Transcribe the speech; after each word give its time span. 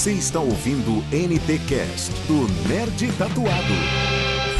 Você 0.00 0.12
está 0.12 0.40
ouvindo 0.40 0.92
NTcast 1.12 2.10
do 2.26 2.48
Nerd 2.66 3.06
Tatuado. 3.18 3.74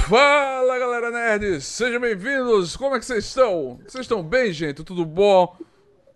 Fala 0.07 0.79
galera 0.79 1.11
nerds, 1.11 1.64
sejam 1.64 1.98
bem-vindos. 1.98 2.77
Como 2.77 2.95
é 2.95 2.98
que 2.98 3.07
vocês 3.07 3.25
estão? 3.25 3.80
Vocês 3.86 4.03
estão 4.03 4.22
bem, 4.22 4.53
gente? 4.53 4.84
Tudo 4.84 5.03
bom? 5.07 5.57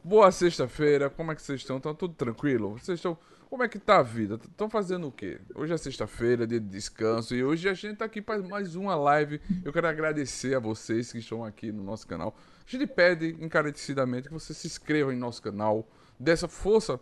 Boa 0.04 0.30
sexta-feira. 0.30 1.08
Como 1.08 1.32
é 1.32 1.34
que 1.34 1.40
vocês 1.40 1.62
estão? 1.62 1.78
Estão 1.78 1.94
tudo 1.94 2.12
tranquilo? 2.12 2.72
Vocês 2.78 2.98
estão 2.98 3.16
como 3.48 3.62
é 3.62 3.68
que 3.68 3.78
tá 3.78 4.00
a 4.00 4.02
vida? 4.02 4.34
Estão 4.34 4.68
fazendo 4.68 5.06
o 5.06 5.12
quê? 5.12 5.40
Hoje 5.54 5.72
é 5.72 5.76
sexta-feira, 5.78 6.46
dia 6.46 6.60
de 6.60 6.68
descanso, 6.68 7.34
e 7.34 7.42
hoje 7.42 7.66
a 7.66 7.72
gente 7.72 7.96
tá 7.96 8.04
aqui 8.04 8.20
para 8.20 8.42
mais 8.42 8.76
uma 8.76 8.94
live. 8.94 9.40
Eu 9.64 9.72
quero 9.72 9.86
agradecer 9.88 10.54
a 10.54 10.58
vocês 10.58 11.12
que 11.12 11.18
estão 11.18 11.42
aqui 11.42 11.72
no 11.72 11.82
nosso 11.82 12.06
canal. 12.06 12.36
A 12.66 12.70
gente 12.70 12.86
pede 12.86 13.36
encarecidamente 13.40 14.28
que 14.28 14.34
você 14.34 14.52
se 14.52 14.66
inscreva 14.66 15.14
em 15.14 15.16
nosso 15.16 15.40
canal, 15.40 15.88
dessa 16.18 16.46
força, 16.46 17.00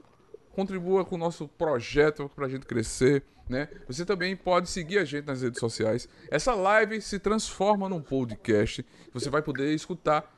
contribua 0.55 1.05
com 1.05 1.15
o 1.15 1.19
nosso 1.19 1.49
projeto 1.49 2.31
para 2.35 2.47
a 2.47 2.49
gente 2.49 2.67
crescer, 2.67 3.23
né? 3.49 3.69
Você 3.87 4.05
também 4.05 4.37
pode 4.37 4.69
seguir 4.69 4.99
a 4.99 5.05
gente 5.05 5.27
nas 5.27 5.43
redes 5.43 5.59
sociais. 5.59 6.09
Essa 6.31 6.55
live 6.55 7.01
se 7.01 7.19
transforma 7.19 7.89
num 7.89 8.01
podcast. 8.01 8.85
Você 9.13 9.29
vai 9.29 9.43
poder 9.43 9.75
escutar 9.75 10.31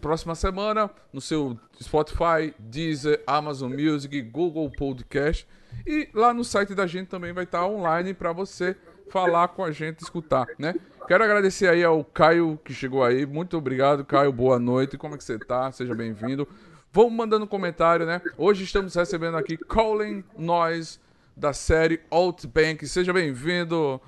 próxima 0.00 0.34
semana 0.34 0.90
no 1.12 1.20
seu 1.20 1.58
Spotify, 1.80 2.54
Deezer, 2.58 3.22
Amazon 3.26 3.72
Music, 3.72 4.22
Google 4.22 4.70
Podcast 4.70 5.46
e 5.86 6.08
lá 6.14 6.32
no 6.32 6.42
site 6.42 6.74
da 6.74 6.86
gente 6.86 7.08
também 7.08 7.32
vai 7.32 7.44
estar 7.44 7.66
online 7.66 8.14
para 8.14 8.32
você 8.32 8.76
falar 9.10 9.48
com 9.48 9.62
a 9.62 9.70
gente, 9.70 10.00
escutar, 10.00 10.46
né? 10.58 10.74
Quero 11.06 11.24
agradecer 11.24 11.68
aí 11.68 11.82
ao 11.82 12.04
Caio 12.04 12.58
que 12.64 12.72
chegou 12.72 13.02
aí. 13.02 13.26
Muito 13.26 13.56
obrigado, 13.56 14.04
Caio. 14.04 14.32
Boa 14.32 14.58
noite. 14.58 14.96
Como 14.96 15.14
é 15.14 15.18
que 15.18 15.24
você 15.24 15.38
tá? 15.38 15.70
Seja 15.72 15.94
bem-vindo. 15.94 16.46
Vamos 16.92 17.12
mandando 17.12 17.46
comentário, 17.46 18.04
né? 18.04 18.20
Hoje 18.36 18.64
estamos 18.64 18.96
recebendo 18.96 19.36
aqui 19.36 19.56
Colin 19.56 20.24
Noyes 20.36 20.98
da 21.36 21.52
série 21.52 22.00
Outbank. 22.10 22.84
Seja 22.88 23.12
bem-vindo. 23.12 24.00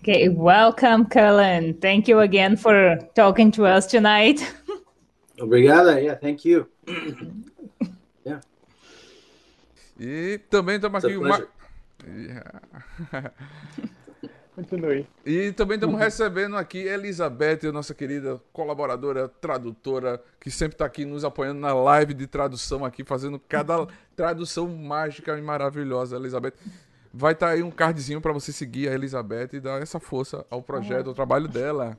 Okay, 0.00 0.28
welcome, 0.28 1.04
Cullen. 1.04 1.72
Thank 1.74 2.10
you 2.10 2.18
again 2.18 2.56
for 2.56 2.98
talking 3.14 3.52
to 3.52 3.64
us 3.64 3.86
tonight. 3.86 4.42
Obrigada, 5.40 6.00
yeah, 6.00 6.18
thank 6.18 6.44
you. 6.44 6.66
yeah. 8.26 8.40
E 9.98 10.40
também 10.50 10.76
estamos 10.76 11.04
aqui. 11.04 11.16
Uma... 11.16 11.46
Yeah. 12.04 12.60
Continue. 14.54 15.04
E 15.26 15.50
também 15.50 15.74
estamos 15.74 15.98
recebendo 15.98 16.56
aqui 16.56 16.78
Elizabeth, 16.78 17.72
nossa 17.72 17.92
querida 17.92 18.40
colaboradora, 18.52 19.28
tradutora, 19.28 20.22
que 20.38 20.48
sempre 20.48 20.76
está 20.76 20.84
aqui 20.84 21.04
nos 21.04 21.24
apoiando 21.24 21.60
na 21.60 21.74
live 21.74 22.14
de 22.14 22.28
tradução 22.28 22.84
aqui, 22.84 23.02
fazendo 23.02 23.38
cada 23.38 23.86
tradução 24.14 24.68
mágica 24.68 25.36
e 25.36 25.42
maravilhosa. 25.42 26.16
Elizabeth, 26.16 26.52
vai 27.12 27.32
estar 27.32 27.48
tá 27.48 27.52
aí 27.52 27.64
um 27.64 27.70
cardzinho 27.70 28.20
para 28.20 28.32
você 28.32 28.52
seguir 28.52 28.88
a 28.88 28.94
Elizabeth 28.94 29.50
e 29.54 29.60
dar 29.60 29.82
essa 29.82 29.98
força 29.98 30.46
ao 30.48 30.62
projeto, 30.62 31.08
ao 31.08 31.14
trabalho 31.14 31.48
dela. 31.48 31.98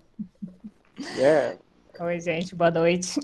Yeah. 1.17 1.57
Oi, 1.99 2.19
gente, 2.21 2.55
boa 2.55 2.71
noite. 2.71 3.19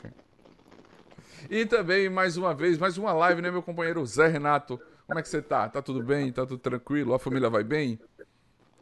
e 1.50 1.66
também, 1.66 2.08
mais 2.08 2.38
uma 2.38 2.54
vez, 2.54 2.78
mais 2.78 2.96
uma 2.96 3.12
live, 3.12 3.42
né, 3.42 3.50
meu 3.50 3.62
companheiro 3.62 4.04
Zé 4.06 4.28
Renato? 4.28 4.80
Como 5.06 5.18
é 5.18 5.22
que 5.22 5.28
você 5.28 5.42
tá? 5.42 5.68
Tá 5.68 5.82
tudo 5.82 6.02
bem? 6.02 6.32
Tá 6.32 6.46
tudo 6.46 6.58
tranquilo? 6.58 7.12
A 7.12 7.18
família 7.18 7.50
vai 7.50 7.64
bem? 7.64 7.98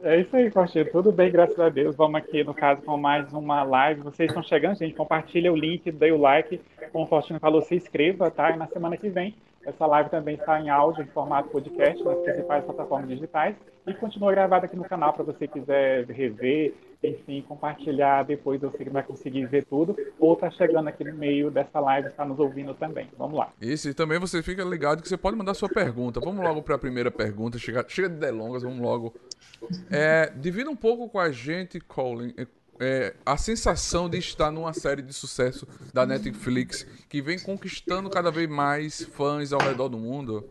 É 0.01 0.17
isso 0.21 0.33
aí, 0.33 0.49
Faustino. 0.49 0.89
Tudo 0.91 1.11
bem, 1.11 1.29
graças 1.29 1.59
a 1.59 1.67
Deus. 1.67 1.93
Vamos 1.93 2.15
aqui, 2.15 2.41
no 2.41 2.53
caso, 2.53 2.81
com 2.83 2.95
mais 2.95 3.33
uma 3.33 3.63
live. 3.63 4.01
Vocês 4.01 4.29
estão 4.29 4.41
chegando, 4.41 4.77
gente. 4.77 4.95
Compartilha 4.95 5.51
o 5.51 5.57
link, 5.57 5.91
dê 5.91 6.09
o 6.09 6.17
like. 6.17 6.61
Como 6.93 7.03
o 7.03 7.07
Faustino 7.07 7.37
falou, 7.37 7.61
se 7.61 7.75
inscreva, 7.75 8.31
tá? 8.31 8.51
E 8.51 8.57
na 8.57 8.67
semana 8.67 8.95
que 8.95 9.09
vem 9.09 9.35
essa 9.65 9.85
live 9.85 10.09
também 10.09 10.35
está 10.35 10.59
em 10.59 10.69
áudio, 10.69 11.03
em 11.03 11.07
formato 11.07 11.49
podcast, 11.49 12.01
nas 12.01 12.17
principais 12.19 12.63
plataformas 12.63 13.09
digitais. 13.09 13.55
E 13.85 13.93
continua 13.93 14.31
gravada 14.31 14.67
aqui 14.67 14.75
no 14.77 14.85
canal 14.85 15.11
para 15.11 15.23
você 15.23 15.47
quiser 15.47 16.05
rever, 16.05 16.73
enfim, 17.01 17.41
compartilhar 17.47 18.23
depois 18.23 18.59
você 18.59 18.83
vai 18.85 19.03
conseguir 19.03 19.45
ver 19.45 19.65
tudo. 19.65 19.95
Ou 20.19 20.35
tá 20.35 20.49
chegando 20.51 20.87
aqui 20.87 21.03
no 21.03 21.13
meio 21.15 21.49
dessa 21.49 21.79
live, 21.79 22.09
está 22.09 22.25
nos 22.25 22.39
ouvindo 22.39 22.73
também. 22.73 23.09
Vamos 23.17 23.37
lá. 23.37 23.53
Isso, 23.61 23.89
e 23.89 23.93
também 23.93 24.19
você 24.19 24.43
fica 24.43 24.63
ligado 24.63 25.01
que 25.01 25.07
você 25.07 25.17
pode 25.17 25.37
mandar 25.37 25.53
sua 25.53 25.69
pergunta. 25.69 26.19
Vamos 26.19 26.43
logo 26.43 26.61
para 26.61 26.75
a 26.75 26.79
primeira 26.79 27.09
pergunta. 27.09 27.57
Chega, 27.57 27.85
chega 27.87 28.09
de 28.09 28.15
delongas, 28.15 28.63
vamos 28.63 28.79
logo. 28.79 29.13
É, 29.89 30.31
divida 30.35 30.69
um 30.69 30.75
pouco 30.75 31.09
com 31.09 31.19
a 31.19 31.31
gente, 31.31 31.79
Colin, 31.79 32.33
é, 32.79 33.13
a 33.25 33.37
sensação 33.37 34.09
de 34.09 34.17
estar 34.17 34.51
numa 34.51 34.73
série 34.73 35.01
de 35.01 35.13
sucesso 35.13 35.67
da 35.93 36.05
Netflix 36.05 36.85
que 37.09 37.21
vem 37.21 37.37
conquistando 37.37 38.09
cada 38.09 38.31
vez 38.31 38.49
mais 38.49 39.03
fãs 39.03 39.51
ao 39.51 39.59
redor 39.59 39.89
do 39.89 39.97
mundo. 39.97 40.49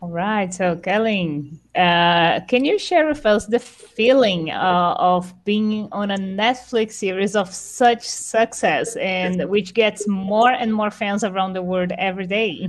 All 0.00 0.10
right, 0.10 0.52
so 0.52 0.76
Kellen, 0.76 1.60
uh, 1.76 2.40
can 2.48 2.64
you 2.64 2.78
share 2.78 3.06
with 3.06 3.24
us 3.24 3.46
the 3.46 3.58
feeling 3.58 4.50
uh, 4.50 4.94
of 4.98 5.32
being 5.44 5.88
on 5.92 6.10
a 6.10 6.18
Netflix 6.18 6.92
series 6.92 7.36
of 7.36 7.52
such 7.52 8.02
success 8.02 8.96
and 8.96 9.48
which 9.48 9.74
gets 9.74 10.08
more 10.08 10.50
and 10.50 10.74
more 10.74 10.90
fans 10.90 11.22
around 11.22 11.52
the 11.52 11.62
world 11.62 11.92
every 11.98 12.26
day? 12.26 12.68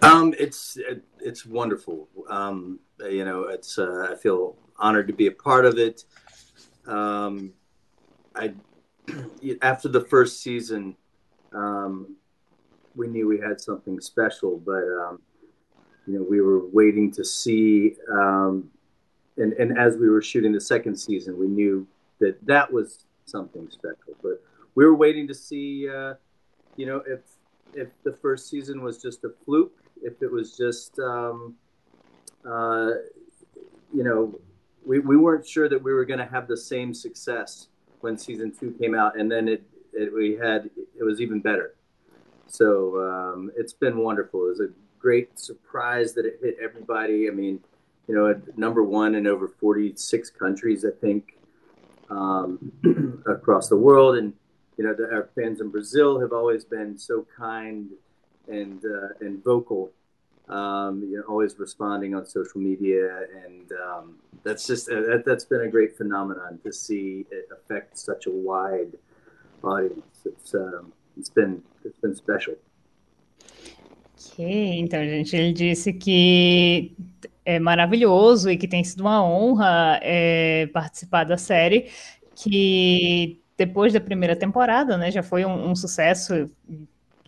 Um, 0.00 0.34
it's 0.38 0.78
it's 1.20 1.44
wonderful. 1.46 2.08
Um, 2.28 2.80
you 2.98 3.24
know, 3.24 3.44
it's 3.44 3.78
uh, 3.78 4.08
I 4.10 4.16
feel 4.16 4.56
honored 4.78 5.06
to 5.08 5.12
be 5.12 5.26
a 5.26 5.32
part 5.32 5.64
of 5.66 5.78
it 5.78 6.04
um, 6.86 7.52
I 8.34 8.54
after 9.62 9.88
the 9.88 10.00
first 10.00 10.42
season, 10.42 10.96
um, 11.52 12.16
we 12.94 13.08
knew 13.08 13.28
we 13.28 13.38
had 13.38 13.60
something 13.60 14.00
special, 14.00 14.58
but 14.58 14.82
um, 14.82 15.20
you 16.06 16.14
know 16.14 16.26
we 16.28 16.40
were 16.40 16.66
waiting 16.68 17.10
to 17.12 17.24
see. 17.24 17.96
Um, 18.10 18.70
and 19.36 19.52
and 19.54 19.78
as 19.78 19.96
we 19.96 20.08
were 20.08 20.22
shooting 20.22 20.52
the 20.52 20.60
second 20.60 20.96
season, 20.96 21.38
we 21.38 21.48
knew 21.48 21.86
that 22.20 22.44
that 22.46 22.72
was 22.72 23.04
something 23.24 23.68
special. 23.70 24.14
But 24.22 24.42
we 24.74 24.84
were 24.84 24.94
waiting 24.94 25.26
to 25.28 25.34
see, 25.34 25.88
uh, 25.88 26.14
you 26.76 26.86
know, 26.86 27.02
if 27.06 27.20
if 27.74 27.88
the 28.04 28.12
first 28.12 28.50
season 28.50 28.82
was 28.82 29.00
just 29.00 29.24
a 29.24 29.30
fluke, 29.44 29.72
if 30.02 30.22
it 30.22 30.30
was 30.30 30.56
just, 30.56 30.98
um, 30.98 31.54
uh, 32.44 32.90
you 33.94 34.04
know, 34.04 34.38
we, 34.84 34.98
we 34.98 35.16
weren't 35.16 35.46
sure 35.46 35.68
that 35.68 35.82
we 35.82 35.92
were 35.92 36.04
going 36.04 36.18
to 36.18 36.26
have 36.26 36.48
the 36.48 36.56
same 36.56 36.92
success 36.92 37.68
when 38.00 38.18
season 38.18 38.52
two 38.52 38.72
came 38.72 38.94
out, 38.94 39.18
and 39.18 39.30
then 39.30 39.48
it, 39.48 39.62
it 39.92 40.12
we 40.12 40.34
had 40.34 40.68
it 40.98 41.04
was 41.04 41.20
even 41.20 41.40
better. 41.40 41.74
So 42.46 43.00
um, 43.00 43.50
it's 43.56 43.72
been 43.72 43.98
wonderful. 43.98 44.44
It 44.46 44.48
was 44.48 44.60
a 44.60 44.68
great 45.02 45.38
surprise 45.38 46.14
that 46.14 46.24
it 46.24 46.38
hit 46.42 46.56
everybody. 46.62 47.28
I 47.28 47.32
mean, 47.32 47.60
you 48.06 48.14
know, 48.14 48.30
at 48.30 48.56
number 48.56 48.82
one 48.82 49.14
in 49.14 49.26
over 49.26 49.48
46 49.48 50.30
countries, 50.30 50.84
I 50.84 50.90
think, 51.00 51.34
um, 52.08 52.72
across 53.26 53.68
the 53.68 53.76
world, 53.76 54.16
and 54.16 54.32
you 54.78 54.84
know, 54.84 54.94
the, 54.94 55.04
our 55.12 55.28
fans 55.34 55.60
in 55.60 55.70
Brazil 55.70 56.20
have 56.20 56.32
always 56.32 56.64
been 56.64 56.98
so 56.98 57.26
kind 57.36 57.90
and 58.48 58.84
uh, 58.84 59.08
and 59.20 59.42
vocal 59.42 59.92
um, 60.48 61.02
you 61.08 61.16
know, 61.16 61.22
always 61.28 61.58
responding 61.58 62.14
on 62.14 62.26
social 62.26 62.60
media, 62.60 63.20
and 63.44 63.70
um, 63.72 64.16
that's 64.42 64.66
just 64.66 64.90
uh, 64.90 65.00
that, 65.00 65.24
has 65.26 65.44
been 65.44 65.62
a 65.62 65.68
great 65.68 65.96
phenomenon 65.96 66.58
to 66.64 66.72
see 66.72 67.24
it 67.30 67.48
affect 67.52 67.96
such 67.96 68.26
a 68.26 68.30
wide 68.30 68.92
audience. 69.62 70.20
It's 70.24 70.54
um, 70.54 70.92
it's 71.16 71.30
been 71.30 71.62
it's 71.84 71.98
been 71.98 72.14
special. 72.14 72.54
Ok, 74.30 74.78
então, 74.78 75.02
gente, 75.04 75.34
ele 75.34 75.52
disse 75.52 75.92
que 75.92 76.94
é 77.44 77.58
maravilhoso 77.58 78.50
e 78.50 78.56
que 78.56 78.68
tem 78.68 78.84
sido 78.84 79.00
uma 79.00 79.24
honra 79.24 79.98
é, 80.02 80.68
participar 80.72 81.24
da 81.24 81.36
série, 81.36 81.90
que 82.36 83.40
depois 83.56 83.92
da 83.92 84.00
primeira 84.00 84.36
temporada, 84.36 84.96
né, 84.96 85.10
já 85.10 85.22
foi 85.22 85.44
um, 85.44 85.70
um 85.70 85.74
sucesso, 85.74 86.50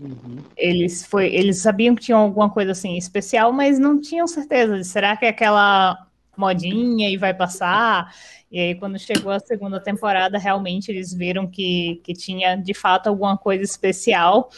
Uhum. 0.01 0.39
Eles, 0.57 1.07
foi, 1.07 1.33
eles 1.33 1.59
sabiam 1.59 1.95
que 1.95 2.03
tinham 2.03 2.19
alguma 2.19 2.51
coisa 2.51 2.73
assim 2.73 2.97
especial, 2.97 3.53
mas 3.53 3.79
não 3.79 4.01
tinham 4.01 4.27
certeza. 4.27 4.77
De, 4.77 4.85
será 4.85 5.17
que 5.17 5.25
é 5.25 5.29
aquela 5.29 5.97
modinha 6.37 7.09
e 7.09 7.17
vai 7.17 7.33
passar? 7.33 8.13
E 8.51 8.59
aí, 8.59 8.75
quando 8.75 8.99
chegou 8.99 9.31
a 9.31 9.41
segunda 9.41 9.81
temporada, 9.81 10.39
realmente 10.39 10.91
eles 10.91 11.13
viram 11.13 11.47
que, 11.47 12.01
que 12.05 12.13
tinha 12.13 12.57
de 12.57 12.75
fato 12.75 13.09
alguma 13.09 13.37
coisa 13.37 13.63
especial. 13.63 14.51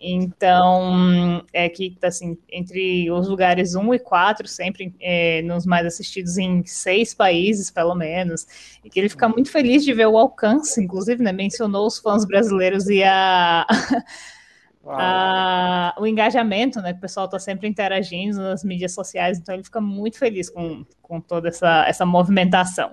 Então, 0.00 1.44
é 1.52 1.68
que 1.68 1.96
assim, 2.02 2.38
entre 2.50 3.10
os 3.10 3.28
lugares 3.28 3.74
1 3.74 3.94
e 3.94 3.98
4, 3.98 4.48
sempre 4.48 4.94
é, 4.98 5.42
nos 5.42 5.66
mais 5.66 5.86
assistidos 5.86 6.38
em 6.38 6.64
seis 6.64 7.12
países, 7.12 7.70
pelo 7.70 7.94
menos, 7.94 8.46
e 8.82 8.88
que 8.88 8.98
ele 8.98 9.10
fica 9.10 9.28
muito 9.28 9.50
feliz 9.50 9.84
de 9.84 9.92
ver 9.92 10.06
o 10.06 10.16
alcance, 10.16 10.82
inclusive, 10.82 11.22
né, 11.22 11.32
mencionou 11.32 11.86
os 11.86 11.98
fãs 11.98 12.24
brasileiros 12.24 12.88
e 12.88 13.02
a 13.04 13.66
Ah, 14.86 15.94
o 15.98 16.06
engajamento, 16.06 16.80
né? 16.80 16.92
Que 16.92 16.98
o 16.98 17.02
pessoal 17.02 17.26
está 17.26 17.38
sempre 17.38 17.68
interagindo 17.68 18.38
nas 18.38 18.64
mídias 18.64 18.92
sociais, 18.92 19.38
então 19.38 19.54
ele 19.54 19.64
fica 19.64 19.80
muito 19.80 20.18
feliz 20.18 20.48
com, 20.48 20.84
com 21.02 21.20
toda 21.20 21.48
essa, 21.48 21.84
essa 21.86 22.06
movimentação. 22.06 22.90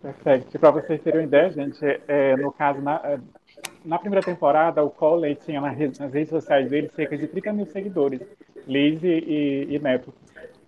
Perfeito. 0.00 0.58
Para 0.58 0.70
vocês 0.70 1.02
terem 1.02 1.20
uma 1.20 1.26
ideia, 1.26 1.50
gente, 1.50 1.84
é, 2.08 2.36
no 2.36 2.52
caso, 2.52 2.80
na, 2.80 3.20
na 3.84 3.98
primeira 3.98 4.24
temporada, 4.24 4.82
o 4.82 4.90
Coley 4.90 5.34
tinha 5.34 5.60
nas 5.60 5.76
redes 5.76 6.28
sociais 6.28 6.68
dele 6.68 6.90
cerca 6.94 7.16
de 7.16 7.26
30 7.26 7.52
mil 7.52 7.66
seguidores, 7.66 8.20
Liz 8.66 9.02
e, 9.02 9.66
e 9.70 9.78
Neto. 9.78 10.12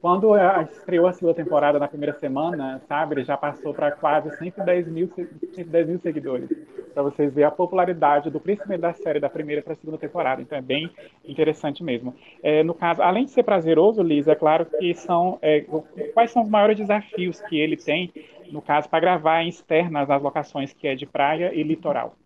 Quando 0.03 0.35
estreou 0.64 1.06
a 1.06 1.12
segunda 1.12 1.32
temporada 1.32 1.79
na 1.79 1.87
primeira 1.87 2.19
semana, 2.19 2.82
sabe, 2.88 3.14
ele 3.14 3.25
já 3.25 3.37
passou 3.37 3.73
para 3.73 3.93
quase 3.93 4.37
110 4.37 4.88
mil, 4.88 5.09
110 5.55 5.88
mil 5.88 6.00
seguidores. 6.00 6.50
Para 6.93 7.05
vocês 7.05 7.32
verem 7.32 7.47
a 7.47 7.53
popularidade 7.53 8.29
do 8.29 8.41
crescimento 8.41 8.81
da 8.81 8.93
série 8.93 9.20
da 9.20 9.31
primeira 9.31 9.62
para 9.62 9.75
a 9.75 9.76
segunda 9.76 9.97
temporada. 9.97 10.43
Então 10.43 10.59
é 10.59 10.61
bem 10.61 10.91
interessante 11.25 11.85
mesmo. 11.85 12.17
É, 12.43 12.64
no 12.64 12.75
caso, 12.75 13.00
além 13.00 13.26
de 13.26 13.31
ser 13.31 13.44
prazeroso, 13.44 14.03
Liz, 14.03 14.26
é 14.26 14.35
claro 14.35 14.67
que 14.67 14.93
são. 14.93 15.38
É, 15.41 15.64
quais 16.12 16.32
são 16.32 16.43
os 16.43 16.49
maiores 16.49 16.76
desafios 16.76 17.41
que 17.43 17.56
ele 17.56 17.76
tem, 17.76 18.12
no 18.50 18.61
caso, 18.61 18.88
para 18.88 18.99
gravar 18.99 19.44
em 19.44 19.49
externas 19.49 20.09
nas 20.09 20.20
locações 20.20 20.73
que 20.73 20.88
é 20.88 20.97
de 20.97 21.06
praia 21.06 21.55
e 21.55 21.62
litoral? 21.62 22.17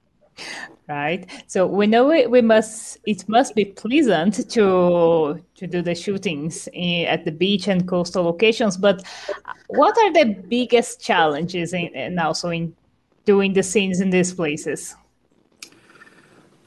Right? 0.88 1.26
So 1.46 1.66
we 1.66 1.86
know 1.86 2.12
it, 2.12 2.30
we 2.30 2.40
must 2.40 2.98
it 3.06 3.28
must 3.28 3.54
be 3.54 3.64
pleasant 3.64 4.48
to 4.50 5.42
to 5.54 5.66
do 5.66 5.82
the 5.82 5.94
shootings 5.94 6.68
in, 6.72 7.06
at 7.06 7.24
the 7.24 7.32
beach 7.32 7.68
and 7.68 7.86
coastal 7.88 8.24
locations 8.24 8.76
but 8.76 9.02
what 9.68 9.96
are 9.98 10.12
the 10.12 10.36
biggest 10.48 11.00
challenges 11.00 11.72
in, 11.72 11.90
and 11.94 12.18
also 12.20 12.50
in 12.50 12.74
doing 13.24 13.52
the 13.52 13.62
scenes 13.62 14.00
in 14.00 14.10
these 14.10 14.32
places? 14.32 14.94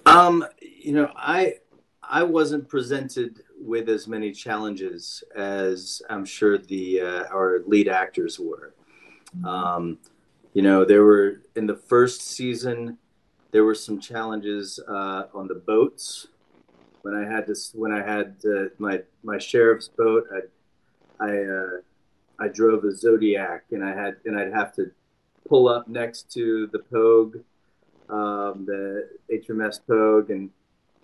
Um 0.06 0.46
you 0.62 0.94
know 0.94 1.12
i 1.16 1.56
i 2.04 2.24
wasn't 2.24 2.68
presented 2.68 3.42
with 3.60 3.90
as 3.90 4.08
many 4.08 4.32
challenges 4.32 5.24
as 5.36 6.02
i'm 6.10 6.26
sure 6.26 6.58
the 6.58 7.02
uh, 7.02 7.24
our 7.26 7.60
lead 7.68 7.88
actors 7.88 8.40
were. 8.40 8.74
Mm-hmm. 9.36 9.46
um 9.46 9.98
you 10.54 10.64
know 10.64 10.84
there 10.84 11.04
were 11.04 11.42
in 11.56 11.68
the 11.68 11.76
first 11.76 12.22
season 12.22 12.98
there 13.52 13.64
were 13.64 13.76
some 13.76 14.00
challenges 14.00 14.80
uh, 14.88 15.24
on 15.34 15.48
the 15.48 15.56
boats 15.56 16.28
when 17.02 17.16
I 17.16 17.30
had 17.30 17.48
to 17.48 17.56
when 17.74 17.92
I 17.92 18.06
had 18.06 18.36
uh, 18.46 18.66
my 18.78 19.02
my 19.24 19.38
sheriff's 19.38 19.88
boat. 19.88 20.28
I 20.32 20.40
I, 21.22 21.44
uh, 21.44 21.68
I 22.40 22.48
drove 22.48 22.86
a 22.86 22.96
Zodiac 22.96 23.66
and 23.72 23.84
I 23.84 23.94
had 23.94 24.18
and 24.26 24.38
I'd 24.40 24.54
have 24.54 24.74
to 24.76 24.92
pull 25.48 25.68
up 25.68 25.88
next 25.88 26.32
to 26.34 26.68
the 26.68 26.80
Pogue, 26.80 27.38
um, 28.10 28.66
the 28.66 29.10
HMS 29.32 29.80
Pogue, 29.88 30.30
and 30.30 30.50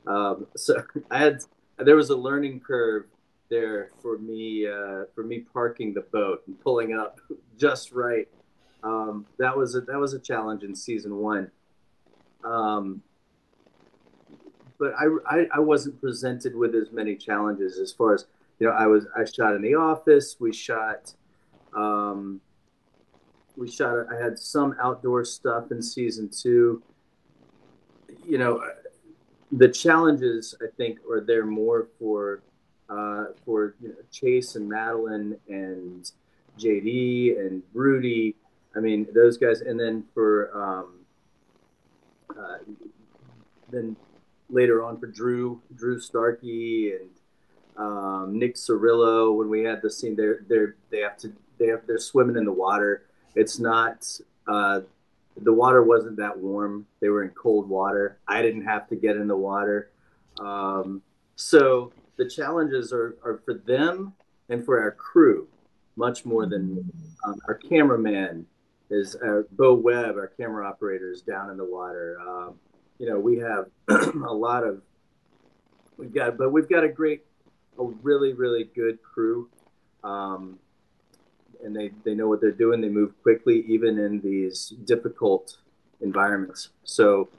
um, 0.08 0.48
so 0.56 0.84
I 1.10 1.18
had 1.18 1.42
there 1.78 1.96
was 1.96 2.10
a 2.10 2.16
learning 2.16 2.62
curve 2.62 3.06
there 3.50 3.92
for 4.02 4.18
me 4.18 4.68
uh, 4.68 5.06
for 5.14 5.24
me 5.24 5.40
parking 5.40 5.94
the 5.94 6.02
boat 6.02 6.44
and 6.48 6.60
pulling 6.62 6.94
up 6.94 7.20
just 7.58 7.92
right. 7.92 8.28
Um, 8.84 9.26
that 9.40 9.58
was 9.58 9.74
a, 9.74 9.82
that 9.82 9.98
was 9.98 10.14
a 10.14 10.20
challenge 10.20 10.64
in 10.64 10.76
season 10.76 11.16
one. 11.16 11.50
Um, 12.46 13.02
but 14.78 14.94
I, 14.98 15.06
I, 15.28 15.48
I 15.56 15.60
wasn't 15.60 16.00
presented 16.00 16.56
with 16.56 16.76
as 16.76 16.92
many 16.92 17.16
challenges 17.16 17.80
as 17.80 17.92
far 17.92 18.14
as 18.14 18.26
you 18.60 18.68
know. 18.68 18.74
I 18.74 18.88
was 18.88 19.08
I 19.16 19.26
shot 19.26 19.56
in 19.56 19.62
the 19.62 19.76
office. 19.76 20.38
We 20.40 20.54
shot. 20.54 21.14
Um, 21.74 22.42
we 23.56 23.70
shot. 23.70 24.08
I 24.12 24.22
had 24.22 24.38
some 24.38 24.76
outdoor 24.82 25.24
stuff 25.26 25.72
in 25.72 25.82
season 25.82 26.30
two. 26.30 26.82
You 28.26 28.38
know, 28.38 28.64
the 29.52 29.70
challenges 29.70 30.56
I 30.62 30.68
think 30.76 31.00
are 31.10 31.22
there 31.22 31.46
more 31.46 31.88
for 32.00 32.42
uh, 32.90 33.26
for 33.46 33.76
you 33.82 33.90
know, 33.90 33.96
Chase 34.12 34.56
and 34.56 34.70
Madelyn 34.70 35.38
and 35.48 36.12
JD 36.60 37.40
and 37.40 37.64
Rudy. 37.74 38.36
I 38.76 38.80
mean 38.80 39.08
those 39.14 39.38
guys, 39.38 39.62
and 39.62 39.80
then 39.80 40.04
for 40.14 40.52
um, 40.54 40.95
uh, 42.40 42.58
then 43.70 43.96
later 44.50 44.84
on 44.84 45.00
for 45.00 45.08
Drew, 45.08 45.62
Drew 45.76 46.00
Starkey 46.00 46.94
and 46.94 47.10
um, 47.78 48.38
Nick 48.38 48.56
Cirillo, 48.56 49.36
when 49.36 49.50
we 49.50 49.64
had 49.64 49.82
the 49.82 49.90
scene, 49.90 50.16
they're, 50.16 50.42
they're, 50.48 50.76
they 50.90 51.00
have 51.00 51.18
to, 51.18 51.34
they 51.58 51.68
have, 51.68 51.82
they're 51.88 51.98
swimming 51.98 52.38
in 52.38 52.46
the 52.46 52.52
water. 52.52 53.04
It's 53.36 53.60
not, 53.60 54.08
uh, 54.48 54.82
the 55.38 55.54
water 55.54 55.84
wasn't 55.84 56.18
that 56.18 56.38
warm. 56.38 56.86
They 57.02 57.10
were 57.10 57.24
in 57.24 57.32
cold 57.32 57.68
water. 57.68 58.18
I 58.28 58.42
didn't 58.42 58.64
have 58.66 58.88
to 58.90 58.96
get 58.96 59.18
in 59.18 59.28
the 59.28 59.36
water. 59.36 59.90
Um, 60.40 61.02
so 61.36 61.92
the 62.18 62.30
challenges 62.30 62.94
are, 62.94 63.18
are 63.24 63.42
for 63.44 63.56
them 63.56 64.14
and 64.50 64.64
for 64.64 64.80
our 64.80 64.92
crew 64.92 65.48
much 65.98 66.26
more 66.26 66.46
than 66.46 66.90
um, 67.26 67.40
our 67.48 67.56
cameraman 67.56 68.46
is 68.96 69.16
uh, 69.16 69.42
Bo 69.52 69.74
Webb, 69.74 70.16
our 70.16 70.28
camera 70.28 70.68
operator, 70.68 71.12
is 71.12 71.22
down 71.22 71.50
in 71.50 71.58
the 71.58 71.66
water. 71.66 72.18
Um, 72.22 72.56
you 72.98 73.08
know, 73.10 73.20
we 73.20 73.38
have 73.38 73.66
a 73.88 74.34
lot 74.34 74.64
of 74.64 74.82
we've 75.98 76.14
got, 76.14 76.38
but 76.38 76.52
we've 76.52 76.70
got 76.70 76.84
a 76.84 76.90
great, 76.90 77.26
a 77.80 77.84
really 77.84 78.34
really 78.34 78.70
good 78.76 79.02
crew, 79.02 79.50
um, 80.04 80.58
and 81.64 81.76
they 81.76 81.92
they 82.04 82.16
know 82.16 82.28
what 82.28 82.42
they're 82.42 82.52
doing. 82.52 82.82
They 82.82 82.90
move 82.90 83.14
quickly, 83.22 83.66
even 83.68 84.00
in 84.00 84.22
these 84.22 84.74
difficult 84.86 85.58
environments. 86.02 86.70
So 86.84 87.30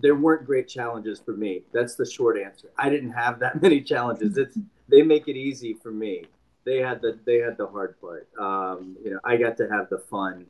there 0.00 0.14
weren't 0.14 0.46
great 0.46 0.68
challenges 0.68 1.18
for 1.18 1.32
me. 1.32 1.62
That's 1.72 1.96
the 1.96 2.06
short 2.06 2.38
answer. 2.38 2.68
I 2.78 2.88
didn't 2.88 3.10
have 3.10 3.40
that 3.40 3.60
many 3.62 3.82
challenges. 3.82 4.38
It's 4.38 4.56
they 4.88 5.02
make 5.02 5.28
it 5.28 5.36
easy 5.36 5.74
for 5.74 5.90
me 5.90 6.24
they 6.68 6.78
had 6.78 7.00
the 7.00 7.18
they 7.24 7.38
had 7.38 7.56
the 7.56 7.66
hard 7.66 7.98
part. 8.00 8.28
Um, 8.38 8.96
you 9.02 9.10
know, 9.10 9.20
I 9.24 9.36
got 9.38 9.56
to 9.56 9.68
have 9.68 9.88
the 9.88 9.98
fun 9.98 10.46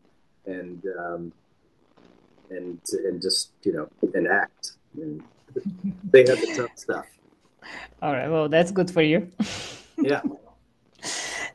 and 0.46 0.82
um, 0.98 1.32
and 2.50 2.80
and 2.92 3.22
just 3.22 3.52
you 3.62 3.72
know 3.72 3.88
and 4.14 4.26
act. 4.26 4.72
And 4.94 5.22
they 6.04 6.20
had 6.20 6.38
the 6.38 6.54
tough 6.56 6.76
stuff. 6.76 7.06
All 8.02 8.12
right, 8.12 8.28
well, 8.28 8.48
that's 8.48 8.72
good 8.72 8.90
for 8.90 9.02
you. 9.02 9.30
Yeah. 9.96 10.22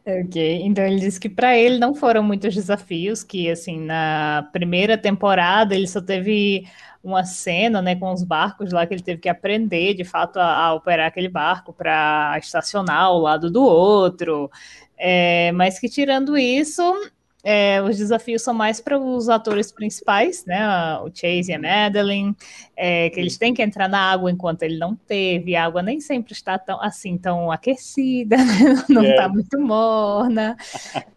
Ok, 0.05 0.35
então 0.63 0.85
ele 0.85 0.99
disse 0.99 1.17
que 1.17 1.29
para 1.29 1.57
ele 1.57 1.77
não 1.79 1.95
foram 1.95 2.21
muitos 2.21 2.53
desafios, 2.53 3.23
que 3.23 3.49
assim, 3.49 3.79
na 3.79 4.49
primeira 4.51 4.97
temporada 4.97 5.73
ele 5.73 5.87
só 5.87 6.01
teve 6.01 6.67
uma 7.01 7.23
cena, 7.23 7.81
né, 7.81 7.95
com 7.95 8.11
os 8.11 8.21
barcos 8.21 8.73
lá 8.73 8.85
que 8.85 8.93
ele 8.93 9.01
teve 9.01 9.21
que 9.21 9.29
aprender, 9.29 9.93
de 9.93 10.03
fato, 10.03 10.39
a, 10.39 10.65
a 10.65 10.73
operar 10.73 11.07
aquele 11.07 11.29
barco 11.29 11.71
para 11.71 12.37
estacionar 12.37 13.03
ao 13.03 13.17
lado 13.17 13.49
do 13.49 13.63
outro. 13.63 14.51
É, 14.97 15.53
mas 15.53 15.79
que 15.79 15.87
tirando 15.87 16.37
isso, 16.37 16.81
é, 17.43 17.81
os 17.81 17.97
desafios 17.97 18.41
são 18.41 18.53
mais 18.53 18.79
para 18.79 18.97
os 18.97 19.27
atores 19.27 19.69
principais, 19.69 20.45
né? 20.45 20.65
O 20.99 21.09
Chase 21.13 21.51
e 21.51 21.53
a 21.53 21.59
Madeline, 21.59 22.33
é, 22.75 23.09
que 23.09 23.19
eles 23.19 23.37
têm 23.37 23.53
que 23.53 23.61
entrar 23.61 23.89
na 23.89 23.99
água 23.99 24.31
enquanto 24.31 24.63
ele 24.63 24.77
não 24.77 24.95
teve. 24.95 25.53
A 25.53 25.65
água 25.65 25.81
nem 25.83 25.99
sempre 25.99 26.31
está 26.31 26.57
tão 26.57 26.81
assim 26.81 27.17
tão 27.17 27.51
aquecida, 27.51 28.37
né? 28.37 28.85
não 28.87 29.03
está 29.03 29.27
muito 29.27 29.59
morna. 29.59 30.55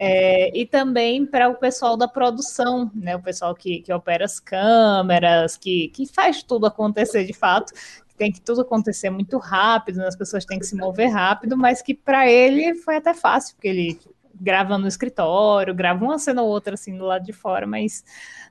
É, 0.01 0.51
e 0.59 0.67
também 0.67 1.25
para 1.25 1.49
o 1.49 1.55
pessoal 1.55 1.97
da 1.97 2.09
produção, 2.09 2.91
né? 2.93 3.15
O 3.15 3.23
pessoal 3.23 3.55
que, 3.55 3.81
que 3.81 3.93
opera 3.93 4.25
as 4.25 4.41
câmeras, 4.41 5.57
que, 5.57 5.89
que 5.89 6.07
faz 6.07 6.43
tudo 6.43 6.67
acontecer 6.67 7.25
de 7.25 7.33
fato 7.33 7.73
tem 8.17 8.33
que 8.33 8.41
tudo 8.41 8.63
acontecer 8.63 9.11
muito 9.11 9.37
rápido, 9.37 9.99
né? 9.99 10.07
as 10.07 10.17
pessoas 10.17 10.45
têm 10.45 10.59
que 10.59 10.65
se 10.65 10.75
mover 10.75 11.11
rápido, 11.11 11.55
mas 11.55 11.83
que 11.83 11.95
para 11.95 12.27
ele 12.27 12.75
foi 12.77 12.97
até 12.97 13.13
fácil, 13.13 13.55
porque 13.55 13.69
ele 13.69 14.01
grava 14.41 14.79
no 14.79 14.87
escritório, 14.87 15.75
grava 15.75 16.05
uma 16.05 16.19
cena 16.19 16.43
ou 16.43 16.49
outra 16.49 16.75
assim 16.75 16.97
do 16.97 17.05
lado 17.05 17.25
de 17.25 17.33
fora, 17.33 17.67
mas 17.67 18.05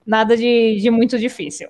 nada 0.05 0.35
de, 0.35 0.77
de 0.79 0.89
muito 0.89 1.17
difícil. 1.17 1.67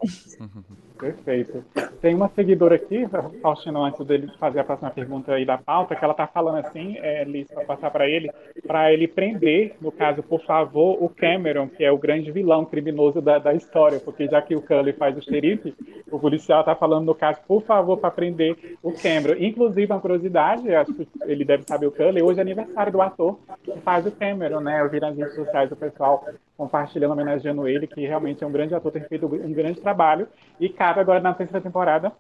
Perfeito. 0.98 1.64
Tem 2.02 2.16
uma 2.16 2.30
seguidora 2.30 2.76
aqui, 2.76 3.06
Faustino, 3.42 3.84
antes 3.84 4.06
dele 4.06 4.32
fazer 4.40 4.60
a 4.60 4.64
próxima 4.64 4.92
pergunta 4.92 5.34
aí 5.34 5.46
da 5.46 5.58
pauta, 5.58 5.96
que 5.96 6.04
ela 6.04 6.14
tá 6.14 6.26
falando 6.28 6.66
assim, 6.66 6.98
é, 6.98 7.24
Liz, 7.24 7.48
para 7.48 7.66
passar 7.66 7.92
para 7.92 8.08
ele, 8.08 8.32
para 8.66 8.94
ele 8.94 9.08
prender, 9.08 9.76
no 9.82 9.92
caso, 9.92 10.24
por 10.24 10.42
favor, 10.46 11.04
o 11.04 11.10
Cameron, 11.10 11.68
que 11.68 11.84
é 11.84 11.92
o 11.92 11.98
grande 11.98 12.32
vilão 12.32 12.66
criminoso 12.66 13.22
da, 13.22 13.40
da 13.40 13.54
história, 13.54 14.00
porque 14.00 14.28
já 14.28 14.42
que 14.42 14.56
o 14.56 14.62
Cully 14.62 14.94
faz 14.94 15.18
o 15.18 15.22
xerife, 15.22 15.76
o 16.10 16.20
policial 16.20 16.64
tá 16.64 16.76
falando, 16.76 17.06
no 17.06 17.16
caso, 17.16 17.40
por 17.48 17.62
favor, 17.64 17.98
para 17.98 18.12
prender 18.12 18.56
o 18.82 18.92
Cameron. 18.92 19.36
Inclusive, 19.40 19.92
uma 19.92 20.00
curiosidade, 20.00 20.74
acho 20.74 20.94
que 20.94 21.08
ele 21.26 21.44
deve 21.44 21.64
saber 21.68 21.88
o 21.88 21.92
Cully, 21.92 22.22
hoje 22.22 22.40
é 22.40 22.42
aniversário 22.42 22.92
do 22.92 23.02
ator 23.02 23.40
que 23.64 23.74
faz 23.82 24.06
o 24.06 24.12
Cameron, 24.12 24.62
né? 24.62 24.82
Eu 24.82 24.90
vi 24.90 25.00
nas 25.00 25.18
redes 25.18 25.36
sociais 25.36 25.72
o 25.72 25.76
pessoal 25.76 26.24
compartilhando, 26.58 27.14
homenageando 27.14 27.68
ele, 27.68 27.88
que 27.88 28.06
realmente 28.06 28.44
é 28.44 28.48
um 28.48 28.52
grande 28.52 28.74
ator, 28.74 28.92
tem 28.92 29.04
feito 29.04 29.26
um 29.26 29.54
grande 29.54 29.80
trabalho, 29.82 30.28
e 30.60 30.70
cabe 30.70 31.00
agora 31.00 31.20
na 31.20 31.34
terceira 31.34 31.62
temporada 31.62 32.12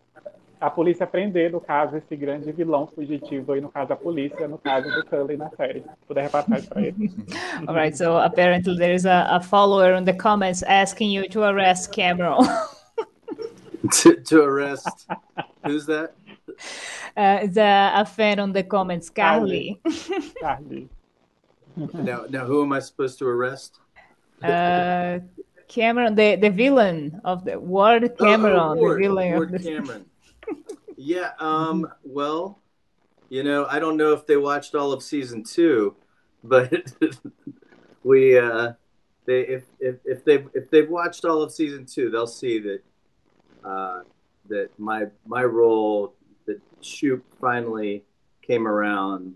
a 0.59 0.69
polícia 0.69 1.05
prender, 1.05 1.51
no 1.51 1.59
caso, 1.59 1.97
esse 1.97 2.15
grande 2.15 2.51
vilão 2.51 2.87
fugitivo 2.87 3.51
aí, 3.51 3.61
no 3.61 3.69
caso 3.69 3.89
da 3.89 3.95
polícia, 3.95 4.47
no 4.47 4.57
caso 4.57 4.89
do 4.89 5.05
Cully 5.05 5.37
na 5.37 5.49
série. 5.51 5.81
Se 5.81 6.05
puder 6.07 6.23
repassar 6.23 6.59
isso 6.59 6.69
para 6.69 6.81
ele. 6.81 7.11
All 7.67 7.75
right, 7.75 7.95
so 7.95 8.17
apparently 8.17 8.77
there 8.77 8.93
is 8.93 9.05
a, 9.05 9.27
a 9.29 9.41
follower 9.41 9.95
in 9.95 10.05
the 10.05 10.13
comments 10.13 10.63
asking 10.63 11.11
you 11.11 11.27
to 11.29 11.43
arrest 11.43 11.91
Cameron. 11.91 12.39
to, 13.91 14.15
to 14.21 14.41
arrest, 14.41 15.07
who's 15.65 15.85
that? 15.85 16.13
Uh, 17.17 17.47
the 17.47 17.91
a 17.93 18.05
fan 18.05 18.39
on 18.39 18.53
the 18.53 18.63
comments, 18.63 19.09
Carly. 19.09 19.79
Carly. 20.41 20.89
now, 21.93 22.25
now, 22.29 22.45
who 22.45 22.63
am 22.63 22.71
I 22.71 22.79
supposed 22.79 23.19
to 23.19 23.27
arrest? 23.27 23.79
Uh, 24.43 25.19
Cameron, 25.67 26.15
the, 26.15 26.35
the 26.35 26.49
villain 26.49 27.19
of 27.23 27.45
the 27.45 27.59
Ward 27.59 28.03
Oh, 28.03 28.23
Cameron, 28.23 28.57
oh, 28.59 28.75
Ward, 28.75 28.97
the 28.97 29.07
villain 29.07 29.33
Ward 29.33 29.53
of 29.53 29.63
the 29.63 29.69
Cameron. 29.69 30.05
yeah. 30.97 31.31
Um. 31.39 31.87
Well, 32.03 32.59
you 33.29 33.43
know, 33.43 33.65
I 33.69 33.79
don't 33.79 33.97
know 33.97 34.13
if 34.13 34.25
they 34.27 34.37
watched 34.37 34.75
all 34.75 34.93
of 34.93 35.01
season 35.01 35.43
two, 35.43 35.95
but 36.43 36.71
we 38.03 38.37
uh, 38.37 38.73
they 39.25 39.41
if 39.41 39.63
if 39.79 39.95
if 40.05 40.23
they 40.23 40.45
if 40.53 40.69
they've 40.69 40.89
watched 40.89 41.25
all 41.25 41.41
of 41.41 41.51
season 41.51 41.85
two, 41.85 42.09
they'll 42.09 42.27
see 42.27 42.59
that 42.59 42.81
uh, 43.63 44.01
that 44.47 44.69
my 44.77 45.07
my 45.25 45.43
role 45.43 46.13
that 46.45 46.61
Shoupe 46.81 47.23
finally 47.41 48.03
came 48.43 48.67
around, 48.67 49.35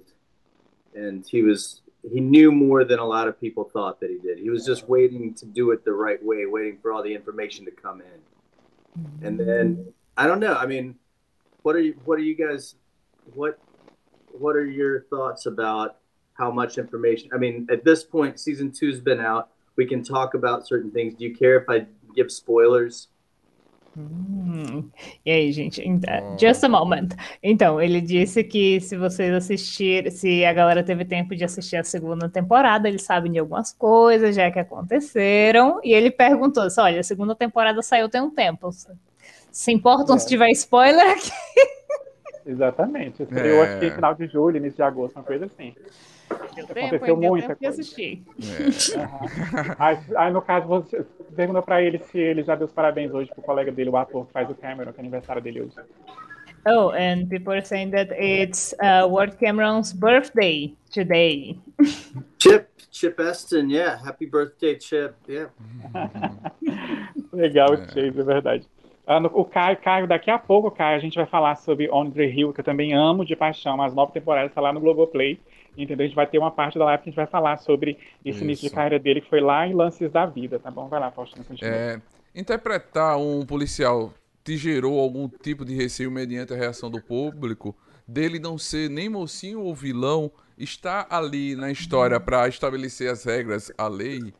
and 0.93 1.25
he 1.25 1.41
was 1.41 1.81
he 2.07 2.19
knew 2.19 2.51
more 2.51 2.83
than 2.83 2.99
a 2.99 3.05
lot 3.05 3.27
of 3.27 3.39
people 3.39 3.65
thought 3.65 3.99
that 3.99 4.09
he 4.09 4.17
did. 4.17 4.37
He 4.39 4.49
was 4.49 4.65
just 4.65 4.87
waiting 4.87 5.33
to 5.35 5.45
do 5.45 5.71
it 5.71 5.83
the 5.83 5.91
right 5.91 6.23
way, 6.23 6.45
waiting 6.45 6.77
for 6.81 6.93
all 6.93 7.03
the 7.03 7.13
information 7.13 7.65
to 7.65 7.71
come 7.71 8.01
in. 8.01 9.01
Mm-hmm. 9.01 9.25
And 9.25 9.39
then 9.39 9.93
I 10.17 10.27
don't 10.27 10.39
know. 10.39 10.53
I 10.53 10.65
mean, 10.65 10.95
what 11.63 11.75
are 11.75 11.81
you 11.81 11.95
what 12.05 12.17
are 12.17 12.23
you 12.23 12.35
guys 12.35 12.75
what 13.33 13.59
what 14.31 14.55
are 14.55 14.65
your 14.65 15.01
thoughts 15.03 15.45
about 15.45 15.97
how 16.33 16.51
much 16.51 16.77
information? 16.77 17.29
I 17.33 17.37
mean, 17.37 17.67
at 17.69 17.83
this 17.83 18.03
point 18.03 18.39
season 18.39 18.71
2's 18.71 19.01
been 19.01 19.19
out. 19.19 19.49
We 19.75 19.85
can 19.85 20.03
talk 20.03 20.33
about 20.33 20.67
certain 20.67 20.91
things. 20.91 21.15
Do 21.15 21.25
you 21.25 21.35
care 21.35 21.57
if 21.57 21.69
I 21.69 21.85
give 22.15 22.31
spoilers? 22.31 23.07
Hum, 23.99 24.89
E 25.25 25.29
aí, 25.31 25.51
gente? 25.51 25.81
Então, 25.85 26.37
Just 26.39 26.63
a 26.63 26.69
moment. 26.69 27.09
Então, 27.43 27.81
ele 27.81 27.99
disse 27.99 28.43
que 28.43 28.79
se 28.79 28.95
vocês 28.97 29.33
assistirem, 29.33 30.09
se 30.09 30.45
a 30.45 30.53
galera 30.53 30.83
teve 30.83 31.03
tempo 31.03 31.35
de 31.35 31.43
assistir 31.43 31.75
a 31.77 31.83
segunda 31.83 32.29
temporada, 32.29 32.87
eles 32.87 33.03
sabem 33.03 33.31
de 33.31 33.39
algumas 33.39 33.73
coisas 33.73 34.35
já 34.35 34.49
que 34.49 34.59
aconteceram. 34.59 35.79
E 35.83 35.93
ele 35.93 36.09
perguntou: 36.11 36.63
assim, 36.63 36.79
olha, 36.81 36.99
a 37.01 37.03
segunda 37.03 37.35
temporada 37.35 37.81
saiu 37.81 38.07
tem 38.09 38.21
um 38.21 38.31
tempo. 38.31 38.69
Se 39.51 39.71
importam 39.71 40.15
É. 40.15 40.19
se 40.19 40.27
tiver 40.27 40.49
spoiler 40.51 41.09
aqui? 41.11 41.31
Exatamente. 42.45 43.27
Eu 43.29 43.63
É. 43.63 43.67
acho 43.73 43.79
que 43.79 43.91
final 43.91 44.15
de 44.15 44.27
julho, 44.27 44.57
início 44.57 44.77
de 44.77 44.83
agosto, 44.83 45.15
uma 45.17 45.23
coisa 45.23 45.45
assim. 45.45 45.75
Deu 46.29 46.65
Aconteceu 46.65 46.74
tempo, 46.75 46.93
hein? 46.95 47.00
Deu 47.05 47.17
muita 47.17 47.48
tempo 47.55 47.59
de 47.59 47.65
coisa. 47.67 47.81
assistir. 47.81 48.24
É. 48.39 49.75
Aí, 49.79 49.98
aí, 50.15 50.33
no 50.33 50.41
caso, 50.41 50.67
você 50.67 51.05
pergunta 51.36 51.62
pra 51.62 51.81
ele 51.81 51.98
se 52.00 52.17
ele 52.19 52.43
já 52.43 52.55
deu 52.55 52.65
os 52.67 52.74
parabéns 52.74 53.13
hoje 53.13 53.29
pro 53.33 53.41
colega 53.41 53.71
dele, 53.71 53.89
o 53.89 53.98
ator 53.98 54.25
que 54.27 54.33
faz 54.33 54.50
o 54.50 54.55
Cameron, 54.55 54.91
que 54.93 55.00
é 55.00 55.01
aniversário 55.01 55.41
dele 55.41 55.62
hoje. 55.62 55.75
Oh, 56.67 56.89
and 56.89 57.27
people 57.29 57.53
are 57.53 57.65
saying 57.65 57.91
that 57.91 58.12
it's 58.13 58.75
uh, 58.81 59.07
Ward 59.07 59.38
Cameron's 59.38 59.93
birthday 59.93 60.75
today. 60.93 61.57
Chip, 62.38 62.67
Chip 62.91 63.17
Eston, 63.21 63.69
yeah. 63.69 63.95
Happy 64.05 64.25
birthday, 64.25 64.77
Chip. 64.77 65.13
Yeah. 65.27 65.51
Legal, 67.31 67.74
É. 67.74 67.77
Chase, 67.88 68.19
é 68.19 68.24
verdade. 68.24 68.67
Ah, 69.07 69.19
no- 69.19 69.31
o 69.33 69.45
Caio, 69.45 69.77
Caio, 69.77 70.07
daqui 70.07 70.29
a 70.29 70.38
pouco, 70.38 70.69
Caio, 70.69 70.98
a 70.98 71.00
gente 71.00 71.15
vai 71.15 71.25
falar 71.25 71.55
sobre 71.55 71.89
On 71.91 72.09
the 72.12 72.25
Hill, 72.25 72.53
que 72.53 72.59
eu 72.59 72.63
também 72.65 72.93
amo 72.93 73.25
de 73.25 73.36
paixão. 73.36 73.81
As 73.81 73.93
nove 73.93 74.12
temporadas 74.12 74.51
está 74.51 74.62
lá 74.62 74.71
no 74.74 74.79
Globoplay. 74.79 75.39
Entendeu? 75.77 76.03
A 76.03 76.07
gente 76.07 76.15
vai 76.15 76.27
ter 76.27 76.38
uma 76.38 76.51
parte 76.51 76.77
da 76.77 76.85
live 76.85 77.03
que 77.03 77.09
a 77.09 77.11
gente 77.11 77.17
vai 77.17 77.27
falar 77.27 77.57
sobre 77.57 77.97
esse 78.23 78.43
início 78.43 78.61
de 78.61 78.67
Isso. 78.67 78.75
carreira 78.75 78.99
dele, 78.99 79.21
que 79.21 79.29
foi 79.29 79.39
lá 79.39 79.67
em 79.67 79.73
Lances 79.73 80.11
da 80.11 80.25
Vida, 80.25 80.59
tá 80.59 80.69
bom? 80.69 80.88
Vai 80.88 80.99
lá, 80.99 81.11
Faustino, 81.11 81.45
continua. 81.45 81.73
É, 81.73 82.01
interpretar 82.35 83.17
um 83.17 83.45
policial 83.45 84.13
te 84.43 84.57
gerou 84.57 84.99
algum 84.99 85.27
tipo 85.27 85.63
de 85.63 85.75
receio 85.75 86.09
mediante 86.09 86.53
a 86.53 86.55
reação 86.55 86.89
do 86.89 87.01
público 87.01 87.75
dele 88.09 88.39
não 88.39 88.57
ser 88.57 88.89
nem 88.89 89.07
mocinho 89.07 89.61
ou 89.61 89.75
vilão, 89.75 90.31
está 90.57 91.05
ali 91.09 91.55
na 91.55 91.71
história 91.71 92.19
para 92.19 92.47
estabelecer 92.47 93.09
as 93.09 93.23
regras, 93.23 93.71
a 93.77 93.88
lei. 93.88 94.33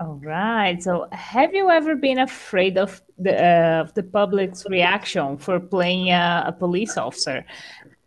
All 0.00 0.20
right. 0.20 0.80
So, 0.80 1.08
have 1.10 1.52
you 1.56 1.68
ever 1.68 1.96
been 1.96 2.20
afraid 2.20 2.78
of 2.78 3.02
the 3.18 3.32
uh, 3.32 3.82
of 3.82 3.94
the 3.94 4.02
public's 4.04 4.64
reaction 4.70 5.36
for 5.36 5.58
playing 5.58 6.12
a, 6.12 6.44
a 6.46 6.52
police 6.52 6.96
officer, 6.96 7.44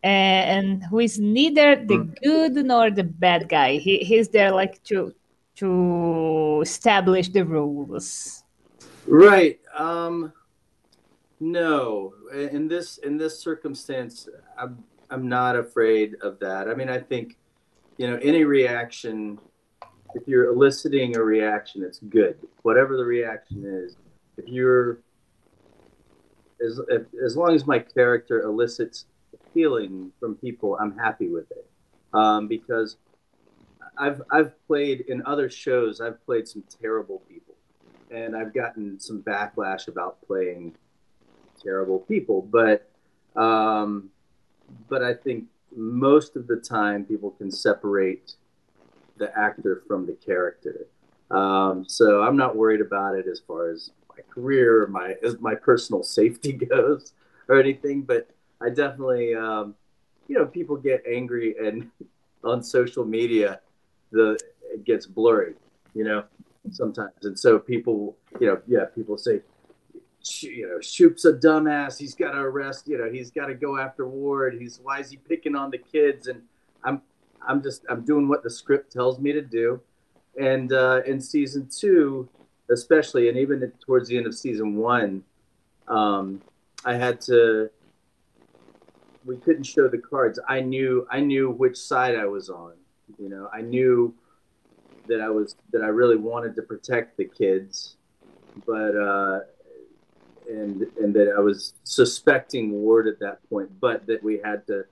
and 0.03 0.83
who 0.85 0.99
is 0.99 1.19
neither 1.19 1.75
the 1.75 2.09
good 2.23 2.53
nor 2.65 2.89
the 2.91 3.03
bad 3.03 3.49
guy? 3.49 3.77
He 3.77 3.99
he's 3.99 4.29
there 4.29 4.51
like 4.51 4.83
to 4.85 5.13
to 5.55 6.59
establish 6.61 7.29
the 7.29 7.45
rules. 7.45 8.43
Right. 9.05 9.59
Um, 9.77 10.33
no, 11.39 12.13
in 12.33 12.67
this 12.67 12.97
in 12.99 13.17
this 13.17 13.39
circumstance, 13.39 14.27
I'm 14.57 14.83
I'm 15.09 15.27
not 15.27 15.55
afraid 15.55 16.15
of 16.21 16.39
that. 16.39 16.69
I 16.69 16.73
mean, 16.73 16.89
I 16.89 16.99
think, 16.99 17.37
you 17.97 18.09
know, 18.09 18.17
any 18.23 18.43
reaction, 18.45 19.39
if 20.15 20.27
you're 20.27 20.45
eliciting 20.45 21.17
a 21.17 21.23
reaction, 21.23 21.83
it's 21.83 21.99
good. 21.99 22.37
Whatever 22.61 22.95
the 22.95 23.03
reaction 23.03 23.63
is, 23.65 23.97
if 24.37 24.47
you're 24.47 24.99
as 26.65 26.79
if, 26.89 27.03
as 27.23 27.35
long 27.35 27.53
as 27.53 27.65
my 27.65 27.79
character 27.79 28.41
elicits 28.41 29.05
feeling 29.53 30.11
from 30.19 30.35
people, 30.35 30.77
I'm 30.79 30.97
happy 30.97 31.27
with 31.27 31.49
it. 31.51 31.67
Um, 32.13 32.47
because 32.47 32.97
I've 33.97 34.21
I've 34.31 34.51
played 34.67 35.01
in 35.07 35.21
other 35.25 35.49
shows, 35.49 36.01
I've 36.01 36.23
played 36.25 36.47
some 36.47 36.63
terrible 36.81 37.19
people 37.29 37.55
and 38.11 38.35
I've 38.35 38.53
gotten 38.53 38.99
some 38.99 39.21
backlash 39.21 39.87
about 39.87 40.21
playing 40.27 40.75
terrible 41.61 41.99
people, 41.99 42.41
but 42.41 42.89
um, 43.35 44.09
but 44.89 45.03
I 45.03 45.13
think 45.13 45.45
most 45.75 46.35
of 46.35 46.47
the 46.47 46.57
time 46.57 47.05
people 47.05 47.31
can 47.31 47.51
separate 47.51 48.33
the 49.17 49.37
actor 49.37 49.83
from 49.87 50.05
the 50.05 50.13
character. 50.13 50.87
Um, 51.29 51.85
so 51.87 52.23
I'm 52.23 52.35
not 52.35 52.55
worried 52.55 52.81
about 52.81 53.15
it 53.15 53.25
as 53.27 53.39
far 53.39 53.69
as 53.69 53.91
my 54.09 54.21
career 54.29 54.87
my 54.87 55.15
as 55.23 55.39
my 55.39 55.55
personal 55.55 56.03
safety 56.03 56.51
goes 56.69 57.13
or 57.47 57.59
anything. 57.59 58.01
But 58.01 58.29
I 58.63 58.69
definitely, 58.69 59.35
um, 59.35 59.75
you 60.27 60.37
know, 60.37 60.45
people 60.45 60.75
get 60.75 61.03
angry 61.07 61.55
and 61.57 61.89
on 62.43 62.63
social 62.63 63.05
media, 63.05 63.59
the 64.11 64.39
it 64.73 64.85
gets 64.85 65.05
blurry, 65.05 65.53
you 65.93 66.03
know 66.03 66.23
sometimes. 66.69 67.13
And 67.23 67.37
so 67.37 67.57
people, 67.57 68.17
you 68.39 68.47
know, 68.47 68.61
yeah, 68.67 68.85
people 68.85 69.17
say, 69.17 69.41
you 70.41 70.67
know, 70.67 70.79
Shoupe's 70.79 71.25
a 71.25 71.33
dumbass. 71.33 71.97
He's 71.97 72.13
got 72.13 72.31
to 72.31 72.39
arrest, 72.39 72.87
you 72.87 72.97
know, 72.97 73.11
he's 73.11 73.31
got 73.31 73.47
to 73.47 73.55
go 73.55 73.79
after 73.79 74.07
Ward. 74.07 74.57
He's 74.59 74.79
why 74.81 74.99
is 74.99 75.09
he 75.09 75.17
picking 75.17 75.55
on 75.55 75.71
the 75.71 75.79
kids? 75.79 76.27
And 76.27 76.43
I'm, 76.83 77.01
I'm 77.45 77.63
just, 77.63 77.83
I'm 77.89 78.05
doing 78.05 78.27
what 78.27 78.43
the 78.43 78.49
script 78.49 78.91
tells 78.91 79.19
me 79.19 79.31
to 79.31 79.41
do. 79.41 79.81
And 80.39 80.71
uh, 80.71 81.01
in 81.05 81.19
season 81.19 81.69
two, 81.75 82.29
especially, 82.69 83.29
and 83.29 83.37
even 83.37 83.69
towards 83.83 84.07
the 84.09 84.17
end 84.17 84.27
of 84.27 84.35
season 84.35 84.75
one, 84.75 85.23
um, 85.87 86.41
I 86.85 86.93
had 86.93 87.19
to. 87.21 87.69
We 89.25 89.37
couldn't 89.37 89.63
show 89.63 89.87
the 89.87 89.97
cards. 89.97 90.39
I 90.47 90.61
knew, 90.61 91.07
I 91.11 91.19
knew 91.19 91.51
which 91.51 91.77
side 91.77 92.15
I 92.15 92.25
was 92.25 92.49
on. 92.49 92.73
You 93.19 93.29
know, 93.29 93.49
I 93.53 93.61
knew 93.61 94.13
that 95.07 95.21
I 95.21 95.29
was 95.29 95.55
that 95.71 95.81
I 95.81 95.87
really 95.87 96.15
wanted 96.15 96.55
to 96.55 96.61
protect 96.61 97.17
the 97.17 97.25
kids, 97.25 97.97
but 98.65 98.95
uh, 98.95 99.39
and 100.49 100.83
and 100.97 101.13
that 101.13 101.33
I 101.35 101.39
was 101.39 101.73
suspecting 101.83 102.71
Ward 102.71 103.07
at 103.07 103.19
that 103.19 103.47
point, 103.49 103.69
but 103.79 104.05
that 104.07 104.23
we 104.23 104.39
had 104.43 104.65
to 104.67 104.85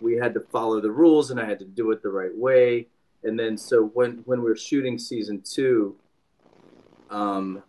we 0.00 0.16
had 0.16 0.34
to 0.34 0.40
follow 0.40 0.80
the 0.80 0.90
rules 0.90 1.30
and 1.30 1.40
I 1.40 1.46
had 1.46 1.58
to 1.60 1.64
do 1.64 1.90
it 1.90 2.02
the 2.02 2.10
right 2.10 2.36
way. 2.36 2.88
And 3.22 3.38
then 3.38 3.56
so 3.56 3.86
when 3.94 4.22
when 4.26 4.40
we 4.40 4.50
were 4.50 4.56
shooting 4.56 4.98
season 4.98 5.42
two, 5.42 5.96
um, 7.10 7.62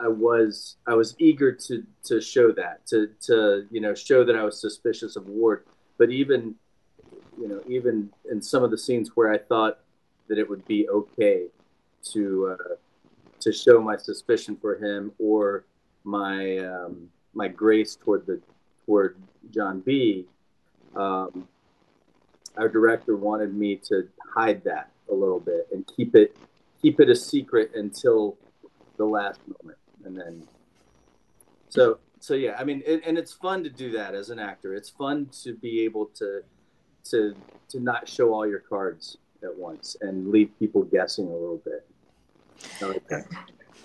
I 0.00 0.08
was 0.08 0.76
I 0.86 0.94
was 0.94 1.14
eager 1.18 1.52
to 1.52 1.84
to 2.04 2.20
show 2.20 2.52
that 2.52 2.86
to 2.88 3.10
to 3.22 3.66
you 3.70 3.80
know 3.80 3.94
show 3.94 4.24
that 4.24 4.36
I 4.36 4.44
was 4.44 4.60
suspicious 4.60 5.16
of 5.16 5.26
Ward, 5.26 5.64
but 5.98 6.10
even 6.10 6.54
you 7.38 7.48
know 7.48 7.60
even 7.68 8.10
in 8.30 8.42
some 8.42 8.62
of 8.62 8.70
the 8.70 8.78
scenes 8.78 9.10
where 9.14 9.32
I 9.32 9.38
thought 9.38 9.78
that 10.28 10.38
it 10.38 10.48
would 10.48 10.66
be 10.66 10.88
okay 10.88 11.46
to 12.12 12.56
uh, 12.58 12.74
to 13.40 13.52
show 13.52 13.80
my 13.80 13.96
suspicion 13.96 14.56
for 14.56 14.76
him 14.76 15.12
or 15.18 15.64
my 16.04 16.58
um, 16.58 17.08
my 17.34 17.48
grace 17.48 17.96
toward 17.96 18.26
the 18.26 18.40
toward 18.86 19.16
John 19.50 19.80
B. 19.80 20.26
Um, 20.96 21.48
our 22.56 22.68
director 22.68 23.16
wanted 23.16 23.54
me 23.54 23.76
to 23.88 24.08
hide 24.32 24.62
that 24.64 24.90
a 25.10 25.14
little 25.14 25.40
bit 25.40 25.68
and 25.72 25.84
keep 25.96 26.14
it 26.14 26.36
keep 26.80 27.00
it 27.00 27.08
a 27.08 27.16
secret 27.16 27.72
until 27.74 28.36
the 28.96 29.04
last 29.04 29.40
moment, 29.46 29.78
and 30.04 30.16
then 30.16 30.42
so 31.68 31.98
so 32.24 32.32
yeah. 32.32 32.56
I 32.58 32.64
mean, 32.64 32.82
and, 32.88 33.02
and 33.04 33.18
it's 33.18 33.34
fun 33.34 33.62
to 33.64 33.68
do 33.68 33.90
that 33.92 34.14
as 34.14 34.30
an 34.30 34.38
actor. 34.38 34.74
It's 34.74 34.88
fun 34.88 35.28
to 35.42 35.54
be 35.54 35.84
able 35.84 36.06
to 36.16 36.42
to 37.10 37.34
to 37.68 37.80
not 37.80 38.08
show 38.08 38.32
all 38.32 38.46
your 38.46 38.60
cards 38.60 39.18
at 39.42 39.54
once 39.54 39.96
and 40.00 40.30
leave 40.30 40.50
people 40.58 40.84
guessing 40.84 41.26
a 41.26 41.32
little 41.34 41.60
bit. 41.64 41.86
Like 42.80 43.06
that. 43.08 43.26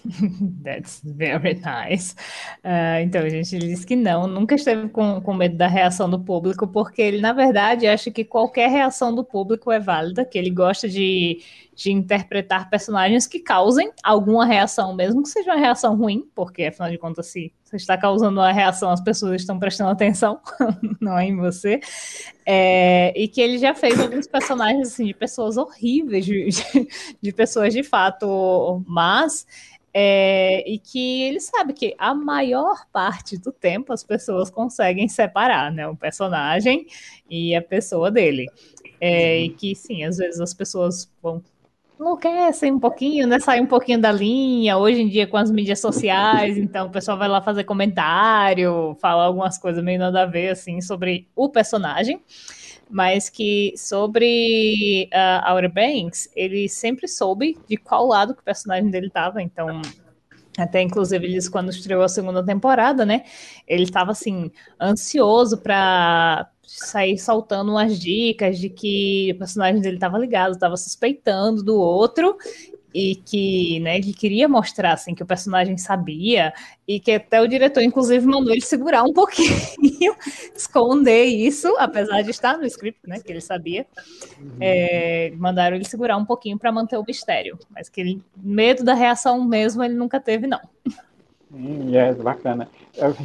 That's 0.64 1.02
very 1.04 1.56
nice. 1.56 2.16
Uh, 2.64 3.02
então, 3.04 3.28
gente, 3.30 3.56
ele 3.56 3.68
disse 3.68 3.86
que 3.86 3.96
não, 3.96 4.28
nunca 4.28 4.56
esteve 4.56 4.90
com, 4.90 5.22
com 5.22 5.34
medo 5.34 5.56
da 5.56 5.68
reação 5.68 6.10
do 6.10 6.20
público, 6.20 6.68
porque 6.68 7.02
ele, 7.02 7.22
na 7.22 7.34
verdade, 7.34 7.88
acha 7.88 8.10
que 8.10 8.24
qualquer 8.24 8.70
reação 8.70 9.14
do 9.14 9.24
público 9.24 9.72
é 9.72 9.80
válida, 9.80 10.26
que 10.26 10.38
ele 10.38 10.50
gosta 10.50 10.90
de, 10.90 11.42
de 11.76 11.92
interpretar 11.92 12.70
personagens 12.70 13.28
que 13.28 13.40
causem 13.40 13.92
alguma 14.04 14.46
reação, 14.46 14.96
mesmo 14.96 15.24
que 15.24 15.30
seja 15.30 15.52
uma 15.52 15.60
reação 15.60 15.96
ruim, 15.96 16.28
porque, 16.34 16.66
afinal 16.66 16.90
de 16.90 16.98
contas, 16.98 17.28
se 17.28 17.54
você 17.64 17.76
está 17.76 17.98
causando 17.98 18.40
uma 18.40 18.52
reação, 18.52 18.90
as 18.90 19.02
pessoas 19.02 19.42
estão 19.42 19.60
prestando 19.60 19.92
atenção, 19.92 20.40
não 21.00 21.18
é 21.18 21.26
em 21.26 21.36
você. 21.36 21.80
É, 22.46 23.14
e 23.16 23.28
que 23.28 23.40
ele 23.40 23.60
já 23.60 23.76
fez 23.76 24.00
alguns 24.00 24.26
personagens 24.26 24.88
assim, 24.88 25.06
de 25.06 25.14
pessoas 25.14 25.56
horríveis, 25.56 26.26
de, 26.26 26.50
de, 26.50 26.88
de 27.22 27.32
pessoas 27.32 27.74
de 27.74 27.84
fato, 27.84 28.84
mas 28.88 29.46
é, 29.94 30.70
e 30.70 30.78
que 30.78 31.24
ele 31.24 31.40
sabe 31.40 31.74
que 31.74 31.96
a 31.98 32.14
maior 32.14 32.86
parte 32.92 33.38
do 33.38 33.52
tempo 33.52 33.92
as 33.92 34.04
pessoas 34.04 34.50
conseguem 34.50 35.08
separar, 35.08 35.72
né? 35.72 35.88
O 35.88 35.96
personagem 35.96 36.86
e 37.30 37.56
a 37.56 37.62
pessoa 37.62 38.12
dele. 38.12 38.48
É, 39.02 39.40
e 39.40 39.50
que 39.50 39.76
sim, 39.76 40.04
às 40.04 40.18
vezes 40.18 40.40
as 40.40 40.54
pessoas 40.54 41.12
vão 41.22 41.42
enlouquecem 42.00 42.72
um 42.72 42.80
pouquinho, 42.80 43.28
né? 43.28 43.40
Sai 43.40 43.60
um 43.60 43.66
pouquinho 43.66 44.00
da 44.00 44.12
linha. 44.12 44.78
Hoje 44.78 45.02
em 45.02 45.10
dia, 45.10 45.28
com 45.28 45.36
as 45.36 45.52
mídias 45.52 45.82
sociais, 45.82 46.58
então 46.58 46.88
o 46.88 46.90
pessoal 46.90 47.18
vai 47.18 47.28
lá 47.28 47.42
fazer 47.42 47.66
comentário, 47.66 48.96
falar 49.02 49.26
algumas 49.26 49.58
coisas 49.58 49.84
meio 49.84 50.00
nada 50.00 50.22
a 50.22 50.26
ver, 50.26 50.50
assim, 50.50 50.80
sobre 50.80 51.28
o 51.36 51.50
personagem 51.50 52.22
mas 52.90 53.30
que 53.30 53.74
sobre 53.78 55.10
uh, 55.14 55.52
Outer 55.52 55.72
Banks, 55.72 56.30
ele 56.36 56.68
sempre 56.68 57.08
soube 57.08 57.58
de 57.68 57.78
qual 57.78 58.08
lado 58.08 58.34
que 58.34 58.42
o 58.42 58.46
personagem 58.46 58.90
dele 58.90 59.08
estava, 59.08 59.42
então 59.42 59.82
até 60.58 60.82
inclusive 60.82 61.26
eles 61.26 61.48
quando 61.48 61.70
estreou 61.70 62.02
a 62.04 62.10
segunda 62.10 62.44
temporada, 62.44 63.06
né, 63.06 63.24
ele 63.68 63.84
estava 63.84 64.12
assim 64.12 64.52
ansioso 64.82 65.60
para 65.60 66.50
sair 66.66 67.18
soltando 67.18 67.72
umas 67.72 68.00
dicas 68.00 68.60
de 68.60 68.70
que 68.70 69.32
o 69.34 69.40
personagem 69.40 69.82
dele 69.82 69.98
estava 69.98 70.20
ligado, 70.20 70.54
estava 70.54 70.78
suspeitando 70.78 71.64
do 71.64 71.76
outro 71.76 72.38
e 72.94 73.16
que, 73.16 73.80
né, 73.82 73.98
ele 73.98 74.14
queria 74.14 74.48
mostrar 74.48 74.94
assim 74.94 75.14
que 75.14 75.22
o 75.22 75.26
personagem 75.26 75.78
sabia 75.78 76.54
e 76.88 77.00
que 77.00 77.12
até 77.12 77.40
o 77.42 77.48
diretor 77.48 77.82
inclusive 77.82 78.26
mandou 78.26 78.52
ele 78.52 78.62
segurar 78.62 79.04
um 79.04 79.14
pouquinho, 79.14 80.16
esconder 80.56 81.26
isso, 81.26 81.76
apesar 81.78 82.22
de 82.22 82.32
estar 82.32 82.58
no 82.58 82.66
script, 82.66 83.00
né, 83.08 83.20
que 83.20 83.32
ele 83.32 83.42
sabia, 83.42 83.86
uhum. 84.40 84.58
é, 84.60 85.32
mandaram 85.38 85.76
ele 85.76 85.86
segurar 85.86 86.18
um 86.18 86.26
pouquinho 86.26 86.58
para 86.58 86.72
manter 86.72 86.98
o 86.98 87.04
mistério, 87.06 87.60
mas 87.70 87.90
que 87.90 88.02
ele 88.02 88.22
medo 88.36 88.84
da 88.84 88.94
reação 88.94 89.44
mesmo 89.44 89.84
ele 89.84 89.94
nunca 89.94 90.20
teve 90.20 90.48
não. 90.48 90.62
Hum, 91.52 91.90
yes, 91.90 92.18
bacana. 92.18 92.68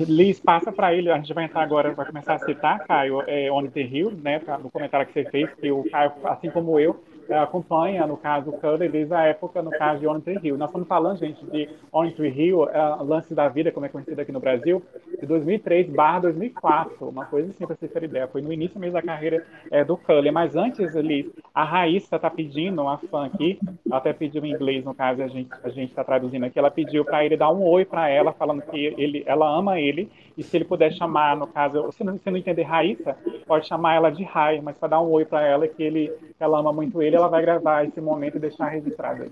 Liz, 0.07 0.41
passa 0.41 0.73
para 0.73 0.95
ele, 0.95 1.11
a 1.11 1.17
gente 1.17 1.35
vai 1.35 1.45
entrar 1.45 1.63
agora, 1.63 1.93
vai 1.93 2.07
começar 2.07 2.35
a 2.35 2.39
citar, 2.39 2.87
Caio, 2.87 3.23
é, 3.27 3.53
On 3.53 3.67
the 3.67 3.83
Hill, 3.83 4.13
né, 4.13 4.41
no 4.63 4.71
comentário 4.71 5.07
que 5.07 5.13
você 5.13 5.31
fez, 5.31 5.51
que 5.55 5.71
o 5.71 5.85
Caio, 5.91 6.13
assim 6.25 6.51
como 6.51 6.79
eu, 6.81 7.03
é, 7.13 7.14
acompanha, 7.31 8.07
no 8.07 8.17
caso, 8.17 8.51
o 8.51 8.59
Curry 8.59 8.89
desde 8.89 9.15
a 9.15 9.23
época, 9.23 9.63
no 9.63 9.71
caso 9.71 10.01
de 10.01 10.23
Tree 10.23 10.39
Hill. 10.43 10.57
Nós 10.57 10.69
estamos 10.69 10.89
falando, 10.89 11.19
gente, 11.19 11.45
de 11.47 11.69
Tree 12.17 12.31
Hill, 12.31 12.69
é, 12.69 12.97
Lance 13.03 13.35
da 13.35 13.49
Vida, 13.49 13.73
como 13.73 13.87
é 13.87 13.89
conhecido 13.89 14.21
aqui 14.21 14.33
no 14.33 14.41
Brasil, 14.41 14.83
de 15.21 15.27
2003 15.27 15.91
barra 15.91 16.21
2004, 16.21 17.09
uma 17.09 17.25
coisa 17.27 17.51
assim, 17.51 17.67
para 17.67 17.77
vocês 17.77 17.91
terem 17.93 18.09
ideia. 18.09 18.29
Foi 18.29 18.43
no 18.43 18.53
início 18.53 18.79
mesmo 18.79 18.95
da 18.95 19.03
carreira 19.03 19.45
é, 19.71 19.85
do 19.85 19.97
Cully. 19.97 20.31
Mas 20.31 20.57
antes, 20.57 20.97
ali, 20.97 21.33
a 21.55 21.65
Raíssa 21.65 22.17
está 22.17 22.31
pedindo, 22.31 22.83
uma 22.83 22.99
fã 22.99 23.27
aqui, 23.27 23.59
ela 23.87 23.99
até 23.99 24.13
pediu 24.13 24.45
em 24.45 24.53
inglês, 24.53 24.85
no 24.85 24.95
caso, 24.95 25.23
a 25.23 25.29
gente 25.29 25.49
a 25.63 25.69
está 25.69 26.05
traduzindo 26.05 26.45
aqui, 26.45 26.59
ela 26.59 26.71
pediu 26.71 27.05
para 27.05 27.25
ele 27.25 27.37
dar 27.37 27.51
um 27.51 27.63
oi 27.63 27.85
para 27.85 28.09
ela, 28.09 28.33
falando 28.33 28.63
que 28.63 28.95
ele, 28.99 29.23
ela 29.27 29.49
ama 29.49 29.81
ele, 29.81 30.11
e 30.37 30.43
se 30.43 30.57
ele 30.57 30.65
puder 30.65 30.93
chamar, 30.93 31.37
no 31.37 31.47
caso, 31.47 31.91
se 31.93 32.03
não, 32.03 32.19
se 32.19 32.31
não 32.31 32.37
entender 32.37 32.63
Raíssa, 32.63 33.17
pode 33.47 33.67
chamar 33.67 33.95
ela 33.95 34.11
de 34.11 34.25
Rai, 34.25 34.61
mas 34.61 34.77
para 34.77 34.89
dar 34.89 35.01
um 35.01 35.11
oi 35.11 35.25
para 35.25 35.47
ela, 35.47 35.69
que 35.69 35.83
ele, 35.83 36.13
ela 36.39 36.59
ama 36.59 36.73
muito 36.73 37.03
ele, 37.03 37.14
ela 37.15 37.29
vai 37.29 37.43
gravar 37.43 37.85
esse 37.85 38.01
momento 38.01 38.37
e 38.37 38.41
deixar 38.41 38.69
registrado 38.69 39.23
aí. 39.25 39.31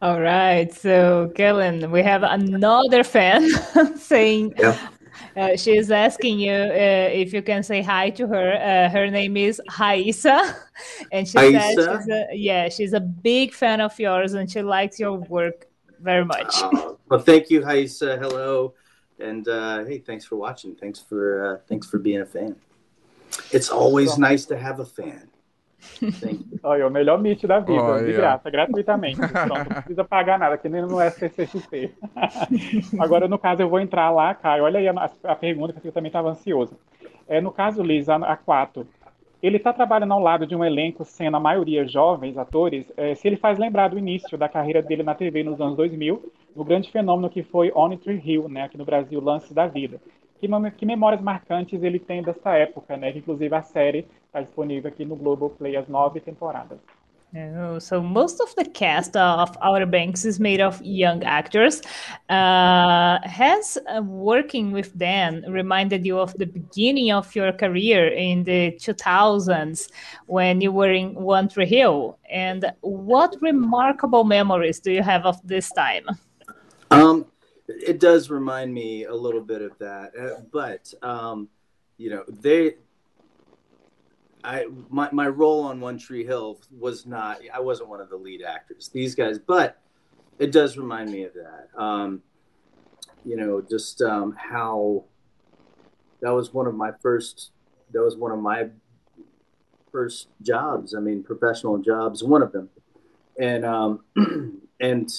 All 0.00 0.20
right, 0.20 0.72
so 0.72 1.30
Kellen, 1.34 1.90
we 1.90 2.02
have 2.02 2.24
another 2.24 3.04
fan 3.04 3.42
saying 3.96 4.54
yeah. 4.58 4.76
Uh, 5.36 5.56
she's 5.56 5.90
asking 5.90 6.38
you 6.38 6.52
uh, 6.52 7.10
if 7.12 7.32
you 7.32 7.42
can 7.42 7.62
say 7.62 7.82
hi 7.82 8.10
to 8.10 8.26
her. 8.26 8.54
Uh, 8.54 8.88
her 8.88 9.10
name 9.10 9.36
is 9.36 9.60
Haisa, 9.70 10.54
and 11.12 11.26
she 11.26 11.36
Haisa? 11.38 11.74
says 11.74 12.04
she's 12.04 12.08
a, 12.08 12.26
yeah, 12.32 12.68
she's 12.68 12.92
a 12.92 13.00
big 13.00 13.52
fan 13.52 13.80
of 13.80 13.98
yours, 13.98 14.34
and 14.34 14.50
she 14.50 14.62
likes 14.62 14.98
your 14.98 15.14
work 15.14 15.66
very 16.00 16.24
much. 16.24 16.54
Uh, 16.62 16.94
well, 17.08 17.20
thank 17.20 17.50
you, 17.50 17.60
Haisa. 17.62 18.18
Hello, 18.18 18.74
and 19.18 19.46
uh, 19.48 19.84
hey, 19.84 19.98
thanks 19.98 20.24
for 20.24 20.36
watching. 20.36 20.74
Thanks 20.76 21.00
for 21.00 21.54
uh, 21.54 21.58
thanks 21.68 21.88
for 21.88 21.98
being 21.98 22.20
a 22.20 22.26
fan. 22.26 22.56
It's 23.52 23.70
always 23.70 24.18
nice 24.18 24.44
to 24.46 24.58
have 24.58 24.80
a 24.80 24.86
fan. 24.86 25.28
Olha, 26.62 26.86
o 26.86 26.90
melhor 26.90 27.20
meet 27.20 27.44
da 27.44 27.60
vida, 27.60 27.82
Olha. 27.82 28.04
de 28.04 28.12
graça, 28.12 28.50
gratuitamente. 28.50 29.20
Então, 29.20 29.56
não 29.58 29.64
precisa 29.64 30.04
pagar 30.04 30.38
nada, 30.38 30.58
que 30.58 30.68
nem 30.68 30.82
no 30.82 31.00
SCCXP. 31.00 31.92
Agora, 32.98 33.28
no 33.28 33.38
caso, 33.38 33.62
eu 33.62 33.68
vou 33.68 33.80
entrar 33.80 34.10
lá, 34.10 34.34
Caio. 34.34 34.64
Olha 34.64 34.78
aí 34.78 34.88
a, 34.88 35.10
a 35.24 35.36
pergunta, 35.36 35.80
que 35.80 35.88
eu 35.88 35.92
também 35.92 36.08
estava 36.08 36.30
ansioso. 36.30 36.76
É, 37.28 37.40
no 37.40 37.52
caso, 37.52 37.82
Liz, 37.82 38.08
a, 38.08 38.16
a 38.16 38.36
4, 38.36 38.86
ele 39.42 39.56
está 39.56 39.72
trabalhando 39.72 40.12
ao 40.12 40.20
lado 40.20 40.46
de 40.46 40.56
um 40.56 40.64
elenco, 40.64 41.04
sendo 41.04 41.36
a 41.36 41.40
maioria 41.40 41.86
jovens 41.86 42.36
atores, 42.36 42.90
é, 42.96 43.14
se 43.14 43.28
ele 43.28 43.36
faz 43.36 43.58
lembrar 43.58 43.88
do 43.88 43.98
início 43.98 44.36
da 44.36 44.48
carreira 44.48 44.82
dele 44.82 45.02
na 45.02 45.14
TV 45.14 45.44
nos 45.44 45.60
anos 45.60 45.76
2000, 45.76 46.32
no 46.56 46.64
grande 46.64 46.90
fenômeno 46.90 47.30
que 47.30 47.42
foi 47.42 47.70
On 47.74 47.96
Tree 47.96 48.20
Hill, 48.24 48.48
né, 48.48 48.62
aqui 48.62 48.76
no 48.76 48.84
Brasil, 48.84 49.20
Lances 49.20 49.52
da 49.52 49.66
Vida. 49.66 50.00
Que, 50.38 50.48
que 50.76 50.86
memórias 50.86 51.20
marcantes 51.20 51.82
ele 51.82 51.98
tem 51.98 52.22
dessa 52.22 52.52
época, 52.52 52.96
né? 52.96 53.12
Que, 53.12 53.18
inclusive 53.18 53.54
a 53.54 53.62
série 53.62 54.06
está 54.26 54.40
disponível 54.40 54.90
aqui 54.90 55.04
no 55.04 55.16
Globoplay 55.16 55.76
as 55.76 55.88
nove 55.88 56.20
temporadas. 56.20 56.78
Oh, 57.36 57.78
so 57.78 58.00
most 58.00 58.40
of 58.40 58.54
the 58.54 58.64
cast 58.64 59.14
of 59.14 59.54
Outer 59.60 59.84
Banks 59.84 60.24
is 60.24 60.40
made 60.40 60.62
of 60.62 60.80
young 60.80 61.22
actors. 61.24 61.82
Uh, 62.30 63.18
has 63.22 63.76
uh, 63.86 64.00
working 64.02 64.72
with 64.72 64.96
Dan 64.96 65.44
reminded 65.46 66.06
you 66.06 66.18
of 66.18 66.32
the 66.38 66.46
beginning 66.46 67.12
of 67.12 67.34
your 67.36 67.52
career 67.52 68.08
in 68.08 68.44
the 68.44 68.72
2000s 68.80 69.90
when 70.24 70.62
you 70.62 70.72
were 70.72 70.90
in 70.90 71.14
One 71.14 71.48
Tree 71.48 71.66
Hill? 71.66 72.18
And 72.30 72.72
what 72.80 73.36
remarkable 73.42 74.24
memories 74.24 74.80
do 74.80 74.90
you 74.90 75.02
have 75.02 75.26
of 75.26 75.36
this 75.46 75.70
time? 75.72 76.06
Um, 76.90 77.26
it 77.68 78.00
does 78.00 78.30
remind 78.30 78.72
me 78.72 79.04
a 79.04 79.14
little 79.14 79.42
bit 79.42 79.62
of 79.62 79.76
that, 79.78 80.12
uh, 80.18 80.40
but 80.52 80.92
um, 81.02 81.48
you 81.96 82.10
know 82.10 82.24
they. 82.28 82.74
I 84.44 84.66
my, 84.88 85.08
my 85.10 85.26
role 85.26 85.64
on 85.64 85.80
One 85.80 85.98
Tree 85.98 86.24
Hill 86.24 86.60
was 86.78 87.06
not 87.06 87.40
I 87.52 87.60
wasn't 87.60 87.88
one 87.88 88.00
of 88.00 88.08
the 88.08 88.16
lead 88.16 88.42
actors. 88.42 88.88
These 88.88 89.14
guys, 89.14 89.38
but 89.38 89.78
it 90.38 90.52
does 90.52 90.78
remind 90.78 91.10
me 91.10 91.24
of 91.24 91.32
that. 91.34 91.68
Um, 91.80 92.22
you 93.24 93.36
know, 93.36 93.60
just 93.60 94.00
um, 94.00 94.34
how 94.38 95.04
that 96.20 96.30
was 96.30 96.54
one 96.54 96.66
of 96.66 96.74
my 96.74 96.92
first. 97.02 97.50
That 97.92 98.02
was 98.02 98.16
one 98.16 98.32
of 98.32 98.38
my 98.38 98.68
first 99.90 100.28
jobs. 100.42 100.94
I 100.94 101.00
mean, 101.00 101.22
professional 101.22 101.78
jobs. 101.78 102.22
One 102.22 102.42
of 102.42 102.52
them, 102.52 102.70
and 103.38 103.64
um, 103.64 104.04
and 104.80 105.10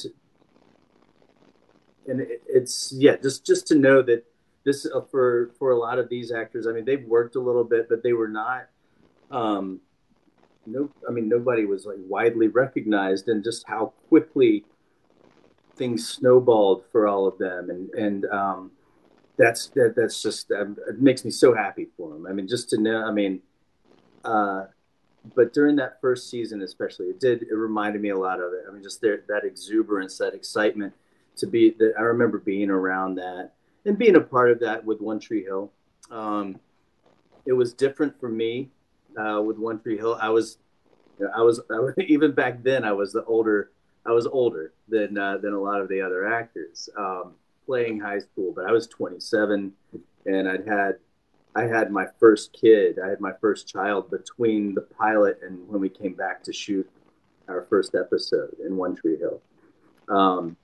and 2.07 2.21
it, 2.21 2.41
it's 2.47 2.93
yeah, 2.95 3.15
just 3.17 3.45
just 3.45 3.67
to 3.67 3.75
know 3.75 4.01
that 4.01 4.25
this 4.63 4.85
uh, 4.85 5.01
for 5.01 5.51
for 5.57 5.71
a 5.71 5.77
lot 5.77 5.99
of 5.99 6.09
these 6.09 6.31
actors. 6.31 6.67
I 6.67 6.71
mean, 6.71 6.85
they've 6.85 7.05
worked 7.05 7.35
a 7.35 7.39
little 7.39 7.63
bit, 7.63 7.87
but 7.89 8.03
they 8.03 8.13
were 8.13 8.27
not. 8.27 8.67
Um, 9.31 9.81
no, 10.65 10.89
I 11.07 11.11
mean 11.11 11.29
nobody 11.29 11.65
was 11.65 11.85
like 11.85 11.97
widely 11.99 12.47
recognized, 12.47 13.27
and 13.27 13.43
just 13.43 13.67
how 13.67 13.93
quickly 14.07 14.65
things 15.75 16.07
snowballed 16.07 16.83
for 16.91 17.07
all 17.07 17.27
of 17.27 17.37
them, 17.37 17.69
and 17.69 17.89
and 17.91 18.25
um, 18.25 18.71
that's 19.37 19.67
that, 19.69 19.93
that's 19.95 20.21
just 20.21 20.51
um, 20.51 20.77
it 20.87 21.01
makes 21.01 21.23
me 21.23 21.31
so 21.31 21.55
happy 21.55 21.87
for 21.97 22.13
them. 22.13 22.27
I 22.27 22.33
mean, 22.33 22.47
just 22.47 22.69
to 22.71 22.77
know, 22.81 23.03
I 23.05 23.11
mean, 23.11 23.41
uh, 24.25 24.65
but 25.35 25.53
during 25.53 25.77
that 25.77 26.01
first 26.01 26.29
season, 26.29 26.61
especially, 26.61 27.07
it 27.07 27.19
did 27.19 27.43
it 27.43 27.55
reminded 27.55 28.01
me 28.01 28.09
a 28.09 28.17
lot 28.17 28.39
of 28.39 28.53
it. 28.53 28.65
I 28.67 28.71
mean, 28.71 28.83
just 28.83 29.01
there, 29.01 29.23
that 29.27 29.45
exuberance, 29.45 30.17
that 30.17 30.33
excitement 30.33 30.93
to 31.39 31.47
be 31.47 31.71
that 31.79 31.93
I 31.97 32.01
remember 32.01 32.39
being 32.39 32.69
around 32.69 33.15
that 33.15 33.51
and 33.85 33.97
being 33.97 34.15
a 34.15 34.21
part 34.21 34.51
of 34.51 34.59
that 34.59 34.83
with 34.83 35.01
One 35.01 35.19
Tree 35.19 35.43
Hill. 35.43 35.71
Um, 36.11 36.59
it 37.45 37.53
was 37.53 37.73
different 37.73 38.19
for 38.19 38.29
me 38.29 38.69
uh, 39.17 39.41
with 39.41 39.57
One 39.57 39.79
Tree 39.79 39.97
Hill. 39.97 40.17
I 40.21 40.29
was, 40.29 40.57
I 41.35 41.41
was, 41.41 41.59
I 41.71 41.79
was, 41.79 41.93
even 42.07 42.31
back 42.31 42.63
then. 42.63 42.83
I 42.83 42.91
was 42.91 43.13
the 43.13 43.23
older. 43.25 43.71
I 44.05 44.11
was 44.11 44.27
older 44.27 44.73
than 44.87 45.17
uh, 45.17 45.37
than 45.37 45.53
a 45.53 45.59
lot 45.59 45.81
of 45.81 45.89
the 45.89 46.01
other 46.01 46.31
actors 46.33 46.89
um, 46.97 47.33
playing 47.65 47.99
high 47.99 48.19
school. 48.19 48.53
But 48.55 48.65
I 48.65 48.71
was 48.71 48.87
27, 48.87 49.73
and 50.25 50.49
I'd 50.49 50.67
had 50.67 50.95
I 51.55 51.63
had 51.63 51.91
my 51.91 52.05
first 52.19 52.53
kid. 52.53 52.99
I 53.03 53.09
had 53.09 53.19
my 53.19 53.33
first 53.41 53.67
child 53.67 54.09
between 54.09 54.75
the 54.75 54.81
pilot 54.81 55.39
and 55.43 55.67
when 55.67 55.81
we 55.81 55.89
came 55.89 56.13
back 56.13 56.43
to 56.43 56.53
shoot 56.53 56.89
our 57.47 57.65
first 57.69 57.95
episode 57.95 58.55
in 58.65 58.77
One 58.77 58.95
Tree 58.95 59.17
Hill. 59.17 59.41
Um, 60.07 60.55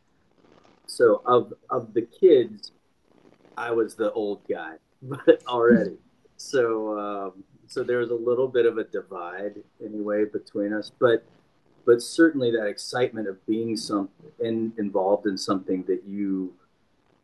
so 0.87 1.21
of 1.25 1.53
of 1.69 1.93
the 1.93 2.01
kids, 2.01 2.71
I 3.57 3.71
was 3.71 3.95
the 3.95 4.11
old 4.11 4.41
guy 4.47 4.75
already. 5.47 5.97
So 6.37 6.99
um, 6.99 7.43
so 7.67 7.83
there 7.83 7.99
was 7.99 8.11
a 8.11 8.15
little 8.15 8.47
bit 8.47 8.65
of 8.65 8.77
a 8.77 8.83
divide 8.83 9.55
anyway 9.83 10.25
between 10.25 10.73
us, 10.73 10.91
but 10.99 11.25
but 11.85 12.01
certainly 12.01 12.51
that 12.51 12.65
excitement 12.65 13.27
of 13.27 13.45
being 13.45 13.77
some 13.77 14.09
in, 14.39 14.73
involved 14.77 15.27
in 15.27 15.37
something 15.37 15.83
that 15.83 16.03
you 16.07 16.53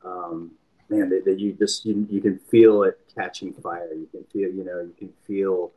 um, 0.05 0.51
man 0.89 1.09
that, 1.09 1.25
that 1.25 1.39
you 1.39 1.53
just 1.53 1.85
you, 1.85 2.07
you 2.09 2.21
can 2.21 2.37
feel 2.37 2.83
it 2.83 2.99
catching 3.15 3.53
fire 3.53 3.93
you 3.93 4.07
can 4.11 4.23
feel 4.25 4.49
you 4.49 4.63
know 4.63 4.81
you 4.81 4.93
can 4.97 5.11
feel 5.25 5.71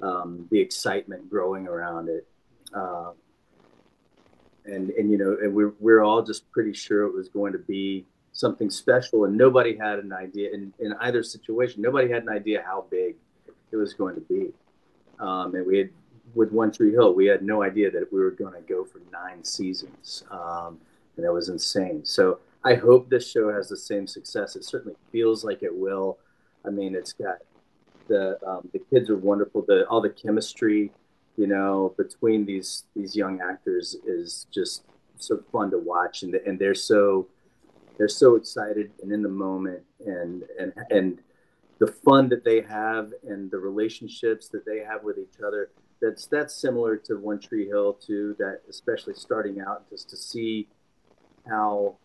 um, 0.00 0.46
the 0.50 0.58
excitement 0.58 1.28
growing 1.30 1.66
around 1.66 2.08
it 2.08 2.26
uh, 2.74 3.10
and 4.66 4.90
and 4.90 5.10
you 5.10 5.18
know 5.18 5.36
and 5.42 5.54
we're, 5.54 5.74
we're 5.80 6.02
all 6.02 6.22
just 6.22 6.50
pretty 6.50 6.72
sure 6.72 7.04
it 7.04 7.12
was 7.12 7.28
going 7.28 7.52
to 7.52 7.58
be 7.58 8.04
something 8.32 8.70
special 8.70 9.24
and 9.24 9.36
nobody 9.36 9.76
had 9.76 9.98
an 9.98 10.12
idea 10.12 10.50
in, 10.52 10.72
in 10.80 10.92
either 11.00 11.22
situation 11.22 11.80
nobody 11.80 12.10
had 12.10 12.22
an 12.22 12.28
idea 12.28 12.62
how 12.66 12.84
big 12.90 13.14
it 13.70 13.76
was 13.76 13.94
going 13.94 14.14
to 14.14 14.20
be 14.22 14.52
um, 15.20 15.54
and 15.54 15.66
we 15.66 15.78
had 15.78 15.90
with 16.34 16.52
One 16.52 16.72
Tree 16.72 16.92
Hill, 16.92 17.14
we 17.14 17.26
had 17.26 17.42
no 17.42 17.62
idea 17.62 17.90
that 17.90 18.12
we 18.12 18.20
were 18.20 18.30
going 18.30 18.54
to 18.54 18.60
go 18.60 18.84
for 18.84 19.00
nine 19.12 19.44
seasons, 19.44 20.24
um, 20.30 20.78
and 21.16 21.24
that 21.24 21.32
was 21.32 21.48
insane. 21.48 22.04
So 22.04 22.40
I 22.64 22.74
hope 22.74 23.08
this 23.08 23.30
show 23.30 23.52
has 23.52 23.68
the 23.68 23.76
same 23.76 24.06
success. 24.06 24.56
It 24.56 24.64
certainly 24.64 24.96
feels 25.12 25.44
like 25.44 25.62
it 25.62 25.74
will. 25.74 26.18
I 26.66 26.70
mean, 26.70 26.94
it's 26.94 27.12
got 27.12 27.38
the 28.08 28.38
um, 28.46 28.68
the 28.72 28.80
kids 28.90 29.10
are 29.10 29.16
wonderful. 29.16 29.64
The 29.66 29.86
all 29.86 30.00
the 30.00 30.10
chemistry, 30.10 30.90
you 31.36 31.46
know, 31.46 31.94
between 31.96 32.44
these 32.44 32.84
these 32.94 33.16
young 33.16 33.40
actors 33.40 33.96
is 34.06 34.46
just 34.52 34.84
so 35.18 35.42
fun 35.52 35.70
to 35.70 35.78
watch, 35.78 36.22
and 36.22 36.34
and 36.34 36.58
they're 36.58 36.74
so 36.74 37.26
they're 37.98 38.08
so 38.08 38.34
excited 38.36 38.90
and 39.02 39.12
in 39.12 39.22
the 39.22 39.28
moment, 39.28 39.82
and 40.06 40.44
and 40.58 40.72
and 40.90 41.18
the 41.78 41.86
fun 41.88 42.28
that 42.28 42.44
they 42.44 42.60
have 42.60 43.12
and 43.26 43.50
the 43.50 43.58
relationships 43.58 44.48
that 44.48 44.64
they 44.64 44.78
have 44.78 45.02
with 45.02 45.18
each 45.18 45.40
other 45.44 45.70
that's 46.04 46.26
that's 46.26 46.54
similar 46.54 46.96
to 46.96 47.16
One 47.16 47.40
Tree 47.40 47.66
Hill 47.66 47.94
too. 47.94 48.36
That 48.38 48.60
especially 48.68 49.14
starting 49.14 49.60
out, 49.60 49.88
just 49.90 50.10
to 50.10 50.16
see 50.16 50.68
how 51.48 51.96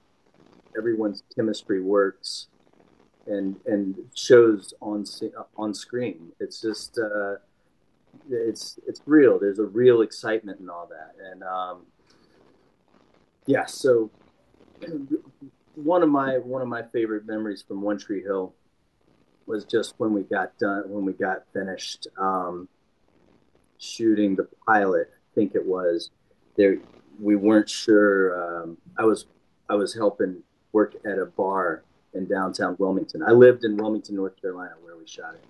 everyone's 0.77 1.23
chemistry 1.35 1.81
works 1.81 2.47
and 3.27 3.57
and 3.65 3.97
shows 4.15 4.73
on 4.81 5.05
on 5.57 5.73
screen. 5.73 6.31
It's 6.39 6.61
just 6.61 6.97
uh, 6.97 7.35
it's 8.29 8.79
it's 8.87 9.01
real. 9.05 9.39
There's 9.39 9.59
a 9.59 9.65
real 9.65 10.01
excitement 10.01 10.59
and 10.59 10.69
all 10.69 10.89
that, 10.89 11.15
and 11.31 11.43
um, 11.43 11.85
yeah. 13.45 13.65
So 13.65 14.09
one 15.75 16.03
of 16.03 16.09
my 16.09 16.37
one 16.37 16.61
of 16.61 16.67
my 16.67 16.83
favorite 16.83 17.25
memories 17.25 17.63
from 17.67 17.81
One 17.81 17.97
Tree 17.97 18.21
Hill 18.21 18.53
was 19.45 19.65
just 19.65 19.95
when 19.97 20.13
we 20.13 20.21
got 20.21 20.57
done 20.57 20.83
when 20.87 21.05
we 21.05 21.13
got 21.13 21.43
finished. 21.53 22.07
Um, 22.17 22.67
shooting 23.79 24.35
the 24.35 24.47
pilot, 24.67 25.09
I 25.13 25.35
think 25.35 25.55
it 25.55 25.65
was 25.65 26.11
there. 26.57 26.77
We 27.19 27.35
weren't 27.35 27.69
sure. 27.69 28.63
Um, 28.63 28.77
I 28.97 29.05
was 29.05 29.25
I 29.69 29.75
was 29.75 29.93
helping 29.93 30.43
work 30.71 30.95
at 31.05 31.17
a 31.17 31.25
bar 31.25 31.83
in 32.13 32.27
downtown 32.27 32.75
Wilmington. 32.79 33.23
I 33.23 33.31
lived 33.31 33.63
in 33.63 33.77
Wilmington, 33.77 34.15
North 34.15 34.39
Carolina, 34.39 34.73
where 34.81 34.97
we 34.97 35.07
shot 35.07 35.33
it. 35.35 35.43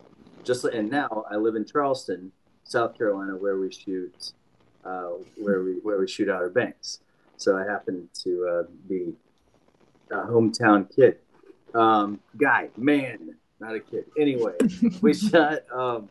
Just 0.43 0.63
and 0.65 0.89
now 0.89 1.25
I 1.29 1.35
live 1.35 1.55
in 1.55 1.65
Charleston, 1.65 2.31
South 2.69 2.95
Carolina, 2.95 3.35
where 3.35 3.57
we 3.57 3.71
shoot 3.71 4.33
uh, 4.85 5.09
where 5.37 5.63
we 5.63 5.73
where 5.81 5.99
we 5.99 6.07
shoot 6.07 6.29
Outer 6.29 6.49
Banks. 6.49 6.99
So 7.35 7.57
I 7.57 7.65
happen 7.65 8.09
to 8.23 8.47
uh, 8.47 8.71
be 8.87 9.13
a 10.11 10.17
hometown 10.17 10.93
kid, 10.93 11.17
um, 11.73 12.19
guy, 12.37 12.69
man, 12.77 13.35
not 13.59 13.75
a 13.75 13.79
kid. 13.79 14.05
Anyway, 14.19 14.53
we 15.01 15.13
shot. 15.15 15.59
Um, 15.73 16.09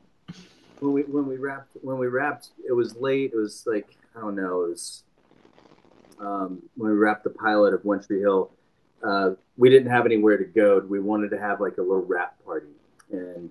when 0.81 0.92
we 0.92 1.03
when 1.03 1.27
we 1.27 1.37
wrapped 1.37 1.77
when 1.83 1.99
we 1.99 2.07
wrapped 2.07 2.51
it 2.68 2.73
was 2.73 2.94
late 2.97 3.33
it 3.33 3.37
was 3.37 3.64
like 3.66 3.97
i 4.16 4.21
don't 4.21 4.37
know 4.37 4.62
it 4.62 4.68
was 4.71 5.03
um, 6.21 6.62
when 6.77 6.92
we 6.92 6.97
wrapped 6.97 7.25
the 7.25 7.31
pilot 7.31 7.75
of 7.75 7.85
one 7.85 8.01
tree 8.01 8.21
hill 8.21 8.53
uh, 9.03 9.31
we 9.57 9.68
didn't 9.71 9.90
have 9.90 10.07
anywhere 10.07 10.37
to 10.37 10.44
go 10.44 10.79
we 10.88 11.01
wanted 11.01 11.31
to 11.31 11.38
have 11.38 11.61
like 11.61 11.79
a 11.79 11.81
little 11.81 12.05
wrap 12.05 12.37
party 12.44 12.68
and 13.11 13.51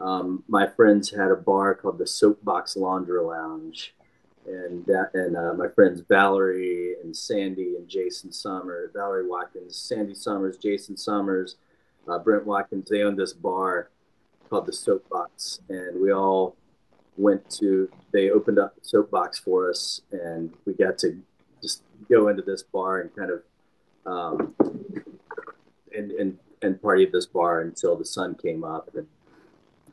um, 0.00 0.42
my 0.48 0.66
friends 0.66 1.10
had 1.10 1.30
a 1.30 1.36
bar 1.36 1.74
called 1.74 1.98
the 1.98 2.06
soapbox 2.06 2.76
laundry 2.76 3.20
lounge 3.20 3.94
and 4.46 4.86
that, 4.86 5.10
and 5.14 5.36
uh, 5.36 5.52
my 5.54 5.68
friends 5.68 6.02
valerie 6.08 6.94
and 7.02 7.14
sandy 7.14 7.76
and 7.76 7.88
jason 7.88 8.32
summers 8.32 8.90
valerie 8.94 9.26
watkins 9.26 9.76
sandy 9.76 10.14
summers 10.14 10.56
jason 10.56 10.96
summers 10.96 11.56
uh, 12.08 12.18
brent 12.18 12.46
watkins 12.46 12.88
they 12.88 13.02
owned 13.02 13.18
this 13.18 13.32
bar 13.32 13.90
called 14.48 14.66
the 14.66 14.72
soapbox 14.72 15.60
and 15.68 16.00
we 16.00 16.12
all 16.12 16.56
went 17.16 17.48
to 17.50 17.88
they 18.12 18.30
opened 18.30 18.58
up 18.58 18.74
the 18.74 18.84
soapbox 18.84 19.38
for 19.38 19.68
us 19.68 20.00
and 20.10 20.54
we 20.64 20.72
got 20.72 20.96
to 20.96 21.20
just 21.62 21.82
go 22.08 22.28
into 22.28 22.42
this 22.42 22.62
bar 22.62 23.00
and 23.00 23.14
kind 23.14 23.30
of 23.30 23.42
um, 24.06 24.54
and 25.94 26.10
and 26.12 26.38
and 26.62 26.80
party 26.80 27.04
at 27.04 27.12
this 27.12 27.26
bar 27.26 27.60
until 27.60 27.96
the 27.96 28.04
sun 28.04 28.34
came 28.34 28.64
up 28.64 28.90
and 28.94 29.06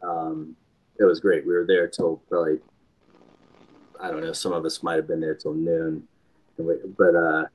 um, 0.04 0.56
it 1.00 1.04
was 1.04 1.20
great 1.20 1.46
we 1.46 1.54
were 1.54 1.66
there 1.66 1.88
till 1.88 2.18
probably 2.30 2.60
i 4.02 4.10
don't 4.10 4.22
know 4.22 4.34
some 4.34 4.54
of 4.54 4.66
us 4.66 4.84
might 4.84 4.96
have 4.96 5.08
been 5.08 5.22
there 5.22 5.36
till 5.36 5.54
noon 5.54 6.04
but 6.58 7.16
uh, 7.16 7.46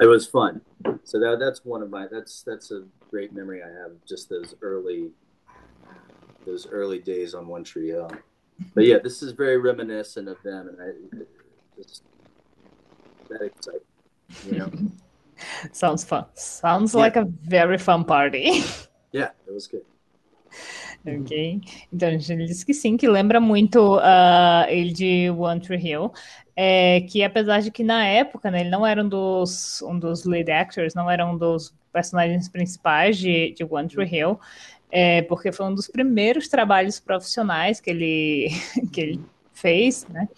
it 0.00 0.06
was 0.06 0.26
fun 0.26 0.60
so 1.04 1.18
that, 1.18 1.38
that's 1.38 1.64
one 1.64 1.82
of 1.82 1.90
my 1.90 2.06
that's 2.10 2.42
that's 2.42 2.70
a 2.70 2.84
great 3.10 3.32
memory 3.32 3.62
i 3.62 3.68
have 3.68 3.92
just 4.06 4.28
those 4.28 4.54
early 4.62 5.10
those 6.46 6.66
early 6.66 6.98
days 6.98 7.34
on 7.34 7.46
one 7.46 7.64
tree 7.64 7.88
hill 7.88 8.10
but 8.74 8.84
yeah, 8.84 8.98
this 9.02 9.22
is 9.22 9.32
very 9.32 9.56
reminiscent 9.58 10.28
of 10.28 10.40
them, 10.42 10.68
and 10.68 10.78
I 10.80 11.24
just 11.76 12.02
that 13.28 13.42
exciting, 13.42 13.80
you 14.46 14.58
know. 14.58 14.70
Sounds 15.72 16.04
fun. 16.04 16.26
Sounds 16.34 16.94
yeah. 16.94 17.00
like 17.00 17.16
a 17.16 17.24
very 17.42 17.78
fun 17.78 18.04
party. 18.04 18.62
Yeah, 19.12 19.30
it 19.46 19.54
was 19.54 19.66
good. 19.66 19.84
Ok. 21.06 21.60
Então, 21.92 22.08
ele 22.08 22.46
disse 22.46 22.64
que 22.64 22.72
sim, 22.72 22.96
que 22.96 23.06
lembra 23.06 23.40
muito 23.40 23.98
uh, 23.98 24.66
ele 24.68 24.92
de 24.92 25.30
One 25.30 25.60
Tree 25.60 25.78
Hill. 25.78 26.12
É, 26.56 27.00
que 27.02 27.24
apesar 27.24 27.60
de 27.60 27.70
que 27.70 27.82
na 27.82 28.06
época 28.06 28.48
né, 28.48 28.60
ele 28.60 28.70
não 28.70 28.86
era 28.86 29.02
um 29.02 29.08
dos, 29.08 29.82
um 29.82 29.98
dos 29.98 30.24
lead 30.24 30.50
actors, 30.52 30.94
não 30.94 31.10
era 31.10 31.26
um 31.26 31.36
dos 31.36 31.74
personagens 31.92 32.48
principais 32.48 33.18
de, 33.18 33.52
de 33.52 33.64
One 33.64 33.88
Tree 33.88 34.08
Hill, 34.08 34.38
é, 34.90 35.22
porque 35.22 35.50
foi 35.50 35.66
um 35.66 35.74
dos 35.74 35.88
primeiros 35.88 36.48
trabalhos 36.48 37.00
profissionais 37.00 37.80
que 37.80 37.90
ele, 37.90 38.48
que 38.92 39.00
ele 39.00 39.20
fez, 39.52 40.06
né? 40.08 40.28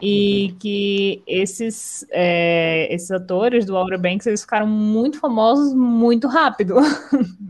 E 0.00 0.54
que 0.58 1.22
esses, 1.26 2.06
é, 2.10 2.88
esses 2.90 3.10
atores 3.10 3.66
do 3.66 3.76
Outer 3.76 4.00
Banks 4.00 4.26
eles 4.26 4.40
ficaram 4.40 4.66
muito 4.66 5.20
famosos 5.20 5.74
muito 5.74 6.26
rápido. 6.26 6.76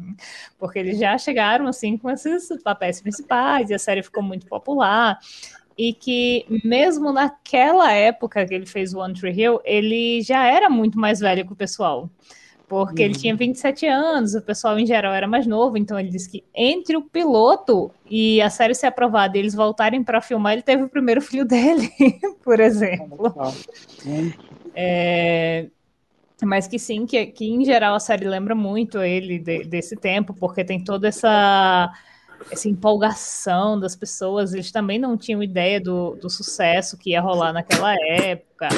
porque 0.59 0.79
eles 0.79 0.99
já 0.99 1.17
chegaram 1.19 1.67
assim 1.67 1.97
com 1.97 2.11
esses 2.11 2.49
papéis 2.63 3.01
principais 3.01 3.71
e 3.71 3.75
a 3.75 3.79
série 3.79 4.03
ficou 4.03 4.23
muito 4.23 4.47
popular 4.47 5.19
e 5.77 5.93
que 5.93 6.45
mesmo 6.65 7.13
naquela 7.13 7.93
época 7.93 8.47
que 8.47 8.55
ele 8.55 8.67
fez 8.67 8.95
One 8.95 9.15
Tree 9.15 9.33
Hill, 9.33 9.61
ele 9.65 10.21
já 10.23 10.47
era 10.47 10.69
muito 10.69 10.99
mais 10.99 11.21
velho 11.21 11.47
que 11.47 11.53
o 11.53 11.57
pessoal 11.57 12.11
porque 12.71 13.03
uhum. 13.03 13.09
ele 13.09 13.19
tinha 13.19 13.35
27 13.35 13.85
anos, 13.89 14.37
o 14.37 14.41
pessoal 14.41 14.79
em 14.79 14.87
geral 14.87 15.13
era 15.13 15.27
mais 15.27 15.45
novo, 15.45 15.77
então 15.77 15.99
ele 15.99 16.09
disse 16.09 16.31
que 16.31 16.45
entre 16.55 16.97
o 16.97 17.03
piloto 17.03 17.91
e 18.09 18.41
a 18.41 18.49
série 18.49 18.77
ser 18.77 18.87
aprovada 18.87 19.37
e 19.37 19.41
eles 19.41 19.57
voltarem 19.57 20.05
para 20.05 20.21
filmar, 20.21 20.53
ele 20.53 20.63
teve 20.63 20.85
o 20.85 20.89
primeiro 20.89 21.21
filho 21.21 21.45
dele, 21.45 21.91
por 22.45 22.61
exemplo. 22.61 23.35
É, 24.73 25.67
mas 26.46 26.66
que 26.66 26.79
sim, 26.79 27.07
que, 27.07 27.26
que 27.26 27.50
em 27.50 27.64
geral 27.64 27.94
a 27.94 28.00
série 28.00 28.26
lembra 28.26 28.55
muito 28.55 28.98
ele 29.03 29.38
de, 29.38 29.64
desse 29.64 29.96
tempo, 29.96 30.35
porque 30.35 30.64
tem 30.64 30.83
toda 30.83 31.09
essa 31.09 31.92
essa 32.50 32.68
empolgação 32.68 33.79
das 33.79 33.94
pessoas, 33.94 34.55
eles 34.55 34.70
também 34.70 34.98
não 34.98 35.16
tinham 35.16 35.42
ideia 35.42 35.81
do, 35.81 36.16
do 36.16 36.31
sucesso 36.31 36.96
que 36.96 37.11
ia 37.11 37.20
rolar 37.20 37.53
naquela 37.53 37.94
época. 37.94 38.68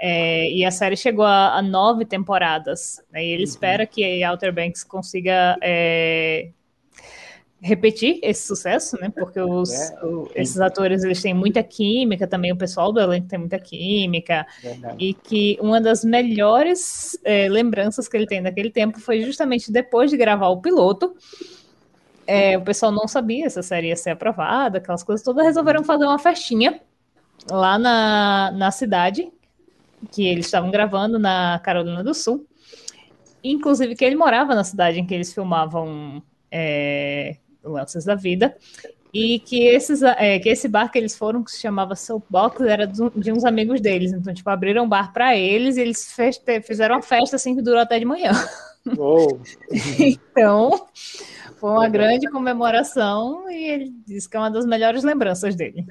É, 0.00 0.50
e 0.50 0.64
a 0.64 0.70
série 0.70 0.96
chegou 0.96 1.24
a, 1.24 1.56
a 1.56 1.62
nove 1.62 2.04
temporadas. 2.04 3.00
Né, 3.12 3.24
e 3.24 3.28
ele 3.28 3.44
uhum. 3.44 3.48
espera 3.48 3.86
que 3.86 4.24
Outer 4.24 4.52
Banks 4.52 4.82
consiga 4.82 5.56
é, 5.62 6.50
repetir 7.62 8.18
esse 8.22 8.46
sucesso, 8.46 8.98
né? 9.00 9.10
Porque 9.14 9.40
os, 9.40 9.70
é, 9.70 10.04
o, 10.04 10.28
esses 10.34 10.60
atores 10.60 11.04
eles 11.04 11.22
têm 11.22 11.32
muita 11.32 11.62
química, 11.62 12.26
também 12.26 12.50
o 12.50 12.56
pessoal 12.56 12.92
do 12.92 13.00
elenco 13.00 13.28
tem 13.28 13.38
muita 13.38 13.58
química, 13.58 14.44
Verdade. 14.60 14.96
e 14.98 15.14
que 15.14 15.56
uma 15.60 15.80
das 15.80 16.04
melhores 16.04 17.16
é, 17.24 17.48
lembranças 17.48 18.08
que 18.08 18.16
ele 18.16 18.26
tem 18.26 18.42
daquele 18.42 18.70
tempo 18.70 19.00
foi 19.00 19.22
justamente 19.22 19.70
depois 19.70 20.10
de 20.10 20.16
gravar 20.16 20.48
o 20.48 20.60
piloto 20.60 21.14
é, 22.26 22.56
o 22.56 22.62
pessoal 22.62 22.92
não 22.92 23.08
sabia 23.08 23.48
se 23.50 23.58
a 23.58 23.62
série 23.62 23.88
ia 23.88 23.96
ser 23.96 24.10
aprovada, 24.10 24.78
aquelas 24.78 25.02
coisas 25.02 25.24
todas, 25.24 25.44
resolveram 25.44 25.82
fazer 25.84 26.04
uma 26.04 26.18
festinha 26.18 26.80
lá 27.50 27.78
na, 27.78 28.52
na 28.52 28.70
cidade, 28.70 29.30
que 30.10 30.26
eles 30.26 30.46
estavam 30.46 30.70
gravando 30.70 31.18
na 31.18 31.60
Carolina 31.60 32.02
do 32.02 32.14
Sul. 32.14 32.46
inclusive 33.42 33.96
que 33.96 34.04
ele 34.04 34.16
morava 34.16 34.54
na 34.54 34.64
cidade 34.64 35.00
em 35.00 35.06
que 35.06 35.14
eles 35.14 35.32
filmavam 35.32 36.22
é, 36.50 37.36
Lances 37.64 38.04
da 38.04 38.14
Vida, 38.14 38.56
e 39.12 39.38
que, 39.40 39.64
esses, 39.66 40.02
é, 40.02 40.38
que 40.38 40.48
esse 40.48 40.66
bar 40.66 40.90
que 40.90 40.98
eles 40.98 41.16
foram, 41.16 41.44
que 41.44 41.50
se 41.50 41.60
chamava 41.60 41.94
Soapbox, 41.94 42.62
era 42.62 42.86
de 42.86 43.30
uns 43.30 43.44
amigos 43.44 43.80
deles. 43.80 44.12
Então, 44.12 44.32
tipo, 44.32 44.48
abriram 44.48 44.84
um 44.84 44.88
bar 44.88 45.12
para 45.12 45.36
eles 45.36 45.76
e 45.76 45.82
eles 45.82 46.14
fizeram 46.64 46.96
uma 46.96 47.02
festa 47.02 47.36
assim 47.36 47.54
que 47.54 47.60
durou 47.60 47.80
até 47.80 47.98
de 47.98 48.06
manhã. 48.06 48.32
Oh. 48.96 49.38
então, 50.00 50.86
foi 51.56 51.70
uma 51.70 51.88
grande 51.88 52.28
comemoração 52.30 53.50
e 53.50 53.70
ele 53.70 53.92
disse 54.06 54.28
que 54.28 54.36
é 54.36 54.40
uma 54.40 54.50
das 54.50 54.64
melhores 54.64 55.04
lembranças 55.04 55.54
dele. 55.54 55.86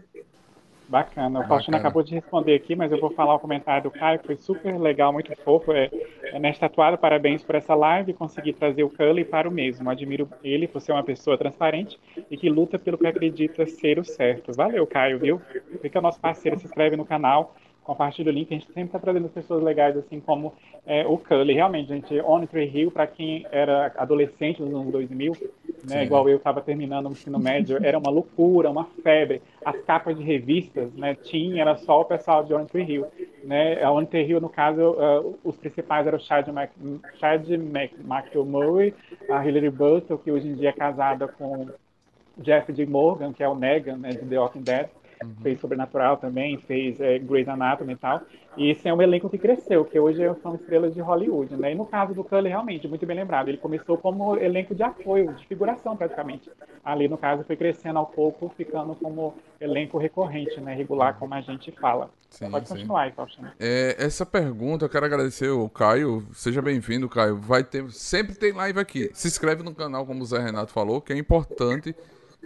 Bacana. 0.91 1.39
O 1.39 1.47
Faustino 1.47 1.77
acabou 1.77 2.03
de 2.03 2.13
responder 2.13 2.53
aqui, 2.53 2.75
mas 2.75 2.91
eu 2.91 2.99
vou 2.99 3.09
falar 3.11 3.35
o 3.35 3.39
comentário 3.39 3.83
do 3.83 3.91
Caio, 3.91 4.19
foi 4.25 4.35
super 4.35 4.77
legal, 4.77 5.13
muito 5.13 5.33
fofo. 5.37 5.71
É, 5.71 5.89
é 6.21 6.37
Nesta 6.37 6.67
Tatuado, 6.67 6.97
parabéns 6.97 7.41
por 7.41 7.55
essa 7.55 7.73
live 7.73 8.11
conseguir 8.11 8.51
trazer 8.51 8.83
o 8.83 8.89
Cully 8.89 9.23
para 9.23 9.47
o 9.47 9.51
mesmo. 9.51 9.89
Admiro 9.89 10.29
ele 10.43 10.67
por 10.67 10.81
ser 10.81 10.91
uma 10.91 11.01
pessoa 11.01 11.37
transparente 11.37 11.97
e 12.29 12.35
que 12.35 12.49
luta 12.49 12.77
pelo 12.77 12.97
que 12.97 13.07
acredita 13.07 13.65
ser 13.65 13.99
o 13.99 14.03
certo. 14.03 14.51
Valeu, 14.51 14.85
Caio, 14.85 15.17
viu? 15.17 15.41
Fica 15.81 16.01
nosso 16.01 16.19
parceiro, 16.19 16.59
se 16.59 16.65
inscreve 16.65 16.97
no 16.97 17.05
canal, 17.05 17.55
compartilha 17.83 18.31
o 18.31 18.33
link. 18.33 18.51
A 18.51 18.57
gente 18.57 18.67
sempre 18.67 18.83
está 18.83 18.99
trazendo 18.99 19.29
pessoas 19.29 19.63
legais, 19.63 19.97
assim 19.97 20.19
como 20.19 20.53
é, 20.85 21.05
o 21.05 21.17
Cully. 21.17 21.53
Realmente, 21.53 21.89
gente, 21.89 22.19
On 22.21 22.45
Tree 22.45 22.69
Hill, 22.73 22.91
para 22.91 23.07
quem 23.07 23.45
era 23.51 23.91
adolescente 23.97 24.61
nos 24.61 24.73
anos 24.73 24.91
2000, 24.91 25.33
né, 25.87 26.03
igual 26.03 26.29
eu 26.29 26.37
estava 26.37 26.61
terminando 26.61 27.07
o 27.07 27.11
ensino 27.11 27.39
médio, 27.39 27.79
era 27.83 27.97
uma 27.97 28.11
loucura, 28.11 28.69
uma 28.69 28.85
febre. 29.03 29.41
As 29.65 29.79
capas 29.81 30.17
de 30.17 30.23
revistas, 30.23 30.93
né, 30.93 31.15
tinha, 31.15 31.61
era 31.61 31.75
só 31.77 32.01
o 32.01 32.05
pessoal 32.05 32.43
de 32.43 32.53
On 32.53 32.65
Tree 32.65 32.89
Hill. 32.89 33.07
Né? 33.43 33.83
A 33.83 33.91
On 33.91 34.05
Tree 34.05 34.25
Hill, 34.25 34.41
no 34.41 34.49
caso, 34.49 34.91
uh, 34.91 35.39
os 35.43 35.55
principais 35.57 36.05
eram 36.05 36.17
o 36.17 36.21
Chad, 36.21 36.47
Mac, 36.49 36.71
Chad 37.19 37.47
Mac, 37.49 37.91
McElmurray, 38.03 38.93
a 39.29 39.45
Hilary 39.45 39.69
Burton, 39.69 40.17
que 40.17 40.31
hoje 40.31 40.47
em 40.47 40.55
dia 40.55 40.69
é 40.69 40.73
casada 40.73 41.27
com 41.27 41.67
Jeff 42.37 42.71
D. 42.71 42.85
Morgan, 42.85 43.33
que 43.33 43.43
é 43.43 43.49
o 43.49 43.55
Negan, 43.55 43.97
né, 43.97 44.09
de 44.09 44.25
The 44.25 44.39
Walking 44.39 44.61
Dead 44.61 44.89
uhum. 45.23 45.35
fez 45.41 45.59
Sobrenatural 45.59 46.17
também, 46.17 46.57
fez 46.57 46.99
é, 46.99 47.19
Grey's 47.19 47.47
Anatomy 47.47 47.93
e 47.93 47.97
tal. 47.97 48.21
E 48.57 48.69
esse 48.69 48.87
é 48.87 48.93
um 48.93 49.01
elenco 49.01 49.29
que 49.29 49.37
cresceu, 49.37 49.85
que 49.85 49.97
hoje 49.97 50.21
são 50.41 50.55
estrelas 50.55 50.93
de 50.93 50.99
Hollywood, 50.99 51.55
né? 51.55 51.71
E 51.71 51.75
no 51.75 51.85
caso 51.85 52.13
do 52.13 52.23
Cully, 52.23 52.49
realmente, 52.49 52.87
muito 52.87 53.05
bem 53.05 53.15
lembrado, 53.15 53.47
ele 53.47 53.57
começou 53.57 53.97
como 53.97 54.35
elenco 54.35 54.75
de 54.75 54.83
apoio, 54.83 55.33
de 55.33 55.47
figuração 55.47 55.95
praticamente. 55.95 56.49
Ali, 56.83 57.07
no 57.07 57.17
caso, 57.17 57.43
foi 57.45 57.55
crescendo 57.55 57.99
ao 57.99 58.07
pouco, 58.07 58.51
ficando 58.57 58.93
como 58.95 59.35
elenco 59.59 59.97
recorrente, 59.97 60.59
né? 60.59 60.73
Regular, 60.73 61.17
como 61.17 61.33
a 61.33 61.41
gente 61.41 61.71
fala. 61.71 62.09
Sim, 62.29 62.49
Pode 62.49 62.67
continuar 62.67 63.03
aí, 63.03 63.11
Faustino. 63.11 63.51
É, 63.59 63.95
essa 63.97 64.25
pergunta, 64.25 64.85
eu 64.85 64.89
quero 64.89 65.05
agradecer 65.05 65.49
o 65.49 65.69
Caio. 65.69 66.25
Seja 66.33 66.61
bem-vindo, 66.61 67.07
Caio. 67.07 67.37
Vai 67.37 67.63
ter, 67.63 67.89
sempre 67.91 68.35
tem 68.35 68.51
live 68.51 68.79
aqui. 68.79 69.09
Se 69.13 69.27
inscreve 69.27 69.63
no 69.63 69.73
canal, 69.73 70.05
como 70.05 70.23
o 70.23 70.25
Zé 70.25 70.39
Renato 70.39 70.71
falou, 70.71 71.01
que 71.01 71.13
é 71.13 71.17
importante 71.17 71.95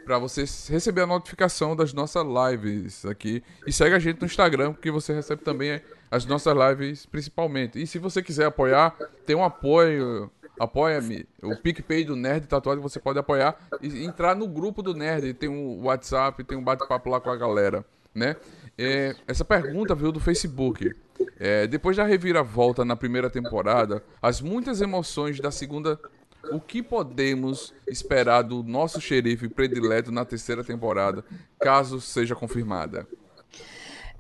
para 0.04 0.20
você 0.20 0.42
receber 0.72 1.02
a 1.02 1.08
notificação 1.08 1.76
das 1.76 1.94
nossas 1.94 2.24
lives 2.24 3.06
aqui. 3.06 3.44
E 3.66 3.72
segue 3.72 3.96
a 3.96 4.00
gente 4.00 4.20
no 4.20 4.26
Instagram, 4.26 4.74
porque 4.74 4.92
você 4.92 5.14
recebe 5.14 5.44
também 5.44 5.82
as 6.12 6.26
nossas 6.26 6.54
lives 6.56 7.06
principalmente. 7.06 7.82
E 7.82 7.88
se 7.88 7.98
você 7.98 8.22
quiser 8.22 8.46
apoiar, 8.46 8.96
tem 9.26 9.36
um 9.36 9.44
apoio. 9.44 10.30
Apoia-me. 10.60 11.28
O 11.44 11.56
PicPay 11.58 12.06
do 12.06 12.16
Nerd 12.16 12.48
Tatuado 12.48 12.82
você 12.82 12.98
pode 12.98 13.20
apoiar 13.20 13.58
e 13.82 14.06
entrar 14.06 14.36
no 14.36 14.48
grupo 14.48 14.82
do 14.82 14.94
Nerd. 14.94 15.34
Tem 15.34 15.50
um 15.50 15.84
WhatsApp, 15.84 16.44
tem 16.44 16.58
um 16.58 16.64
bate-papo 16.64 17.10
lá 17.10 17.20
com 17.20 17.30
a 17.30 17.36
galera, 17.36 17.84
né? 18.14 18.38
É, 18.78 19.16
essa 19.28 19.44
pergunta 19.44 19.94
veio 19.94 20.14
do 20.14 20.20
Facebook. 20.20 20.96
É, 21.38 21.68
depois 21.68 21.98
da 21.98 22.06
reviravolta 22.06 22.86
na 22.86 22.96
primeira 22.96 23.30
temporada, 23.30 24.04
as 24.22 24.42
muitas 24.42 24.82
emoções 24.82 25.40
da 25.40 25.52
segunda 25.52 26.00
o 26.52 26.60
que 26.60 26.82
podemos 26.82 27.74
esperar 27.88 28.44
do 28.44 28.64
nosso 28.64 29.00
xerife 29.00 29.48
predileto 29.50 30.12
na 30.12 30.26
terceira 30.26 30.64
temporada, 30.64 31.24
caso 31.60 32.00
seja 32.00 32.36
confirmada? 32.36 33.08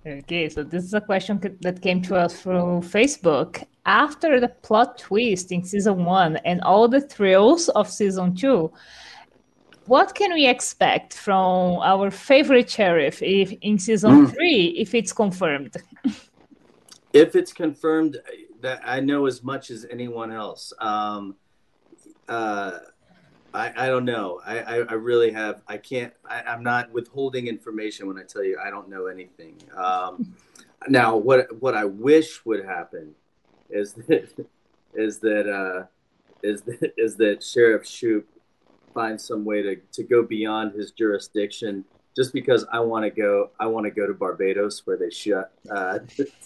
Okay, 0.05 0.49
so 0.49 0.63
this 0.63 0.83
is 0.83 0.93
a 0.93 1.01
question 1.01 1.39
that 1.61 1.81
came 1.81 1.99
to 2.01 2.15
us 2.15 2.39
from 2.39 2.81
Facebook. 2.81 3.63
After 3.83 4.39
the 4.39 4.49
plot 4.49 4.99
twist 4.99 5.51
in 5.51 5.63
season 5.63 6.05
one 6.05 6.37
and 6.45 6.61
all 6.61 6.87
the 6.87 7.01
thrills 7.01 7.69
of 7.69 7.89
season 7.89 8.35
two, 8.35 8.71
what 9.87 10.13
can 10.13 10.33
we 10.33 10.47
expect 10.47 11.13
from 11.13 11.79
our 11.81 12.11
favorite 12.11 12.69
sheriff 12.69 13.21
if 13.21 13.51
in 13.61 13.79
season 13.79 14.27
mm. 14.27 14.33
three 14.33 14.75
if 14.77 14.93
it's 14.93 15.11
confirmed? 15.11 15.75
if 17.13 17.35
it's 17.35 17.53
confirmed, 17.53 18.17
that 18.61 18.81
I 18.83 18.99
know 18.99 19.25
as 19.25 19.43
much 19.43 19.69
as 19.71 19.85
anyone 19.89 20.31
else. 20.31 20.73
Um, 20.79 21.35
uh, 22.27 22.79
I, 23.55 23.85
I 23.85 23.87
don't 23.87 24.05
know. 24.05 24.41
I, 24.45 24.59
I, 24.59 24.75
I, 24.79 24.93
really 24.93 25.31
have. 25.31 25.61
I 25.67 25.77
can't. 25.77 26.13
I, 26.29 26.53
am 26.53 26.61
not 26.61 26.91
withholding 26.91 27.47
information 27.47 28.05
when 28.07 28.17
I 28.17 28.23
tell 28.23 28.43
you 28.43 28.59
I 28.63 28.69
don't 28.69 28.89
know 28.89 29.05
anything. 29.07 29.55
Um, 29.75 30.35
now, 30.87 31.15
what 31.15 31.47
what 31.61 31.73
I 31.73 31.85
wish 31.85 32.45
would 32.45 32.65
happen 32.65 33.15
is 33.69 33.93
that 34.07 34.47
is 34.93 35.19
that 35.19 35.49
uh, 35.49 35.85
is 36.43 36.63
that 36.63 36.93
is 36.97 37.15
that 37.17 37.41
Sheriff 37.43 37.83
Shoupe 37.83 38.25
finds 38.93 39.23
some 39.23 39.45
way 39.45 39.61
to, 39.61 39.75
to 39.93 40.03
go 40.03 40.23
beyond 40.23 40.73
his 40.73 40.91
jurisdiction. 40.91 41.85
Just 42.15 42.33
because 42.33 42.65
I 42.71 42.79
want 42.79 43.03
to 43.03 43.09
go, 43.09 43.51
I 43.59 43.67
want 43.67 43.85
to 43.85 43.91
go 43.91 44.07
to 44.07 44.13
Barbados 44.13 44.85
where 44.85 44.97
they 44.97 45.09
shut. 45.09 45.51
Uh, 45.69 45.99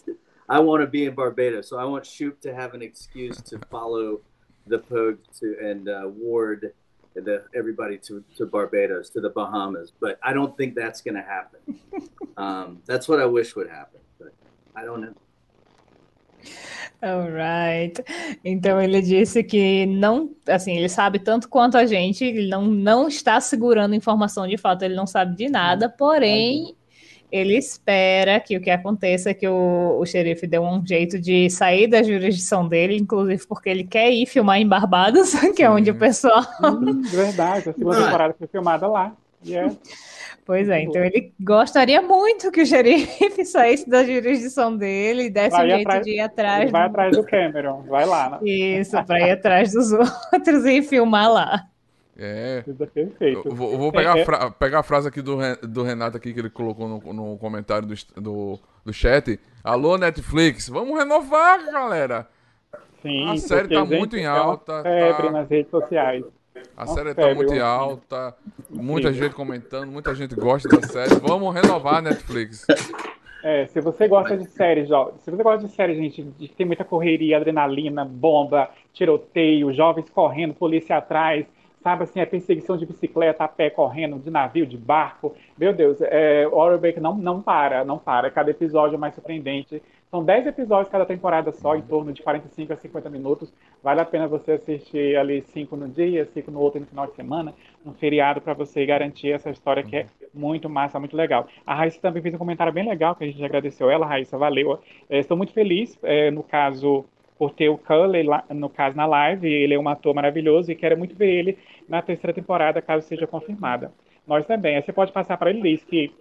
I 0.50 0.60
want 0.60 0.82
to 0.82 0.88
be 0.88 1.06
in 1.06 1.14
Barbados, 1.14 1.70
so 1.70 1.78
I 1.78 1.86
want 1.86 2.06
Shoupe 2.06 2.40
to 2.42 2.54
have 2.56 2.74
an 2.74 2.82
excuse 2.82 3.40
to 3.42 3.60
follow 3.70 4.22
the 4.68 4.80
Pogue 4.80 5.20
to 5.40 5.56
and 5.62 5.90
uh, 5.90 6.08
Ward 6.08 6.74
the 7.16 7.44
everybody 7.56 7.98
to, 7.98 8.24
to 8.38 8.46
Barbados 8.46 9.10
to 9.10 9.22
the 9.22 9.30
Bahamas, 9.30 9.92
but 10.00 10.20
I 10.24 10.34
don't 10.34 10.56
think 10.56 10.76
that's 10.76 11.02
going 11.02 11.16
to 11.16 11.22
happen. 11.22 11.60
um, 12.38 12.82
that's 12.86 13.08
what 13.08 13.20
I 13.20 13.26
wish 13.26 13.56
would 13.56 13.70
happen, 13.70 14.00
but 14.20 14.34
I 14.76 14.86
don't 14.86 15.02
know. 15.02 15.14
Alright. 17.02 17.98
Então 18.44 18.82
ele 18.82 19.02
disse 19.02 19.42
que 19.42 19.86
não, 19.86 20.36
assim, 20.48 20.78
ele 20.78 20.90
sabe 20.90 21.20
tanto 21.20 21.48
quanto 21.48 21.78
a 21.78 21.86
gente, 21.86 22.26
ele 22.26 22.50
não, 22.50 22.66
não 22.66 23.08
está 23.08 23.40
segurando 23.40 23.96
informação 23.96 24.46
de 24.46 24.58
fato, 24.58 24.84
ele 24.84 24.96
não 24.96 25.08
sabe 25.08 25.36
de 25.36 25.50
nada, 25.50 25.90
porém 25.90 26.76
ele 27.32 27.56
espera 27.56 28.40
que 28.40 28.58
o 28.58 28.62
que 28.62 28.70
aconteça 28.70 29.30
é 29.30 29.34
que 29.34 29.48
o, 29.48 29.98
o 30.00 30.06
xerife 30.06 30.48
dê 30.48 30.60
um 30.60 30.86
jeito 30.86 31.20
de 31.20 31.50
sair 31.50 31.88
da 31.88 32.02
jurisdição 32.02 32.68
dele, 32.68 32.98
inclusive 32.98 33.46
porque 33.48 33.70
ele 33.70 33.84
quer 33.84 34.12
ir 34.12 34.26
filmar 34.26 34.58
em 34.58 34.68
Barbados, 34.68 35.34
que 35.56 35.64
é 35.64 35.70
onde 35.70 35.92
o 35.92 35.96
pessoal. 35.96 36.44
Hum, 36.64 37.02
verdade, 37.04 37.70
a 37.70 37.74
segunda 37.74 38.04
temporada 38.04 38.36
foi 38.38 38.48
filmada 38.48 38.88
lá. 38.88 39.14
Yeah. 39.46 39.74
Pois 40.50 40.68
é, 40.68 40.82
então 40.82 41.06
ele 41.06 41.32
gostaria 41.40 42.02
muito 42.02 42.52
que 42.52 42.64
o 42.64 42.66
xerife 42.66 43.46
saísse 43.46 43.88
da 43.88 44.04
jurisdição 44.04 44.76
dele 44.76 45.26
e 45.26 45.30
desse 45.30 45.52
vai 45.52 45.68
um 45.68 45.70
jeito 45.70 45.88
atrás, 45.88 46.06
de 46.06 46.12
ir 46.12 46.20
atrás. 46.20 46.72
Vai 46.72 46.82
do... 46.82 46.90
atrás 46.90 47.16
do 47.16 47.24
Cameron, 47.24 47.84
vai 47.84 48.06
lá. 48.06 48.30
Né? 48.32 48.50
Isso, 48.50 48.98
para 49.06 49.28
ir 49.28 49.32
atrás 49.32 49.74
dos 49.74 49.92
outros 49.92 50.66
e 50.66 50.82
filmar 50.82 51.32
lá. 51.32 51.66
É. 52.22 52.64
perfeito. 52.94 53.48
Eu 53.48 53.56
vou, 53.56 53.72
eu 53.72 53.78
vou 53.78 53.92
pegar, 53.94 54.18
é, 54.18 54.26
a 54.30 54.52
pegar 54.52 54.80
a 54.80 54.84
frase 54.84 55.08
aqui 55.08 55.22
do, 55.22 55.38
do 55.64 55.84
Renato 55.84 56.18
aqui 56.18 56.34
que 56.34 56.40
ele 56.40 56.50
colocou 56.50 56.88
no, 56.88 57.14
no 57.14 57.38
comentário 57.38 57.88
do, 57.88 58.22
do, 58.22 58.60
do 58.84 58.92
chat. 58.94 59.40
Alô, 59.64 59.98
Netflix, 59.98 60.68
vamos 60.68 60.98
renovar, 60.98 61.72
galera. 61.72 62.28
Sim, 63.02 63.30
a 63.30 63.38
série 63.38 63.70
tá 63.70 63.86
muito 63.86 64.18
em 64.18 64.26
alta. 64.26 64.84
febre 64.84 65.28
tá... 65.28 65.32
nas 65.32 65.50
redes 65.50 65.72
sociais. 65.72 66.26
A 66.76 66.86
série 66.88 67.14
tá 67.14 67.34
muito 67.34 67.54
em 67.54 67.60
alta. 67.60 68.36
Muita 68.70 69.14
Sim. 69.14 69.20
gente 69.20 69.36
comentando, 69.36 69.90
muita 69.90 70.14
gente 70.14 70.36
gosta 70.36 70.68
da 70.68 70.86
série. 70.86 71.16
Vamos 71.22 71.54
renovar, 71.54 72.02
Netflix. 72.02 72.66
É, 73.42 73.68
se 73.68 73.80
você 73.80 74.10
gosta 74.10 74.36
de 74.36 74.46
séries, 74.50 74.90
se 75.22 75.32
você 75.32 75.42
gosta 75.42 75.66
de 75.66 75.74
séries, 75.74 75.98
gente, 75.98 76.24
de 76.24 76.50
tem 76.50 76.66
muita 76.66 76.84
correria, 76.84 77.38
adrenalina, 77.38 78.04
bomba, 78.04 78.70
tiroteio, 78.92 79.74
jovens 79.74 80.10
correndo, 80.10 80.54
polícia 80.54 80.98
atrás, 80.98 81.46
sabe 81.82 82.04
assim, 82.04 82.20
a 82.20 82.28
perseguição 82.28 82.78
de 82.78 82.86
bicicleta, 82.86 83.44
a 83.44 83.48
pé, 83.48 83.70
correndo, 83.70 84.20
de 84.20 84.30
navio, 84.30 84.66
de 84.66 84.78
barco. 84.78 85.36
Meu 85.58 85.74
Deus, 85.74 86.00
é, 86.02 86.48
o 86.48 86.56
Orbeck 86.56 87.00
não, 87.00 87.18
não 87.18 87.42
para, 87.42 87.84
não 87.84 87.98
para. 87.98 88.30
Cada 88.30 88.52
episódio 88.52 88.96
é 88.96 88.98
mais 88.98 89.16
surpreendente. 89.16 89.82
São 90.10 90.24
10 90.24 90.48
episódios 90.48 90.90
cada 90.90 91.06
temporada 91.06 91.52
só, 91.52 91.76
em 91.76 91.82
torno 91.82 92.12
de 92.12 92.24
45 92.24 92.74
a 92.74 92.76
50 92.76 93.10
minutos. 93.12 93.54
Vale 93.84 94.02
a 94.02 94.06
pena 94.06 94.28
você 94.28 94.54
assistir 94.54 95.16
ali 95.16 95.42
5 95.42 95.76
no 95.76 95.88
dia, 95.88 96.26
5 96.26 96.50
no 96.50 96.60
outro 96.60 96.80
no 96.80 96.88
final 96.88 97.06
de 97.06 97.14
semana, 97.14 97.54
um 97.86 97.94
feriado 97.94 98.42
para 98.42 98.54
você 98.54 98.86
garantir 98.88 99.32
essa 99.32 99.52
história 99.52 99.84
que 99.84 99.96
é 99.96 100.08
muito 100.34 100.68
massa, 100.68 101.00
muito 101.00 101.16
legal. 101.16 101.48
A 101.66 101.76
Raíssa 101.76 102.02
também 102.02 102.24
fez 102.24 102.34
um 102.34 102.40
comentário 102.40 102.74
bem 102.74 102.88
legal, 102.90 103.16
que 103.16 103.24
a 103.24 103.28
gente 103.28 103.44
agradeceu 103.44 103.90
ela, 103.90 104.06
Raíssa, 104.06 104.36
valeu. 104.36 104.80
É, 105.08 105.20
estou 105.20 105.38
muito 105.38 105.54
feliz, 105.54 105.98
é, 106.02 106.32
no 106.32 106.42
caso 106.42 107.06
por 107.40 107.54
ter 107.54 107.70
o 107.70 107.78
Cully, 107.78 108.26
no 108.54 108.70
caso, 108.70 108.98
na 108.98 109.06
live. 109.06 109.48
Ele 109.48 109.74
é 109.74 109.80
um 109.80 109.88
ator 109.88 110.14
maravilhoso 110.14 110.70
e 110.70 110.76
quero 110.76 110.98
muito 110.98 111.16
ver 111.16 111.30
ele 111.30 111.58
na 111.88 112.02
terceira 112.02 112.34
temporada, 112.34 112.82
caso 112.82 113.08
seja 113.08 113.26
confirmada. 113.26 113.94
Nós 114.28 114.46
também. 114.46 114.76
Aí 114.76 114.84
você 114.84 114.92
pode 114.92 115.14
passar 115.14 115.38
para 115.38 115.50
ele, 115.50 115.62
Liz, 115.62 115.84
que 115.86 116.12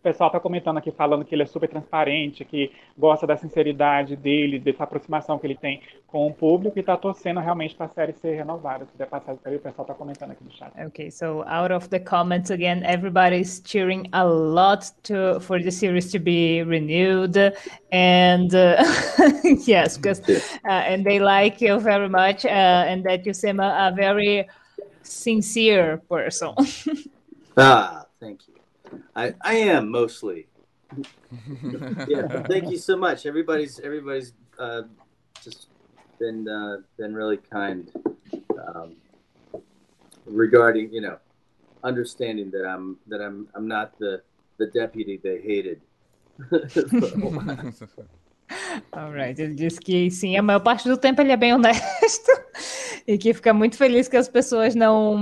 O 0.00 0.02
pessoal 0.02 0.28
está 0.28 0.40
comentando 0.40 0.78
aqui, 0.78 0.90
falando 0.90 1.26
que 1.26 1.34
ele 1.34 1.42
é 1.42 1.46
super 1.46 1.68
transparente, 1.68 2.42
que 2.42 2.72
gosta 2.96 3.26
da 3.26 3.36
sinceridade 3.36 4.16
dele, 4.16 4.58
dessa 4.58 4.84
aproximação 4.84 5.38
que 5.38 5.46
ele 5.46 5.54
tem 5.54 5.82
com 6.06 6.26
o 6.26 6.32
público 6.32 6.78
e 6.78 6.80
está 6.80 6.96
torcendo 6.96 7.38
realmente 7.38 7.74
para 7.74 7.84
a 7.84 7.88
série 7.90 8.14
ser 8.14 8.34
renovada. 8.34 8.86
Se 8.86 8.92
puder 8.92 9.06
passar 9.08 9.34
isso 9.34 9.46
aí, 9.46 9.56
o 9.56 9.60
pessoal 9.60 9.84
está 9.84 9.92
comentando 9.92 10.30
aqui 10.30 10.42
no 10.42 10.50
chat. 10.52 10.72
Okay, 10.86 11.10
so 11.10 11.44
out 11.46 11.70
of 11.70 11.90
the 11.90 12.00
comments 12.00 12.50
again, 12.50 12.82
everybody's 12.82 13.62
cheering 13.62 14.08
a 14.14 14.24
lot 14.24 14.90
to 15.02 15.38
for 15.38 15.62
the 15.62 15.70
series 15.70 16.10
to 16.10 16.18
be 16.18 16.62
renewed, 16.62 17.36
and 17.92 18.54
uh, 18.54 18.82
yes, 19.66 19.98
because 19.98 20.22
uh, 20.64 20.88
and 20.88 21.04
they 21.04 21.18
like 21.18 21.60
you 21.60 21.78
very 21.78 22.08
much, 22.08 22.46
uh, 22.46 22.88
and 22.88 23.04
that 23.04 23.26
you 23.26 23.34
seem 23.34 23.60
a, 23.60 23.90
a 23.90 23.94
very 23.94 24.48
sincere 25.02 25.98
person. 26.08 26.54
ah, 27.58 28.06
thank 28.18 28.48
you. 28.48 28.49
I, 29.14 29.34
I 29.40 29.54
am 29.56 29.90
mostly. 29.90 30.46
yeah, 32.08 32.42
thank 32.48 32.70
you 32.70 32.78
so 32.78 32.96
much. 32.96 33.26
Everybody's 33.26 33.78
everybody's 33.80 34.32
uh, 34.58 34.82
just 35.42 35.68
been 36.18 36.48
uh, 36.48 36.78
been 36.98 37.14
really 37.14 37.36
kind 37.36 37.90
um, 38.74 38.96
regarding 40.26 40.92
you 40.92 41.00
know 41.00 41.18
understanding 41.84 42.50
that 42.50 42.66
I'm 42.66 42.98
that 43.06 43.20
I'm 43.20 43.48
I'm 43.54 43.68
not 43.68 43.98
the 43.98 44.22
the 44.58 44.66
deputy 44.66 45.20
they 45.22 45.40
hated. 45.40 45.80
Alright, 48.92 49.40
ele 49.40 49.54
disse 49.54 49.80
que 49.80 50.10
sim, 50.10 50.36
a 50.36 50.42
maior 50.42 50.60
parte 50.60 50.88
do 50.88 50.96
tempo 50.96 51.20
ele 51.20 51.32
é 51.32 51.36
bem 51.36 51.54
honesto 51.54 52.30
e 53.06 53.16
que 53.16 53.32
fica 53.32 53.52
muito 53.52 53.76
feliz 53.76 54.08
que 54.08 54.16
as 54.16 54.28
pessoas 54.28 54.74
não, 54.74 55.16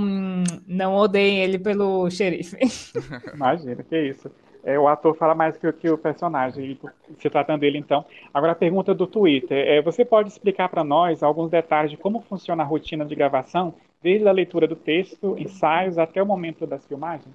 não 0.67 0.95
odeiem 0.95 1.39
ele 1.39 1.59
pelo 1.59 2.09
xerife. 2.09 2.57
Imagina, 3.33 3.83
que 3.83 3.99
isso. 4.01 4.31
É, 4.63 4.77
o 4.77 4.87
ator 4.87 5.15
fala 5.15 5.33
mais 5.33 5.57
que, 5.57 5.71
que 5.73 5.89
o 5.89 5.97
personagem, 5.97 6.77
se 7.17 7.29
tratando 7.29 7.61
dele, 7.61 7.77
então. 7.77 8.05
Agora, 8.33 8.51
a 8.51 8.55
pergunta 8.55 8.93
do 8.93 9.07
Twitter. 9.07 9.57
É, 9.57 9.81
você 9.81 10.03
pode 10.03 10.29
explicar 10.29 10.67
para 10.67 10.83
nós 10.83 11.23
alguns 11.23 11.49
detalhes 11.49 11.91
de 11.91 11.97
como 11.97 12.19
funciona 12.21 12.63
a 12.63 12.65
rotina 12.65 13.05
de 13.05 13.15
gravação, 13.15 13.73
desde 14.01 14.27
a 14.27 14.31
leitura 14.31 14.67
do 14.67 14.75
texto, 14.75 15.35
ensaios, 15.37 15.97
até 15.97 16.21
o 16.21 16.25
momento 16.25 16.67
das 16.67 16.85
filmagens? 16.85 17.33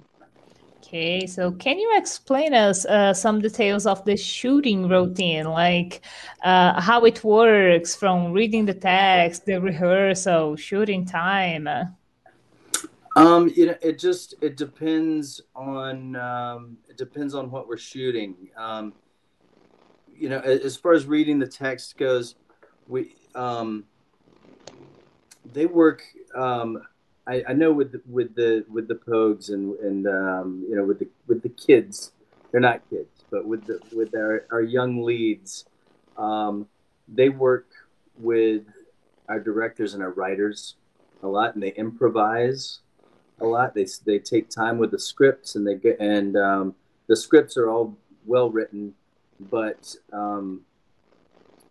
Okay, 0.87 1.25
so 1.25 1.51
can 1.51 1.79
you 1.79 1.97
explain 1.97 2.53
us 2.53 2.85
uh, 2.85 3.11
some 3.11 3.41
details 3.41 3.87
of 3.87 4.05
the 4.05 4.15
shooting 4.15 4.87
routine, 4.87 5.45
like 5.45 6.01
uh, 6.43 6.79
how 6.79 7.05
it 7.05 7.23
works 7.23 7.95
from 7.95 8.31
reading 8.31 8.65
the 8.65 8.73
text, 8.75 9.47
the 9.47 9.59
rehearsal, 9.59 10.55
shooting 10.55 11.03
time? 11.03 11.67
Um, 13.15 13.51
you 13.55 13.65
know, 13.65 13.75
it 13.81 13.97
just 13.97 14.35
it 14.41 14.57
depends 14.57 15.41
on 15.55 16.15
um, 16.17 16.77
it 16.87 16.97
depends 16.97 17.33
on 17.33 17.49
what 17.49 17.67
we're 17.67 17.77
shooting. 17.77 18.35
Um, 18.55 18.93
you 20.15 20.29
know, 20.29 20.39
as 20.39 20.77
far 20.77 20.93
as 20.93 21.07
reading 21.07 21.39
the 21.39 21.47
text 21.47 21.97
goes, 21.97 22.35
we 22.87 23.15
um, 23.33 23.85
they 25.51 25.65
work. 25.65 26.03
Um, 26.35 26.83
I, 27.27 27.43
I 27.49 27.53
know 27.53 27.71
with 27.71 27.91
the, 27.91 28.01
with 28.07 28.35
the 28.35 28.65
with 28.69 28.87
the 28.87 28.95
Pogues 28.95 29.49
and 29.49 29.77
and 29.79 30.07
um, 30.07 30.65
you 30.69 30.75
know 30.75 30.83
with 30.83 30.99
the 30.99 31.07
with 31.27 31.41
the 31.41 31.49
kids, 31.49 32.11
they're 32.51 32.61
not 32.61 32.87
kids, 32.89 33.25
but 33.31 33.45
with 33.45 33.65
the 33.65 33.79
with 33.93 34.15
our, 34.15 34.45
our 34.51 34.61
young 34.61 35.03
leads, 35.03 35.65
um, 36.17 36.67
they 37.07 37.29
work 37.29 37.67
with 38.17 38.63
our 39.27 39.39
directors 39.39 39.93
and 39.93 40.03
our 40.03 40.11
writers 40.11 40.75
a 41.23 41.27
lot, 41.27 41.55
and 41.55 41.63
they 41.63 41.73
improvise 41.73 42.79
a 43.41 43.45
lot. 43.45 43.73
They 43.73 43.87
they 44.05 44.19
take 44.19 44.49
time 44.49 44.77
with 44.77 44.91
the 44.91 44.99
scripts, 44.99 45.55
and 45.55 45.65
they 45.65 45.75
get 45.75 45.99
and 45.99 46.37
um, 46.37 46.75
the 47.07 47.15
scripts 47.15 47.57
are 47.57 47.69
all 47.69 47.97
well 48.25 48.51
written, 48.51 48.93
but 49.49 49.95
um, 50.13 50.61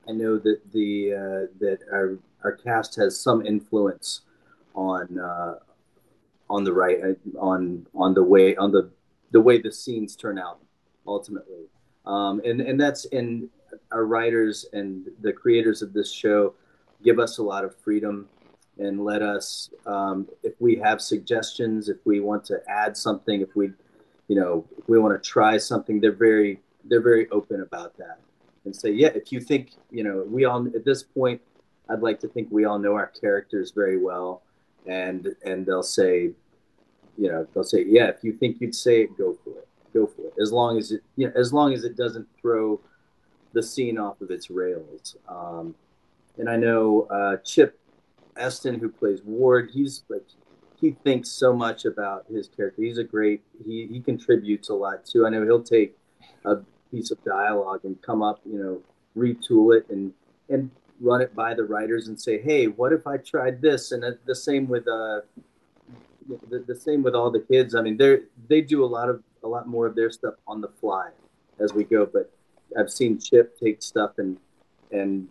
I 0.08 0.12
know 0.12 0.36
that 0.38 0.72
the 0.72 1.14
uh, 1.14 1.54
that 1.60 1.78
our 1.92 2.18
our 2.42 2.52
cast 2.52 2.96
has 2.96 3.20
some 3.20 3.46
influence 3.46 4.22
on 4.74 5.18
uh, 5.18 5.54
on 6.50 6.64
the 6.64 6.72
right 6.72 6.98
uh, 7.02 7.38
on 7.38 7.86
on 7.94 8.14
the 8.14 8.22
way 8.22 8.56
on 8.56 8.70
the 8.70 8.90
the 9.32 9.40
way 9.40 9.60
the 9.60 9.72
scenes 9.72 10.16
turn 10.16 10.38
out 10.38 10.60
ultimately. 11.06 11.64
Um, 12.06 12.40
and 12.44 12.60
and 12.60 12.80
that's 12.80 13.06
in 13.06 13.48
our 13.92 14.04
writers 14.04 14.66
and 14.72 15.08
the 15.20 15.32
creators 15.32 15.82
of 15.82 15.92
this 15.92 16.12
show 16.12 16.54
give 17.02 17.18
us 17.18 17.38
a 17.38 17.42
lot 17.42 17.64
of 17.64 17.74
freedom 17.76 18.28
and 18.78 19.04
let 19.04 19.22
us 19.22 19.70
um, 19.86 20.28
if 20.42 20.54
we 20.60 20.76
have 20.76 21.00
suggestions 21.00 21.88
if 21.88 21.98
we 22.04 22.20
want 22.20 22.44
to 22.44 22.60
add 22.68 22.96
something 22.96 23.40
if 23.40 23.54
we 23.54 23.70
you 24.28 24.36
know 24.36 24.64
if 24.78 24.88
we 24.88 24.98
want 24.98 25.20
to 25.20 25.28
try 25.28 25.56
something 25.56 26.00
they're 26.00 26.12
very 26.12 26.60
they're 26.84 27.02
very 27.02 27.28
open 27.30 27.62
about 27.62 27.96
that 27.96 28.18
and 28.64 28.74
say 28.74 28.90
yeah 28.90 29.08
if 29.08 29.32
you 29.32 29.40
think 29.40 29.72
you 29.90 30.02
know 30.02 30.24
we 30.26 30.44
all 30.44 30.66
at 30.74 30.84
this 30.84 31.02
point 31.02 31.40
i'd 31.90 32.00
like 32.00 32.18
to 32.18 32.28
think 32.28 32.48
we 32.50 32.64
all 32.64 32.78
know 32.78 32.94
our 32.94 33.12
characters 33.20 33.70
very 33.70 33.98
well 33.98 34.42
and 34.86 35.34
and 35.44 35.66
they'll 35.66 35.82
say, 35.82 36.30
you 37.16 37.30
know, 37.30 37.46
they'll 37.54 37.64
say, 37.64 37.84
yeah, 37.86 38.08
if 38.08 38.22
you 38.22 38.32
think 38.32 38.60
you'd 38.60 38.74
say 38.74 39.02
it, 39.02 39.16
go 39.16 39.36
for 39.44 39.50
it, 39.50 39.68
go 39.92 40.06
for 40.06 40.22
it. 40.22 40.34
As 40.40 40.52
long 40.52 40.78
as 40.78 40.92
it, 40.92 41.02
you 41.16 41.26
know, 41.26 41.32
as 41.36 41.52
long 41.52 41.72
as 41.72 41.84
it 41.84 41.96
doesn't 41.96 42.26
throw 42.40 42.80
the 43.52 43.62
scene 43.62 43.98
off 43.98 44.20
of 44.20 44.30
its 44.30 44.50
rails. 44.50 45.16
Um, 45.28 45.74
and 46.36 46.50
I 46.50 46.56
know 46.56 47.02
uh, 47.10 47.36
Chip 47.38 47.78
Esten, 48.36 48.80
who 48.80 48.88
plays 48.88 49.22
Ward, 49.22 49.70
he's 49.72 50.02
like 50.08 50.24
he 50.80 50.90
thinks 51.04 51.30
so 51.30 51.54
much 51.54 51.84
about 51.84 52.26
his 52.28 52.48
character. 52.48 52.82
He's 52.82 52.98
a 52.98 53.04
great 53.04 53.42
he 53.64 53.86
he 53.86 54.00
contributes 54.00 54.68
a 54.68 54.74
lot 54.74 55.06
too. 55.06 55.26
I 55.26 55.30
know 55.30 55.44
he'll 55.44 55.62
take 55.62 55.96
a 56.44 56.56
piece 56.90 57.10
of 57.10 57.22
dialogue 57.24 57.80
and 57.84 58.00
come 58.02 58.22
up, 58.22 58.40
you 58.44 58.58
know, 58.58 58.82
retool 59.16 59.76
it 59.76 59.86
and 59.88 60.12
and 60.48 60.70
run 61.04 61.20
it 61.20 61.34
by 61.34 61.54
the 61.54 61.64
writers 61.64 62.08
and 62.08 62.20
say, 62.20 62.40
hey, 62.40 62.66
what 62.66 62.92
if 62.92 63.06
I 63.06 63.18
tried 63.18 63.60
this? 63.60 63.92
And 63.92 64.04
the 64.24 64.34
same 64.34 64.66
with 64.68 64.88
uh, 64.88 65.20
the, 66.50 66.64
the 66.66 66.74
same 66.74 67.02
with 67.02 67.14
all 67.14 67.30
the 67.30 67.40
kids. 67.40 67.74
I 67.74 67.82
mean, 67.82 67.96
they 67.96 68.20
they 68.48 68.60
do 68.60 68.84
a 68.84 68.86
lot 68.86 69.08
of 69.08 69.22
a 69.42 69.48
lot 69.48 69.68
more 69.68 69.86
of 69.86 69.94
their 69.94 70.10
stuff 70.10 70.34
on 70.46 70.60
the 70.60 70.68
fly 70.80 71.10
as 71.60 71.74
we 71.74 71.84
go. 71.84 72.06
But 72.06 72.32
I've 72.78 72.90
seen 72.90 73.18
Chip 73.18 73.58
take 73.58 73.82
stuff 73.82 74.12
and 74.18 74.38
and 74.90 75.28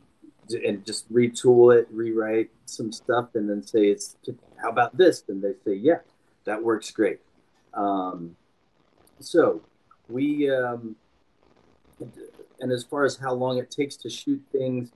and 0.49 0.85
just 0.85 1.11
retool 1.11 1.75
it, 1.75 1.87
rewrite 1.91 2.51
some 2.65 2.91
stuff, 2.91 3.29
and 3.33 3.49
then 3.49 3.63
say, 3.63 3.87
"It's 3.87 4.15
how 4.61 4.69
about 4.69 4.95
this?" 4.95 5.23
And 5.27 5.41
they 5.41 5.53
say, 5.65 5.75
"Yeah, 5.75 5.99
that 6.45 6.61
works 6.61 6.91
great." 6.91 7.19
Um, 7.73 8.35
so 9.19 9.61
we 10.07 10.51
um, 10.51 10.95
and 12.59 12.71
as 12.71 12.83
far 12.83 13.03
as 13.05 13.17
how 13.17 13.33
long 13.33 13.57
it 13.57 13.71
takes 13.71 13.95
to 13.97 14.09
shoot 14.09 14.41
things, 14.51 14.91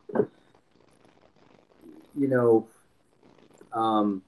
you 2.18 2.28
know, 2.28 2.68
um, 3.74 4.24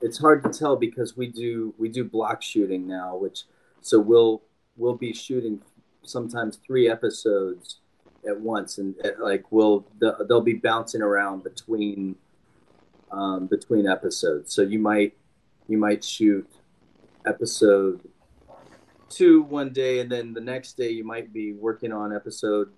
it's 0.00 0.18
hard 0.18 0.44
to 0.44 0.50
tell 0.50 0.76
because 0.76 1.16
we 1.16 1.26
do 1.26 1.74
we 1.76 1.88
do 1.88 2.04
block 2.04 2.42
shooting 2.42 2.86
now, 2.86 3.16
which 3.16 3.44
so 3.80 3.98
we'll 3.98 4.42
we'll 4.76 4.96
be 4.96 5.12
shooting 5.12 5.60
sometimes 6.02 6.58
three 6.64 6.88
episodes 6.88 7.80
at 8.26 8.40
once, 8.40 8.78
and 8.78 8.94
at, 9.04 9.18
uh, 9.18 9.24
like 9.24 9.50
we'll 9.50 9.86
they'll 10.00 10.40
be 10.40 10.54
bouncing 10.54 11.02
around 11.02 11.42
between 11.42 12.16
um, 13.10 13.46
between 13.46 13.88
episodes. 13.88 14.54
So 14.54 14.62
you 14.62 14.78
might 14.78 15.16
you 15.66 15.78
might 15.78 16.04
shoot 16.04 16.48
episode 17.26 18.00
two 19.08 19.42
one 19.42 19.72
day, 19.72 19.98
and 19.98 20.10
then 20.10 20.32
the 20.32 20.40
next 20.40 20.76
day 20.76 20.90
you 20.90 21.04
might 21.04 21.32
be 21.32 21.52
working 21.52 21.92
on 21.92 22.14
episode 22.14 22.70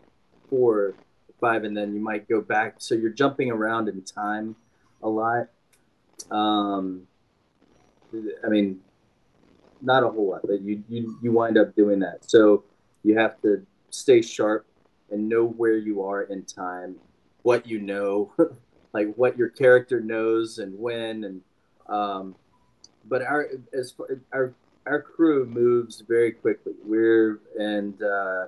four 0.49 0.95
five, 1.41 1.65
and 1.65 1.77
then 1.77 1.95
you 1.95 2.01
might 2.01 2.29
go 2.29 2.41
back. 2.41 2.77
So 2.79 2.95
you're 2.95 3.11
jumping 3.11 3.51
around 3.51 3.89
in 3.89 4.03
time 4.03 4.57
a 5.03 5.09
lot. 5.09 5.49
Um, 6.31 7.07
I 8.45 8.49
mean, 8.49 8.81
not 9.83 10.03
a 10.03 10.09
whole 10.09 10.31
lot, 10.31 10.43
but 10.45 10.61
you, 10.61 10.83
you 10.89 11.19
you 11.23 11.33
wind 11.33 11.57
up 11.59 11.75
doing 11.75 12.01
that. 12.01 12.31
So 12.31 12.65
you 13.03 13.19
have 13.19 13.41
to 13.43 13.67
stay 13.91 14.23
sharp 14.23 14.67
and 15.11 15.29
know 15.29 15.47
where 15.47 15.77
you 15.77 16.03
are 16.05 16.23
in 16.23 16.45
time, 16.45 16.97
what 17.43 17.67
you 17.67 17.81
know, 17.81 18.33
like 18.93 19.15
what 19.15 19.37
your 19.37 19.49
character 19.49 20.01
knows 20.01 20.59
and 20.59 20.79
when. 20.79 21.25
And 21.25 21.41
um, 21.89 22.35
but 23.09 23.23
our 23.23 23.49
as 23.73 23.93
far, 23.93 24.07
our 24.33 24.55
our 24.87 25.03
crew 25.03 25.47
moves 25.47 26.01
very 26.01 26.33
quickly. 26.33 26.75
We're 26.85 27.41
and 27.59 28.01
uh, 28.03 28.47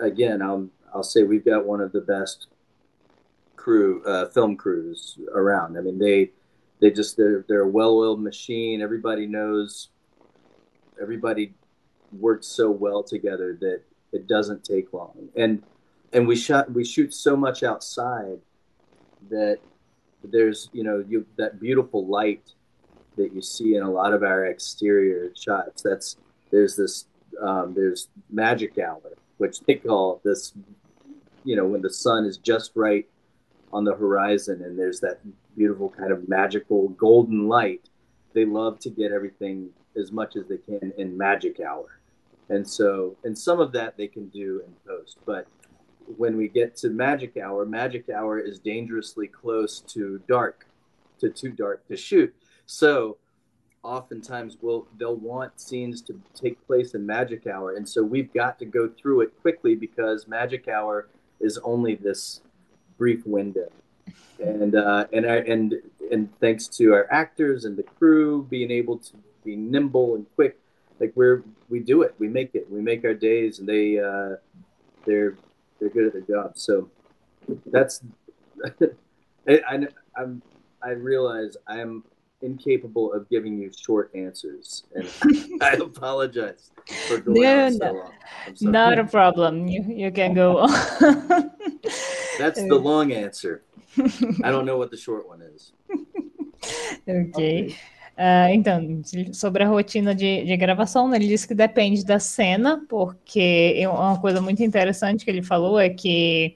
again, 0.00 0.42
I'm 0.42 0.70
I'll 0.94 1.02
say 1.02 1.22
we've 1.22 1.44
got 1.44 1.66
one 1.66 1.80
of 1.80 1.92
the 1.92 2.00
best 2.00 2.48
crew 3.56 4.02
uh, 4.04 4.26
film 4.26 4.56
crews 4.56 5.18
around. 5.34 5.78
I 5.78 5.80
mean, 5.80 5.98
they 5.98 6.30
they 6.80 6.90
just 6.90 7.16
they're 7.16 7.44
they're 7.48 7.62
a 7.62 7.68
well-oiled 7.68 8.20
machine. 8.20 8.82
Everybody 8.82 9.26
knows. 9.26 9.88
Everybody 11.00 11.54
works 12.18 12.46
so 12.46 12.70
well 12.70 13.02
together 13.02 13.56
that 13.60 13.80
it 14.12 14.26
doesn't 14.26 14.64
take 14.64 14.92
long. 14.92 15.28
And 15.36 15.62
and 16.12 16.26
we 16.26 16.36
shot 16.36 16.70
we 16.72 16.84
shoot 16.84 17.14
so 17.14 17.36
much 17.36 17.62
outside 17.62 18.38
that 19.30 19.58
there's 20.24 20.68
you 20.72 20.84
know 20.84 21.04
you 21.08 21.26
that 21.36 21.60
beautiful 21.60 22.06
light 22.06 22.52
that 23.16 23.32
you 23.34 23.42
see 23.42 23.76
in 23.76 23.82
a 23.82 23.90
lot 23.90 24.12
of 24.12 24.22
our 24.22 24.46
exterior 24.46 25.30
shots. 25.34 25.82
That's 25.82 26.16
there's 26.50 26.76
this 26.76 27.06
um, 27.40 27.74
there's 27.74 28.08
magic 28.30 28.78
hour, 28.78 29.16
which 29.38 29.60
they 29.60 29.76
call 29.76 30.20
this, 30.24 30.52
you 31.44 31.56
know, 31.56 31.66
when 31.66 31.82
the 31.82 31.92
sun 31.92 32.24
is 32.24 32.38
just 32.38 32.72
right 32.74 33.06
on 33.72 33.84
the 33.84 33.94
horizon 33.94 34.62
and 34.62 34.78
there's 34.78 35.00
that 35.00 35.20
beautiful 35.56 35.88
kind 35.88 36.12
of 36.12 36.28
magical 36.28 36.88
golden 36.90 37.48
light. 37.48 37.88
They 38.34 38.44
love 38.44 38.78
to 38.80 38.90
get 38.90 39.12
everything 39.12 39.70
as 39.96 40.12
much 40.12 40.36
as 40.36 40.46
they 40.46 40.58
can 40.58 40.92
in 40.96 41.16
magic 41.16 41.60
hour. 41.60 42.00
And 42.48 42.66
so, 42.66 43.16
and 43.24 43.36
some 43.36 43.60
of 43.60 43.72
that 43.72 43.96
they 43.96 44.08
can 44.08 44.28
do 44.28 44.62
in 44.66 44.72
post. 44.86 45.18
But 45.24 45.46
when 46.16 46.36
we 46.36 46.48
get 46.48 46.76
to 46.76 46.90
magic 46.90 47.36
hour, 47.36 47.64
magic 47.64 48.08
hour 48.10 48.38
is 48.38 48.58
dangerously 48.58 49.26
close 49.26 49.80
to 49.88 50.20
dark, 50.28 50.66
to 51.20 51.30
too 51.30 51.50
dark 51.50 51.86
to 51.88 51.96
shoot. 51.96 52.34
So, 52.66 53.18
oftentimes 53.82 54.58
will 54.60 54.86
they'll 54.98 55.16
want 55.16 55.60
scenes 55.60 56.00
to 56.02 56.20
take 56.34 56.64
place 56.68 56.94
in 56.94 57.04
magic 57.04 57.48
hour 57.48 57.74
and 57.74 57.88
so 57.88 58.00
we've 58.00 58.32
got 58.32 58.56
to 58.56 58.64
go 58.64 58.88
through 58.88 59.22
it 59.22 59.32
quickly 59.42 59.74
because 59.74 60.28
magic 60.28 60.68
hour 60.68 61.08
is 61.42 61.58
only 61.64 61.94
this 61.96 62.40
brief 62.96 63.26
window. 63.26 63.70
And 64.38 64.74
uh, 64.74 65.06
and 65.12 65.26
I, 65.26 65.36
and 65.36 65.74
and 66.10 66.28
thanks 66.40 66.66
to 66.68 66.94
our 66.94 67.06
actors 67.12 67.64
and 67.64 67.76
the 67.76 67.82
crew 67.82 68.46
being 68.48 68.70
able 68.70 68.98
to 68.98 69.12
be 69.44 69.56
nimble 69.56 70.14
and 70.14 70.26
quick 70.34 70.58
like 71.02 71.12
we're 71.16 71.42
we 71.68 71.80
do 71.80 72.02
it. 72.02 72.14
We 72.18 72.28
make 72.28 72.54
it. 72.54 72.70
We 72.70 72.80
make 72.80 73.04
our 73.04 73.12
days 73.14 73.58
and 73.58 73.68
they 73.68 73.98
uh, 73.98 74.36
they're 75.04 75.36
they're 75.78 75.88
good 75.90 76.06
at 76.06 76.12
their 76.12 76.22
job. 76.22 76.52
So 76.54 76.88
that's 77.66 78.02
I, 79.48 79.60
I, 79.68 79.86
I'm 80.16 80.42
I 80.80 80.90
realize 80.90 81.56
I'm 81.66 82.04
incapable 82.42 83.12
of 83.12 83.28
giving 83.28 83.58
you 83.58 83.70
short 83.76 84.10
answers, 84.14 84.84
and 84.94 85.08
I 85.62 85.74
apologize 85.74 86.70
for 87.08 87.18
going 87.18 87.42
No, 87.42 87.66
on 87.66 87.72
so 87.72 87.92
long. 87.92 88.12
Not 88.60 88.98
a 88.98 89.04
problem. 89.04 89.68
You 89.68 89.82
you 89.88 90.12
can 90.12 90.34
go 90.34 90.58
on. 90.58 90.70
That's 92.38 92.60
the 92.60 92.74
long 92.78 93.12
answer. 93.12 93.62
I 94.42 94.50
don't 94.50 94.64
know 94.64 94.78
what 94.78 94.90
the 94.90 94.96
short 94.96 95.28
one 95.28 95.42
is. 95.54 95.72
Ok. 97.06 97.74
Ah, 98.16 98.52
então, 98.52 99.00
de- 99.00 99.34
sobre 99.34 99.64
a 99.64 99.68
rotina 99.68 100.14
de, 100.14 100.44
de 100.44 100.56
gravação, 100.56 101.08
né, 101.08 101.16
ele 101.16 101.26
disse 101.28 101.48
que 101.48 101.54
depende 101.54 102.04
da 102.04 102.18
cena, 102.18 102.84
porque 102.88 103.74
é 103.76 103.88
uma 103.88 104.20
coisa 104.20 104.40
muito 104.40 104.62
interessante 104.62 105.24
que 105.24 105.30
ele 105.30 105.42
falou 105.42 105.78
é 105.80 105.88
que, 105.88 106.54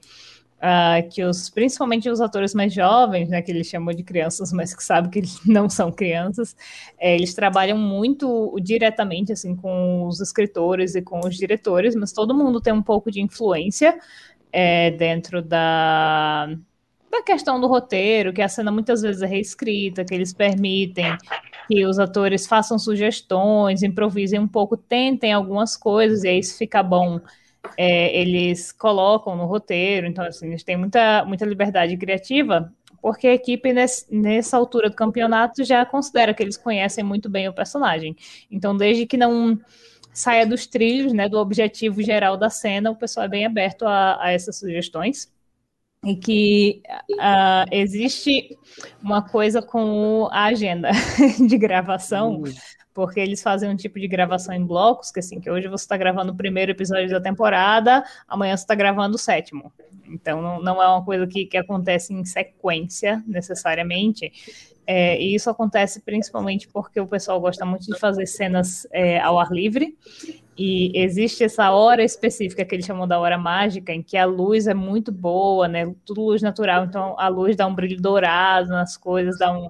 ah, 0.60 1.02
que 1.02 1.22
os, 1.22 1.50
principalmente 1.50 2.08
os 2.08 2.20
atores 2.20 2.54
mais 2.54 2.72
jovens, 2.72 3.28
né, 3.28 3.42
que 3.42 3.50
ele 3.50 3.62
chamou 3.62 3.92
de 3.94 4.02
crianças, 4.02 4.52
mas 4.52 4.74
que 4.74 4.82
sabe 4.82 5.10
que 5.10 5.18
eles 5.20 5.38
não 5.46 5.68
são 5.68 5.92
crianças, 5.92 6.56
eh, 6.98 7.14
eles 7.14 7.34
trabalham 7.34 7.78
muito 7.78 8.56
diretamente 8.60 9.32
assim 9.32 9.54
com 9.54 10.06
os 10.06 10.20
escritores 10.20 10.94
e 10.94 11.02
com 11.02 11.20
os 11.20 11.36
diretores, 11.36 11.94
mas 11.94 12.12
todo 12.12 12.34
mundo 12.34 12.60
tem 12.60 12.72
um 12.72 12.82
pouco 12.82 13.10
de 13.10 13.20
influência 13.20 13.98
eh, 14.52 14.90
dentro 14.92 15.42
da 15.42 16.48
da 17.10 17.22
questão 17.22 17.60
do 17.60 17.66
roteiro, 17.66 18.32
que 18.32 18.42
a 18.42 18.48
cena 18.48 18.70
muitas 18.70 19.00
vezes 19.00 19.22
é 19.22 19.26
reescrita, 19.26 20.04
que 20.04 20.14
eles 20.14 20.34
permitem 20.34 21.16
que 21.68 21.86
os 21.86 21.98
atores 21.98 22.46
façam 22.46 22.78
sugestões, 22.78 23.82
improvisem 23.82 24.38
um 24.38 24.48
pouco, 24.48 24.76
tentem 24.76 25.32
algumas 25.32 25.76
coisas, 25.76 26.24
e 26.24 26.28
aí 26.28 26.42
se 26.42 26.58
fica 26.58 26.82
bom, 26.82 27.20
é, 27.76 28.16
eles 28.18 28.72
colocam 28.72 29.36
no 29.36 29.46
roteiro. 29.46 30.06
Então, 30.06 30.24
assim, 30.24 30.48
eles 30.48 30.62
têm 30.64 30.76
muita, 30.76 31.24
muita 31.24 31.44
liberdade 31.44 31.96
criativa, 31.96 32.72
porque 33.00 33.26
a 33.28 33.34
equipe, 33.34 33.72
nesse- 33.72 34.06
nessa 34.14 34.56
altura 34.56 34.90
do 34.90 34.96
campeonato, 34.96 35.64
já 35.64 35.84
considera 35.86 36.34
que 36.34 36.42
eles 36.42 36.56
conhecem 36.56 37.04
muito 37.04 37.28
bem 37.28 37.48
o 37.48 37.52
personagem. 37.54 38.16
Então, 38.50 38.76
desde 38.76 39.06
que 39.06 39.16
não 39.16 39.58
saia 40.12 40.46
dos 40.46 40.66
trilhos, 40.66 41.12
né, 41.12 41.28
do 41.28 41.38
objetivo 41.38 42.02
geral 42.02 42.36
da 42.36 42.48
cena, 42.50 42.90
o 42.90 42.96
pessoal 42.96 43.26
é 43.26 43.28
bem 43.28 43.44
aberto 43.46 43.84
a, 43.86 44.22
a 44.22 44.32
essas 44.32 44.56
sugestões 44.58 45.30
e 46.04 46.14
que 46.16 46.82
ah, 47.18 47.64
existe 47.70 48.56
uma 49.02 49.22
coisa 49.22 49.60
com 49.62 50.28
a 50.30 50.44
agenda 50.44 50.90
de 51.48 51.58
gravação, 51.58 52.42
porque 52.96 53.20
eles 53.20 53.42
fazem 53.42 53.68
um 53.68 53.76
tipo 53.76 54.00
de 54.00 54.08
gravação 54.08 54.54
em 54.54 54.64
blocos, 54.64 55.10
que 55.10 55.20
assim, 55.20 55.38
que 55.38 55.50
hoje 55.50 55.68
você 55.68 55.84
está 55.84 55.98
gravando 55.98 56.32
o 56.32 56.34
primeiro 56.34 56.72
episódio 56.72 57.10
da 57.10 57.20
temporada, 57.20 58.02
amanhã 58.26 58.56
você 58.56 58.62
está 58.62 58.74
gravando 58.74 59.16
o 59.16 59.18
sétimo. 59.18 59.70
Então 60.08 60.40
não, 60.40 60.62
não 60.62 60.82
é 60.82 60.88
uma 60.88 61.04
coisa 61.04 61.26
que, 61.26 61.44
que 61.44 61.58
acontece 61.58 62.14
em 62.14 62.24
sequência 62.24 63.22
necessariamente. 63.26 64.32
É, 64.86 65.20
e 65.20 65.34
isso 65.34 65.50
acontece 65.50 66.00
principalmente 66.00 66.68
porque 66.68 67.00
o 67.00 67.06
pessoal 67.06 67.40
gosta 67.40 67.64
muito 67.64 67.86
de 67.86 67.98
fazer 67.98 68.26
cenas 68.26 68.86
é, 68.92 69.18
ao 69.20 69.38
ar 69.38 69.50
livre. 69.50 69.96
E 70.58 70.90
existe 70.98 71.44
essa 71.44 71.70
hora 71.70 72.02
específica 72.02 72.64
que 72.64 72.74
eles 72.74 72.86
chamam 72.86 73.06
da 73.06 73.18
hora 73.18 73.36
mágica, 73.36 73.92
em 73.92 74.02
que 74.02 74.16
a 74.16 74.24
luz 74.24 74.66
é 74.66 74.72
muito 74.72 75.12
boa, 75.12 75.68
né? 75.68 75.94
Tudo 76.04 76.22
luz 76.22 76.40
natural, 76.40 76.84
então 76.84 77.14
a 77.18 77.28
luz 77.28 77.54
dá 77.56 77.66
um 77.66 77.74
brilho 77.74 78.00
dourado 78.00 78.70
nas 78.70 78.96
coisas, 78.96 79.38
dá 79.38 79.52
um, 79.52 79.68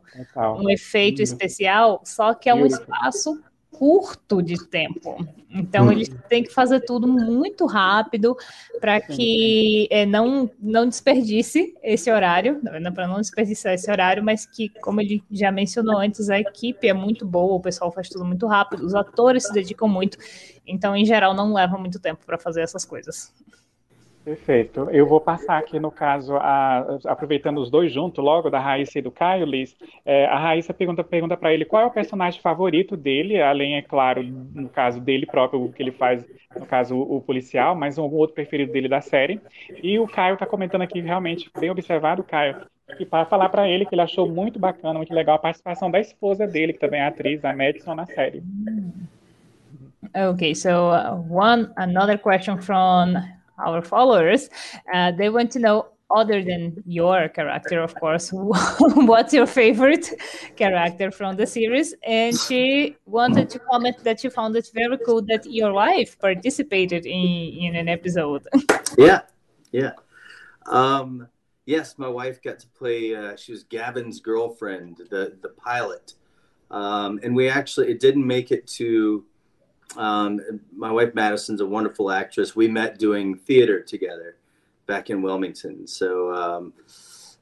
um 0.62 0.70
efeito 0.70 1.18
Uhum. 1.18 1.24
especial, 1.24 2.00
só 2.04 2.34
que 2.34 2.48
é 2.48 2.54
um 2.54 2.64
espaço 2.66 3.42
curto 3.78 4.42
de 4.42 4.56
tempo. 4.68 5.16
Então 5.50 5.90
eles 5.90 6.08
têm 6.28 6.42
que 6.42 6.52
fazer 6.52 6.80
tudo 6.80 7.06
muito 7.06 7.66
rápido 7.66 8.36
para 8.80 9.00
que 9.00 9.86
eh, 9.90 10.04
não 10.06 10.50
não 10.60 10.88
desperdice 10.88 11.74
esse 11.82 12.10
horário, 12.10 12.60
para 12.94 13.06
não 13.06 13.20
desperdiçar 13.20 13.74
esse 13.74 13.90
horário, 13.90 14.22
mas 14.22 14.44
que, 14.46 14.68
como 14.80 15.00
ele 15.00 15.22
já 15.30 15.50
mencionou 15.50 15.98
antes, 15.98 16.28
a 16.28 16.38
equipe 16.38 16.88
é 16.88 16.92
muito 16.92 17.26
boa, 17.26 17.54
o 17.54 17.60
pessoal 17.60 17.92
faz 17.92 18.08
tudo 18.08 18.24
muito 18.24 18.46
rápido, 18.46 18.84
os 18.84 18.94
atores 18.94 19.44
se 19.44 19.52
dedicam 19.52 19.88
muito, 19.88 20.18
então 20.66 20.96
em 20.96 21.04
geral 21.04 21.34
não 21.34 21.52
leva 21.52 21.78
muito 21.78 22.00
tempo 22.00 22.24
para 22.26 22.38
fazer 22.38 22.62
essas 22.62 22.84
coisas. 22.84 23.32
Perfeito. 24.26 24.90
Eu 24.90 25.06
vou 25.06 25.20
passar 25.20 25.56
aqui, 25.56 25.78
no 25.78 25.88
caso, 25.88 26.34
a- 26.34 26.98
aproveitando 27.04 27.58
os 27.58 27.70
dois 27.70 27.92
juntos, 27.92 28.24
logo, 28.24 28.50
da 28.50 28.58
Raíssa 28.58 28.98
e 28.98 29.02
do 29.02 29.08
Caio, 29.08 29.46
Liz. 29.46 29.76
É, 30.04 30.26
a 30.26 30.36
Raíssa 30.36 30.74
pergunta, 30.74 31.04
para 31.36 31.54
ele 31.54 31.64
qual 31.64 31.84
é 31.84 31.86
o 31.86 31.92
personagem 31.92 32.40
favorito 32.40 32.96
dele, 32.96 33.40
além, 33.40 33.76
é 33.76 33.82
claro, 33.82 34.24
no 34.24 34.68
caso 34.68 35.00
dele 35.00 35.26
próprio, 35.26 35.62
o 35.62 35.72
que 35.72 35.80
ele 35.80 35.92
faz, 35.92 36.26
no 36.58 36.66
caso, 36.66 36.96
o, 36.96 37.18
o 37.18 37.20
policial, 37.20 37.76
mas 37.76 37.98
um 37.98 38.02
outro 38.02 38.34
preferido 38.34 38.72
dele 38.72 38.88
da 38.88 39.00
série. 39.00 39.40
E 39.80 39.96
o 39.96 40.08
Caio 40.08 40.34
está 40.34 40.44
comentando 40.44 40.82
aqui, 40.82 41.00
realmente, 41.00 41.48
bem 41.56 41.70
observado, 41.70 42.24
Caio, 42.24 42.66
e 42.98 43.06
para 43.06 43.26
falar 43.26 43.48
para 43.48 43.68
ele 43.68 43.86
que 43.86 43.94
ele 43.94 44.02
achou 44.02 44.28
muito 44.28 44.58
bacana, 44.58 44.98
muito 44.98 45.14
legal 45.14 45.36
a 45.36 45.38
participação 45.38 45.88
da 45.88 46.00
esposa 46.00 46.48
dele, 46.48 46.72
que 46.72 46.80
também 46.80 46.98
é 46.98 47.06
atriz, 47.06 47.44
a 47.44 47.54
Madison, 47.54 47.94
na 47.94 48.06
série. 48.06 48.42
Okay, 50.16 50.52
so 50.52 50.90
uh, 50.90 51.14
one 51.14 51.72
another 51.76 52.18
question 52.18 52.58
from 52.60 53.14
our 53.58 53.82
followers. 53.82 54.48
Uh, 54.92 55.12
they 55.12 55.28
want 55.28 55.50
to 55.52 55.58
know, 55.58 55.88
other 56.10 56.42
than 56.42 56.82
your 56.86 57.28
character, 57.28 57.80
of 57.82 57.94
course, 57.96 58.30
what's 58.32 59.32
your 59.32 59.46
favorite 59.46 60.08
character 60.56 61.10
from 61.10 61.36
the 61.36 61.46
series? 61.46 61.94
And 62.06 62.38
she 62.38 62.96
wanted 63.06 63.50
to 63.50 63.58
comment 63.58 63.96
that 64.04 64.20
she 64.20 64.28
found 64.28 64.54
it 64.56 64.70
very 64.72 64.98
cool 64.98 65.22
that 65.22 65.44
your 65.46 65.72
wife 65.72 66.18
participated 66.18 67.06
in 67.06 67.56
in 67.64 67.76
an 67.76 67.88
episode. 67.88 68.46
Yeah, 68.98 69.22
yeah. 69.72 69.92
Um, 70.64 71.28
yes, 71.66 71.98
my 71.98 72.08
wife 72.08 72.40
got 72.40 72.58
to 72.60 72.68
play. 72.68 73.14
Uh, 73.14 73.36
she 73.36 73.52
was 73.52 73.64
Gavin's 73.64 74.20
girlfriend, 74.20 75.02
the 75.10 75.36
the 75.42 75.50
pilot, 75.50 76.14
um, 76.70 77.20
and 77.22 77.36
we 77.36 77.48
actually 77.50 77.90
it 77.90 78.00
didn't 78.00 78.26
make 78.26 78.50
it 78.52 78.66
to. 78.78 79.24
Um, 79.96 80.40
my 80.74 80.90
wife 80.90 81.14
Madison's 81.14 81.60
a 81.60 81.66
wonderful 81.66 82.10
actress. 82.10 82.56
We 82.56 82.68
met 82.68 82.98
doing 82.98 83.36
theater 83.36 83.80
together 83.80 84.36
back 84.86 85.10
in 85.10 85.22
Wilmington, 85.22 85.86
so 85.86 86.32
um, 86.34 86.72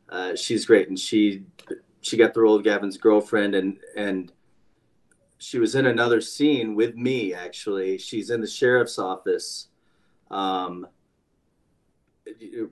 uh, 0.09 0.36
she's 0.36 0.66
great, 0.66 0.88
and 0.88 0.99
she 0.99 1.45
she 2.01 2.16
got 2.16 2.34
the 2.34 2.40
role 2.40 2.57
of 2.57 2.64
Gavin's 2.64 2.97
girlfriend, 2.97 3.55
and 3.55 3.78
and 3.97 4.32
she 5.38 5.59
was 5.59 5.74
in 5.74 5.86
another 5.86 6.20
scene 6.20 6.74
with 6.74 6.95
me. 6.97 7.34
Actually, 7.34 7.99
she's 7.99 8.30
in 8.30 8.40
the 8.40 8.47
sheriff's 8.47 8.99
office. 8.99 9.68
Um, 10.30 10.86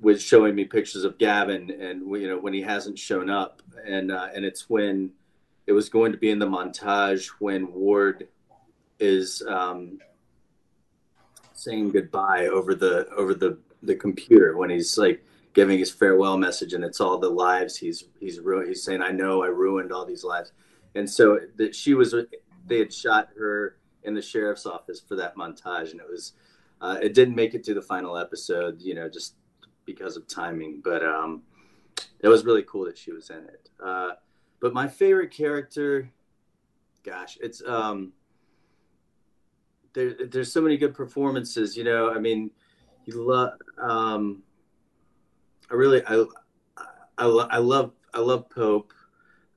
was 0.00 0.22
showing 0.22 0.54
me 0.54 0.64
pictures 0.64 1.04
of 1.04 1.18
Gavin, 1.18 1.70
and 1.70 2.02
you 2.20 2.28
know 2.28 2.38
when 2.38 2.52
he 2.52 2.62
hasn't 2.62 2.98
shown 2.98 3.28
up, 3.28 3.62
and 3.84 4.10
uh, 4.10 4.28
and 4.34 4.44
it's 4.44 4.68
when 4.70 5.12
it 5.66 5.72
was 5.72 5.88
going 5.88 6.12
to 6.12 6.18
be 6.18 6.30
in 6.30 6.38
the 6.38 6.46
montage 6.46 7.28
when 7.38 7.72
Ward 7.72 8.28
is 9.02 9.42
um, 9.48 9.98
saying 11.52 11.90
goodbye 11.90 12.46
over 12.46 12.74
the 12.74 13.08
over 13.10 13.34
the 13.34 13.58
the 13.82 13.96
computer 13.96 14.56
when 14.56 14.70
he's 14.70 14.96
like 14.96 15.24
giving 15.54 15.78
his 15.78 15.90
farewell 15.90 16.38
message, 16.38 16.72
and 16.72 16.84
it's 16.84 17.00
all 17.00 17.18
the 17.18 17.28
lives 17.28 17.76
he's 17.76 18.04
he's 18.20 18.38
ruined. 18.38 18.68
He's 18.68 18.82
saying, 18.82 19.02
"I 19.02 19.10
know 19.10 19.42
I 19.42 19.48
ruined 19.48 19.92
all 19.92 20.06
these 20.06 20.24
lives," 20.24 20.52
and 20.94 21.10
so 21.10 21.40
that 21.56 21.74
she 21.74 21.94
was 21.94 22.14
they 22.66 22.78
had 22.78 22.92
shot 22.92 23.30
her 23.36 23.76
in 24.04 24.14
the 24.14 24.22
sheriff's 24.22 24.66
office 24.66 25.00
for 25.00 25.16
that 25.16 25.36
montage, 25.36 25.90
and 25.90 26.00
it 26.00 26.08
was. 26.08 26.32
Uh, 26.80 26.98
it 27.00 27.14
didn't 27.14 27.36
make 27.36 27.54
it 27.54 27.62
to 27.62 27.74
the 27.74 27.82
final 27.82 28.18
episode, 28.18 28.82
you 28.82 28.92
know, 28.92 29.08
just 29.08 29.36
because 29.84 30.16
of 30.16 30.26
timing. 30.26 30.80
But 30.82 31.04
um, 31.04 31.42
it 32.18 32.26
was 32.26 32.44
really 32.44 32.64
cool 32.64 32.86
that 32.86 32.98
she 32.98 33.12
was 33.12 33.30
in 33.30 33.44
it. 33.44 33.70
Uh, 33.80 34.10
but 34.58 34.74
my 34.74 34.88
favorite 34.88 35.30
character, 35.30 36.10
gosh, 37.04 37.38
it's 37.40 37.62
um, 37.64 38.12
there, 39.94 40.14
there's 40.30 40.52
so 40.52 40.60
many 40.60 40.76
good 40.76 40.94
performances. 40.94 41.76
You 41.76 41.84
know, 41.84 42.10
I 42.10 42.18
mean, 42.18 42.50
you 43.04 43.26
love. 43.26 43.52
Um, 43.78 44.42
I 45.70 45.74
really, 45.74 46.02
I, 46.06 46.24
I, 47.18 47.26
I 47.26 47.58
love, 47.58 47.92
I 48.12 48.20
love 48.20 48.48
Pope. 48.50 48.92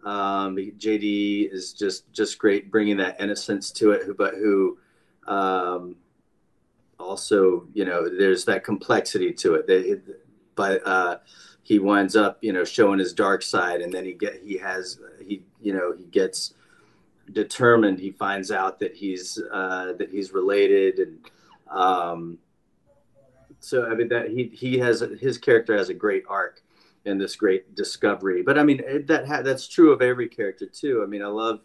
Um, 0.04 0.56
JD 0.56 1.52
is 1.52 1.74
just 1.74 2.12
just 2.14 2.38
great, 2.38 2.72
bringing 2.72 2.98
that 2.98 3.20
innocence 3.20 3.72
to 3.72 3.92
it. 3.92 4.18
But 4.18 4.36
who, 4.36 4.78
um, 5.28 5.96
also, 7.00 7.68
you 7.74 7.86
know, 7.86 8.08
there's 8.08 8.46
that 8.46 8.64
complexity 8.64 9.34
to 9.34 9.56
it. 9.56 9.68
That, 9.68 10.02
but 10.56 10.86
uh, 10.86 11.18
he 11.64 11.80
winds 11.80 12.16
up, 12.16 12.38
you 12.42 12.54
know, 12.54 12.64
showing 12.64 13.00
his 13.00 13.14
dark 13.14 13.42
side, 13.42 13.82
and 13.82 13.92
then 13.92 14.06
he 14.06 14.14
get 14.14 14.42
he 14.44 14.58
has 14.58 15.00
he, 15.26 15.44
you 15.60 15.74
know, 15.74 15.94
he 15.98 16.06
gets 16.06 16.54
determined. 17.32 18.00
He 18.00 18.12
finds 18.12 18.52
out 18.52 18.80
that 18.80 18.96
he's 18.96 19.40
uh, 19.52 19.94
that 19.98 20.10
he's 20.10 20.34
related, 20.34 21.00
and 21.00 21.30
um, 21.70 22.38
so 23.60 23.86
I 23.86 23.96
mean 23.96 24.10
that 24.10 24.30
he 24.30 24.46
he 24.54 24.78
has 24.80 25.02
his 25.20 25.38
character 25.38 25.76
has 25.76 25.90
a 25.90 25.94
great 25.94 26.24
arc 26.30 26.62
in 27.06 27.18
this 27.18 27.36
great 27.36 27.76
discovery. 27.76 28.42
But 28.42 28.58
I 28.58 28.64
mean 28.64 29.06
that 29.08 29.28
ha- 29.28 29.42
that's 29.42 29.68
true 29.68 29.92
of 29.92 30.02
every 30.02 30.28
character 30.28 30.66
too. 30.66 31.02
I 31.04 31.08
mean 31.08 31.22
I 31.22 31.28
love 31.28 31.62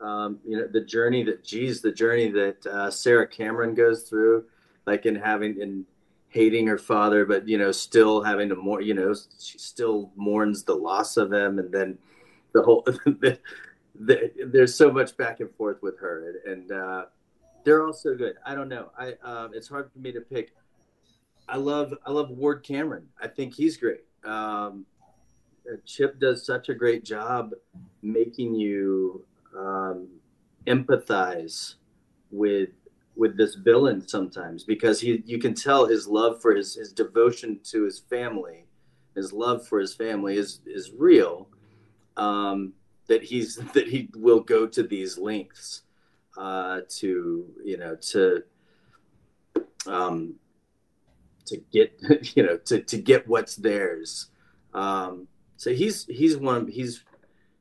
um, 0.00 0.38
you 0.44 0.56
know 0.56 0.66
the 0.66 0.80
journey 0.80 1.22
that 1.24 1.44
geez 1.44 1.80
the 1.80 1.92
journey 1.92 2.30
that 2.30 2.66
uh, 2.66 2.90
Sarah 2.90 3.26
Cameron 3.26 3.74
goes 3.74 4.02
through, 4.02 4.44
like 4.86 5.06
in 5.06 5.14
having 5.14 5.60
in 5.60 5.86
hating 6.28 6.66
her 6.66 6.78
father, 6.78 7.24
but 7.24 7.46
you 7.46 7.58
know 7.58 7.70
still 7.70 8.22
having 8.22 8.48
to 8.48 8.56
more 8.56 8.80
you 8.80 8.94
know 8.94 9.14
she 9.38 9.58
still 9.58 10.10
mourns 10.16 10.64
the 10.64 10.74
loss 10.74 11.16
of 11.16 11.32
him, 11.32 11.58
and 11.58 11.72
then 11.72 11.98
the 12.52 12.62
whole 12.62 12.84
the, 13.98 14.30
the, 14.36 14.46
there's 14.46 14.74
so 14.74 14.90
much 14.90 15.16
back 15.16 15.40
and 15.40 15.50
forth 15.54 15.82
with 15.82 15.98
her, 16.00 16.34
and, 16.46 16.52
and 16.52 16.72
uh, 16.72 17.04
they're 17.64 17.84
all 17.84 17.92
so 17.92 18.14
good. 18.14 18.36
I 18.44 18.54
don't 18.54 18.68
know. 18.68 18.90
I 18.98 19.14
um, 19.22 19.52
it's 19.54 19.68
hard 19.68 19.90
for 19.92 19.98
me 19.98 20.12
to 20.12 20.20
pick. 20.20 20.52
I 21.48 21.56
love 21.56 21.94
I 22.06 22.10
love 22.10 22.30
Ward 22.30 22.62
Cameron. 22.62 23.08
I 23.20 23.28
think 23.28 23.54
he's 23.54 23.76
great. 23.76 24.04
Um, 24.24 24.86
Chip 25.84 26.18
does 26.18 26.44
such 26.44 26.68
a 26.68 26.74
great 26.74 27.04
job 27.04 27.52
making 28.02 28.54
you 28.54 29.24
um, 29.56 30.08
empathize 30.66 31.74
with 32.30 32.70
with 33.14 33.36
this 33.36 33.56
villain 33.56 34.06
sometimes 34.06 34.64
because 34.64 35.00
he 35.00 35.22
you 35.26 35.38
can 35.38 35.54
tell 35.54 35.86
his 35.86 36.06
love 36.08 36.40
for 36.40 36.54
his 36.54 36.74
his 36.74 36.92
devotion 36.92 37.60
to 37.64 37.84
his 37.84 37.98
family, 37.98 38.64
his 39.14 39.32
love 39.32 39.66
for 39.66 39.78
his 39.78 39.94
family 39.94 40.36
is 40.36 40.60
is 40.66 40.92
real. 40.96 41.48
Um, 42.16 42.72
that 43.12 43.22
he's 43.22 43.56
that 43.74 43.88
he 43.88 44.08
will 44.16 44.40
go 44.40 44.66
to 44.66 44.82
these 44.82 45.18
lengths 45.18 45.82
uh, 46.38 46.80
to 46.88 47.46
you 47.64 47.76
know 47.76 47.94
to 47.96 48.42
um, 49.86 50.34
to 51.46 51.58
get 51.72 51.92
you 52.36 52.42
know 52.42 52.56
to, 52.56 52.80
to 52.82 52.98
get 52.98 53.28
what's 53.28 53.56
theirs. 53.56 54.28
Um, 54.74 55.28
so 55.56 55.72
he's 55.72 56.06
he's 56.06 56.36
one 56.36 56.68
he's 56.68 57.04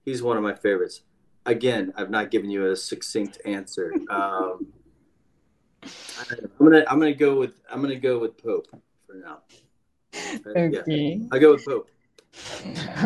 he's 0.06 0.24
one 0.24 0.38
of 0.38 0.44
my 0.44 0.56
favorites. 0.56 1.02
Again, 1.46 1.92
I've 1.98 2.12
not 2.12 2.30
given 2.32 2.50
you 2.50 2.72
a 2.72 2.76
succinct 2.76 3.40
answer. 3.46 3.94
Um, 4.10 4.68
I'm 6.60 6.66
gonna 6.68 6.86
I'm 6.88 7.00
gonna 7.00 7.16
go 7.16 7.40
with 7.40 7.56
I'm 7.68 7.82
gonna 7.82 7.96
go 7.96 8.20
with 8.20 8.38
Pope 8.38 8.68
for 9.08 9.16
now. 9.16 9.40
Okay. 10.46 10.84
Yeah, 10.86 11.26
I 11.32 11.40
go 11.40 11.54
with 11.54 11.66
Pope. 11.66 11.90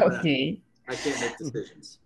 Ok. 0.04 0.60
I 0.88 0.96
can't 0.96 1.22
make 1.22 1.38
decisions. 1.38 2.00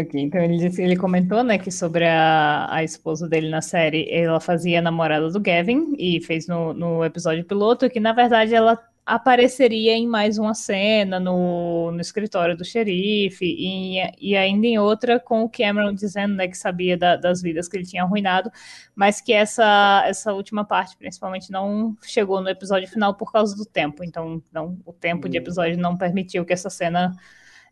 Ok, 0.00 0.20
então 0.20 0.40
ele 0.40 0.58
disse, 0.58 0.80
ele 0.80 0.96
comentou, 0.96 1.42
né, 1.42 1.58
que 1.58 1.72
sobre 1.72 2.06
a, 2.06 2.72
a 2.72 2.84
esposa 2.84 3.28
dele 3.28 3.50
na 3.50 3.60
série, 3.60 4.08
ela 4.08 4.38
fazia 4.38 4.78
a 4.78 4.82
namorada 4.82 5.28
do 5.28 5.40
Gavin 5.40 5.92
e 5.98 6.20
fez 6.20 6.46
no, 6.46 6.72
no 6.72 7.04
episódio 7.04 7.44
piloto 7.44 7.90
que 7.90 7.98
na 7.98 8.12
verdade 8.12 8.54
ela 8.54 8.78
apareceria 9.04 9.94
em 9.94 10.06
mais 10.06 10.38
uma 10.38 10.54
cena 10.54 11.18
no, 11.18 11.90
no 11.90 12.00
escritório 12.00 12.56
do 12.56 12.64
xerife 12.64 13.44
e, 13.44 13.98
e 14.20 14.36
ainda 14.36 14.68
em 14.68 14.78
outra 14.78 15.18
com 15.18 15.42
o 15.42 15.48
Cameron 15.48 15.92
dizendo 15.92 16.34
né, 16.36 16.46
que 16.46 16.56
sabia 16.56 16.96
da, 16.96 17.16
das 17.16 17.42
vidas 17.42 17.66
que 17.66 17.76
ele 17.76 17.86
tinha 17.86 18.04
arruinado, 18.04 18.52
mas 18.94 19.20
que 19.20 19.32
essa, 19.32 20.04
essa 20.06 20.32
última 20.32 20.64
parte 20.64 20.96
principalmente 20.96 21.50
não 21.50 21.96
chegou 22.04 22.40
no 22.40 22.48
episódio 22.48 22.88
final 22.88 23.14
por 23.14 23.32
causa 23.32 23.56
do 23.56 23.66
tempo, 23.66 24.04
então 24.04 24.40
não, 24.52 24.78
o 24.86 24.92
tempo 24.92 25.28
de 25.28 25.38
episódio 25.38 25.76
não 25.76 25.96
permitiu 25.96 26.44
que 26.44 26.52
essa 26.52 26.70
cena 26.70 27.16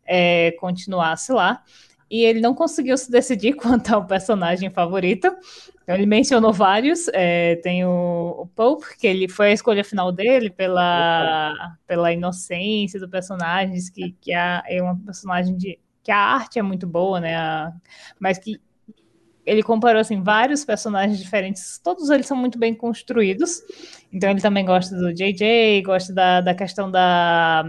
é, 0.04 0.50
continuasse 0.58 1.30
lá 1.30 1.62
e 2.10 2.24
ele 2.24 2.40
não 2.40 2.54
conseguiu 2.54 2.96
se 2.96 3.10
decidir 3.10 3.54
quanto 3.56 3.94
ao 3.94 4.06
personagem 4.06 4.70
favorito. 4.70 5.26
Então, 5.82 5.94
ele 5.94 6.06
mencionou 6.06 6.52
vários. 6.52 7.08
É, 7.12 7.56
tem 7.56 7.84
o, 7.84 8.42
o, 8.42 8.46
Pope, 8.54 8.96
que 8.98 9.06
ele 9.06 9.28
foi 9.28 9.48
a 9.48 9.52
escolha 9.52 9.84
final 9.84 10.10
dele 10.10 10.50
pela, 10.50 11.76
pela 11.86 12.12
inocência 12.12 12.98
do 12.98 13.08
personagem, 13.08 13.74
diz 13.74 13.90
que, 13.90 14.12
que 14.20 14.32
a, 14.32 14.62
é 14.66 14.82
um 14.82 14.96
personagem 14.96 15.56
de 15.56 15.78
que 16.02 16.10
a 16.12 16.18
arte 16.18 16.58
é 16.58 16.62
muito 16.62 16.86
boa, 16.86 17.20
né? 17.20 17.36
A, 17.36 17.72
mas 18.18 18.38
que 18.38 18.60
ele 19.44 19.62
comparou 19.62 20.00
assim 20.00 20.20
vários 20.22 20.64
personagens 20.64 21.18
diferentes, 21.18 21.78
todos 21.78 22.10
eles 22.10 22.26
são 22.26 22.36
muito 22.36 22.58
bem 22.58 22.74
construídos. 22.74 23.62
Então 24.12 24.28
ele 24.28 24.40
também 24.40 24.64
gosta 24.64 24.96
do 24.96 25.14
JJ, 25.14 25.82
gosta 25.82 26.12
da, 26.12 26.40
da 26.40 26.54
questão 26.54 26.90
da 26.90 27.64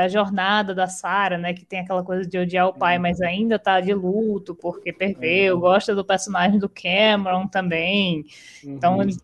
da 0.00 0.08
jornada 0.08 0.74
da 0.74 0.86
Sarah, 0.86 1.36
né, 1.36 1.52
que 1.52 1.64
tem 1.64 1.80
aquela 1.80 2.02
coisa 2.02 2.26
de 2.26 2.38
odiar 2.38 2.68
o 2.68 2.72
pai, 2.72 2.98
mas 2.98 3.20
ainda 3.20 3.58
tá 3.58 3.80
de 3.80 3.92
luto 3.92 4.54
porque 4.54 4.92
perdeu, 4.92 5.56
uhum. 5.56 5.60
gosta 5.60 5.94
do 5.94 6.04
personagem 6.04 6.58
do 6.58 6.68
Cameron 6.68 7.46
também. 7.46 8.24
Então, 8.64 8.96
uhum. 8.96 9.02
Então 9.02 9.02
ele 9.02 9.16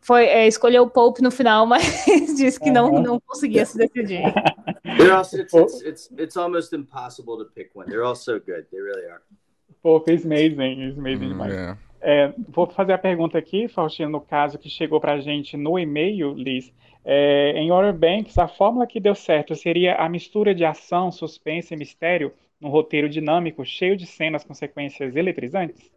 foi 0.00 0.26
é, 0.26 0.46
escolheu 0.46 0.84
o 0.84 0.90
Pope 0.90 1.22
no 1.22 1.30
final, 1.30 1.66
mas 1.66 1.82
disse 2.36 2.60
que 2.60 2.70
não 2.70 3.02
não 3.02 3.18
conseguia 3.20 3.66
se 3.66 3.76
decidir. 3.76 4.22
Also, 5.10 5.40
it's, 5.40 5.54
it's, 5.54 5.82
it's, 5.82 6.10
it's, 6.18 6.36
almost 6.36 6.74
impossible 6.74 7.38
to 7.38 7.46
pick 7.54 7.70
one. 7.74 7.88
They're 7.88 8.04
all 8.04 8.14
so 8.14 8.34
good. 8.34 8.66
They 8.70 8.80
really 8.80 9.06
are. 9.06 9.22
Pope 9.82 10.12
is 10.12 10.24
amazing, 10.24 10.82
is 10.82 10.98
amazing 10.98 11.26
mm, 11.26 11.32
demais. 11.32 11.52
Yeah. 11.52 11.78
É, 12.00 12.34
vou 12.48 12.66
fazer 12.66 12.92
a 12.92 12.98
pergunta 12.98 13.38
aqui, 13.38 13.68
Faustino, 13.68 14.10
no 14.10 14.20
caso 14.20 14.58
que 14.58 14.68
chegou 14.68 15.00
para 15.00 15.14
a 15.14 15.20
gente 15.20 15.56
no 15.56 15.78
e-mail, 15.78 16.34
Liz. 16.34 16.72
É, 17.04 17.52
em 17.56 17.70
Outer 17.70 17.92
Banks, 17.92 18.38
a 18.38 18.46
fórmula 18.46 18.86
que 18.86 19.00
deu 19.00 19.14
certo 19.14 19.54
seria 19.56 19.96
a 19.96 20.08
mistura 20.08 20.54
de 20.54 20.64
ação, 20.64 21.10
suspense 21.10 21.74
e 21.74 21.76
mistério 21.76 22.32
num 22.60 22.68
roteiro 22.68 23.08
dinâmico, 23.08 23.64
cheio 23.64 23.96
de 23.96 24.06
cenas 24.06 24.44
com 24.44 24.54
sequências 24.54 25.16
eletrizantes? 25.16 25.90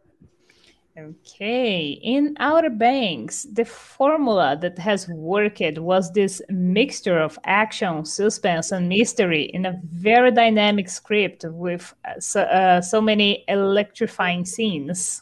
Okay, 0.98 2.00
in 2.02 2.36
Outer 2.40 2.70
Banks, 2.70 3.46
the 3.54 3.66
formula 3.66 4.56
that 4.56 4.80
has 4.80 5.10
worked 5.10 5.78
was 5.78 6.10
this 6.14 6.42
mixture 6.50 7.20
of 7.20 7.38
action, 7.44 8.06
suspense, 8.06 8.72
and 8.72 8.88
mystery 8.88 9.52
in 9.54 9.66
a 9.66 9.78
very 9.84 10.32
dynamic 10.32 10.88
script 10.88 11.44
with 11.44 11.94
uh, 12.06 12.18
so, 12.22 12.42
uh, 12.44 12.80
so 12.80 13.02
many 13.02 13.44
electrifying 13.50 14.46
scenes. 14.46 15.22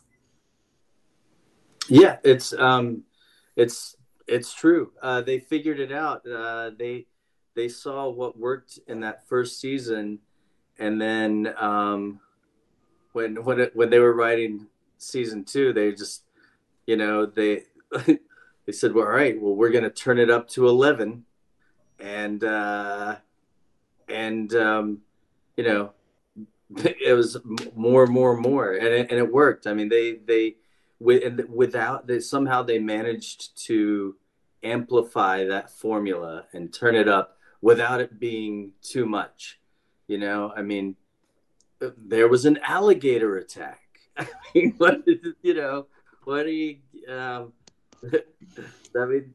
Yeah, 1.89 2.17
it's 2.23 2.53
um, 2.53 3.01
it's 3.55 3.97
it's 4.33 4.53
true. 4.53 4.91
Uh, 5.01 5.21
they 5.21 5.39
figured 5.39 5.79
it 5.79 5.91
out. 5.91 6.27
Uh, 6.27 6.71
they 6.77 7.05
they 7.55 7.69
saw 7.69 8.09
what 8.09 8.37
worked 8.37 8.79
in 8.87 9.01
that 9.01 9.27
first 9.27 9.59
season, 9.59 10.19
and 10.79 10.99
then 10.99 11.53
um, 11.57 12.19
when 13.11 13.43
when 13.43 13.59
it, 13.59 13.75
when 13.75 13.89
they 13.89 13.99
were 13.99 14.13
writing 14.13 14.67
season 14.97 15.43
two, 15.43 15.71
they 15.71 15.91
just 15.91 16.23
you 16.87 16.97
know 16.97 17.25
they 17.27 17.63
they 18.05 18.71
said, 18.71 18.93
"Well, 18.93 19.05
all 19.05 19.11
right, 19.11 19.39
well, 19.39 19.55
we're 19.55 19.69
going 19.71 19.83
to 19.83 19.91
turn 19.91 20.17
it 20.17 20.31
up 20.31 20.47
to 20.49 20.67
eleven, 20.67 21.25
and 21.99 22.43
uh, 22.43 23.17
and 24.09 24.53
um, 24.55 25.01
you 25.55 25.63
know." 25.63 25.93
It 26.75 27.13
was 27.13 27.37
more, 27.75 28.07
more, 28.07 28.35
more, 28.35 28.71
and 28.71 28.87
it, 28.87 29.11
and 29.11 29.19
it 29.19 29.31
worked. 29.31 29.67
I 29.67 29.75
mean, 29.75 29.89
they 29.89 30.15
they 30.25 30.55
with, 30.99 31.41
without 31.47 32.07
they 32.07 32.19
somehow 32.19 32.63
they 32.63 32.79
managed 32.79 33.55
to 33.67 34.15
amplify 34.63 35.45
that 35.45 35.69
formula 35.69 36.45
and 36.53 36.73
turn 36.73 36.95
it 36.95 37.07
up 37.07 37.37
without 37.61 38.01
it 38.01 38.19
being 38.19 38.71
too 38.81 39.05
much. 39.05 39.59
You 40.07 40.17
know, 40.17 40.53
I 40.55 40.61
mean, 40.61 40.95
there 41.79 42.27
was 42.27 42.45
an 42.45 42.59
alligator 42.63 43.37
attack. 43.37 43.81
I 44.17 44.27
mean, 44.53 44.73
what 44.77 45.03
you 45.41 45.53
know, 45.53 45.87
what 46.23 46.43
do 46.43 46.51
you? 46.51 46.77
Um, 47.07 47.53
I 48.95 49.05
mean, 49.05 49.33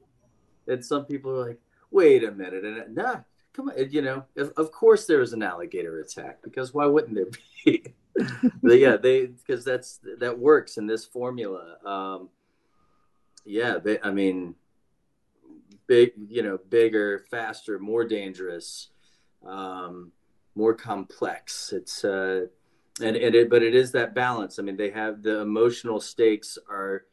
and 0.66 0.84
some 0.84 1.04
people 1.04 1.32
are 1.32 1.48
like, 1.48 1.60
"Wait 1.90 2.24
a 2.24 2.30
minute," 2.30 2.64
and 2.64 2.94
nah, 2.94 3.20
come 3.52 3.70
on, 3.70 3.90
you 3.90 4.02
know, 4.02 4.24
of, 4.36 4.52
of 4.56 4.70
course 4.70 5.06
there 5.06 5.18
was 5.18 5.32
an 5.32 5.42
alligator 5.42 6.00
attack 6.00 6.42
because 6.42 6.72
why 6.72 6.86
wouldn't 6.86 7.14
there 7.14 7.26
be? 7.64 7.94
yeah, 8.62 8.96
they 8.96 9.26
because 9.26 9.64
that's 9.64 10.00
that 10.18 10.38
works 10.38 10.76
in 10.76 10.86
this 10.86 11.04
formula. 11.04 11.76
Um, 11.84 12.28
yeah, 13.44 13.78
they, 13.78 13.98
I 14.00 14.10
mean, 14.10 14.54
big, 15.88 16.12
you 16.28 16.42
know, 16.44 16.60
bigger, 16.68 17.24
faster, 17.30 17.80
more 17.80 18.04
dangerous, 18.04 18.90
um, 19.44 20.12
more 20.54 20.74
complex. 20.74 21.72
It's 21.72 22.04
uh, 22.04 22.46
and 23.02 23.16
and 23.16 23.34
it, 23.34 23.50
but 23.50 23.64
it 23.64 23.74
is 23.74 23.90
that 23.92 24.14
balance. 24.14 24.60
I 24.60 24.62
mean, 24.62 24.76
they 24.76 24.90
have 24.90 25.22
the 25.22 25.40
emotional 25.40 26.00
stakes 26.00 26.58
are 26.70 27.06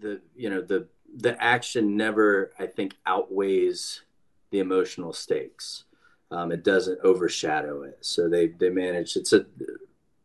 the 0.00 0.20
you 0.34 0.50
know 0.50 0.60
the 0.60 0.88
the 1.14 1.40
action 1.40 1.96
never 1.96 2.52
I 2.58 2.66
think 2.66 2.96
outweighs 3.06 4.02
the 4.50 4.58
emotional 4.58 5.12
stakes. 5.12 5.84
Um, 6.30 6.50
it 6.50 6.64
doesn't 6.64 6.98
overshadow 7.04 7.82
it. 7.82 7.98
So 8.00 8.28
they 8.28 8.48
they 8.48 8.70
manage. 8.70 9.16
It's 9.16 9.32
a 9.32 9.46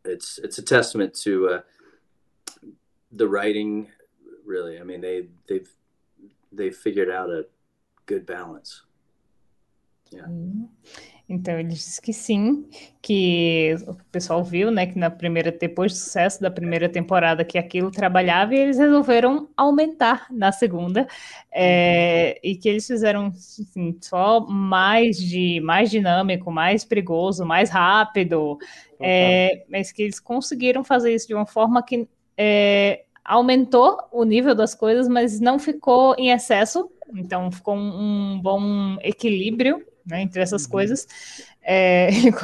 it's 0.04 0.38
it's 0.38 0.58
a 0.58 0.62
testament 0.62 1.14
to 1.22 1.48
uh, 1.48 1.60
the 3.12 3.28
writing. 3.28 3.88
Really, 4.46 4.80
I 4.80 4.84
mean 4.84 5.02
they 5.02 5.26
they've 5.48 5.68
they've 6.50 6.74
figured 6.74 7.10
out 7.10 7.28
a 7.28 7.46
good 8.08 8.24
balance. 8.24 8.82
Yeah. 10.12 10.28
Então 11.28 11.58
ele 11.58 11.68
disse 11.68 12.00
que 12.00 12.10
sim, 12.10 12.66
que 13.02 13.76
o 13.86 13.94
pessoal 14.10 14.42
viu, 14.42 14.70
né, 14.70 14.86
que 14.86 14.98
na 14.98 15.10
primeira 15.10 15.52
depois 15.52 15.92
do 15.92 15.98
sucesso 15.98 16.40
da 16.40 16.50
primeira 16.50 16.88
temporada 16.88 17.44
que 17.44 17.58
aquilo 17.58 17.90
trabalhava 17.90 18.54
e 18.54 18.58
eles 18.58 18.78
resolveram 18.78 19.46
aumentar 19.54 20.26
na 20.30 20.50
segunda 20.50 21.06
é, 21.52 22.40
e 22.42 22.56
que 22.56 22.66
eles 22.66 22.86
fizeram 22.86 23.26
assim, 23.26 23.98
só 24.00 24.40
mais 24.40 25.18
de 25.18 25.60
mais 25.60 25.90
dinâmico, 25.90 26.50
mais 26.50 26.82
perigoso, 26.82 27.44
mais 27.44 27.68
rápido, 27.68 28.56
é, 28.98 29.66
mas 29.68 29.92
que 29.92 30.02
eles 30.02 30.18
conseguiram 30.18 30.82
fazer 30.82 31.14
isso 31.14 31.28
de 31.28 31.34
uma 31.34 31.46
forma 31.46 31.82
que 31.82 32.08
é, 32.38 33.04
aumentou 33.22 33.98
o 34.10 34.24
nível 34.24 34.54
das 34.54 34.74
coisas, 34.74 35.06
mas 35.06 35.38
não 35.38 35.58
ficou 35.58 36.14
em 36.16 36.30
excesso. 36.30 36.90
Então 37.14 37.50
ficou 37.50 37.76
um, 37.76 38.34
um 38.34 38.40
bom 38.40 38.98
equilíbrio 39.02 39.84
né, 40.06 40.22
entre 40.22 40.42
essas 40.42 40.64
uhum. 40.64 40.70
coisas. 40.70 41.06
É, 41.62 42.08
ele, 42.12 42.34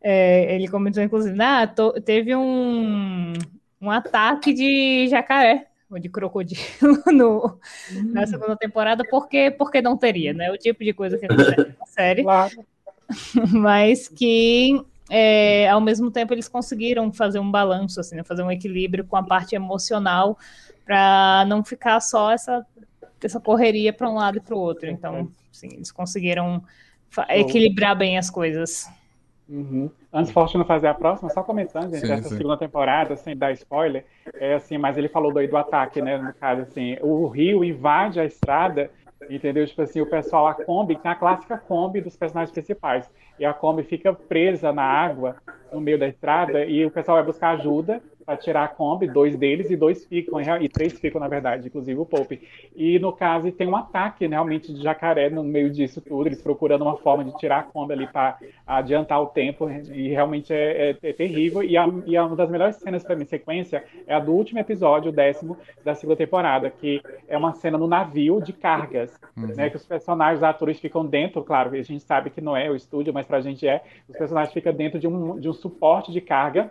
é, 0.00 0.54
ele, 0.54 0.68
comentou, 0.68 1.02
inclusive, 1.02 1.36
ah, 1.42 1.66
teve 2.04 2.34
um, 2.34 3.32
um 3.80 3.90
ataque 3.90 4.52
de 4.52 5.08
jacaré 5.08 5.66
ou 5.90 5.98
de 5.98 6.08
crocodilo 6.08 6.62
no, 7.06 7.58
uhum. 7.92 8.12
na 8.12 8.26
segunda 8.26 8.56
temporada, 8.56 9.02
porque, 9.10 9.50
porque 9.50 9.80
não 9.80 9.96
teria, 9.96 10.32
né? 10.32 10.50
O 10.50 10.58
tipo 10.58 10.84
de 10.84 10.92
coisa 10.92 11.18
que 11.18 11.26
acontece 11.26 11.74
na 11.78 11.86
série. 11.86 12.22
Claro. 12.22 12.64
Mas 13.52 14.06
que 14.06 14.84
é, 15.10 15.68
ao 15.68 15.80
mesmo 15.80 16.10
tempo 16.10 16.34
eles 16.34 16.48
conseguiram 16.48 17.10
fazer 17.10 17.38
um 17.38 17.50
balanço, 17.50 17.98
assim, 17.98 18.16
né? 18.16 18.22
fazer 18.22 18.42
um 18.42 18.50
equilíbrio 18.50 19.04
com 19.04 19.16
a 19.16 19.22
parte 19.22 19.54
emocional 19.54 20.38
para 20.84 21.44
não 21.46 21.64
ficar 21.64 22.00
só 22.00 22.30
essa, 22.30 22.66
essa 23.26 23.40
correria 23.40 23.92
para 23.92 24.08
um 24.08 24.14
lado 24.14 24.38
e 24.38 24.40
para 24.40 24.54
o 24.54 24.58
outro. 24.58 24.88
Então, 24.88 25.30
Assim, 25.58 25.74
eles 25.74 25.90
conseguiram 25.90 26.62
equilibrar 27.30 27.96
bem 27.96 28.16
as 28.16 28.30
coisas. 28.30 28.88
Uhum. 29.48 29.90
Antes 30.12 30.30
Fortuna 30.30 30.64
fazer 30.64 30.88
a 30.88 30.94
próxima, 30.94 31.30
só 31.30 31.42
começando, 31.42 31.90
gente, 31.94 32.06
sim, 32.06 32.12
essa 32.12 32.28
sim. 32.28 32.36
segunda 32.36 32.56
temporada, 32.56 33.16
sem 33.16 33.36
dar 33.36 33.50
spoiler, 33.52 34.04
é 34.34 34.54
assim, 34.54 34.76
mas 34.76 34.98
ele 34.98 35.08
falou 35.08 35.32
do, 35.32 35.46
do 35.46 35.56
ataque, 35.56 36.02
né? 36.02 36.18
No 36.18 36.34
caso, 36.34 36.62
assim, 36.62 36.96
o 37.00 37.26
rio 37.26 37.64
invade 37.64 38.20
a 38.20 38.26
estrada, 38.26 38.90
entendeu? 39.28 39.66
Tipo 39.66 39.82
assim, 39.82 40.02
o 40.02 40.06
pessoal, 40.06 40.46
a 40.46 40.54
Kombi, 40.54 40.96
tem 40.96 41.10
a 41.10 41.14
clássica 41.14 41.56
Kombi 41.56 42.02
dos 42.02 42.14
personagens 42.14 42.52
principais, 42.52 43.10
e 43.38 43.44
a 43.44 43.54
Kombi 43.54 43.82
fica 43.84 44.12
presa 44.12 44.70
na 44.70 44.84
água, 44.84 45.36
no 45.72 45.80
meio 45.80 45.98
da 45.98 46.06
estrada, 46.06 46.64
e 46.66 46.84
o 46.84 46.90
pessoal 46.90 47.16
vai 47.16 47.26
buscar 47.26 47.50
ajuda, 47.50 48.02
para 48.28 48.36
tirar 48.36 48.64
a 48.64 48.68
Kombi, 48.68 49.08
dois 49.08 49.34
deles 49.36 49.70
e 49.70 49.76
dois 49.76 50.04
ficam, 50.04 50.38
e 50.60 50.68
três 50.68 51.00
ficam, 51.00 51.18
na 51.18 51.28
verdade, 51.28 51.66
inclusive 51.66 51.98
o 51.98 52.04
Pope. 52.04 52.46
E 52.76 52.98
no 52.98 53.10
caso, 53.10 53.50
tem 53.50 53.66
um 53.66 53.74
ataque 53.74 54.28
né, 54.28 54.36
realmente 54.36 54.70
de 54.70 54.82
jacaré 54.82 55.30
no 55.30 55.42
meio 55.42 55.70
disso 55.70 56.02
tudo, 56.02 56.28
eles 56.28 56.42
procurando 56.42 56.82
uma 56.82 56.98
forma 56.98 57.24
de 57.24 57.34
tirar 57.38 57.60
a 57.60 57.62
Kombi 57.62 57.94
ali 57.94 58.06
para 58.06 58.36
adiantar 58.66 59.22
o 59.22 59.28
tempo, 59.28 59.70
e 59.70 60.08
realmente 60.10 60.52
é, 60.52 60.90
é, 60.90 60.96
é 61.02 61.12
terrível. 61.14 61.62
E, 61.62 61.74
a, 61.74 61.88
e 62.04 62.18
uma 62.18 62.36
das 62.36 62.50
melhores 62.50 62.76
cenas 62.76 63.02
para 63.02 63.16
mim, 63.16 63.24
sequência, 63.24 63.82
é 64.06 64.14
a 64.14 64.20
do 64.20 64.32
último 64.32 64.58
episódio, 64.58 65.08
o 65.08 65.14
décimo 65.14 65.56
da 65.82 65.94
segunda 65.94 66.18
temporada, 66.18 66.68
que 66.68 67.00
é 67.26 67.38
uma 67.38 67.54
cena 67.54 67.78
no 67.78 67.86
navio 67.86 68.42
de 68.42 68.52
cargas, 68.52 69.18
uhum. 69.34 69.46
né, 69.56 69.70
que 69.70 69.76
os 69.76 69.86
personagens, 69.86 70.40
os 70.40 70.44
atores 70.44 70.78
ficam 70.78 71.06
dentro, 71.06 71.42
claro, 71.42 71.70
a 71.70 71.82
gente 71.82 72.02
sabe 72.02 72.28
que 72.28 72.42
não 72.42 72.54
é 72.54 72.70
o 72.70 72.76
estúdio, 72.76 73.10
mas 73.10 73.24
para 73.24 73.38
a 73.38 73.40
gente 73.40 73.66
é, 73.66 73.82
os 74.06 74.18
personagens 74.18 74.52
ficam 74.52 74.74
dentro 74.74 74.98
de 74.98 75.08
um, 75.08 75.40
de 75.40 75.48
um 75.48 75.54
suporte 75.54 76.12
de 76.12 76.20
carga 76.20 76.70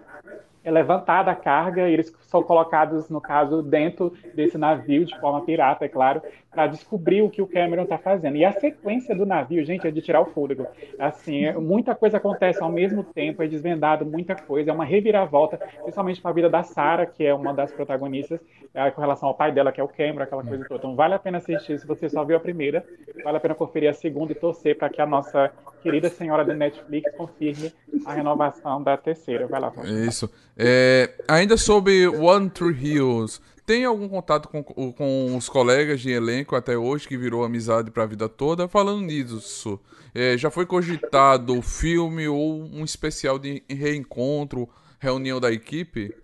é 0.67 0.71
levantada 0.71 1.31
a 1.31 1.35
carga 1.35 1.87
e 1.87 1.93
eles 1.93 2.13
são 2.23 2.43
colocados, 2.43 3.09
no 3.09 3.21
caso, 3.21 3.63
dentro 3.63 4.13
desse 4.35 4.57
navio, 4.57 5.05
de 5.05 5.17
forma 5.17 5.39
pirata, 5.45 5.85
é 5.85 5.87
claro, 5.87 6.21
para 6.57 6.65
descobrir 6.65 7.21
o 7.21 7.29
que 7.29 7.39
o 7.39 7.45
Cameron 7.45 7.83
está 7.83 7.99
fazendo. 7.99 8.35
E 8.35 8.43
a 8.43 8.51
sequência 8.51 9.15
do 9.15 9.27
navio, 9.27 9.63
gente, 9.63 9.87
é 9.87 9.91
de 9.91 10.01
tirar 10.01 10.21
o 10.21 10.25
fôlego. 10.25 10.65
Assim, 10.97 11.45
é, 11.45 11.53
muita 11.53 11.93
coisa 11.93 12.17
acontece 12.17 12.63
ao 12.63 12.71
mesmo 12.71 13.03
tempo, 13.03 13.43
é 13.43 13.47
desvendado 13.47 14.03
muita 14.03 14.33
coisa, 14.33 14.71
é 14.71 14.73
uma 14.73 14.83
reviravolta, 14.83 15.59
principalmente 15.83 16.19
para 16.19 16.31
a 16.31 16.33
vida 16.33 16.49
da 16.49 16.63
Sarah, 16.63 17.05
que 17.05 17.23
é 17.23 17.31
uma 17.31 17.53
das 17.53 17.71
protagonistas, 17.71 18.39
é, 18.73 18.89
com 18.89 18.99
relação 18.99 19.29
ao 19.29 19.35
pai 19.35 19.51
dela, 19.51 19.71
que 19.71 19.79
é 19.79 19.83
o 19.83 19.87
Cameron, 19.87 20.23
aquela 20.23 20.43
coisa 20.43 20.65
toda. 20.67 20.79
Então, 20.79 20.95
vale 20.95 21.13
a 21.13 21.19
pena 21.19 21.37
assistir. 21.37 21.79
Se 21.79 21.85
você 21.85 22.09
só 22.09 22.25
viu 22.25 22.35
a 22.35 22.39
primeira, 22.39 22.83
vale 23.23 23.37
a 23.37 23.39
pena 23.39 23.53
conferir 23.53 23.91
a 23.91 23.93
segunda 23.93 24.31
e 24.31 24.35
torcer 24.35 24.79
para 24.79 24.89
que 24.89 24.99
a 24.99 25.05
nossa 25.05 25.51
querida 25.83 26.09
senhora 26.09 26.43
do 26.43 26.55
Netflix 26.55 27.15
confirme 27.15 27.71
a 28.03 28.13
renovação 28.13 28.81
da 28.81 28.97
terceira. 28.97 29.45
Vai 29.45 29.59
lá, 29.59 29.71
Isso. 30.07 30.27
É, 30.57 31.11
ainda 31.27 31.55
sobre 31.55 32.07
One 32.07 32.49
Tree 32.49 32.73
Hills, 32.73 33.39
tem 33.67 33.83
algum 33.83 34.07
contato 34.07 34.47
com, 34.47 34.63
com 34.63 35.35
os 35.35 35.49
colegas 35.49 35.99
de 35.99 36.09
elenco 36.09 36.55
até 36.55 36.77
hoje 36.77 37.05
que 37.05 37.17
virou 37.17 37.43
amizade 37.43 37.91
para 37.91 38.03
a 38.03 38.07
vida 38.07 38.29
toda? 38.29 38.65
Falando 38.65 39.01
nisso, 39.01 39.77
é, 40.15 40.37
já 40.37 40.49
foi 40.49 40.65
cogitado 40.65 41.61
filme 41.61 42.29
ou 42.29 42.63
um 42.63 42.85
especial 42.85 43.37
de 43.37 43.61
reencontro, 43.69 44.69
reunião 44.99 45.41
da 45.41 45.51
equipe? 45.51 46.15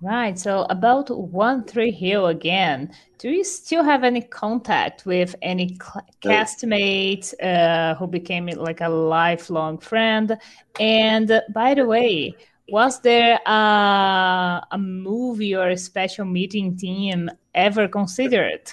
Right. 0.00 0.40
So 0.40 0.66
about 0.70 1.10
One 1.10 1.62
Tree 1.64 1.90
Hill 1.90 2.26
again, 2.26 2.90
do 3.18 3.28
you 3.28 3.44
still 3.44 3.84
have 3.84 4.04
any 4.04 4.22
contact 4.22 5.06
with 5.06 5.34
any 5.42 5.76
castmates 6.22 7.34
uh, 7.42 7.94
who 7.98 8.06
became 8.06 8.46
like 8.56 8.80
a 8.80 8.88
lifelong 8.88 9.78
friend? 9.78 10.38
And 10.80 11.42
by 11.52 11.74
the 11.74 11.86
way, 11.86 12.34
was 12.68 13.00
there 13.00 13.38
a, 13.46 14.66
a 14.70 14.78
movie 14.78 15.54
or 15.54 15.70
a 15.70 15.76
special 15.76 16.24
meeting 16.24 16.76
team 16.76 17.30
ever 17.54 17.88
considered? 17.88 18.72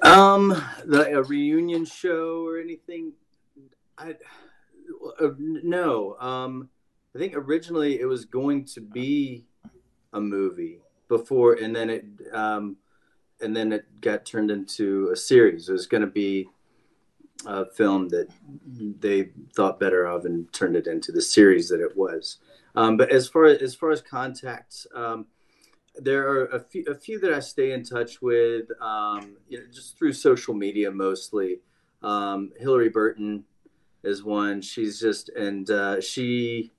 Um, 0.00 0.62
the, 0.86 1.18
a 1.18 1.22
reunion 1.22 1.84
show 1.84 2.46
or 2.46 2.58
anything? 2.58 3.12
I 3.98 4.14
uh, 5.20 5.28
no. 5.38 6.16
Um, 6.18 6.70
I 7.14 7.18
think 7.18 7.34
originally 7.36 8.00
it 8.00 8.06
was 8.06 8.24
going 8.24 8.64
to 8.66 8.80
be 8.80 9.44
a 10.12 10.20
movie 10.20 10.78
before, 11.08 11.54
and 11.54 11.76
then 11.76 11.90
it 11.90 12.04
um, 12.32 12.76
and 13.40 13.54
then 13.54 13.72
it 13.72 13.84
got 14.00 14.24
turned 14.24 14.50
into 14.50 15.10
a 15.12 15.16
series. 15.16 15.68
It 15.68 15.72
was 15.72 15.86
going 15.86 16.02
to 16.02 16.06
be 16.06 16.48
a 17.46 17.66
film 17.66 18.08
that 18.08 18.28
they 19.00 19.30
thought 19.54 19.80
better 19.80 20.04
of 20.04 20.24
and 20.24 20.52
turned 20.52 20.76
it 20.76 20.86
into 20.86 21.12
the 21.12 21.22
series 21.22 21.68
that 21.68 21.80
it 21.80 21.96
was. 21.96 22.38
Um, 22.74 22.96
but 22.96 23.10
as 23.10 23.28
far 23.28 23.44
as 23.44 23.74
far 23.74 23.90
as 23.90 24.00
contacts, 24.00 24.86
um, 24.94 25.26
there 25.96 26.26
are 26.26 26.46
a 26.46 26.60
few, 26.60 26.84
a 26.88 26.94
few 26.94 27.18
that 27.20 27.32
I 27.32 27.40
stay 27.40 27.72
in 27.72 27.84
touch 27.84 28.22
with, 28.22 28.66
um, 28.80 29.36
you 29.48 29.58
know, 29.58 29.64
just 29.72 29.98
through 29.98 30.14
social 30.14 30.54
media 30.54 30.90
mostly. 30.90 31.60
Um, 32.02 32.50
Hilarie 32.60 32.92
Burton 32.92 33.44
is 34.02 34.24
one. 34.24 34.62
She's 34.62 34.98
just 35.00 35.28
and 35.30 35.70
uh, 35.70 36.00
she 36.00 36.72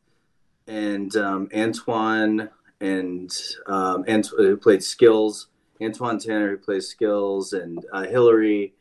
and 0.67 1.15
um, 1.15 1.49
Antoine 1.55 2.49
and 2.81 3.31
um, 3.67 4.03
Ant- 4.07 4.31
who 4.35 4.57
played 4.57 4.83
Skills, 4.83 5.47
Antoine 5.81 6.19
Tanner 6.19 6.51
who 6.51 6.57
plays 6.57 6.87
Skills, 6.89 7.53
and 7.53 7.85
uh, 7.93 8.03
Hilarie 8.03 8.73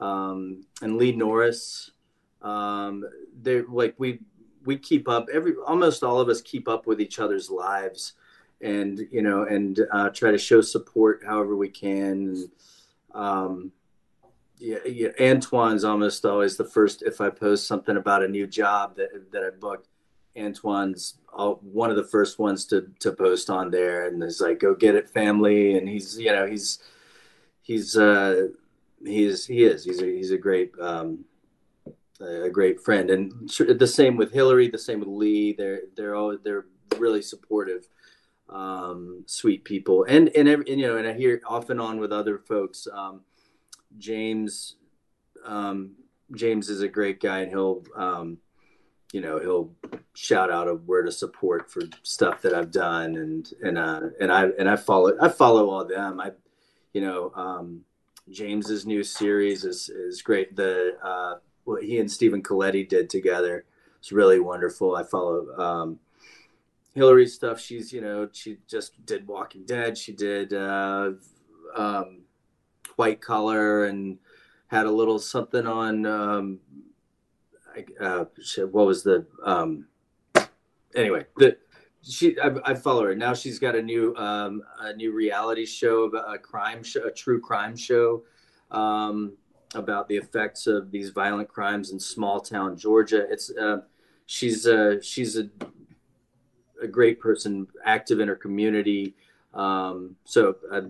um, 0.00 0.64
and 0.82 0.96
Lee 0.96 1.12
Norris. 1.12 1.90
Um, 2.42 3.04
they're 3.42 3.64
like 3.66 3.94
we 3.98 4.20
we 4.64 4.76
keep 4.76 5.08
up 5.08 5.28
every 5.32 5.54
almost 5.66 6.02
all 6.02 6.20
of 6.20 6.28
us 6.28 6.40
keep 6.40 6.68
up 6.68 6.86
with 6.86 7.00
each 7.00 7.18
other's 7.18 7.50
lives, 7.50 8.14
and 8.60 9.00
you 9.10 9.22
know 9.22 9.44
and 9.44 9.80
uh, 9.92 10.10
try 10.10 10.30
to 10.30 10.38
show 10.38 10.60
support 10.60 11.22
however 11.26 11.56
we 11.56 11.68
can. 11.68 12.48
Um, 13.14 13.72
yeah, 14.58 14.78
yeah, 14.84 15.08
Antoine's 15.20 15.84
almost 15.84 16.24
always 16.24 16.56
the 16.56 16.64
first 16.64 17.02
if 17.02 17.20
I 17.20 17.30
post 17.30 17.66
something 17.66 17.96
about 17.96 18.24
a 18.24 18.28
new 18.28 18.46
job 18.46 18.96
that 18.96 19.32
that 19.32 19.42
I 19.42 19.50
booked 19.50 19.88
Antoine's 20.38 21.14
one 21.36 21.90
of 21.90 21.96
the 21.96 22.04
first 22.04 22.38
ones 22.38 22.64
to 22.66 22.88
to 23.00 23.12
post 23.12 23.50
on 23.50 23.70
there, 23.70 24.06
and 24.06 24.22
is 24.22 24.40
like, 24.40 24.60
"Go 24.60 24.74
get 24.74 24.94
it, 24.94 25.08
family!" 25.10 25.76
And 25.76 25.88
he's 25.88 26.18
you 26.18 26.32
know 26.32 26.46
he's 26.46 26.78
he's 27.62 27.96
uh, 27.96 28.48
he's 29.04 29.46
he 29.46 29.64
is 29.64 29.84
he's 29.84 30.02
a, 30.02 30.06
he's 30.06 30.30
a 30.30 30.38
great 30.38 30.72
um, 30.80 31.24
a 32.20 32.50
great 32.50 32.80
friend, 32.80 33.10
and 33.10 33.50
the 33.58 33.86
same 33.86 34.16
with 34.16 34.32
Hilarie, 34.32 34.70
the 34.70 34.78
same 34.78 35.00
with 35.00 35.08
Lee. 35.08 35.52
They're 35.52 35.82
they're 35.96 36.14
all 36.14 36.36
they're 36.42 36.66
really 36.98 37.22
supportive, 37.22 37.88
um, 38.48 39.24
sweet 39.26 39.64
people, 39.64 40.04
and 40.04 40.28
and, 40.30 40.48
every, 40.48 40.70
and 40.70 40.80
you 40.80 40.86
know, 40.86 40.96
and 40.96 41.06
I 41.06 41.12
hear 41.12 41.40
off 41.46 41.70
and 41.70 41.80
on 41.80 41.98
with 42.00 42.12
other 42.12 42.38
folks. 42.38 42.86
Um, 42.92 43.22
James 43.98 44.76
um, 45.44 45.92
James 46.34 46.68
is 46.68 46.82
a 46.82 46.88
great 46.88 47.20
guy, 47.20 47.40
and 47.40 47.50
he'll 47.50 47.84
um, 47.96 48.38
you 49.12 49.20
know 49.20 49.38
he'll 49.38 49.72
shout 50.14 50.50
out 50.50 50.68
a 50.68 50.74
word 50.74 51.06
of 51.06 51.14
support 51.14 51.70
for 51.70 51.82
stuff 52.02 52.42
that 52.42 52.54
I've 52.54 52.70
done 52.70 53.16
and 53.16 53.50
and 53.62 53.78
uh 53.78 54.00
and 54.20 54.30
I 54.30 54.48
and 54.58 54.68
I 54.68 54.76
follow 54.76 55.16
I 55.20 55.28
follow 55.28 55.70
all 55.70 55.84
them 55.84 56.20
I 56.20 56.32
you 56.92 57.00
know 57.00 57.32
um 57.34 57.84
James's 58.30 58.86
new 58.86 59.02
series 59.02 59.64
is 59.64 59.88
is 59.88 60.22
great. 60.22 60.56
The 60.56 60.96
uh 61.02 61.36
what 61.64 61.82
he 61.82 61.98
and 61.98 62.10
Stephen 62.10 62.42
Coletti 62.42 62.88
did 62.88 63.10
together 63.10 63.64
is 64.02 64.12
really 64.12 64.40
wonderful. 64.40 64.96
I 64.96 65.02
follow 65.02 65.54
um 65.58 65.98
Hilarie's 66.96 67.34
stuff. 67.34 67.60
She's 67.60 67.92
you 67.92 68.00
know 68.00 68.28
she 68.32 68.58
just 68.66 69.04
did 69.06 69.26
Walking 69.26 69.64
Dead. 69.64 69.96
She 69.96 70.12
did 70.12 70.52
uh 70.52 71.12
um 71.74 72.22
White 72.96 73.20
Collar 73.20 73.84
and 73.84 74.18
had 74.68 74.86
a 74.86 74.90
little 74.90 75.18
something 75.18 75.66
on 75.66 76.06
um 76.06 76.60
uh, 78.00 78.24
what 78.70 78.86
was 78.86 79.02
the 79.02 79.26
um, 79.44 79.86
anyway 80.94 81.24
the 81.36 81.56
she 82.02 82.38
I, 82.38 82.50
I, 82.64 82.74
follow 82.74 83.04
her 83.04 83.14
now. 83.14 83.34
She's 83.34 83.58
got 83.58 83.74
a 83.74 83.82
new 83.82 84.14
um, 84.16 84.62
a 84.80 84.94
new 84.94 85.12
reality 85.12 85.66
show 85.66 86.04
about 86.04 86.34
a 86.34 86.38
crime 86.38 86.82
show, 86.82 87.06
a 87.06 87.10
true 87.10 87.40
crime 87.40 87.76
show 87.76 88.22
um, 88.70 89.32
about 89.74 90.08
the 90.08 90.16
effects 90.16 90.66
of 90.66 90.90
these 90.90 91.10
violent 91.10 91.48
crimes 91.48 91.90
in 91.90 92.00
small 92.00 92.40
town 92.40 92.76
Georgia. 92.76 93.26
It's 93.30 93.50
uh, 93.50 93.78
she's 94.26 94.66
uh, 94.66 94.96
she's 95.02 95.36
a 95.36 95.48
a 96.82 96.86
great 96.86 97.20
person, 97.20 97.66
active 97.84 98.20
in 98.20 98.28
her 98.28 98.36
community. 98.36 99.14
Um, 99.54 100.16
so 100.24 100.56
I 100.72 100.82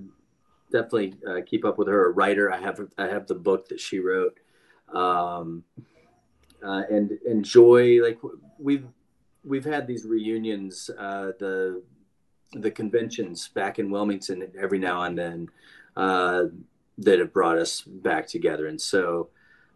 definitely 0.70 1.14
uh, 1.26 1.40
keep 1.46 1.64
up 1.64 1.78
with 1.78 1.88
her. 1.88 2.06
A 2.06 2.10
writer, 2.10 2.52
I 2.52 2.60
have 2.60 2.80
I 2.98 3.06
have 3.06 3.26
the 3.26 3.34
book 3.34 3.68
that 3.68 3.80
she 3.80 3.98
wrote. 3.98 4.38
Um, 4.94 5.64
uh, 6.62 6.82
and 6.90 7.12
enjoy 7.26 8.02
like 8.02 8.18
we've 8.58 8.86
we've 9.48 9.64
had 9.64 9.86
these 9.86 10.04
reunions 10.04 10.90
uh, 10.98 11.32
the 11.38 11.82
the 12.52 12.70
conventions 12.70 13.48
back 13.48 13.78
in 13.78 13.90
Wilmington 13.90 14.50
every 14.58 14.78
now 14.78 15.02
and 15.02 15.18
then 15.18 15.48
uh, 15.96 16.44
that 16.96 17.18
have 17.18 17.32
brought 17.32 17.58
us 17.58 17.82
back 17.82 18.26
together. 18.26 18.66
And 18.66 18.80
so 18.80 19.28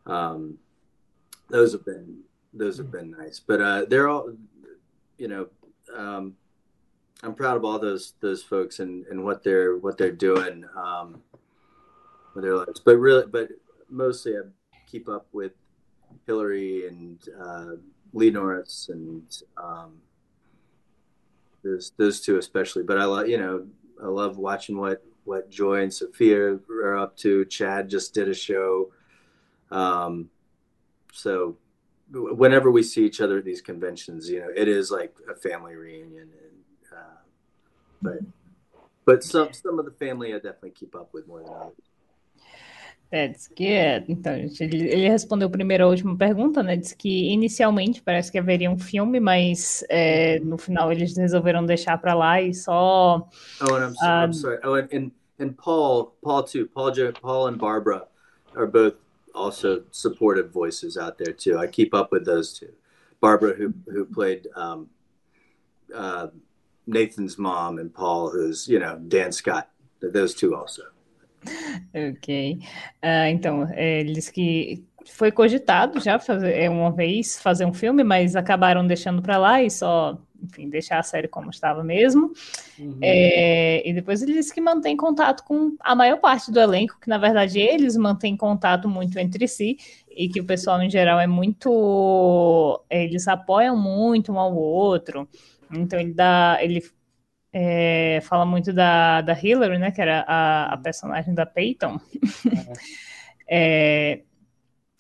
um, 0.06 0.58
those 1.50 1.72
have 1.72 1.84
been 1.84 2.20
those 2.54 2.78
have 2.78 2.90
been 2.90 3.10
nice. 3.10 3.40
But 3.40 3.60
uh, 3.60 3.84
they're 3.86 4.08
all 4.08 4.32
you 5.18 5.28
know 5.28 5.48
um, 5.94 6.34
I'm 7.22 7.34
proud 7.34 7.56
of 7.56 7.64
all 7.64 7.78
those 7.78 8.14
those 8.20 8.42
folks 8.42 8.80
and, 8.80 9.06
and 9.06 9.24
what 9.24 9.42
they're 9.42 9.76
what 9.76 9.98
they're 9.98 10.12
doing 10.12 10.64
um, 10.76 11.22
with 12.34 12.44
their 12.44 12.56
lives. 12.56 12.80
But 12.80 12.96
really 12.96 13.26
but 13.26 13.48
mostly 13.88 14.36
I 14.36 14.42
keep 14.86 15.08
up 15.08 15.26
with 15.32 15.52
Hilarie 16.26 16.88
and 16.88 17.18
uh, 17.40 17.76
Lee 18.12 18.30
Norris 18.30 18.88
and 18.92 19.22
um, 19.56 19.98
those 21.62 21.92
those 21.96 22.20
two 22.20 22.38
especially. 22.38 22.82
But 22.82 22.98
I 22.98 23.04
love 23.04 23.28
you 23.28 23.38
know 23.38 23.66
I 24.02 24.06
love 24.06 24.38
watching 24.38 24.76
what 24.78 25.04
what 25.24 25.50
Joy 25.50 25.82
and 25.82 25.92
Sophia 25.92 26.58
are 26.68 26.96
up 26.96 27.16
to. 27.18 27.44
Chad 27.46 27.88
just 27.88 28.14
did 28.14 28.28
a 28.28 28.34
show. 28.34 28.92
Um, 29.70 30.30
so 31.12 31.56
whenever 32.12 32.70
we 32.70 32.82
see 32.82 33.04
each 33.04 33.20
other 33.20 33.38
at 33.38 33.44
these 33.44 33.60
conventions, 33.60 34.28
you 34.28 34.40
know, 34.40 34.50
it 34.54 34.68
is 34.68 34.90
like 34.90 35.14
a 35.30 35.34
family 35.34 35.76
reunion. 35.76 36.28
And, 36.30 36.98
uh, 36.98 37.20
but 38.02 38.18
but 39.04 39.24
some 39.24 39.52
some 39.52 39.78
of 39.78 39.84
the 39.84 39.92
family 39.92 40.34
I 40.34 40.36
definitely 40.36 40.70
keep 40.70 40.94
up 40.94 41.12
with 41.12 41.26
more 41.26 41.42
than 41.42 41.52
others. 41.52 41.91
That's 43.12 43.46
good. 43.46 44.10
Então, 44.10 44.32
ele, 44.32 44.88
ele 44.88 45.06
respondeu 45.06 45.50
primeiro 45.50 45.84
a 45.84 45.88
última 45.88 46.16
pergunta, 46.16 46.62
né? 46.62 46.78
Disse 46.78 46.96
que 46.96 47.30
inicialmente 47.30 48.00
parece 48.00 48.32
que 48.32 48.38
haveria 48.38 48.70
um 48.70 48.78
filme, 48.78 49.20
mas 49.20 49.84
é, 49.90 50.38
no 50.40 50.56
final 50.56 50.90
eles 50.90 51.14
resolveram 51.14 51.66
deixar 51.66 51.98
para 51.98 52.14
lá 52.14 52.40
e 52.40 52.54
só. 52.54 53.28
Oh, 53.60 53.74
and 53.74 53.84
I'm, 53.84 53.94
so, 53.94 54.06
uh, 54.06 54.24
I'm 54.24 54.32
sorry. 54.32 54.58
Oh, 54.64 54.74
and, 54.76 54.88
and, 54.90 55.12
and 55.38 55.52
Paul, 55.52 56.16
Paul 56.22 56.42
too. 56.42 56.66
Paul, 56.72 56.90
Paul 57.20 57.48
and 57.48 57.58
Barbara 57.58 58.08
are 58.56 58.66
both 58.66 58.94
also 59.34 59.82
supportive 59.90 60.50
voices 60.50 60.96
out 60.96 61.18
there 61.18 61.34
too. 61.34 61.58
I 61.58 61.66
keep 61.66 61.92
up 61.92 62.12
with 62.12 62.24
those 62.24 62.58
two. 62.58 62.72
Barbara, 63.20 63.52
who 63.52 63.74
who 63.92 64.06
played 64.06 64.48
um, 64.56 64.88
uh, 65.94 66.28
Nathan's 66.86 67.36
mom, 67.36 67.78
and 67.78 67.92
Paul, 67.92 68.30
who's 68.30 68.66
you 68.68 68.78
know 68.78 68.98
Dan 69.06 69.32
Scott. 69.32 69.68
Those 70.00 70.34
two 70.34 70.56
also. 70.56 70.91
Ok. 71.94 72.58
Uh, 73.02 73.28
então, 73.30 73.68
é, 73.72 74.00
ele 74.00 74.12
disse 74.12 74.32
que 74.32 74.84
foi 75.10 75.32
cogitado 75.32 76.00
já 76.00 76.18
fazer, 76.18 76.52
é, 76.52 76.70
uma 76.70 76.90
vez 76.90 77.40
fazer 77.40 77.64
um 77.64 77.72
filme, 77.72 78.04
mas 78.04 78.36
acabaram 78.36 78.86
deixando 78.86 79.20
para 79.20 79.36
lá 79.36 79.62
e 79.62 79.70
só, 79.70 80.18
enfim, 80.42 80.68
deixar 80.68 80.98
a 80.98 81.02
série 81.02 81.28
como 81.28 81.50
estava 81.50 81.82
mesmo. 81.82 82.32
Uhum. 82.78 82.98
É, 83.02 83.88
e 83.88 83.92
depois 83.92 84.22
ele 84.22 84.34
disse 84.34 84.54
que 84.54 84.60
mantém 84.60 84.96
contato 84.96 85.44
com 85.44 85.76
a 85.80 85.94
maior 85.94 86.18
parte 86.18 86.50
do 86.50 86.60
elenco, 86.60 86.98
que 87.00 87.08
na 87.08 87.18
verdade 87.18 87.58
eles 87.58 87.96
mantêm 87.96 88.36
contato 88.36 88.88
muito 88.88 89.18
entre 89.18 89.48
si 89.48 89.76
e 90.08 90.28
que 90.28 90.40
o 90.40 90.44
pessoal 90.44 90.80
em 90.82 90.90
geral 90.90 91.18
é 91.18 91.26
muito, 91.26 92.82
eles 92.88 93.26
apoiam 93.26 93.76
muito 93.76 94.32
um 94.32 94.38
ao 94.38 94.54
outro. 94.54 95.28
Então 95.74 95.98
ele 95.98 96.12
dá, 96.12 96.58
ele 96.60 96.82
é, 97.52 98.20
fala 98.22 98.46
muito 98.46 98.72
da, 98.72 99.20
da 99.20 99.38
Hillary, 99.38 99.78
né, 99.78 99.90
que 99.90 100.00
era 100.00 100.24
a, 100.26 100.72
a 100.72 100.76
personagem 100.78 101.34
da 101.34 101.44
Peyton, 101.44 102.00
é, 103.48 104.20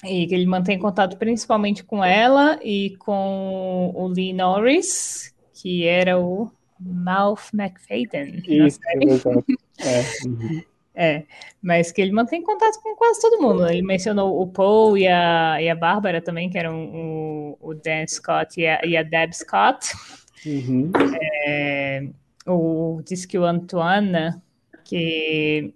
e 0.04 0.26
que 0.26 0.34
ele 0.34 0.46
mantém 0.46 0.78
contato 0.78 1.16
principalmente 1.16 1.82
com 1.82 2.04
ela 2.04 2.58
e 2.62 2.96
com 2.98 3.92
o 3.94 4.06
Lee 4.08 4.34
Norris, 4.34 5.34
que 5.54 5.86
era 5.86 6.18
o 6.18 6.50
Mouth 6.78 7.50
McFadden. 7.54 8.42
Isso, 8.46 8.80
é. 9.80 10.26
Uhum. 10.26 10.62
é, 10.94 11.24
mas 11.62 11.92
que 11.92 12.02
ele 12.02 12.12
mantém 12.12 12.42
contato 12.42 12.82
com 12.82 12.96
quase 12.96 13.20
todo 13.20 13.40
mundo. 13.40 13.66
Ele 13.66 13.82
mencionou 13.82 14.42
o 14.42 14.46
Paul 14.48 14.98
e 14.98 15.06
a, 15.06 15.62
e 15.62 15.70
a 15.70 15.74
Bárbara 15.74 16.20
também, 16.20 16.50
que 16.50 16.58
eram 16.58 16.84
o, 16.92 17.58
o 17.60 17.74
Dan 17.74 18.06
Scott 18.08 18.60
e 18.60 18.66
a, 18.66 18.84
e 18.84 18.96
a 18.96 19.02
Deb 19.04 19.32
Scott. 19.32 19.86
Uhum. 20.44 20.90
É, 21.46 22.08
o 22.46 23.00
disse 23.04 23.26
que 23.26 23.38
o 23.38 23.44
Antoine 23.44 24.40
que 24.84 25.74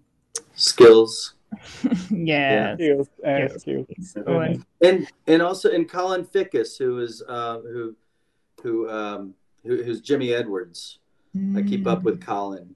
skills. 0.56 1.34
Yeah, 2.10 2.52
yeah. 2.52 2.74
Skills, 2.74 3.08
uh, 3.24 3.58
skills. 3.58 3.86
skills. 4.00 4.64
and 4.82 5.06
and 5.26 5.42
also 5.42 5.72
and 5.72 5.88
Colin 5.88 6.24
Fickus 6.24 6.76
who 6.76 6.98
is 6.98 7.22
uh, 7.26 7.60
who 7.62 7.96
who 8.62 8.90
um 8.90 9.34
who, 9.64 9.82
who's 9.82 10.00
Jimmy 10.00 10.32
Edwards. 10.32 10.98
I 11.54 11.62
keep 11.62 11.86
up 11.86 12.02
with 12.02 12.24
Colin 12.24 12.74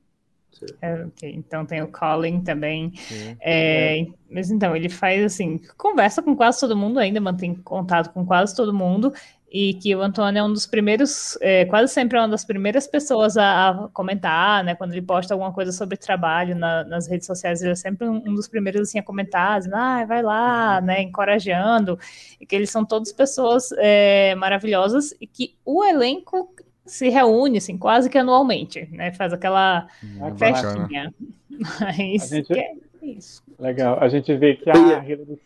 é, 0.80 1.04
ok, 1.04 1.32
então 1.34 1.64
tem 1.64 1.82
o 1.82 1.88
Colin 1.88 2.40
também. 2.40 2.92
É, 3.40 4.06
mas 4.30 4.50
então, 4.50 4.74
ele 4.76 4.88
faz 4.88 5.24
assim, 5.24 5.60
conversa 5.76 6.22
com 6.22 6.36
quase 6.36 6.60
todo 6.60 6.76
mundo 6.76 6.98
ainda, 6.98 7.20
mantém 7.20 7.54
contato 7.54 8.12
com 8.12 8.26
quase 8.26 8.54
todo 8.54 8.72
mundo 8.74 9.12
e 9.50 9.74
que 9.74 9.96
o 9.96 10.00
Antônio 10.00 10.38
é 10.38 10.44
um 10.44 10.52
dos 10.52 10.64
primeiros, 10.64 11.36
é, 11.40 11.64
quase 11.64 11.92
sempre 11.92 12.16
é 12.16 12.20
uma 12.20 12.28
das 12.28 12.44
primeiras 12.44 12.86
pessoas 12.86 13.36
a, 13.36 13.70
a, 13.70 13.88
comentar, 13.88 14.62
né? 14.62 14.76
Quando 14.76 14.92
ele 14.92 15.02
posta 15.02 15.34
alguma 15.34 15.52
coisa 15.52 15.72
sobre 15.72 15.96
trabalho 15.96 16.54
na, 16.54 16.84
nas 16.84 17.08
redes 17.08 17.26
sociais, 17.26 17.60
ele 17.60 17.72
é 17.72 17.74
sempre 17.74 18.08
um, 18.08 18.16
um, 18.16 18.34
dos 18.34 18.46
primeiros 18.46 18.82
assim, 18.82 19.00
a 19.00 19.02
comentar, 19.02 19.58
dizendo, 19.58 19.74
ah, 19.74 20.04
vai 20.04 20.22
lá, 20.22 20.80
né? 20.80 21.02
Encorajando, 21.02 21.98
e 22.40 22.46
que 22.46 22.54
eles 22.54 22.70
são 22.70 22.84
todas 22.84 23.12
pessoas 23.12 23.72
é, 23.78 24.36
maravilhosas 24.36 25.12
e 25.20 25.26
que 25.26 25.56
o 25.64 25.84
elenco 25.84 26.54
se 26.86 27.08
reúne 27.08 27.58
assim, 27.58 27.76
quase 27.76 28.08
que 28.08 28.18
anualmente, 28.18 28.88
né? 28.92 29.10
Faz 29.12 29.32
aquela 29.32 29.88
hum, 30.02 30.36
festinha. 30.36 31.12
Mas 31.80 32.28
gente... 32.28 32.56
é 32.56 32.72
isso. 33.02 33.42
Legal. 33.58 33.98
A 34.00 34.08
gente 34.08 34.32
vê 34.36 34.54
que 34.54 34.70
a 34.70 35.04
Hillary 35.04 35.40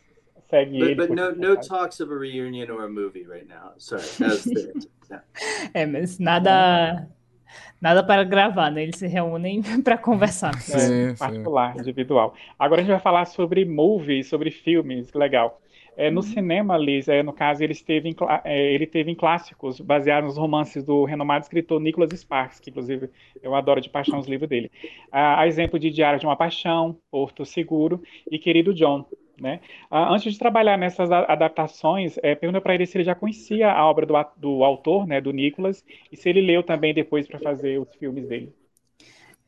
segue 0.54 0.96
but. 0.96 1.08
But 1.08 1.16
no, 1.16 1.32
no 1.32 1.56
talks 1.56 2.00
of 2.00 2.12
a 2.12 2.16
reunion 2.16 2.70
or 2.70 2.84
a 2.84 2.88
movie 2.88 3.26
right 3.26 3.48
now. 3.48 3.72
Sorry, 3.78 4.02
the, 4.02 4.88
É, 5.74 5.86
mas 5.86 6.18
nada 6.18 7.08
nada 7.80 8.02
para 8.02 8.24
gravar, 8.24 8.70
né? 8.70 8.84
Eles 8.84 8.96
se 8.96 9.06
reúnem 9.06 9.62
para 9.82 9.98
conversar. 9.98 10.54
É, 10.54 10.60
sim, 10.60 11.14
particular, 11.18 11.74
sim. 11.74 11.80
individual. 11.80 12.34
Agora 12.58 12.80
a 12.80 12.84
gente 12.84 12.92
vai 12.92 13.00
falar 13.00 13.26
sobre 13.26 13.64
movies, 13.64 14.28
sobre 14.28 14.50
filmes, 14.50 15.12
legal. 15.12 15.60
É, 15.96 16.10
no 16.10 16.16
uhum. 16.16 16.22
cinema, 16.22 16.76
Liz, 16.76 17.06
é, 17.06 17.22
no 17.22 17.32
caso, 17.32 17.62
ele 17.62 17.72
esteve, 17.72 18.08
em, 18.08 18.16
é, 18.44 18.72
ele 18.74 18.84
teve 18.84 19.12
em 19.12 19.14
clássicos 19.14 19.80
baseados 19.80 20.30
nos 20.30 20.36
romances 20.36 20.82
do 20.82 21.04
renomado 21.04 21.44
escritor 21.44 21.80
Nicholas 21.80 22.10
Sparks, 22.12 22.58
que 22.58 22.70
inclusive 22.70 23.08
eu 23.40 23.54
adoro 23.54 23.80
de 23.80 23.88
paixão 23.88 24.18
os 24.18 24.26
livros 24.26 24.48
dele. 24.48 24.72
A, 25.12 25.42
a 25.42 25.46
exemplo 25.46 25.78
de 25.78 25.90
Diário 25.90 26.18
de 26.18 26.26
uma 26.26 26.36
Paixão, 26.36 26.98
Porto 27.12 27.44
Seguro 27.44 28.02
e 28.28 28.40
Querido 28.40 28.74
John, 28.74 29.06
né? 29.40 29.60
Ah, 29.90 30.12
antes 30.12 30.32
de 30.32 30.38
trabalhar 30.38 30.76
nessas 30.76 31.10
adaptações, 31.10 32.16
é, 32.22 32.34
pergunta 32.34 32.60
para 32.60 32.74
ele 32.74 32.86
se 32.86 32.96
ele 32.96 33.04
já 33.04 33.14
conhecia 33.14 33.70
a 33.70 33.84
obra 33.88 34.06
do, 34.06 34.14
do 34.36 34.64
autor, 34.64 35.06
né, 35.06 35.20
do 35.20 35.32
Nicholas, 35.32 35.84
e 36.10 36.16
se 36.16 36.28
ele 36.28 36.40
leu 36.40 36.62
também 36.62 36.94
depois 36.94 37.26
para 37.26 37.40
fazer 37.40 37.78
os 37.78 37.94
filmes 37.96 38.26
dele. 38.28 38.52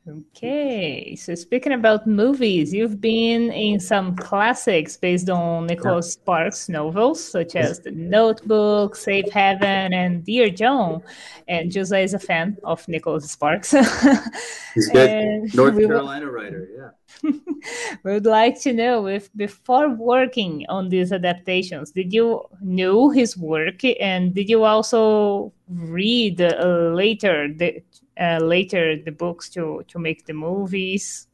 Okay, 0.08 1.16
so 1.16 1.34
speaking 1.34 1.72
about 1.72 2.06
movies, 2.06 2.72
you've 2.72 3.00
been 3.00 3.50
in 3.50 3.80
some 3.80 4.14
classics 4.14 4.96
based 4.96 5.28
on 5.28 5.66
Nicholas 5.66 6.12
Sparks 6.12 6.68
novels, 6.68 7.22
such 7.22 7.56
as 7.56 7.80
The 7.80 7.90
Notebook, 7.90 8.94
Safe 8.94 9.28
Haven, 9.32 9.92
and 9.92 10.24
Dear 10.24 10.48
John. 10.48 11.02
And 11.48 11.74
Jose 11.74 12.04
is 12.04 12.14
a 12.14 12.20
fan 12.20 12.56
of 12.62 12.86
Nicholas 12.86 13.28
Sparks. 13.32 13.70
He's 14.74 14.88
good. 14.90 15.52
North 15.56 15.76
Carolina 15.76 16.30
writer, 16.30 16.68
yeah. 16.78 17.30
we 18.04 18.12
would 18.12 18.26
like 18.26 18.60
to 18.60 18.72
know 18.72 19.08
if 19.08 19.32
before 19.34 19.88
working 19.88 20.66
on 20.68 20.88
these 20.88 21.10
adaptations, 21.10 21.90
did 21.90 22.12
you 22.12 22.42
know 22.60 23.10
his 23.10 23.36
work 23.36 23.84
and 23.84 24.34
did 24.34 24.48
you 24.48 24.62
also 24.62 25.52
read 25.68 26.40
uh, 26.40 26.92
later 26.94 27.48
the 27.52 27.82
uh, 28.20 28.38
later 28.42 28.96
the 28.96 29.12
books 29.12 29.48
to 29.50 29.84
to 29.88 29.98
make 29.98 30.26
the 30.26 30.34
movies? 30.34 31.28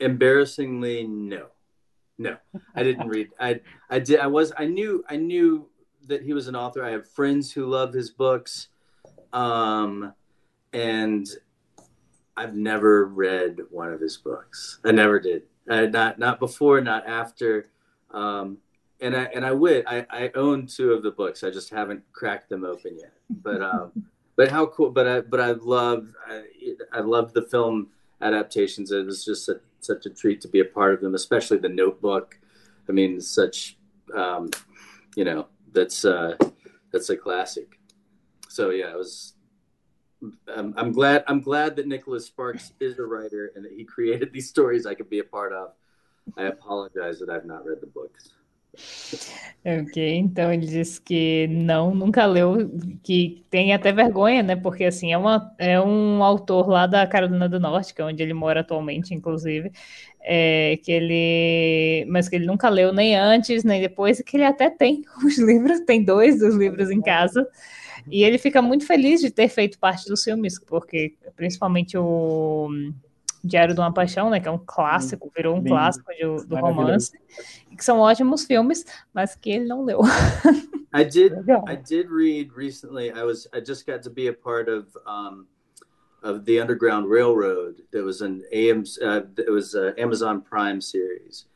Embarrassingly, 0.00 1.06
no, 1.06 1.46
no, 2.18 2.36
I 2.74 2.82
didn't 2.82 3.08
read. 3.08 3.28
I 3.38 3.60
I 3.90 3.98
did. 3.98 4.20
I 4.20 4.26
was. 4.26 4.52
I 4.56 4.66
knew. 4.66 5.04
I 5.08 5.16
knew 5.16 5.68
that 6.08 6.22
he 6.22 6.32
was 6.32 6.48
an 6.48 6.56
author. 6.56 6.84
I 6.84 6.90
have 6.90 7.08
friends 7.08 7.52
who 7.52 7.66
love 7.66 7.92
his 7.92 8.10
books, 8.10 8.68
um, 9.32 10.12
and 10.72 11.26
I've 12.36 12.54
never 12.54 13.06
read 13.06 13.58
one 13.70 13.92
of 13.92 14.00
his 14.00 14.16
books. 14.16 14.80
I 14.84 14.92
never 14.92 15.20
did. 15.20 15.42
Not 15.66 16.18
not 16.18 16.40
before, 16.40 16.80
not 16.80 17.06
after. 17.06 17.70
Um, 18.10 18.58
and 19.00 19.16
I 19.16 19.24
and 19.34 19.44
I 19.44 19.52
would. 19.52 19.84
I, 19.86 20.06
I 20.10 20.30
own 20.34 20.66
two 20.66 20.92
of 20.92 21.02
the 21.02 21.10
books. 21.10 21.44
I 21.44 21.50
just 21.50 21.70
haven't 21.70 22.02
cracked 22.12 22.48
them 22.48 22.64
open 22.64 22.98
yet. 22.98 23.12
But 23.28 23.62
um, 23.62 23.92
but 24.36 24.48
how 24.48 24.66
cool! 24.66 24.90
But 24.90 25.06
I 25.06 25.20
but 25.20 25.40
I 25.40 25.52
love 25.52 26.14
I, 26.26 26.42
I 26.92 27.00
love 27.00 27.32
the 27.32 27.42
film 27.42 27.88
adaptations. 28.20 28.90
It 28.92 29.04
was 29.04 29.24
just 29.24 29.48
a, 29.48 29.60
such 29.80 30.06
a 30.06 30.10
treat 30.10 30.40
to 30.42 30.48
be 30.48 30.60
a 30.60 30.64
part 30.64 30.94
of 30.94 31.00
them, 31.00 31.14
especially 31.14 31.58
the 31.58 31.68
Notebook. 31.68 32.38
I 32.88 32.92
mean, 32.92 33.20
such 33.20 33.76
um, 34.14 34.50
you 35.16 35.24
know 35.24 35.46
that's 35.72 36.04
uh, 36.04 36.36
that's 36.92 37.10
a 37.10 37.16
classic. 37.16 37.78
So 38.48 38.70
yeah, 38.70 38.90
it 38.92 38.96
was. 38.96 39.34
I'm, 40.54 40.72
I'm 40.76 40.92
glad. 40.92 41.24
I'm 41.26 41.40
glad 41.40 41.76
that 41.76 41.88
Nicholas 41.88 42.26
Sparks 42.26 42.72
is 42.78 42.98
a 42.98 43.02
writer 43.02 43.50
and 43.56 43.64
that 43.64 43.72
he 43.72 43.84
created 43.84 44.32
these 44.32 44.48
stories 44.48 44.86
I 44.86 44.94
could 44.94 45.10
be 45.10 45.18
a 45.18 45.24
part 45.24 45.52
of. 45.52 45.72
I 46.36 46.44
apologize 46.44 47.18
that 47.18 47.28
I've 47.28 47.44
not 47.44 47.66
read 47.66 47.80
the 47.80 47.88
books. 47.88 48.30
Ok, 49.64 50.16
então 50.16 50.52
ele 50.52 50.66
disse 50.66 51.00
que 51.00 51.46
não, 51.46 51.94
nunca 51.94 52.26
leu, 52.26 52.68
que 53.00 53.44
tem 53.48 53.72
até 53.72 53.92
vergonha, 53.92 54.42
né? 54.42 54.56
Porque 54.56 54.84
assim, 54.84 55.12
é, 55.12 55.18
uma, 55.18 55.54
é 55.56 55.80
um 55.80 56.22
autor 56.24 56.68
lá 56.68 56.86
da 56.88 57.06
Carolina 57.06 57.48
do 57.48 57.60
Norte, 57.60 57.94
que 57.94 58.02
é 58.02 58.04
onde 58.04 58.20
ele 58.20 58.34
mora 58.34 58.60
atualmente, 58.60 59.14
inclusive, 59.14 59.70
é, 60.20 60.78
que 60.82 60.90
ele. 60.90 62.04
Mas 62.10 62.28
que 62.28 62.34
ele 62.34 62.46
nunca 62.46 62.68
leu 62.68 62.92
nem 62.92 63.16
antes, 63.16 63.62
nem 63.62 63.80
depois, 63.80 64.18
e 64.18 64.24
que 64.24 64.36
ele 64.36 64.44
até 64.44 64.68
tem 64.68 65.02
os 65.24 65.38
livros, 65.38 65.80
tem 65.80 66.02
dois 66.02 66.40
dos 66.40 66.56
livros 66.56 66.90
em 66.90 67.00
casa. 67.00 67.46
E 68.10 68.24
ele 68.24 68.38
fica 68.38 68.60
muito 68.60 68.84
feliz 68.84 69.20
de 69.20 69.30
ter 69.30 69.48
feito 69.48 69.78
parte 69.78 70.08
dos 70.08 70.24
filmes, 70.24 70.58
porque 70.58 71.14
principalmente 71.36 71.96
o 71.96 72.68
Diário 73.44 73.74
de 73.74 73.80
uma 73.80 73.92
Paixão, 73.92 74.30
né, 74.30 74.40
que 74.40 74.48
é 74.48 74.50
um 74.50 74.60
clássico, 74.64 75.30
virou 75.34 75.54
um 75.54 75.58
Lindo. 75.58 75.70
clássico 75.70 76.12
de, 76.12 76.46
do 76.46 76.56
romance, 76.56 77.12
que 77.76 77.84
são 77.84 77.98
ótimos 77.98 78.44
filmes, 78.44 78.84
mas 79.12 79.34
que 79.34 79.50
ele 79.50 79.66
não 79.66 79.84
leu. 79.84 80.00
I 80.94 81.04
did 81.04 81.32
I 81.68 81.76
did 81.76 82.08
read 82.08 82.52
recently. 82.54 83.10
I 83.10 83.24
was 83.24 83.48
I 83.52 83.60
just 83.60 83.86
got 83.86 84.02
to 84.02 84.10
be 84.10 84.28
a 84.28 84.32
part 84.32 84.68
of 84.68 84.86
um, 85.06 85.46
of 86.22 86.44
the 86.44 86.60
Underground 86.60 87.08
Railroad. 87.08 87.82
There 87.90 88.04
was 88.04 88.22
an 88.22 88.44
AM 88.52 88.84
uh, 89.02 89.22
it 89.38 89.50
was 89.50 89.74
an 89.74 89.94
Amazon 89.98 90.42
Prime 90.42 90.80
series, 90.80 91.46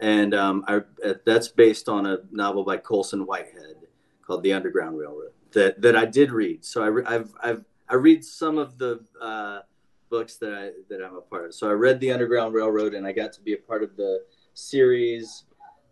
and 0.00 0.34
um, 0.34 0.64
I, 0.66 0.76
uh, 1.04 1.14
that's 1.24 1.48
based 1.48 1.88
on 1.88 2.06
a 2.06 2.18
novel 2.32 2.64
by 2.64 2.78
Colson 2.78 3.26
Whitehead 3.26 3.76
called 4.26 4.42
The 4.42 4.52
Underground 4.52 4.98
Railroad 4.98 5.30
that 5.52 5.80
that 5.82 5.96
I 5.96 6.04
did 6.04 6.30
read. 6.30 6.64
So 6.64 6.82
I 6.82 7.14
I've 7.14 7.34
I've 7.42 7.64
I 7.88 7.94
read 7.94 8.24
some 8.24 8.58
of 8.58 8.78
the 8.78 9.00
uh, 9.20 9.60
books 10.10 10.36
that 10.36 10.52
I 10.52 10.70
that 10.88 11.04
I'm 11.04 11.16
a 11.16 11.20
part 11.20 11.46
of. 11.46 11.54
So 11.54 11.68
I 11.68 11.72
read 11.72 12.00
the 12.00 12.12
Underground 12.12 12.54
Railroad, 12.54 12.94
and 12.94 13.06
I 13.06 13.12
got 13.12 13.32
to 13.34 13.40
be 13.40 13.52
a 13.54 13.58
part 13.58 13.82
of 13.82 13.96
the 13.96 14.24
series. 14.54 15.44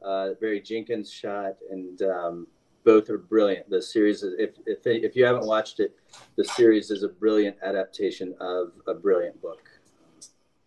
Uh, 0.05 0.31
Barry 0.41 0.61
Jenkins 0.61 1.11
shot, 1.11 1.55
and 1.71 2.03
um, 2.03 2.47
both 2.85 3.09
are 3.11 3.19
brilliant. 3.19 3.69
The 3.71 3.81
series, 3.81 4.23
is, 4.23 4.35
if 4.39 4.51
if 4.67 4.87
if 4.87 5.17
you 5.17 5.25
haven't 5.25 5.47
watched 5.47 5.81
it, 5.81 5.97
the 6.37 6.45
series 6.45 6.91
is 6.91 7.03
a 7.03 7.09
brilliant 7.09 7.57
adaptation 7.63 8.35
of 8.41 8.73
a 8.87 8.95
brilliant 8.95 9.41
book. 9.41 9.63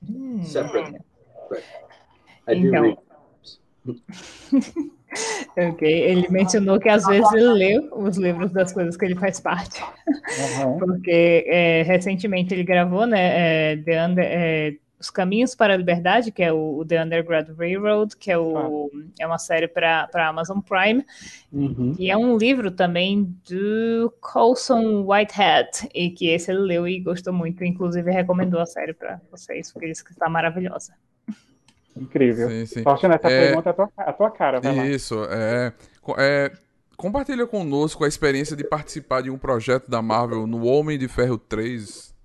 Mm. 0.10 0.46
Separate, 0.46 0.96
but 1.50 1.64
I 2.48 2.54
do 2.56 2.70
então, 2.70 2.98
read. 3.86 4.92
Ok, 5.58 5.88
ele 5.88 6.28
mencionou 6.30 6.80
que 6.80 6.90
às 6.90 7.06
vezes 7.06 7.32
ele 7.32 7.54
lê 7.54 7.90
os 7.92 8.18
livros 8.18 8.52
das 8.52 8.72
coisas 8.72 8.96
que 8.96 9.06
ele 9.06 9.16
faz 9.16 9.40
parte, 9.40 9.82
uhum. 10.64 10.78
porque 10.78 11.46
é, 11.48 11.84
recentemente 11.84 12.54
ele 12.54 12.64
gravou, 12.64 13.08
né, 13.08 13.72
é, 13.72 13.78
The 13.78 14.06
Under, 14.06 14.26
é, 14.28 14.76
Os 15.00 15.10
Caminhos 15.10 15.56
para 15.56 15.74
a 15.74 15.78
Liberdade, 15.78 16.32
que 16.32 16.44
é 16.44 16.54
o, 16.54 16.78
o 16.78 16.86
The 16.86 17.04
Underground 17.04 17.48
Railroad, 17.58 18.16
que 18.18 18.32
é, 18.32 18.38
o, 18.38 18.92
ah. 18.94 19.00
é 19.20 19.26
uma 19.26 19.40
série 19.40 19.68
para 19.68 20.10
Amazon 20.28 20.60
Prime, 20.60 21.04
uhum. 21.52 21.96
e 21.98 22.12
é 22.12 22.18
um 22.18 22.38
livro 22.38 22.70
também 22.70 23.34
do 23.50 24.14
Colson 24.20 25.06
Whitehead, 25.08 25.90
e 25.94 26.12
que 26.12 26.28
esse 26.28 26.52
ele 26.52 26.60
leu 26.60 26.88
e 26.88 27.00
gostou 27.00 27.34
muito, 27.34 27.64
inclusive 27.64 28.12
recomendou 28.12 28.60
a 28.60 28.66
série 28.66 28.94
para 28.94 29.20
vocês, 29.32 29.72
porque 29.72 29.86
ele 29.86 29.94
disse 29.94 30.04
que 30.04 30.12
está 30.12 30.30
maravilhosa. 30.30 30.94
Incrível. 32.00 32.50
Sim, 32.50 32.66
sim. 32.66 32.84
Sorte 32.84 33.08
nessa 33.08 33.28
é... 33.28 33.48
pergunta 33.48 33.70
é 33.70 33.72
a 33.72 33.74
tua, 33.74 33.90
a 33.98 34.14
tua 34.14 34.32
cara, 34.32 34.60
vai 34.60 34.88
Isso, 34.90 35.24
é, 35.30 35.74
é. 36.18 36.52
Compartilha 36.96 37.46
conosco 37.46 38.04
a 38.04 38.08
experiência 38.08 38.56
de 38.56 38.64
participar 38.64 39.22
de 39.22 39.30
um 39.30 39.38
projeto 39.38 39.90
da 39.90 40.02
Marvel 40.02 40.48
no 40.48 40.66
Homem 40.66 40.98
de 40.98 41.08
Ferro 41.08 41.38
3. 41.38 42.16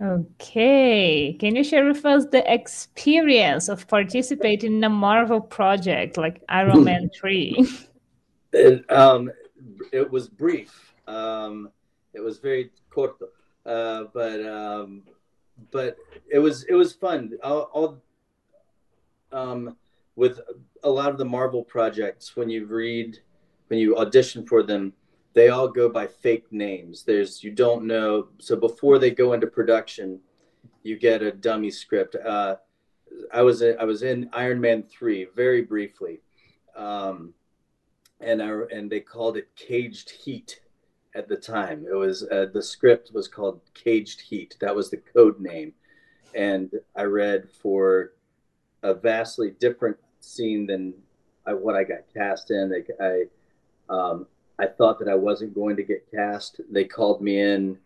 Okay. 0.00 1.36
Can 1.38 1.56
you 1.56 1.62
share 1.62 1.86
with 1.86 2.04
us 2.06 2.24
the 2.30 2.42
experience 2.52 3.68
of 3.68 3.86
participating 3.86 4.78
in 4.78 4.84
a 4.84 4.88
Marvel 4.88 5.42
project 5.42 6.16
like 6.16 6.40
Iron 6.48 6.84
Man 6.84 7.10
3? 7.20 7.54
It, 8.52 8.90
um, 8.90 9.30
it 9.92 10.10
was 10.10 10.28
brief. 10.28 10.94
Um, 11.06 11.70
it 12.14 12.20
was 12.20 12.38
very 12.38 12.70
corto. 12.90 13.28
Uh, 13.64 14.04
but 14.12 14.44
um, 14.44 15.02
but 15.70 15.96
it 16.30 16.38
was 16.38 16.64
it 16.64 16.74
was 16.74 16.92
fun. 16.92 17.32
I'll 17.42 18.00
um, 19.32 19.76
with 20.16 20.40
a 20.82 20.90
lot 20.90 21.10
of 21.10 21.18
the 21.18 21.24
Marvel 21.24 21.62
projects, 21.62 22.36
when 22.36 22.50
you 22.50 22.66
read, 22.66 23.18
when 23.68 23.78
you 23.78 23.96
audition 23.96 24.46
for 24.46 24.62
them, 24.62 24.92
they 25.32 25.48
all 25.48 25.68
go 25.68 25.88
by 25.88 26.06
fake 26.06 26.46
names. 26.50 27.04
There's 27.04 27.42
you 27.44 27.52
don't 27.52 27.86
know. 27.86 28.28
So 28.38 28.56
before 28.56 28.98
they 28.98 29.10
go 29.10 29.32
into 29.32 29.46
production, 29.46 30.20
you 30.82 30.98
get 30.98 31.22
a 31.22 31.32
dummy 31.32 31.70
script. 31.70 32.16
Uh, 32.16 32.56
I 33.32 33.42
was 33.42 33.62
I 33.62 33.84
was 33.84 34.02
in 34.02 34.28
Iron 34.32 34.60
Man 34.60 34.82
three 34.82 35.28
very 35.36 35.62
briefly, 35.62 36.20
um, 36.76 37.32
and 38.20 38.42
I 38.42 38.50
and 38.72 38.90
they 38.90 39.00
called 39.00 39.36
it 39.36 39.48
Caged 39.56 40.10
Heat 40.10 40.60
at 41.14 41.28
the 41.28 41.36
time. 41.36 41.86
It 41.90 41.94
was 41.94 42.22
uh, 42.24 42.46
the 42.52 42.62
script 42.62 43.12
was 43.12 43.28
called 43.28 43.60
Caged 43.74 44.20
Heat. 44.20 44.56
That 44.60 44.74
was 44.74 44.90
the 44.90 44.98
code 44.98 45.40
name, 45.40 45.72
and 46.34 46.70
I 46.96 47.02
read 47.02 47.48
for 47.50 48.12
a 48.82 48.94
vastly 48.94 49.52
different 49.58 49.96
scene 50.20 50.66
than 50.66 50.94
I, 51.46 51.54
what 51.54 51.74
I 51.74 51.84
got 51.84 52.12
cast 52.14 52.50
in. 52.50 52.70
They, 52.70 52.84
I 53.04 53.24
um, 53.92 54.26
I 54.58 54.66
thought 54.66 54.98
that 54.98 55.08
I 55.08 55.14
wasn't 55.14 55.54
going 55.54 55.76
to 55.76 55.82
get 55.82 56.10
cast. 56.10 56.60
They 56.70 56.84
called 56.84 57.22
me 57.22 57.40
in 57.40 57.78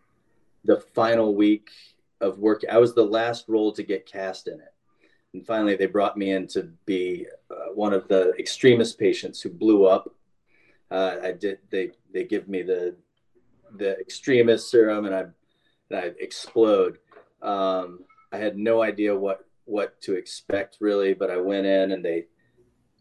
the 0.64 0.80
final 0.80 1.34
week 1.34 1.70
of 2.20 2.38
work. 2.38 2.62
I 2.70 2.78
was 2.78 2.94
the 2.94 3.04
last 3.04 3.48
role 3.48 3.72
to 3.72 3.82
get 3.82 4.06
cast 4.06 4.48
in 4.48 4.54
it. 4.54 4.72
And 5.32 5.46
finally, 5.46 5.76
they 5.76 5.86
brought 5.86 6.16
me 6.16 6.32
in 6.32 6.46
to 6.48 6.70
be 6.86 7.26
uh, 7.50 7.72
one 7.74 7.92
of 7.92 8.08
the 8.08 8.32
Extremis 8.38 8.92
patients 8.92 9.40
who 9.40 9.50
blew 9.50 9.84
up. 9.84 10.14
Uh, 10.90 11.16
I 11.22 11.32
did. 11.32 11.58
They 11.70 11.90
they 12.12 12.24
give 12.24 12.48
me 12.48 12.62
the 12.62 12.94
the 13.76 13.98
Extremis 13.98 14.70
serum 14.70 15.06
and 15.06 15.14
I 15.14 15.24
and 15.90 15.98
I 15.98 16.12
explode. 16.18 16.98
Um, 17.42 18.00
I 18.32 18.38
had 18.38 18.56
no 18.56 18.82
idea 18.82 19.16
what 19.16 19.46
what 19.66 20.00
to 20.02 20.14
expect 20.14 20.78
really, 20.80 21.14
but 21.14 21.30
I 21.30 21.36
went 21.36 21.66
in 21.66 21.92
and 21.92 22.04
they 22.04 22.26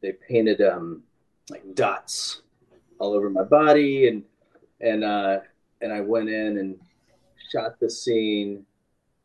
they 0.01 0.13
painted 0.13 0.61
um, 0.61 1.03
like 1.49 1.63
dots 1.76 2.41
all 2.99 3.13
over 3.13 3.30
my 3.30 3.43
body 3.43 4.07
and 4.07 4.24
and 4.82 5.03
uh, 5.03 5.39
and 5.82 5.91
I 5.91 6.01
went 6.01 6.30
in 6.30 6.57
and 6.57 6.80
shot 7.51 7.80
the 7.80 7.89
scene. 7.89 8.65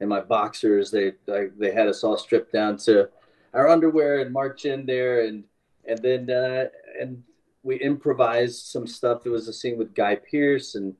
And 0.01 0.09
my 0.09 0.21
boxers, 0.21 0.93
they 0.93 1.13
they 1.27 1.73
had 1.73 1.89
us 1.89 2.05
all 2.05 2.17
stripped 2.17 2.53
down 2.53 2.77
to 2.79 3.09
our 3.53 3.69
underwear 3.69 4.21
and 4.21 4.33
march 4.33 4.65
in 4.65 4.87
there 4.87 5.27
and 5.27 5.43
and 5.89 5.99
then 5.99 6.31
uh, 6.31 6.67
and 7.01 7.23
we 7.65 7.77
improvised 7.77 8.67
some 8.67 8.87
stuff. 8.87 9.23
There 9.23 9.33
was 9.33 9.49
a 9.49 9.53
scene 9.53 9.77
with 9.77 9.95
Guy 9.95 10.17
Pearce 10.31 10.77
and 10.77 10.95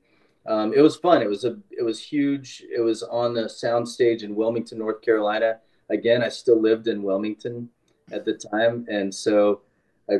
um, 0.49 0.73
it 0.73 0.81
was 0.81 0.95
fun. 0.95 1.21
It 1.21 1.29
was 1.29 1.45
a 1.45 1.57
it 1.69 1.83
was 1.83 2.03
huge. 2.03 2.65
It 2.75 2.81
was 2.81 3.03
on 3.03 3.35
the 3.35 3.43
soundstage 3.43 4.23
in 4.23 4.35
Wilmington, 4.35 4.79
North 4.79 5.01
Carolina. 5.01 5.59
Again, 5.91 6.23
I 6.23 6.29
still 6.29 6.59
lived 6.59 6.87
in 6.87 7.03
Wilmington 7.03 7.69
at 8.11 8.25
the 8.25 8.33
time, 8.33 8.85
and 8.89 9.13
so 9.13 9.61
I 10.09 10.15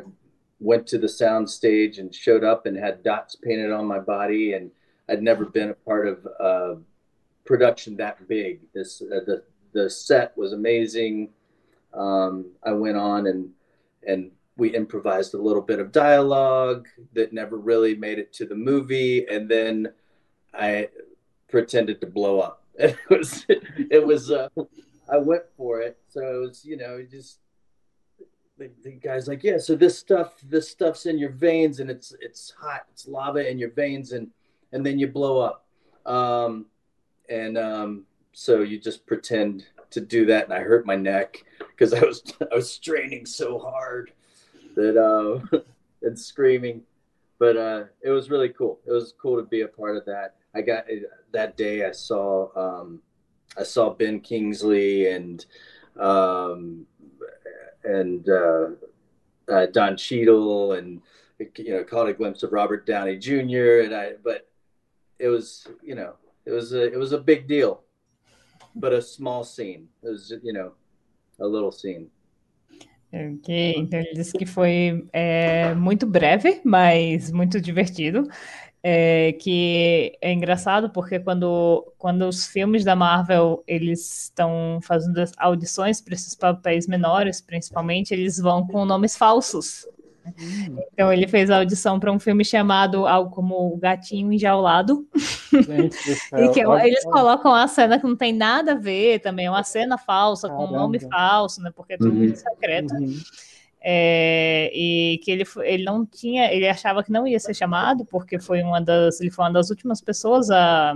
went 0.60 0.86
to 0.88 1.00
the 1.00 1.08
soundstage 1.08 1.98
and 1.98 2.14
showed 2.14 2.44
up 2.44 2.68
and 2.68 2.78
had 2.78 3.02
dots 3.02 3.36
painted 3.36 3.72
on 3.72 3.86
my 3.86 3.98
body, 3.98 4.54
and 4.54 4.70
I'd 5.10 5.24
never 5.24 5.46
been 5.46 5.72
a 5.72 5.74
part 5.74 6.08
of 6.08 6.28
a 6.40 6.78
production 7.44 7.98
that 7.98 8.28
big. 8.28 8.62
This 8.72 9.02
uh, 9.02 9.22
the 9.26 9.44
the 9.74 9.90
set 9.90 10.38
was 10.38 10.54
amazing. 10.54 11.30
Um, 11.92 12.52
I 12.64 12.72
went 12.74 12.98
on 12.98 13.26
and 13.26 13.50
and 14.08 14.30
we 14.58 14.76
improvised 14.76 15.34
a 15.34 15.42
little 15.42 15.62
bit 15.62 15.80
of 15.80 15.92
dialogue 15.92 16.88
that 17.14 17.34
never 17.34 17.58
really 17.58 17.96
made 17.96 18.20
it 18.20 18.32
to 18.34 18.46
the 18.46 18.56
movie, 18.56 19.26
and 19.28 19.50
then 19.50 19.88
I 20.54 20.90
pretended 21.50 22.02
to 22.02 22.08
blow 22.08 22.40
up. 22.40 22.64
It 22.80 22.96
was 23.10 23.46
it 23.50 24.06
was 24.06 24.32
uh, 24.32 24.48
I 25.12 25.18
went 25.18 25.44
for 25.58 25.82
it. 25.82 25.98
So 26.08 26.22
it 26.22 26.40
was 26.40 26.64
you 26.64 26.78
know 26.78 27.04
just 27.04 27.40
the, 28.58 28.72
the 28.84 28.92
guy's 28.92 29.28
like 29.28 29.44
yeah. 29.44 29.58
So 29.58 29.76
this 29.76 29.98
stuff 29.98 30.36
this 30.48 30.70
stuff's 30.70 31.06
in 31.06 31.18
your 31.18 31.32
veins 31.32 31.82
and 31.82 31.90
it's 31.90 32.16
it's 32.22 32.54
hot. 32.58 32.86
It's 32.92 33.06
lava 33.06 33.50
in 33.50 33.60
your 33.60 33.72
veins 33.72 34.14
and 34.14 34.30
and 34.72 34.86
then 34.86 34.98
you 34.98 35.08
blow 35.08 35.40
up. 35.40 35.66
Um, 36.06 36.68
and 37.30 37.58
um, 37.58 38.06
so 38.32 38.62
you 38.62 38.80
just 38.80 39.06
pretend 39.06 39.66
to 39.92 40.02
do 40.02 40.26
that, 40.28 40.46
and 40.46 40.54
I 40.54 40.60
hurt 40.60 40.86
my 40.86 40.96
neck 40.96 41.44
because 41.60 41.94
I 41.94 42.02
was 42.02 42.24
I 42.52 42.56
was 42.56 42.72
straining 42.72 43.26
so 43.26 43.60
hard 43.60 44.12
that 44.76 44.98
uh, 44.98 45.58
and 46.02 46.18
screaming. 46.18 46.84
But 47.38 47.56
uh, 47.56 47.84
it 48.02 48.10
was 48.10 48.30
really 48.30 48.50
cool. 48.50 48.80
It 48.86 48.92
was 48.92 49.14
cool 49.22 49.38
to 49.38 49.44
be 49.44 49.62
a 49.62 49.68
part 49.68 49.96
of 49.96 50.06
that. 50.06 50.36
I 50.56 50.62
got 50.62 50.86
that 51.32 51.58
day. 51.58 51.86
I 51.86 51.92
saw 51.92 52.50
um, 52.56 53.02
I 53.58 53.64
saw 53.64 53.92
Ben 53.92 54.20
Kingsley 54.20 55.08
and 55.08 55.46
um, 55.98 56.86
and 57.84 58.28
uh, 58.28 58.68
uh, 59.48 59.66
Don 59.68 59.98
Cheadle 59.98 60.74
and 60.74 61.02
you 61.58 61.72
know 61.72 61.84
caught 61.84 62.10
a 62.10 62.14
glimpse 62.14 62.44
of 62.44 62.52
Robert 62.52 62.86
Downey 62.86 63.18
Jr. 63.18 63.82
and 63.86 63.96
I 63.96 64.14
but 64.24 64.50
it 65.20 65.28
was 65.28 65.68
you 65.84 65.96
know 65.96 66.14
it 66.46 66.52
was 66.52 66.74
a 66.74 66.84
it 66.92 66.98
was 66.98 67.12
a 67.12 67.20
big 67.20 67.48
deal, 67.48 67.84
but 68.76 68.94
a 68.94 69.02
small 69.02 69.44
scene. 69.44 69.88
It 70.04 70.10
was 70.10 70.34
you 70.44 70.54
know 70.54 70.74
a 71.40 71.46
little 71.46 71.72
scene. 71.72 72.10
Ok, 73.12 73.74
então 73.76 74.00
ele 74.00 74.14
disse 74.14 74.38
que 74.38 74.46
foi 74.46 75.08
é, 75.12 75.74
muito 75.74 76.06
breve, 76.06 76.62
mas 76.64 77.32
muito 77.32 77.60
divertido. 77.60 78.28
É, 78.82 79.34
que 79.34 80.18
é 80.22 80.32
engraçado 80.32 80.90
porque 80.90 81.20
quando, 81.20 81.86
quando 81.98 82.22
os 82.22 82.48
filmes 82.48 82.86
da 82.86 82.96
Marvel 82.96 83.62
eles 83.68 84.24
estão 84.24 84.80
fazendo 84.82 85.22
audições 85.38 86.00
para 86.00 86.14
esses 86.14 86.34
papéis 86.34 86.88
menores, 86.88 87.42
principalmente, 87.42 88.14
eles 88.14 88.40
vão 88.40 88.66
com 88.66 88.86
nomes 88.86 89.18
falsos. 89.18 89.86
Então 90.94 91.12
ele 91.12 91.28
fez 91.28 91.50
a 91.50 91.58
audição 91.58 92.00
para 92.00 92.12
um 92.12 92.20
filme 92.20 92.44
chamado 92.46 93.08
algo 93.08 93.32
como 93.32 93.74
O 93.74 93.78
Gatinho 93.78 94.32
Enjaulado. 94.32 95.08
E 95.52 96.50
que 96.50 96.60
eles 96.60 97.04
colocam 97.06 97.54
a 97.54 97.68
cena 97.68 98.00
que 98.00 98.06
não 98.06 98.16
tem 98.16 98.32
nada 98.32 98.74
a 98.74 98.76
ver 98.76 99.20
também, 99.20 99.48
é 99.48 99.50
uma 99.50 99.64
cena 99.64 99.98
falsa, 99.98 100.48
Caramba. 100.48 100.68
com 100.68 100.74
um 100.74 100.78
nome 100.78 101.00
falso, 101.00 101.60
né? 101.62 101.72
Porque 101.76 101.94
é 101.94 101.98
tudo 101.98 102.16
uhum. 102.16 102.36
secreto. 102.36 102.94
Uhum. 102.94 103.18
É, 103.82 104.70
e 104.74 105.20
que 105.24 105.32
ele, 105.32 105.46
ele 105.64 105.84
não 105.84 106.06
tinha, 106.06 106.52
ele 106.54 106.68
achava 106.68 107.04
que 107.04 107.12
não 107.12 107.26
ia 107.26 107.40
ser 107.40 107.54
chamado, 107.54 108.06
porque 108.06 108.40
foi 108.40 108.62
uma 108.62 108.82
das, 108.82 109.22
ele 109.22 109.32
foi 109.32 109.46
uma 109.46 109.54
das 109.54 109.70
últimas 109.70 110.02
pessoas 110.02 110.52
a 110.52 110.96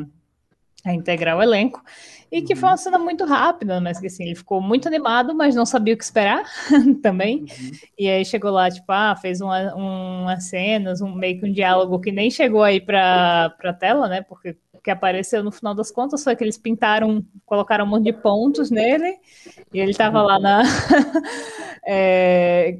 a 0.85 0.93
integrar 0.93 1.37
o 1.37 1.41
elenco, 1.41 1.81
e 2.29 2.41
que 2.41 2.55
foi 2.55 2.69
uma 2.69 2.77
cena 2.77 2.99
muito 2.99 3.23
rápida, 3.25 3.79
mas 3.79 3.99
que 3.99 4.07
assim, 4.07 4.25
ele 4.25 4.35
ficou 4.35 4.61
muito 4.61 4.87
animado, 4.87 5.33
mas 5.33 5.55
não 5.55 5.65
sabia 5.65 5.93
o 5.93 5.97
que 5.97 6.03
esperar 6.03 6.43
também. 7.01 7.41
Uhum. 7.41 7.71
E 7.97 8.09
aí 8.09 8.25
chegou 8.25 8.51
lá, 8.51 8.69
tipo, 8.69 8.91
ah, 8.91 9.15
fez 9.15 9.39
uma, 9.39 9.73
umas 9.75 10.45
cenas, 10.45 10.99
um, 10.99 11.13
meio 11.13 11.39
que 11.39 11.45
um 11.45 11.53
diálogo 11.53 12.01
que 12.01 12.11
nem 12.11 12.29
chegou 12.29 12.63
aí 12.63 12.81
para 12.81 13.55
a 13.63 13.73
tela, 13.73 14.09
né? 14.09 14.21
Porque 14.23 14.57
que 14.83 14.91
apareceu 14.91 15.43
no 15.43 15.51
final 15.51 15.73
das 15.73 15.89
contas 15.89 16.23
foi 16.23 16.35
que 16.35 16.43
eles 16.43 16.57
pintaram, 16.57 17.23
colocaram 17.45 17.85
um 17.85 17.87
monte 17.87 18.03
de 18.05 18.13
pontos 18.13 18.69
nele, 18.69 19.17
e 19.73 19.79
ele 19.79 19.91
estava 19.91 20.21
lá 20.21 20.39
na. 20.39 20.63
é, 21.87 22.79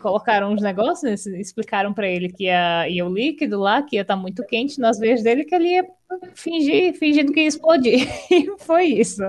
colocaram 0.00 0.52
uns 0.52 0.62
negócios, 0.62 1.26
né, 1.26 1.40
explicaram 1.40 1.92
para 1.92 2.08
ele 2.08 2.28
que 2.28 2.44
ia, 2.44 2.88
ia 2.88 3.06
o 3.06 3.12
líquido 3.12 3.58
lá, 3.58 3.82
que 3.82 3.96
ia 3.96 4.02
estar 4.02 4.14
tá 4.14 4.20
muito 4.20 4.44
quente 4.44 4.78
nas 4.78 4.98
veias 4.98 5.22
dele, 5.22 5.44
que 5.44 5.54
ele 5.54 5.68
ia 5.68 5.86
fingir, 6.34 6.94
fingindo 6.94 7.32
que 7.32 7.40
ia 7.40 7.48
explodir. 7.48 8.08
E 8.30 8.58
foi 8.58 8.84
isso. 8.84 9.22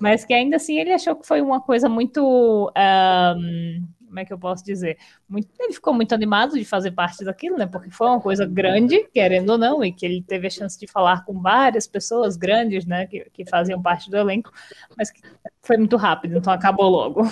Mas 0.00 0.24
que 0.24 0.34
ainda 0.34 0.56
assim 0.56 0.78
ele 0.78 0.92
achou 0.92 1.14
que 1.14 1.26
foi 1.26 1.40
uma 1.40 1.60
coisa 1.60 1.88
muito. 1.88 2.72
Um, 2.76 3.86
como 4.16 4.20
é 4.20 4.24
que 4.24 4.32
eu 4.32 4.38
posso 4.38 4.64
dizer? 4.64 4.96
Muito, 5.28 5.48
ele 5.60 5.74
ficou 5.74 5.92
muito 5.92 6.14
animado 6.14 6.58
de 6.58 6.64
fazer 6.64 6.90
parte 6.92 7.22
daquilo, 7.22 7.58
né? 7.58 7.66
Porque 7.66 7.90
foi 7.90 8.06
uma 8.06 8.20
coisa 8.20 8.46
grande, 8.46 9.06
querendo 9.12 9.50
ou 9.50 9.58
não, 9.58 9.84
e 9.84 9.92
que 9.92 10.06
ele 10.06 10.22
teve 10.22 10.46
a 10.46 10.50
chance 10.50 10.80
de 10.80 10.86
falar 10.86 11.22
com 11.26 11.38
várias 11.38 11.86
pessoas 11.86 12.34
grandes, 12.34 12.86
né? 12.86 13.06
Que, 13.06 13.28
que 13.30 13.44
faziam 13.44 13.82
parte 13.82 14.10
do 14.10 14.16
elenco, 14.16 14.50
mas 14.96 15.10
que 15.10 15.20
foi 15.62 15.76
muito 15.76 15.98
rápido, 15.98 16.38
então 16.38 16.50
acabou 16.50 16.88
logo. 16.88 17.22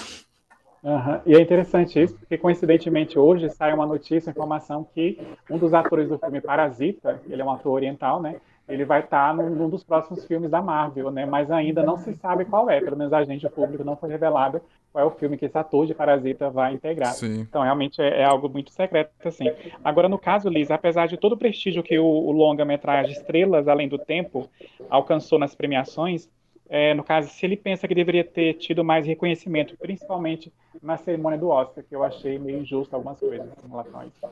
Uhum. 0.82 1.20
E 1.24 1.34
é 1.34 1.40
interessante 1.40 1.98
isso, 1.98 2.14
porque 2.18 2.36
coincidentemente 2.36 3.18
hoje 3.18 3.48
sai 3.48 3.72
uma 3.72 3.86
notícia, 3.86 4.28
informação 4.28 4.86
que 4.94 5.18
um 5.48 5.56
dos 5.56 5.72
atores 5.72 6.10
do 6.10 6.18
filme 6.18 6.42
Parasita, 6.42 7.18
ele 7.26 7.40
é 7.40 7.44
um 7.44 7.50
ator 7.50 7.72
oriental, 7.72 8.20
né? 8.20 8.36
Ele 8.68 8.84
vai 8.84 9.00
estar 9.00 9.34
num, 9.34 9.50
num 9.50 9.68
dos 9.68 9.84
próximos 9.84 10.24
filmes 10.24 10.50
da 10.50 10.62
Marvel, 10.62 11.10
né? 11.10 11.26
Mas 11.26 11.50
ainda 11.50 11.82
não 11.82 11.98
se 11.98 12.14
sabe 12.14 12.44
qual 12.44 12.70
é, 12.70 12.80
pelo 12.80 12.96
menos 12.96 13.12
a 13.12 13.22
gente, 13.24 13.46
o 13.46 13.50
público, 13.50 13.84
não 13.84 13.96
foi 13.96 14.08
revelado 14.08 14.60
qual 14.92 15.04
é 15.04 15.06
o 15.06 15.10
filme 15.10 15.36
que 15.36 15.44
esse 15.44 15.58
ator 15.58 15.86
de 15.86 15.94
Parasita 15.94 16.48
vai 16.50 16.72
integrar. 16.72 17.12
Sim. 17.12 17.40
Então, 17.40 17.62
realmente 17.62 18.00
é, 18.00 18.20
é, 18.20 18.24
algo 18.24 18.48
muito 18.48 18.70
secreto, 18.70 19.10
assim. 19.24 19.50
Agora, 19.82 20.08
no 20.08 20.18
caso, 20.18 20.48
Liz, 20.48 20.70
apesar 20.70 21.08
de 21.08 21.16
todo 21.16 21.32
o 21.32 21.36
prestígio 21.36 21.82
que 21.82 21.98
o, 21.98 22.04
o 22.04 22.30
longa-metragem 22.30 23.12
Estrelas 23.12 23.68
Além 23.68 23.88
do 23.88 23.98
Tempo 23.98 24.48
alcançou 24.88 25.38
nas 25.38 25.54
premiações, 25.54 26.28
é, 26.68 26.94
no 26.94 27.04
caso, 27.04 27.28
se 27.28 27.44
ele 27.44 27.56
pensa 27.56 27.86
que 27.86 27.94
deveria 27.94 28.24
ter 28.24 28.54
tido 28.54 28.82
mais 28.82 29.04
reconhecimento, 29.04 29.76
principalmente 29.76 30.52
na 30.82 30.96
cerimônia 30.96 31.38
do 31.38 31.48
Oscar, 31.48 31.84
que 31.84 31.94
eu 31.94 32.02
achei 32.02 32.38
meio 32.38 32.60
injusto 32.60 32.94
algumas 32.94 33.18
coisas 33.18 33.46
em 33.64 33.68
relação 33.68 34.00
a 34.00 34.06
isso. 34.06 34.26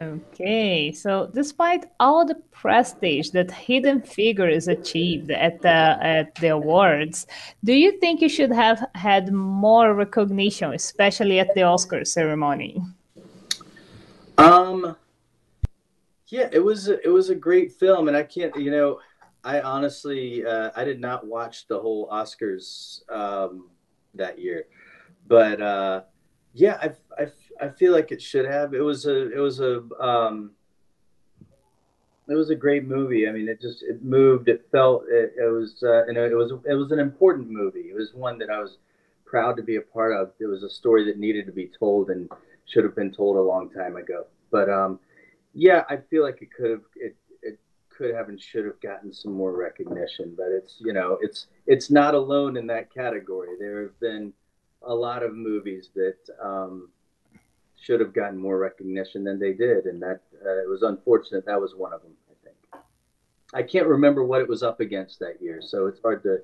Okay, 0.00 0.92
so 0.92 1.28
despite 1.34 1.86
all 1.98 2.24
the 2.24 2.36
prestige 2.52 3.30
that 3.30 3.50
Hidden 3.50 4.02
Figures 4.02 4.68
achieved 4.68 5.32
at 5.32 5.60
the 5.60 5.68
at 5.68 6.34
the 6.36 6.48
awards, 6.48 7.26
do 7.64 7.72
you 7.72 7.98
think 7.98 8.20
you 8.20 8.28
should 8.28 8.52
have 8.52 8.86
had 8.94 9.32
more 9.32 9.94
recognition, 9.94 10.72
especially 10.72 11.40
at 11.40 11.52
the 11.54 11.62
Oscar 11.62 12.04
ceremony? 12.04 12.80
Um, 14.36 14.96
yeah, 16.28 16.48
it 16.52 16.60
was 16.60 16.88
it 16.88 17.12
was 17.12 17.30
a 17.30 17.34
great 17.34 17.72
film, 17.72 18.06
and 18.06 18.16
I 18.16 18.22
can't, 18.22 18.54
you 18.54 18.70
know, 18.70 19.00
I 19.42 19.60
honestly, 19.62 20.46
uh, 20.46 20.70
I 20.76 20.84
did 20.84 21.00
not 21.00 21.26
watch 21.26 21.66
the 21.66 21.78
whole 21.78 22.08
Oscars 22.08 23.00
um, 23.10 23.70
that 24.14 24.38
year, 24.38 24.66
but 25.26 25.60
uh, 25.60 26.02
yeah, 26.54 26.78
I, 26.80 27.22
I, 27.22 27.66
I 27.66 27.68
feel 27.70 27.92
like 27.92 28.12
it 28.12 28.22
should 28.22 28.46
have. 28.46 28.74
It 28.74 28.80
was 28.80 29.06
a, 29.06 29.32
it 29.32 29.38
was 29.38 29.60
a, 29.60 29.82
um, 30.00 30.52
it 32.28 32.34
was 32.34 32.50
a 32.50 32.54
great 32.54 32.86
movie. 32.86 33.28
I 33.28 33.32
mean, 33.32 33.48
it 33.48 33.60
just 33.60 33.82
it 33.82 34.04
moved. 34.04 34.48
It 34.48 34.66
felt 34.70 35.04
it, 35.08 35.34
it 35.38 35.50
was, 35.50 35.82
uh, 35.82 36.10
know, 36.12 36.24
it 36.24 36.36
was 36.36 36.52
it 36.66 36.74
was 36.74 36.92
an 36.92 36.98
important 36.98 37.50
movie. 37.50 37.90
It 37.90 37.94
was 37.94 38.12
one 38.14 38.38
that 38.38 38.50
I 38.50 38.60
was 38.60 38.78
proud 39.24 39.56
to 39.56 39.62
be 39.62 39.76
a 39.76 39.82
part 39.82 40.12
of. 40.12 40.32
It 40.38 40.46
was 40.46 40.62
a 40.62 40.70
story 40.70 41.04
that 41.06 41.18
needed 41.18 41.46
to 41.46 41.52
be 41.52 41.70
told 41.78 42.10
and 42.10 42.30
should 42.66 42.84
have 42.84 42.94
been 42.94 43.12
told 43.12 43.36
a 43.36 43.42
long 43.42 43.70
time 43.70 43.96
ago. 43.96 44.26
But 44.50 44.68
um, 44.68 45.00
yeah, 45.54 45.84
I 45.88 45.96
feel 45.96 46.22
like 46.22 46.42
it 46.42 46.52
could 46.52 46.70
have. 46.70 46.82
It, 46.96 47.16
could 47.98 48.14
have 48.14 48.28
and 48.28 48.40
should 48.40 48.64
have 48.64 48.80
gotten 48.80 49.12
some 49.12 49.32
more 49.32 49.52
recognition. 49.52 50.32
But 50.36 50.46
it's 50.50 50.76
you 50.78 50.92
know 50.92 51.18
it's 51.20 51.48
it's 51.66 51.90
not 51.90 52.14
alone 52.14 52.56
in 52.56 52.66
that 52.68 52.94
category. 52.94 53.48
There 53.58 53.82
have 53.82 53.98
been 54.00 54.32
a 54.82 54.94
lot 54.94 55.22
of 55.22 55.34
movies 55.34 55.90
that 55.94 56.18
um, 56.42 56.88
should 57.80 58.00
have 58.00 58.12
gotten 58.12 58.38
more 58.38 58.58
recognition 58.58 59.24
than 59.24 59.38
they 59.38 59.52
did, 59.52 59.86
and 59.86 60.00
that 60.02 60.20
uh, 60.44 60.62
it 60.62 60.68
was 60.68 60.82
unfortunate. 60.82 61.44
That 61.46 61.60
was 61.60 61.74
one 61.74 61.92
of 61.92 62.02
them. 62.02 62.12
I 62.30 62.34
think. 62.44 62.56
I 63.54 63.62
can't 63.62 63.86
remember 63.86 64.24
what 64.24 64.40
it 64.40 64.48
was 64.48 64.62
up 64.62 64.80
against 64.80 65.18
that 65.20 65.40
year, 65.40 65.60
so 65.60 65.86
it's 65.86 66.00
hard 66.00 66.22
to 66.22 66.38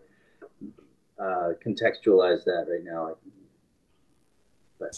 uh, 1.18 1.52
contextualize 1.64 2.44
that 2.44 2.66
right 2.68 2.84
now. 2.84 3.16
But. 4.78 4.96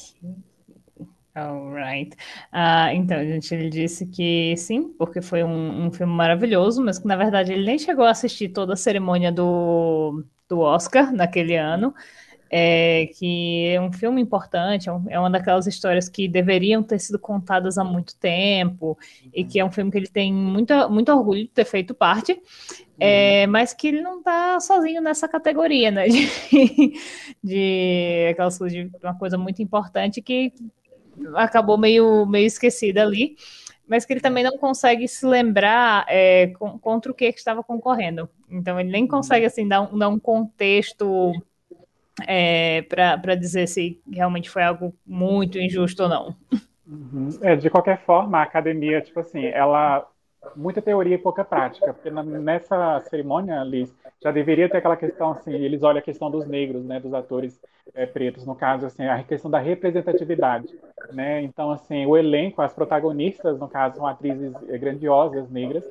Alright. 1.37 2.16
Ah, 2.51 2.95
então, 2.95 3.22
gente, 3.22 3.55
ele 3.55 3.68
disse 3.68 4.07
que 4.07 4.57
sim, 4.57 4.95
porque 4.97 5.20
foi 5.20 5.45
um, 5.45 5.84
um, 5.84 5.93
filme 5.93 6.14
maravilhoso, 6.14 6.82
mas 6.82 6.99
que 6.99 7.07
na 7.07 7.14
verdade 7.14 7.53
ele 7.53 7.66
nem 7.66 7.78
chegou 7.78 8.07
a 8.07 8.11
assistir 8.11 8.49
toda 8.49 8.72
a 8.72 8.76
cerimônia 8.76 9.30
do, 9.30 10.24
do 10.49 10.61
Oscar 10.61 11.12
naquele 11.12 11.55
ano. 11.55 11.95
É, 12.51 13.07
que 13.19 13.69
é 13.69 13.81
um 13.81 13.93
filme 13.93 14.21
importante, 14.21 14.89
é, 14.89 14.93
um, 14.93 15.05
é, 15.09 15.19
uma 15.19 15.31
daquelas 15.31 15.67
histórias 15.67 16.09
que 16.09 16.29
deveriam 16.29 16.83
ter 16.83 16.99
sido 16.99 17.19
contadas 17.19 17.79
há 17.79 17.85
muito 17.85 18.17
tempo, 18.17 18.99
e 19.33 19.45
que 19.45 19.59
é 19.59 19.65
um 19.65 19.71
filme 19.71 19.91
que 19.91 19.99
ele 19.99 20.09
tem 20.09 20.33
muita, 20.33 20.89
muito 20.89 21.13
orgulho 21.13 21.43
de 21.43 21.49
ter 21.49 21.65
feito 21.65 21.95
parte, 21.95 22.41
é, 22.99 23.47
mas 23.47 23.75
que 23.75 23.89
ele 23.89 24.01
não 24.01 24.19
está 24.19 24.59
sozinho 24.61 25.03
nessa 25.03 25.29
categoria, 25.29 25.91
né? 25.91 26.07
De, 26.09 26.93
de 27.43 28.29
aquelas 28.31 28.59
de 28.59 28.91
uma 29.03 29.17
coisa 29.19 29.37
muito 29.37 29.63
importante 29.63 30.23
que 30.23 30.53
acabou 31.35 31.77
meio, 31.77 32.27
meio 32.27 32.47
esquecida 32.47 33.03
ali 33.03 33.37
mas 33.87 34.05
que 34.05 34.13
ele 34.13 34.21
também 34.21 34.43
não 34.43 34.59
consegue 34.59 35.07
se 35.07 35.25
lembrar 35.25 36.05
é, 36.09 36.49
com, 36.59 36.79
contra 36.79 37.13
o 37.13 37.15
que, 37.15 37.33
que 37.33 37.39
estava 37.39 37.63
concorrendo. 37.63 38.29
Então 38.51 38.81
ele 38.81 38.91
nem 38.91 39.07
consegue 39.07 39.47
assim 39.47 39.67
dar 39.67 39.83
um, 39.83 39.99
dar 39.99 40.09
um 40.09 40.19
contexto 40.19 41.33
é, 42.27 42.83
para 42.83 43.35
dizer 43.35 43.67
se 43.67 44.01
realmente 44.11 44.49
foi 44.49 44.62
algo 44.62 44.95
muito 45.07 45.59
injusto 45.59 46.05
ou 46.05 46.09
não. 46.09 46.37
Uhum. 46.87 47.29
É, 47.43 47.57
de 47.57 47.69
qualquer 47.69 48.01
forma, 48.05 48.39
a 48.39 48.43
academia, 48.43 49.01
tipo 49.01 49.19
assim, 49.19 49.45
ela 49.47 50.07
muita 50.55 50.81
teoria 50.81 51.17
e 51.17 51.19
pouca 51.19 51.45
prática, 51.45 51.93
porque 51.93 52.11
na, 52.11 52.23
nessa 52.23 53.01
cerimônia, 53.11 53.62
Liz, 53.64 53.93
já 54.23 54.31
deveria 54.31 54.69
ter 54.69 54.79
aquela 54.79 54.97
questão 54.97 55.33
assim, 55.33 55.53
eles 55.53 55.83
olham 55.83 55.99
a 55.99 56.03
questão 56.03 56.31
dos 56.31 56.47
negros, 56.47 56.85
né, 56.85 57.01
dos 57.01 57.12
atores 57.12 57.61
é, 57.95 58.07
pretos, 58.07 58.47
no 58.47 58.55
caso, 58.55 58.87
assim, 58.87 59.05
a 59.05 59.23
questão 59.25 59.51
da 59.51 59.59
representatividade, 59.59 60.69
né, 61.12 61.43
então, 61.43 61.73
assim, 61.73 62.07
o 62.07 62.17
elenco, 62.17 62.62
as 62.62 62.73
protagonistas, 62.73 63.59
no 63.59 63.69
caso, 63.69 63.97
são 63.97 64.07
atrizes 64.07 64.55
é, 64.69 64.79
grandiosas, 64.79 65.51
negras, 65.51 65.85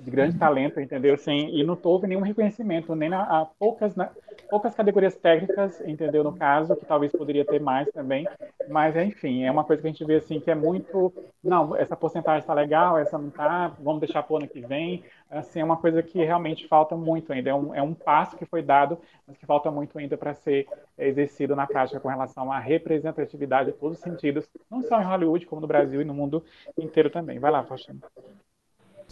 de 0.00 0.10
grande 0.10 0.38
talento, 0.38 0.80
entendeu? 0.80 1.14
Assim, 1.14 1.48
e 1.48 1.64
não 1.64 1.78
houve 1.82 2.06
nenhum 2.06 2.20
reconhecimento, 2.20 2.94
nem 2.94 3.08
na, 3.08 3.22
a 3.22 3.44
poucas, 3.44 3.94
na, 3.96 4.10
poucas 4.48 4.74
categorias 4.74 5.16
técnicas, 5.16 5.80
entendeu? 5.80 6.22
No 6.22 6.32
caso, 6.32 6.76
que 6.76 6.84
talvez 6.84 7.12
poderia 7.12 7.44
ter 7.44 7.60
mais 7.60 7.88
também, 7.90 8.26
mas 8.68 8.96
enfim, 8.96 9.44
é 9.44 9.50
uma 9.50 9.64
coisa 9.64 9.82
que 9.82 9.88
a 9.88 9.90
gente 9.90 10.04
vê 10.04 10.16
assim 10.16 10.40
que 10.40 10.50
é 10.50 10.54
muito, 10.54 11.12
não, 11.42 11.74
essa 11.76 11.96
porcentagem 11.96 12.40
está 12.40 12.54
legal, 12.54 12.98
essa 12.98 13.18
não 13.18 13.28
está, 13.28 13.68
vamos 13.80 14.00
deixar 14.00 14.22
para 14.22 14.34
o 14.34 14.36
ano 14.36 14.48
que 14.48 14.60
vem, 14.60 15.04
assim, 15.30 15.60
é 15.60 15.64
uma 15.64 15.76
coisa 15.76 16.02
que 16.02 16.18
realmente 16.24 16.68
falta 16.68 16.96
muito 16.96 17.32
ainda, 17.32 17.50
é 17.50 17.54
um, 17.54 17.74
é 17.74 17.82
um 17.82 17.94
passo 17.94 18.36
que 18.36 18.44
foi 18.44 18.62
dado, 18.62 18.98
mas 19.26 19.36
que 19.36 19.46
falta 19.46 19.70
muito 19.70 19.98
ainda 19.98 20.16
para 20.16 20.34
ser 20.34 20.66
exercido 20.98 21.56
na 21.56 21.66
prática 21.66 21.98
com 21.98 22.08
relação 22.08 22.52
à 22.52 22.58
representatividade 22.58 23.70
em 23.70 23.72
todos 23.72 23.98
os 23.98 24.04
sentidos, 24.04 24.48
não 24.70 24.82
só 24.82 25.00
em 25.00 25.04
Hollywood, 25.04 25.46
como 25.46 25.60
no 25.60 25.66
Brasil 25.66 26.02
e 26.02 26.04
no 26.04 26.14
mundo 26.14 26.44
inteiro 26.78 27.10
também. 27.10 27.38
Vai 27.38 27.50
lá, 27.50 27.64
Faustino. 27.64 28.00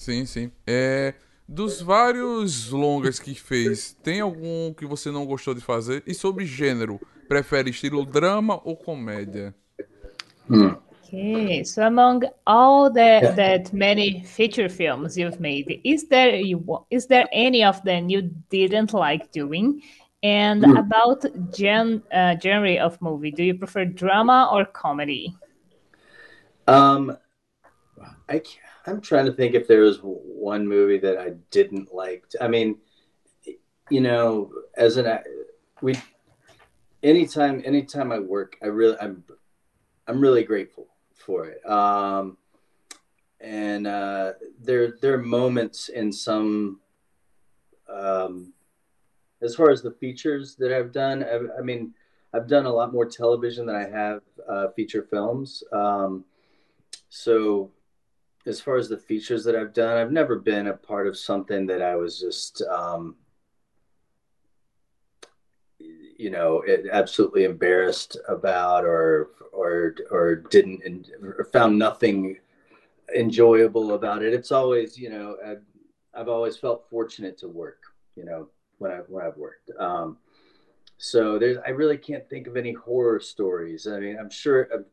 Sim, 0.01 0.25
sim. 0.25 0.51
É, 0.67 1.13
dos 1.47 1.83
vários 1.83 2.71
longas 2.71 3.21
que 3.21 3.35
fez, 3.35 3.93
tem 4.03 4.21
algum 4.21 4.73
que 4.73 4.87
você 4.87 5.11
não 5.11 5.27
gostou 5.27 5.53
de 5.53 5.61
fazer? 5.61 6.03
E 6.07 6.15
sobre 6.15 6.47
gênero, 6.47 6.99
prefere 7.29 7.69
estilo 7.69 8.07
drama 8.07 8.59
ou 8.65 8.75
comédia? 8.75 9.55
Hmm. 10.49 10.77
Okay, 11.05 11.63
so 11.67 11.83
among 11.83 12.25
all 12.47 12.91
the 12.91 13.35
that 13.37 13.77
many 13.77 14.25
feature 14.25 14.71
films 14.71 15.19
you've 15.19 15.39
made, 15.39 15.83
is 15.85 16.09
there 16.09 16.41
you 16.41 16.65
is 16.91 17.07
there 17.07 17.29
any 17.31 17.63
of 17.63 17.83
them 17.83 18.09
you 18.09 18.23
didn't 18.49 18.95
like 18.95 19.29
doing? 19.33 19.83
And 20.23 20.63
mm. 20.63 20.79
about 20.79 21.27
gen 21.53 22.03
uh, 22.11 22.37
genre 22.41 22.79
of 22.79 22.99
movie, 23.03 23.33
do 23.33 23.43
you 23.43 23.55
prefer 23.55 23.85
drama 23.85 24.49
or 24.51 24.65
comedy? 24.65 25.37
Um, 26.67 27.19
I 28.29 28.43
I'm 28.87 29.01
trying 29.01 29.27
to 29.27 29.33
think 29.33 29.55
if 29.55 29.69
there 29.69 29.83
was 29.83 29.99
one 30.03 30.67
movie 30.67 30.99
that 30.99 31.19
I 31.19 31.31
didn't 31.51 31.95
like. 31.95 32.25
I 32.41 32.49
mean, 32.49 32.79
you 33.91 34.01
know, 34.01 34.51
as 34.77 34.97
an 34.97 35.19
we 35.83 35.97
anytime 37.03 37.63
anytime 37.65 38.13
I 38.13 38.19
work, 38.19 38.57
I 38.63 38.67
really 38.67 38.97
I'm 39.01 39.25
I'm 40.07 40.21
really 40.21 40.45
grateful 40.45 40.87
for 41.15 41.47
it. 41.47 41.65
Um, 41.69 42.37
and 43.41 43.87
uh, 43.87 44.33
there 44.61 44.97
there 45.01 45.15
are 45.15 45.23
moments 45.23 45.89
in 45.89 46.13
some 46.13 46.81
um, 47.89 48.53
as 49.43 49.55
far 49.55 49.71
as 49.71 49.83
the 49.83 49.93
features 49.93 50.57
that 50.57 50.73
I've 50.73 50.93
done. 50.93 51.25
I, 51.25 51.59
I 51.59 51.63
mean, 51.63 51.95
I've 52.33 52.49
done 52.49 52.67
a 52.67 52.73
lot 52.73 52.93
more 52.93 53.07
television 53.07 53.67
than 53.67 53.77
I 53.77 53.89
have 53.89 54.21
uh, 54.49 54.69
feature 54.77 55.03
films. 55.03 55.63
Um, 55.73 56.25
so 57.09 57.71
as 58.47 58.61
far 58.61 58.77
as 58.77 58.89
the 58.89 58.97
features 58.97 59.45
that 59.45 59.55
I've 59.55 59.75
done, 59.75 59.97
I've 59.97 60.13
never 60.13 60.39
been 60.39 60.69
a 60.69 60.73
part 60.73 61.07
of 61.07 61.19
something 61.19 61.67
that 61.67 61.83
I 61.83 61.97
was 61.97 62.19
just, 62.19 62.63
um, 62.63 63.17
you 65.79 66.31
know, 66.31 66.63
absolutely 66.93 67.45
embarrassed 67.45 68.17
about, 68.29 68.85
or 68.85 69.31
or 69.53 69.95
or 70.11 70.37
didn't 70.37 71.11
or 71.23 71.49
found 71.53 71.79
nothing 71.79 72.39
enjoyable 73.15 73.95
about 73.95 74.23
it. 74.23 74.33
It's 74.33 74.53
always, 74.53 74.99
you 74.99 75.11
know, 75.11 75.37
I've, 75.45 75.63
I've 76.15 76.29
always 76.29 76.57
felt 76.57 76.89
fortunate 76.89 77.37
to 77.39 77.49
work, 77.49 77.83
you 78.15 78.25
know, 78.25 78.49
when 78.79 78.91
I 78.91 78.99
when 79.09 79.25
I've 79.25 79.37
worked. 79.37 79.71
Um, 79.79 80.19
so 80.99 81.39
there's, 81.39 81.57
I 81.67 81.71
really 81.71 81.97
can't 81.97 82.29
think 82.29 82.47
of 82.47 82.57
any 82.57 82.73
horror 82.73 83.21
stories. 83.21 83.87
I 83.87 83.99
mean, 83.99 84.19
I'm 84.19 84.29
sure, 84.29 84.69
I'm 84.73 84.85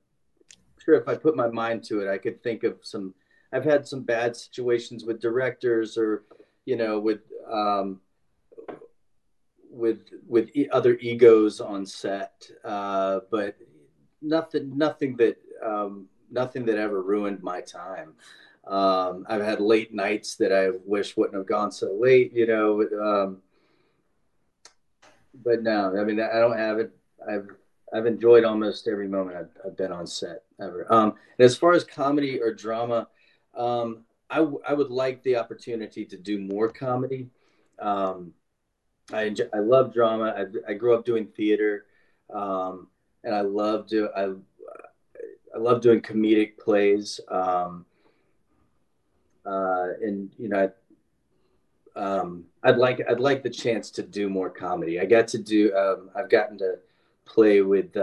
sure 0.84 0.96
if 0.96 1.10
I 1.10 1.16
put 1.16 1.36
my 1.36 1.48
mind 1.48 1.84
to 1.86 2.00
it, 2.00 2.10
I 2.10 2.18
could 2.18 2.42
think 2.42 2.64
of 2.64 2.80
some 2.82 3.14
I've 3.54 3.64
had 3.64 3.88
some 3.88 4.02
bad 4.02 4.36
situations 4.36 5.06
with 5.06 5.22
directors 5.22 5.98
or, 5.98 6.24
you 6.66 6.76
know, 6.76 7.00
with 7.00 7.22
um, 7.50 8.02
with 9.70 10.10
with 10.28 10.50
e- 10.56 10.70
other 10.72 10.98
egos 10.98 11.62
on 11.62 11.86
set, 11.86 12.50
uh, 12.66 13.20
but 13.32 13.56
nothing 14.22 14.78
nothing 14.78 15.16
that 15.18 15.38
um, 15.64 16.08
nothing 16.32 16.66
that 16.66 16.78
ever 16.78 17.02
ruined 17.02 17.42
my 17.42 17.62
time. 17.62 18.14
Um, 18.66 19.26
I've 19.30 19.44
had 19.44 19.62
late 19.62 19.94
nights 19.94 20.36
that 20.36 20.52
I 20.52 20.72
wish 20.86 21.16
wouldn't 21.16 21.38
have 21.38 21.48
gone 21.48 21.72
so 21.72 21.94
late, 21.94 22.34
you 22.34 22.48
know. 22.48 22.82
Um, 23.02 23.38
but 25.44 25.64
no, 25.64 25.98
I 25.98 26.04
mean, 26.04 26.20
I 26.20 26.40
don't 26.40 26.58
have 26.58 26.80
it. 26.80 26.92
I've 27.30 27.48
I've 27.94 28.06
enjoyed 28.06 28.44
almost 28.44 28.88
every 28.88 29.08
moment 29.08 29.38
I've, 29.38 29.50
I've 29.66 29.78
been 29.78 29.94
on 29.94 30.06
set 30.06 30.44
ever. 30.60 30.92
Um, 30.92 31.14
and 31.38 31.46
as 31.46 31.58
far 31.58 31.74
as 31.74 31.86
comedy 31.86 32.42
or 32.42 32.54
drama, 32.54 33.08
um, 33.58 34.06
I, 34.30 34.38
w- 34.38 34.62
I 34.68 34.74
would 34.74 34.92
like 34.92 35.24
the 35.24 35.38
opportunity 35.38 36.06
to 36.06 36.18
do 36.18 36.40
more 36.40 36.70
comedy. 36.70 37.30
Um, 37.80 38.34
I, 39.12 39.24
enjoy, 39.24 39.46
I 39.54 39.60
love 39.60 39.94
drama. 39.94 40.34
I, 40.38 40.72
I 40.72 40.74
grew 40.74 40.94
up 40.94 41.06
doing 41.06 41.28
theater, 41.28 41.86
um, 42.34 42.88
and 43.24 43.34
I 43.34 43.42
love 43.42 43.88
do 43.88 44.10
I, 44.16 44.34
I 45.56 45.58
love 45.58 45.82
doing 45.82 46.02
comedic 46.02 46.58
plays. 46.58 47.20
Um, 47.30 47.86
uh, 49.46 49.88
and 50.02 50.30
you 50.38 50.50
know, 50.50 50.70
I, 51.96 52.00
um, 52.00 52.44
I'd 52.64 52.78
like 52.78 53.02
I'd 53.10 53.20
like 53.20 53.44
the 53.44 53.50
chance 53.50 53.90
to 53.92 54.04
do 54.04 54.30
more 54.30 54.50
comedy. 54.50 55.00
I 55.00 55.06
got 55.06 55.28
to 55.30 55.38
do. 55.38 55.74
Um, 55.76 56.10
I've 56.16 56.30
gotten 56.30 56.58
to 56.60 56.80
play 57.26 57.62
with 57.62 57.96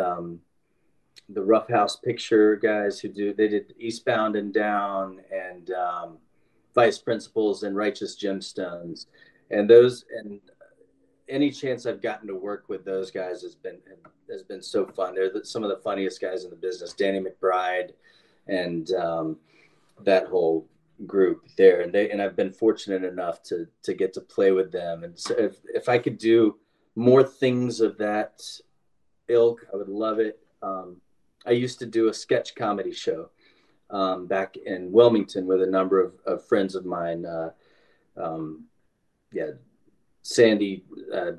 um, 1.29 1.47
Rough 1.47 1.69
House 1.69 1.97
Picture 1.97 2.57
guys 2.57 3.01
who 3.01 3.09
do 3.09 3.33
they 3.35 3.49
did 3.49 3.75
Eastbound 3.79 4.37
and 4.37 4.53
Down 4.53 5.21
and 5.33 5.71
um, 5.71 6.19
Vice 6.75 6.99
Principals 6.99 7.63
and 7.63 7.77
Righteous 7.77 8.17
Gemstones, 8.17 9.07
and 9.51 9.69
those 9.69 10.05
and 10.19 10.41
any 11.29 11.51
chance 11.51 11.87
I've 11.87 12.03
gotten 12.03 12.29
to 12.29 12.35
work 12.35 12.65
with 12.69 12.85
those 12.85 13.11
guys 13.11 13.43
has 13.43 13.55
been 13.55 13.79
has 14.31 14.43
been 14.43 14.63
so 14.63 14.87
fun. 14.87 15.15
They're 15.15 15.31
the, 15.31 15.45
some 15.45 15.63
of 15.63 15.71
the 15.71 15.79
funniest 15.79 16.21
guys 16.21 16.45
in 16.45 16.51
the 16.51 16.57
business. 16.57 16.93
Danny 16.93 17.21
McBride 17.21 17.93
and 18.47 18.91
um, 18.93 19.37
that 20.03 20.27
whole 20.27 20.69
group 21.07 21.49
there, 21.57 21.81
and 21.81 21.93
they 21.93 22.11
and 22.11 22.21
I've 22.21 22.37
been 22.37 22.53
fortunate 22.53 23.05
enough 23.05 23.43
to 23.45 23.67
to 23.83 23.95
get 23.95 24.13
to 24.15 24.21
play 24.21 24.53
with 24.53 24.73
them. 24.73 25.05
And 25.05 25.19
so 25.19 25.35
if 25.37 25.57
if 25.73 25.89
I 25.89 25.99
could 25.99 26.19
do 26.19 26.57
more 26.97 27.23
things 27.23 27.81
of 27.81 27.99
that 27.99 28.43
ilk, 29.29 29.67
I 29.73 29.77
would 29.77 29.89
love 29.89 30.19
it. 30.19 30.39
Um, 30.63 31.01
I 31.47 31.53
used 31.53 31.79
to 31.81 31.87
do 31.87 32.09
a 32.09 32.15
sketch 32.15 32.55
comedy 32.55 32.93
show 32.93 33.31
um, 33.91 34.27
back 34.27 34.57
in 34.57 34.91
Wilmington 34.93 35.47
with 35.47 35.63
a 35.63 35.67
number 35.67 36.01
of, 36.03 36.15
of 36.27 36.47
friends 36.47 36.75
of 36.75 36.85
mine. 36.85 37.25
Uh, 37.27 37.51
um, 38.17 38.65
yeah, 39.33 39.51
Sandy, 40.23 40.85
uh, 41.13 41.33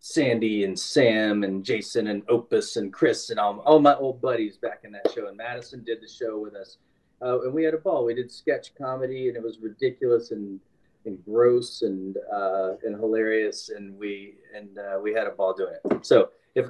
Sandy 0.00 0.64
and 0.64 0.78
Sam 0.78 1.44
and 1.44 1.64
Jason 1.64 2.08
and 2.08 2.22
Opus 2.28 2.76
and 2.76 2.92
Chris 2.92 3.30
and 3.30 3.38
all, 3.38 3.58
all 3.60 3.80
my 3.80 3.94
old 3.94 4.20
buddies 4.20 4.56
back 4.56 4.80
in 4.84 4.92
that 4.92 5.10
show. 5.14 5.28
And 5.28 5.36
Madison 5.36 5.84
did 5.84 6.00
the 6.00 6.08
show 6.08 6.38
with 6.38 6.54
us. 6.54 6.78
Uh, 7.20 7.40
and 7.42 7.52
we 7.52 7.64
had 7.64 7.74
a 7.74 7.78
ball. 7.78 8.04
We 8.04 8.14
did 8.14 8.30
sketch 8.30 8.74
comedy, 8.76 9.28
and 9.28 9.36
it 9.36 9.42
was 9.42 9.58
ridiculous 9.60 10.30
and 10.30 10.60
and 11.04 11.24
gross 11.24 11.82
and 11.82 12.16
uh, 12.32 12.74
and 12.84 12.94
hilarious. 12.94 13.70
And 13.70 13.98
we 13.98 14.34
and 14.54 14.78
uh, 14.78 15.00
we 15.02 15.12
had 15.12 15.26
a 15.26 15.30
ball 15.30 15.52
doing 15.52 15.74
it. 15.84 16.06
So 16.06 16.30
if 16.54 16.66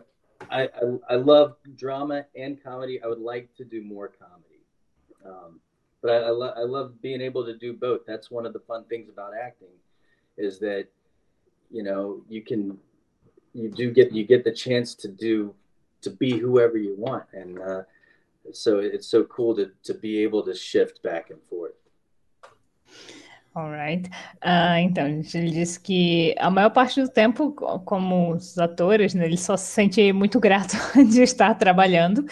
I, 0.51 0.62
I, 0.62 0.98
I 1.10 1.15
love 1.16 1.56
drama 1.77 2.24
and 2.36 2.62
comedy. 2.62 3.01
I 3.02 3.06
would 3.06 3.20
like 3.20 3.55
to 3.56 3.65
do 3.65 3.82
more 3.82 4.09
comedy, 4.09 4.62
um, 5.24 5.60
but 6.01 6.10
I, 6.10 6.16
I, 6.27 6.31
lo- 6.31 6.55
I 6.56 6.60
love 6.60 7.01
being 7.02 7.20
able 7.20 7.44
to 7.44 7.56
do 7.56 7.73
both. 7.73 8.01
That's 8.06 8.31
one 8.31 8.47
of 8.47 8.52
the 8.52 8.60
fun 8.60 8.85
things 8.85 9.09
about 9.09 9.32
acting, 9.35 9.69
is 10.36 10.59
that 10.60 10.86
you 11.70 11.82
know 11.82 12.23
you 12.28 12.43
can 12.43 12.78
you 13.52 13.69
do 13.69 13.90
get 13.90 14.12
you 14.12 14.24
get 14.24 14.44
the 14.44 14.52
chance 14.52 14.94
to 14.97 15.09
do 15.09 15.55
to 16.02 16.10
be 16.10 16.39
whoever 16.39 16.78
you 16.78 16.94
want, 16.97 17.24
and 17.32 17.59
uh, 17.59 17.82
so 18.52 18.78
it's 18.78 19.09
so 19.09 19.24
cool 19.24 19.56
to 19.56 19.70
to 19.85 19.94
be 19.94 20.23
able 20.23 20.43
to 20.44 20.55
shift 20.55 21.02
back 21.02 21.31
and 21.31 21.40
forth. 21.51 21.73
Alright. 23.59 24.09
Ah, 24.40 24.80
então, 24.80 25.06
ele 25.06 25.51
disse 25.51 25.80
que 25.80 26.32
a 26.39 26.48
maior 26.48 26.70
parte 26.70 27.02
do 27.02 27.09
tempo, 27.09 27.52
como 27.85 28.35
os 28.35 28.56
atores, 28.56 29.14
né, 29.14 29.26
ele 29.26 29.36
só 29.36 29.56
se 29.56 29.66
sente 29.66 30.12
muito 30.12 30.39
grato 30.39 30.76
de 31.10 31.22
estar 31.22 31.55
trabalhando 31.55 32.24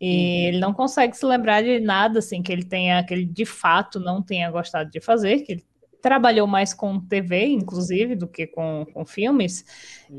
e 0.00 0.06
uhum. 0.06 0.48
ele 0.48 0.58
não 0.60 0.72
consegue 0.72 1.14
se 1.14 1.26
lembrar 1.26 1.62
de 1.62 1.78
nada 1.78 2.20
assim 2.20 2.42
que 2.42 2.50
ele 2.50 2.64
tenha, 2.64 3.04
que 3.04 3.12
ele 3.12 3.26
de 3.26 3.44
fato 3.44 4.00
não 4.00 4.22
tenha 4.22 4.50
gostado 4.50 4.90
de 4.90 5.00
fazer, 5.00 5.40
que 5.40 5.52
ele 5.52 5.64
trabalhou 6.00 6.46
mais 6.46 6.72
com 6.72 6.98
TV, 6.98 7.46
inclusive, 7.46 8.16
do 8.16 8.26
que 8.26 8.46
com, 8.46 8.86
com 8.92 9.04
filmes, 9.04 9.64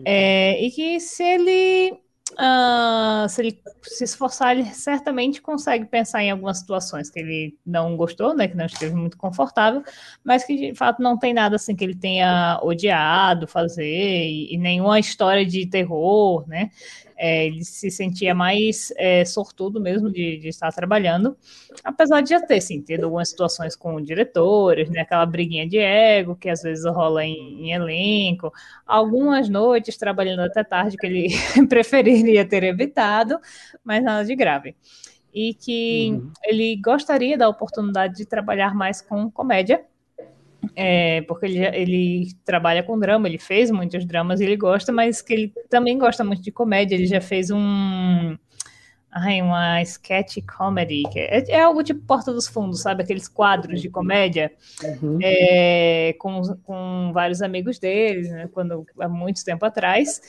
é, 0.05 0.63
e 0.63 0.71
que 0.71 0.99
se 0.99 1.23
ele 1.23 1.97
Uh, 2.34 3.27
se 3.30 3.41
ele 3.41 3.60
se 3.84 4.03
esforçar, 4.03 4.57
ele 4.57 4.65
certamente 4.65 5.41
consegue 5.41 5.85
pensar 5.85 6.23
em 6.23 6.31
algumas 6.31 6.60
situações 6.60 7.10
que 7.10 7.19
ele 7.19 7.57
não 7.65 7.95
gostou, 7.95 8.34
né, 8.34 8.47
que 8.47 8.57
não 8.57 8.65
esteve 8.65 8.95
muito 8.95 9.18
confortável, 9.18 9.84
mas 10.23 10.43
que 10.43 10.55
de 10.55 10.76
fato 10.76 11.01
não 11.01 11.18
tem 11.18 11.34
nada 11.34 11.57
assim 11.57 11.76
que 11.76 11.84
ele 11.84 11.95
tenha 11.95 12.60
odiado 12.64 13.47
fazer 13.47 13.85
e, 13.85 14.53
e 14.53 14.57
nenhuma 14.57 14.99
história 14.99 15.45
de 15.45 15.65
terror, 15.65 16.47
né? 16.47 16.72
É, 17.18 17.45
ele 17.45 17.64
se 17.64 17.90
sentia 17.91 18.34
mais 18.34 18.91
é, 18.98 19.23
sortudo 19.26 19.80
mesmo 19.80 20.10
de, 20.11 20.38
de, 20.38 20.48
estar 20.49 20.72
trabalhando, 20.72 21.38
apesar 21.84 22.22
de 22.22 22.31
já 22.31 22.41
ter, 22.41 22.60
sim, 22.61 22.81
tido 22.81 23.06
algumas 23.06 23.30
situações 23.30 23.76
com 23.76 24.02
diretores, 24.02 24.90
né, 24.90 25.02
aquela 25.02 25.26
briguinha 25.26 25.68
de 25.68 25.77
ego 25.77 26.35
que 26.35 26.49
às 26.49 26.61
vezes 26.61 26.85
rola 26.85 27.23
em, 27.23 27.68
em 27.68 27.72
elenco, 27.72 28.52
algumas 28.85 29.49
noites 29.49 29.98
trabalhando 29.98 30.41
até 30.41 30.64
tarde 30.64 30.98
que 30.98 31.06
ele 31.06 31.30
preferiria 31.68 32.45
ter 32.45 32.64
evitado, 32.64 33.40
mas 33.84 34.03
nada 34.03 34.26
de 34.26 34.35
grave. 34.35 34.76
E 35.34 35.53
que 35.53 36.11
uhum. 36.11 36.31
ele 36.44 36.76
gostaria 36.76 37.38
da 37.38 37.49
oportunidade 37.49 38.15
de 38.15 38.26
trabalhar 38.26 38.76
mais 38.76 39.02
com 39.02 39.31
comédia, 39.31 39.84
é, 40.76 41.22
porque 41.23 41.45
ele, 41.45 41.60
ele 41.60 42.27
trabalha 42.45 42.84
com 42.84 42.99
drama, 42.99 43.27
ele 43.27 43.38
fez 43.38 43.69
muitos 43.72 44.06
dramas 44.06 44.40
e 44.40 44.45
ele 44.45 44.56
gosta, 44.56 44.91
mas 44.91 45.22
que 45.22 45.34
ele 45.34 45.53
também 45.69 45.98
gosta 45.98 46.23
muito 46.23 46.41
de 46.41 46.52
comédia. 46.52 46.95
Ele 46.95 47.06
já 47.06 47.22
fez 47.22 47.52
um. 47.52 48.38
Ai, 49.15 49.44
uma 49.44 49.80
sketch 49.84 50.38
comedy, 50.57 51.03
que 51.11 51.19
é, 51.19 51.44
é 51.52 51.61
algo 51.61 51.84
tipo 51.84 52.02
Porta 52.02 52.34
dos 52.34 52.48
Fundos, 52.48 52.81
sabe? 52.81 53.03
Aqueles 53.03 53.27
quadros 53.27 53.80
de 53.80 53.88
comédia 53.88 54.52
uhum. 54.84 55.19
é, 55.22 56.15
com, 56.18 56.41
com 56.64 57.11
vários 57.14 57.44
amigos 57.44 57.77
deles, 57.77 58.30
né? 58.30 58.49
Quando, 58.52 58.84
há 58.99 59.07
muito 59.07 59.45
tempo 59.45 59.64
atrás, 59.65 60.19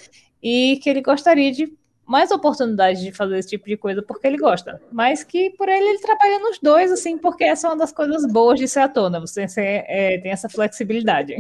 e 0.43 0.79
que 0.83 0.91
ele 0.91 1.01
gostaria 1.01 1.51
de 1.51 1.73
mais 2.07 2.31
oportunidade 2.31 3.03
de 3.03 3.13
fazer 3.13 3.39
esse 3.39 3.51
tipo 3.51 3.67
de 3.67 3.77
coisa 3.77 4.03
porque 4.03 4.27
ele 4.27 4.37
gosta. 4.37 4.81
Mas 4.93 5.25
que 5.25 5.51
por 5.51 5.69
ele 5.69 5.89
ele 5.89 5.99
trabalha 5.99 6.39
nos 6.39 6.59
dois, 6.59 6.93
assim, 6.93 7.19
porque 7.19 7.45
essa 7.45 7.67
é 7.67 7.71
uma 7.71 7.77
das 7.77 7.93
coisas 7.93 8.31
boas 8.31 8.59
de 8.59 8.69
ser 8.69 8.81
autônomo. 8.81 9.27
Você 9.27 9.47
é, 9.87 10.19
tem 10.19 10.31
essa 10.31 10.49
flexibilidade. 10.49 11.37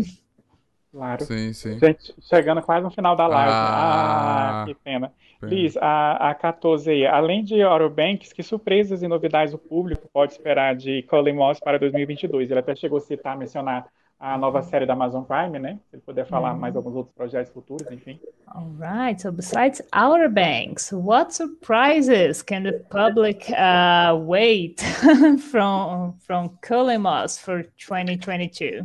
Claro. 0.90 1.24
Sim, 1.24 1.52
sim. 1.52 1.78
Gente, 1.78 2.14
chegando 2.20 2.62
quase 2.62 2.84
no 2.84 2.90
final 2.90 3.16
da 3.16 3.26
live. 3.26 3.52
Ah, 3.52 4.62
ah 4.62 4.64
que 4.64 4.74
pena. 4.74 5.12
pena. 5.40 5.52
Liz, 5.52 5.76
a, 5.76 6.30
a 6.30 6.34
14 6.34 6.88
aí, 6.88 7.04
além 7.04 7.42
de 7.42 7.62
Outer 7.64 7.90
Banks, 7.90 8.32
que 8.32 8.44
surpresas 8.44 9.02
e 9.02 9.08
novidades 9.08 9.52
o 9.52 9.58
público 9.58 10.08
pode 10.12 10.32
esperar 10.32 10.76
de 10.76 11.02
Colin 11.02 11.32
Moss 11.32 11.58
para 11.58 11.80
2022? 11.80 12.48
Ele 12.48 12.60
até 12.60 12.76
chegou 12.76 12.98
a 12.98 13.00
citar, 13.00 13.36
mencionar 13.36 13.86
a 14.18 14.38
nova 14.38 14.62
série 14.62 14.86
da 14.86 14.94
Amazon 14.94 15.24
Prime, 15.24 15.58
né? 15.58 15.78
Se 15.90 15.96
ele 15.96 16.02
puder 16.02 16.26
falar 16.26 16.54
mais 16.54 16.74
alguns 16.74 16.94
outros 16.94 17.14
projetos 17.14 17.52
futuros, 17.52 17.90
enfim. 17.90 18.18
All 18.54 18.70
right. 18.78 19.20
So 19.20 19.30
besides 19.30 19.82
Outer 19.92 20.28
Banks, 20.28 20.92
what 20.92 21.32
surprises 21.34 22.42
can 22.42 22.62
the 22.62 22.84
public 22.90 23.50
uh, 23.50 24.16
wait 24.16 24.80
from 25.50 26.14
from 26.20 26.58
Moss 27.00 27.38
for 27.38 27.64
2022? 27.78 28.84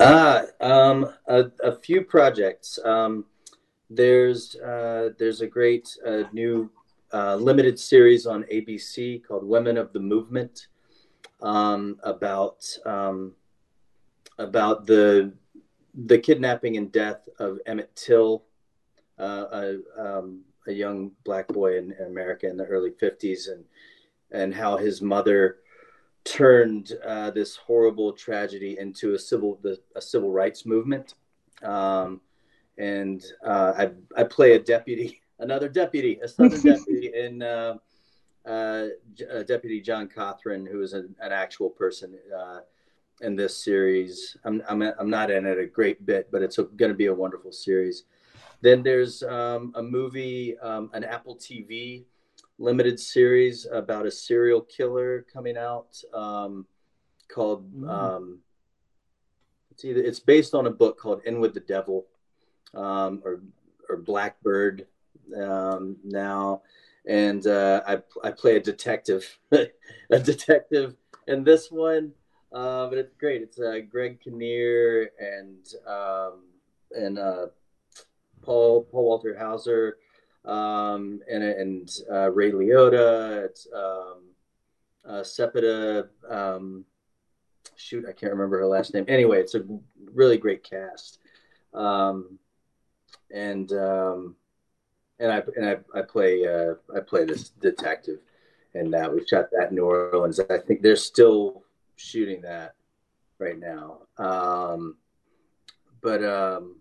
Uh, 0.00 0.42
um, 0.60 1.08
a, 1.28 1.44
a 1.62 1.72
few 1.72 2.02
projects. 2.02 2.78
Um, 2.84 3.24
there's 3.90 4.56
uh, 4.56 5.10
there's 5.18 5.40
a 5.40 5.46
great 5.46 5.96
uh, 6.06 6.24
new 6.32 6.70
uh, 7.12 7.36
limited 7.36 7.78
series 7.78 8.26
on 8.26 8.44
ABC 8.44 9.22
called 9.24 9.44
Women 9.44 9.76
of 9.76 9.92
the 9.92 10.00
Movement 10.00 10.66
um, 11.42 11.96
about 12.02 12.66
um, 12.84 13.32
about 14.38 14.86
the 14.86 15.32
the 16.06 16.18
kidnapping 16.18 16.76
and 16.76 16.90
death 16.90 17.28
of 17.38 17.58
Emmett 17.66 17.94
Till, 17.94 18.44
uh, 19.18 19.44
a, 19.52 19.78
um, 19.96 20.42
a, 20.66 20.72
young 20.72 21.12
black 21.24 21.46
boy 21.48 21.78
in, 21.78 21.92
in, 21.92 22.06
America 22.06 22.48
in 22.48 22.56
the 22.56 22.64
early 22.64 22.90
50s, 22.90 23.48
and 23.50 23.64
and 24.32 24.54
how 24.54 24.76
his 24.76 25.00
mother 25.00 25.58
turned 26.24 26.92
uh, 27.06 27.30
this 27.30 27.54
horrible 27.54 28.12
tragedy 28.12 28.76
into 28.78 29.14
a 29.14 29.18
civil 29.18 29.58
the, 29.62 29.78
a 29.94 30.02
civil 30.02 30.32
rights 30.32 30.66
movement. 30.66 31.14
Um, 31.62 32.20
and 32.76 33.24
uh, 33.44 33.72
I 33.76 33.90
I 34.20 34.24
play 34.24 34.54
a 34.54 34.58
deputy, 34.58 35.20
another 35.38 35.68
deputy, 35.68 36.18
a 36.22 36.28
southern 36.28 36.60
deputy 36.62 37.12
in. 37.14 37.42
Uh, 37.42 37.78
uh, 38.46 38.88
Deputy 39.46 39.80
John 39.80 40.06
Cothran, 40.06 40.70
who 40.70 40.82
is 40.82 40.92
an, 40.92 41.14
an 41.18 41.32
actual 41.32 41.70
person 41.70 42.18
uh, 42.38 42.58
in 43.20 43.36
this 43.36 43.62
series. 43.62 44.36
I'm 44.44 44.62
I'm 44.68 44.82
I'm 44.82 45.10
not 45.10 45.30
in 45.30 45.46
it 45.46 45.58
a 45.58 45.66
great 45.66 46.04
bit, 46.04 46.28
but 46.30 46.42
it's 46.42 46.56
going 46.56 46.90
to 46.90 46.94
be 46.94 47.06
a 47.06 47.14
wonderful 47.14 47.52
series. 47.52 48.04
Then 48.60 48.82
there's 48.82 49.22
um, 49.22 49.72
a 49.74 49.82
movie, 49.82 50.58
um, 50.58 50.90
an 50.94 51.04
Apple 51.04 51.36
TV 51.36 52.04
limited 52.58 52.98
series 53.00 53.66
about 53.70 54.06
a 54.06 54.10
serial 54.10 54.60
killer 54.62 55.26
coming 55.32 55.56
out 55.56 56.00
um, 56.12 56.66
called. 57.28 57.72
Mm. 57.74 57.88
Um, 57.88 58.38
it's 59.70 59.84
either 59.84 60.00
it's 60.00 60.20
based 60.20 60.54
on 60.54 60.66
a 60.66 60.70
book 60.70 60.98
called 60.98 61.22
In 61.24 61.40
with 61.40 61.54
the 61.54 61.60
Devil, 61.60 62.06
um, 62.74 63.22
or 63.24 63.40
or 63.88 63.96
Blackbird 63.96 64.86
um, 65.36 65.96
now, 66.04 66.62
and 67.06 67.46
uh, 67.46 67.82
I 67.86 68.02
I 68.22 68.30
play 68.30 68.56
a 68.56 68.60
detective, 68.60 69.38
a 69.52 70.18
detective, 70.18 70.94
and 71.26 71.44
this 71.44 71.70
one 71.70 72.12
uh, 72.54 72.88
but 72.88 72.98
it's 72.98 73.14
great. 73.16 73.42
It's 73.42 73.58
uh, 73.58 73.80
Greg 73.90 74.20
Kinnear 74.20 75.10
and 75.18 75.66
um, 75.86 76.44
and 76.92 77.18
uh, 77.18 77.46
Paul 78.42 78.84
Paul 78.84 79.04
Walter 79.04 79.36
Hauser 79.36 79.98
um, 80.44 81.20
and 81.30 81.42
and 81.42 81.90
uh, 82.10 82.30
Ray 82.30 82.52
Liotta. 82.52 83.44
It's 83.44 83.66
um, 83.74 84.22
uh, 85.06 85.22
Sepideh. 85.22 86.08
Um, 86.30 86.84
shoot, 87.76 88.04
I 88.08 88.12
can't 88.12 88.32
remember 88.32 88.58
her 88.58 88.66
last 88.66 88.94
name. 88.94 89.04
Anyway, 89.08 89.40
it's 89.40 89.56
a 89.56 89.64
really 90.12 90.38
great 90.38 90.62
cast. 90.62 91.18
Um, 91.72 92.38
and 93.32 93.72
um, 93.72 94.36
and 95.18 95.32
I 95.32 95.42
and 95.56 95.66
I, 95.66 95.98
I 95.98 96.02
play 96.02 96.46
uh, 96.46 96.74
I 96.96 97.00
play 97.00 97.24
this 97.24 97.48
detective, 97.48 98.20
and 98.74 98.92
that 98.94 99.12
we 99.12 99.26
shot 99.26 99.46
that 99.50 99.70
in 99.70 99.76
New 99.76 99.84
Orleans. 99.84 100.38
I 100.38 100.58
think 100.58 100.82
there's 100.82 101.04
still 101.04 101.63
shooting 101.96 102.42
that 102.42 102.74
right 103.38 103.58
now. 103.58 104.00
Um, 104.18 104.96
but 106.00 106.24
um, 106.24 106.76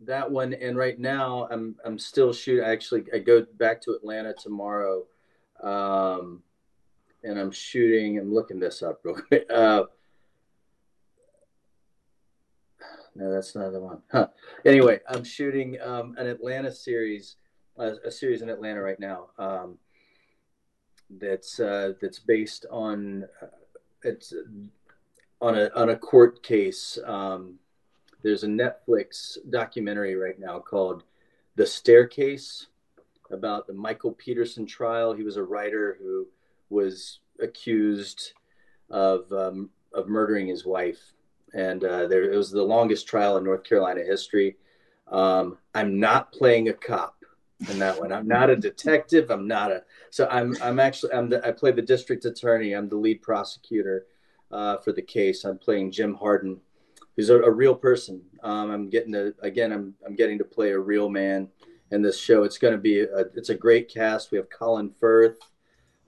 that 0.00 0.30
one, 0.30 0.54
and 0.54 0.76
right 0.76 0.98
now 0.98 1.48
I'm 1.50 1.76
I'm 1.84 1.98
still 1.98 2.32
shooting. 2.32 2.64
Actually, 2.64 3.04
I 3.14 3.18
go 3.18 3.46
back 3.58 3.80
to 3.82 3.92
Atlanta 3.92 4.34
tomorrow, 4.34 5.04
um, 5.62 6.42
and 7.22 7.38
I'm 7.38 7.50
shooting. 7.50 8.18
I'm 8.18 8.32
looking 8.32 8.58
this 8.58 8.82
up 8.82 9.00
real 9.04 9.16
quick. 9.16 9.46
Uh, 9.50 9.84
no, 13.14 13.30
that's 13.30 13.54
not 13.54 13.72
the 13.72 13.80
one. 13.80 14.02
Huh. 14.10 14.28
Anyway, 14.64 15.00
I'm 15.08 15.22
shooting 15.22 15.78
um, 15.82 16.14
an 16.18 16.26
Atlanta 16.26 16.72
series, 16.72 17.36
a 17.76 18.10
series 18.10 18.40
in 18.40 18.48
Atlanta 18.48 18.80
right 18.80 18.98
now. 18.98 19.28
Um, 19.38 19.78
that's 21.10 21.60
uh, 21.60 21.92
that's 22.00 22.18
based 22.18 22.64
on 22.70 23.26
it's 24.04 24.34
on 25.40 25.56
a 25.56 25.70
on 25.74 25.90
a 25.90 25.96
court 25.96 26.42
case. 26.42 26.98
Um, 27.04 27.58
there's 28.22 28.44
a 28.44 28.48
Netflix 28.48 29.38
documentary 29.50 30.14
right 30.14 30.38
now 30.38 30.58
called 30.58 31.04
"The 31.56 31.66
Staircase" 31.66 32.68
about 33.30 33.66
the 33.66 33.72
Michael 33.72 34.12
Peterson 34.12 34.66
trial. 34.66 35.12
He 35.12 35.24
was 35.24 35.36
a 35.36 35.42
writer 35.42 35.96
who 36.00 36.26
was 36.70 37.20
accused 37.40 38.32
of 38.90 39.30
um, 39.32 39.70
of 39.92 40.08
murdering 40.08 40.46
his 40.46 40.64
wife, 40.64 41.00
and 41.54 41.84
uh, 41.84 42.06
there 42.06 42.30
it 42.30 42.36
was 42.36 42.50
the 42.50 42.62
longest 42.62 43.06
trial 43.06 43.36
in 43.36 43.44
North 43.44 43.64
Carolina 43.64 44.02
history. 44.02 44.56
Um, 45.08 45.58
I'm 45.74 45.98
not 46.00 46.32
playing 46.32 46.68
a 46.68 46.72
cop 46.72 47.21
in 47.70 47.78
that 47.78 47.98
one. 47.98 48.12
I'm 48.12 48.26
not 48.26 48.50
a 48.50 48.56
detective. 48.56 49.30
I'm 49.30 49.46
not 49.46 49.70
a 49.70 49.82
so 50.10 50.28
I'm 50.30 50.56
I'm 50.62 50.80
actually 50.80 51.12
I'm 51.12 51.28
the, 51.28 51.46
I 51.46 51.52
play 51.52 51.72
the 51.72 51.82
district 51.82 52.24
attorney. 52.24 52.72
I'm 52.72 52.88
the 52.88 52.96
lead 52.96 53.22
prosecutor 53.22 54.06
uh, 54.50 54.78
for 54.78 54.92
the 54.92 55.02
case. 55.02 55.44
I'm 55.44 55.58
playing 55.58 55.92
Jim 55.92 56.14
Hardin, 56.14 56.60
who's 57.16 57.30
a, 57.30 57.40
a 57.40 57.50
real 57.50 57.74
person. 57.74 58.22
Um, 58.42 58.70
I'm 58.70 58.90
getting 58.90 59.12
to 59.12 59.34
again. 59.42 59.72
I'm 59.72 59.94
I'm 60.06 60.16
getting 60.16 60.38
to 60.38 60.44
play 60.44 60.70
a 60.70 60.78
real 60.78 61.08
man 61.08 61.48
in 61.90 62.02
this 62.02 62.18
show. 62.18 62.42
It's 62.42 62.58
going 62.58 62.72
to 62.72 62.80
be 62.80 63.00
a, 63.00 63.20
it's 63.34 63.50
a 63.50 63.54
great 63.54 63.92
cast. 63.92 64.30
We 64.30 64.38
have 64.38 64.48
Colin 64.50 64.90
Firth 64.98 65.38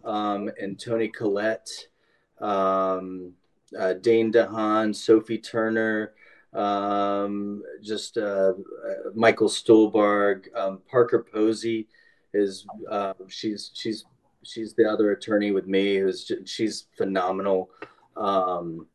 um, 0.04 0.50
and 0.60 0.78
Toni 0.78 1.08
Collette, 1.08 1.70
um, 2.40 3.32
uh, 3.78 3.94
Dane 3.94 4.32
DeHaan, 4.32 4.94
Sophie 4.94 5.38
Turner, 5.38 6.14
um, 6.54 7.62
just 7.82 8.16
uh, 8.16 8.52
Michael 9.14 9.48
Stuhlbarg, 9.48 10.46
um, 10.56 10.80
Parker 10.90 11.26
Posey 11.32 11.88
is 12.32 12.66
uh, 12.90 13.14
she's 13.28 13.70
she's 13.74 14.04
she's 14.42 14.74
the 14.74 14.84
other 14.84 15.12
attorney 15.12 15.50
with 15.50 15.66
me 15.66 15.96
who's 15.96 16.30
she's 16.44 16.86
phenomenal. 16.96 17.70
Um, 18.16 18.86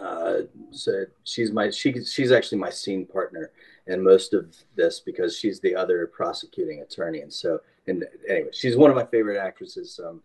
uh, 0.00 0.42
so 0.70 1.04
she's 1.24 1.52
my 1.52 1.70
she 1.70 2.04
she's 2.04 2.32
actually 2.32 2.58
my 2.58 2.70
scene 2.70 3.06
partner 3.06 3.50
in 3.86 4.02
most 4.02 4.34
of 4.34 4.54
this 4.74 5.00
because 5.00 5.36
she's 5.36 5.60
the 5.60 5.74
other 5.74 6.06
prosecuting 6.06 6.82
attorney, 6.82 7.20
and 7.20 7.32
so 7.32 7.60
and 7.86 8.04
anyway, 8.28 8.50
she's 8.52 8.76
one 8.76 8.90
of 8.90 8.96
my 8.96 9.06
favorite 9.06 9.38
actresses. 9.38 9.98
Um, 10.04 10.22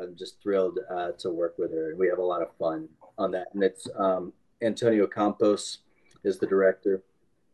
I'm 0.00 0.16
just 0.16 0.40
thrilled 0.42 0.78
uh, 0.90 1.12
to 1.18 1.30
work 1.30 1.58
with 1.58 1.72
her, 1.72 1.90
and 1.90 1.98
we 1.98 2.08
have 2.08 2.18
a 2.18 2.24
lot 2.24 2.40
of 2.40 2.48
fun 2.58 2.88
on 3.18 3.30
that. 3.32 3.48
And 3.52 3.62
it's 3.62 3.86
um, 3.98 4.32
Antonio 4.62 5.06
Campos 5.06 5.78
is 6.24 6.38
the 6.38 6.46
director. 6.46 7.02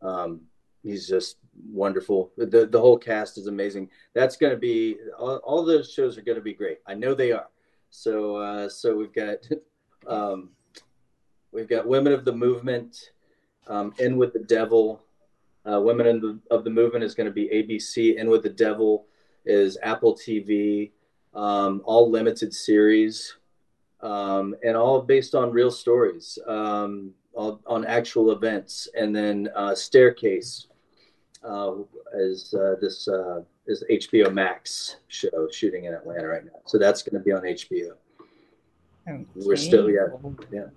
Um, 0.03 0.43
he's 0.83 1.09
just 1.09 1.37
wonderful. 1.71 2.33
The 2.37 2.67
the 2.67 2.81
whole 2.81 2.99
cast 2.99 3.39
is 3.39 3.47
amazing. 3.47 3.91
That's 4.15 4.37
going 4.37 4.53
to 4.53 4.59
be 4.59 4.97
all, 5.19 5.37
all 5.37 5.65
those 5.65 5.93
shows 5.93 6.17
are 6.19 6.23
going 6.23 6.39
to 6.39 6.43
be 6.43 6.55
great. 6.55 6.79
I 6.87 6.95
know 6.95 7.15
they 7.15 7.33
are. 7.33 7.49
So 7.91 8.37
uh, 8.37 8.69
so 8.69 8.97
we've 8.97 9.13
got 9.13 9.39
um, 10.07 10.51
we've 11.53 11.69
got 11.69 11.87
Women 11.87 12.13
of 12.13 12.25
the 12.25 12.33
Movement, 12.33 13.11
um, 13.67 13.93
In 13.99 14.17
with 14.17 14.33
the 14.33 14.41
Devil. 14.41 15.03
Uh, 15.71 15.81
Women 15.81 16.07
in 16.07 16.21
the, 16.21 16.39
of 16.51 16.65
the 16.65 16.71
Movement 16.71 17.05
is 17.05 17.15
going 17.15 17.27
to 17.27 17.33
be 17.33 17.49
ABC. 17.49 18.17
In 18.17 18.31
with 18.31 18.43
the 18.43 18.49
Devil 18.49 19.07
is 19.45 19.77
Apple 19.83 20.15
TV. 20.15 20.93
Um, 21.35 21.83
all 21.85 22.11
limited 22.11 22.55
series, 22.55 23.37
um, 24.01 24.55
and 24.65 24.77
all 24.77 25.01
based 25.03 25.35
on 25.35 25.51
real 25.51 25.71
stories, 25.71 26.39
um, 26.47 27.13
all, 27.33 27.61
on 27.67 27.85
actual 27.85 28.33
events. 28.33 28.89
And 28.99 29.15
then 29.15 29.49
uh, 29.55 29.75
Staircase 29.75 30.69
uh, 31.45 31.73
is 32.15 32.55
uh, 32.55 32.75
this 32.81 33.09
uh, 33.09 33.43
is 33.67 33.85
HBO 33.91 34.33
Max 34.33 34.97
show 35.09 35.49
shooting 35.51 35.85
in 35.85 35.95
Atlanta 35.95 36.27
right 36.27 36.45
now. 36.45 36.61
So 36.67 36.79
that's 36.79 37.03
going 37.03 37.15
to 37.15 37.25
be 37.25 37.33
on 37.33 37.43
HBO. 37.43 37.93
Okay. 39.09 39.25
We're 39.35 39.57
still 39.57 39.91
yeah 39.91 40.09
yeah. 40.53 40.71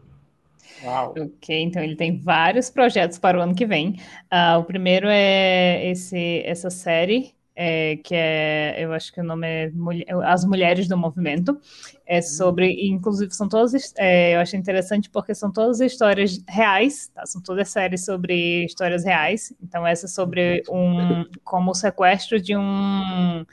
Uau. 0.83 1.13
Ok, 1.17 1.61
então 1.61 1.83
ele 1.83 1.95
tem 1.95 2.17
vários 2.17 2.69
projetos 2.69 3.17
para 3.19 3.37
o 3.37 3.41
ano 3.41 3.53
que 3.53 3.65
vem. 3.65 3.97
Uh, 4.31 4.59
o 4.59 4.63
primeiro 4.63 5.07
é 5.09 5.89
esse, 5.89 6.41
essa 6.45 6.69
série 6.69 7.35
é, 7.55 7.97
que 7.97 8.15
é, 8.15 8.75
eu 8.77 8.93
acho 8.93 9.11
que 9.11 9.19
o 9.19 9.23
nome 9.23 9.47
é 9.47 9.71
As 10.23 10.45
Mulheres 10.45 10.87
do 10.87 10.97
Movimento, 10.97 11.59
é 12.05 12.19
hum. 12.19 12.21
sobre, 12.21 12.87
inclusive 12.87 13.33
são 13.33 13.47
todas, 13.47 13.93
é, 13.97 14.35
eu 14.35 14.39
acho 14.39 14.55
interessante 14.55 15.09
porque 15.09 15.35
são 15.35 15.51
todas 15.51 15.79
histórias 15.81 16.41
reais, 16.47 17.09
tá? 17.13 17.25
são 17.25 17.41
todas 17.41 17.69
séries 17.69 18.05
sobre 18.05 18.65
histórias 18.65 19.03
reais, 19.03 19.53
então 19.61 19.85
essa 19.85 20.05
é 20.05 20.09
sobre 20.09 20.63
um, 20.69 21.25
como 21.43 21.71
o 21.71 21.75
sequestro 21.75 22.41
de 22.41 22.55
um, 22.55 23.45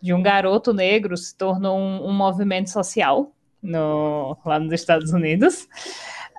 de 0.00 0.14
um 0.14 0.22
garoto 0.22 0.72
negro 0.72 1.16
se 1.16 1.36
tornou 1.36 1.78
um, 1.78 2.08
um 2.08 2.12
movimento 2.12 2.70
social 2.70 3.32
no, 3.62 4.36
lá 4.44 4.58
nos 4.58 4.72
Estados 4.72 5.12
Unidos, 5.12 5.68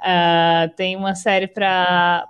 Uh, 0.04 0.68
tem 0.76 0.98
uma 0.98 1.16
série 1.16 1.48
para 1.48 2.28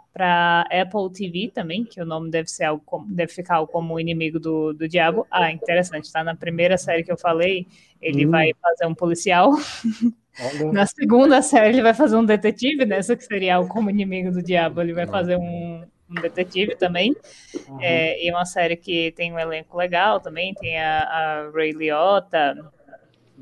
Apple 0.69 1.11
TV 1.11 1.51
também, 1.51 1.83
que 1.83 1.99
o 1.99 2.05
nome 2.05 2.29
deve 2.29 2.47
ser 2.47 2.65
algo 2.65 2.83
como, 2.85 3.07
deve 3.11 3.33
ficar 3.33 3.55
algo 3.55 3.71
como 3.71 3.95
o 3.95 3.99
inimigo 3.99 4.39
do, 4.39 4.73
do 4.73 4.87
diabo. 4.87 5.25
Ah, 5.31 5.51
interessante, 5.51 6.11
tá? 6.11 6.23
Na 6.23 6.35
primeira 6.35 6.77
série 6.77 7.03
que 7.03 7.11
eu 7.11 7.17
falei, 7.17 7.65
ele 7.99 8.27
hum. 8.27 8.31
vai 8.31 8.51
fazer 8.61 8.85
um 8.85 8.93
policial. 8.93 9.51
Na 10.71 10.85
segunda 10.85 11.41
série, 11.41 11.69
ele 11.69 11.81
vai 11.81 11.93
fazer 11.93 12.15
um 12.15 12.25
detetive, 12.25 12.85
nessa 12.85 13.15
que 13.15 13.23
seria 13.23 13.55
algo 13.55 13.69
como 13.69 13.89
inimigo 13.89 14.31
do 14.31 14.41
diabo, 14.41 14.81
ele 14.81 14.93
vai 14.93 15.05
fazer 15.05 15.35
um, 15.37 15.83
um 16.09 16.21
detetive 16.21 16.75
também. 16.75 17.15
Uhum. 17.67 17.79
É, 17.81 18.23
e 18.23 18.31
uma 18.31 18.45
série 18.45 18.75
que 18.75 19.11
tem 19.11 19.31
um 19.31 19.39
elenco 19.39 19.77
legal 19.77 20.19
também, 20.19 20.53
tem 20.55 20.79
a, 20.79 21.03
a 21.03 21.51
Ray 21.51 21.71
Liotta. 21.71 22.55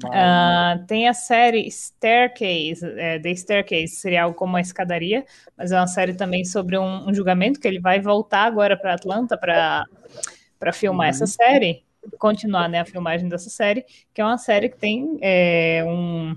Uh, 0.07 0.86
tem 0.88 1.07
a 1.07 1.14
série 1.14 1.69
Staircase, 1.69 2.86
é, 2.98 3.19
The 3.19 3.36
Staircase, 3.36 3.95
seria 3.95 4.23
algo 4.23 4.36
como 4.36 4.53
uma 4.53 4.61
escadaria, 4.61 5.26
mas 5.57 5.72
é 5.72 5.78
uma 5.78 5.88
série 5.88 6.14
também 6.14 6.44
sobre 6.44 6.78
um, 6.78 7.10
um 7.10 7.14
julgamento 7.14 7.60
que 7.60 7.68
ele 7.68 7.80
vai 7.80 7.99
voltar 7.99 8.44
agora 8.44 8.78
para 8.78 8.94
Atlanta 8.94 9.38
para 9.38 10.73
filmar 10.73 11.07
uhum. 11.07 11.10
essa 11.10 11.28
série, 11.28 11.84
continuar 12.18 12.68
né, 12.68 12.80
a 12.80 12.86
filmagem 12.86 13.30
dessa 13.30 13.49
série, 13.49 13.86
que 14.14 14.22
é 14.22 14.26
uma 14.26 14.38
série 14.38 14.69
que 14.69 14.78
tem 14.78 15.18
é, 15.22 15.84
um 15.86 16.36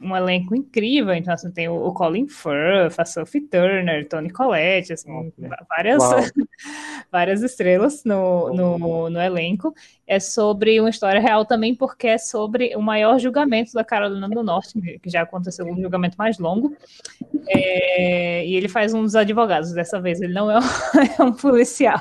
um 0.00 0.16
elenco 0.16 0.54
incrível. 0.54 1.14
Então, 1.14 1.34
assim, 1.34 1.50
tem 1.50 1.68
o, 1.68 1.92
Colin 1.92 2.26
Firth, 2.26 2.98
a 2.98 3.04
Sophie 3.04 3.42
Turner, 3.42 4.08
Tony 4.08 4.30
Collette, 4.30 4.94
assim, 4.94 5.32
várias, 5.68 6.02
várias 7.12 7.42
estrelas 7.42 8.02
no, 8.04 8.52
no, 8.54 9.10
no, 9.10 9.20
elenco. 9.20 9.74
É 10.06 10.18
sobre 10.18 10.80
uma 10.80 10.88
história 10.88 11.20
real 11.20 11.44
também, 11.44 11.74
porque 11.74 12.06
é 12.06 12.18
sobre 12.18 12.74
o 12.74 12.80
maior 12.80 13.18
julgamento 13.18 13.72
da 13.74 13.84
Carolina 13.84 14.28
do 14.28 14.42
Norte, 14.42 14.80
que 14.80 15.10
já 15.10 15.22
aconteceu 15.22 15.66
um 15.66 15.80
julgamento 15.80 16.16
mais 16.16 16.38
longo. 16.38 16.74
É, 17.46 18.46
e 18.46 18.54
ele 18.54 18.68
faz 18.68 18.94
um 18.94 19.02
dos 19.02 19.14
advogados 19.14 19.72
dessa 19.72 20.00
vez, 20.00 20.20
ele 20.20 20.32
não 20.32 20.50
é 20.50 20.58
um, 20.58 20.62
é 21.18 21.22
um 21.22 21.32
policial. 21.32 22.00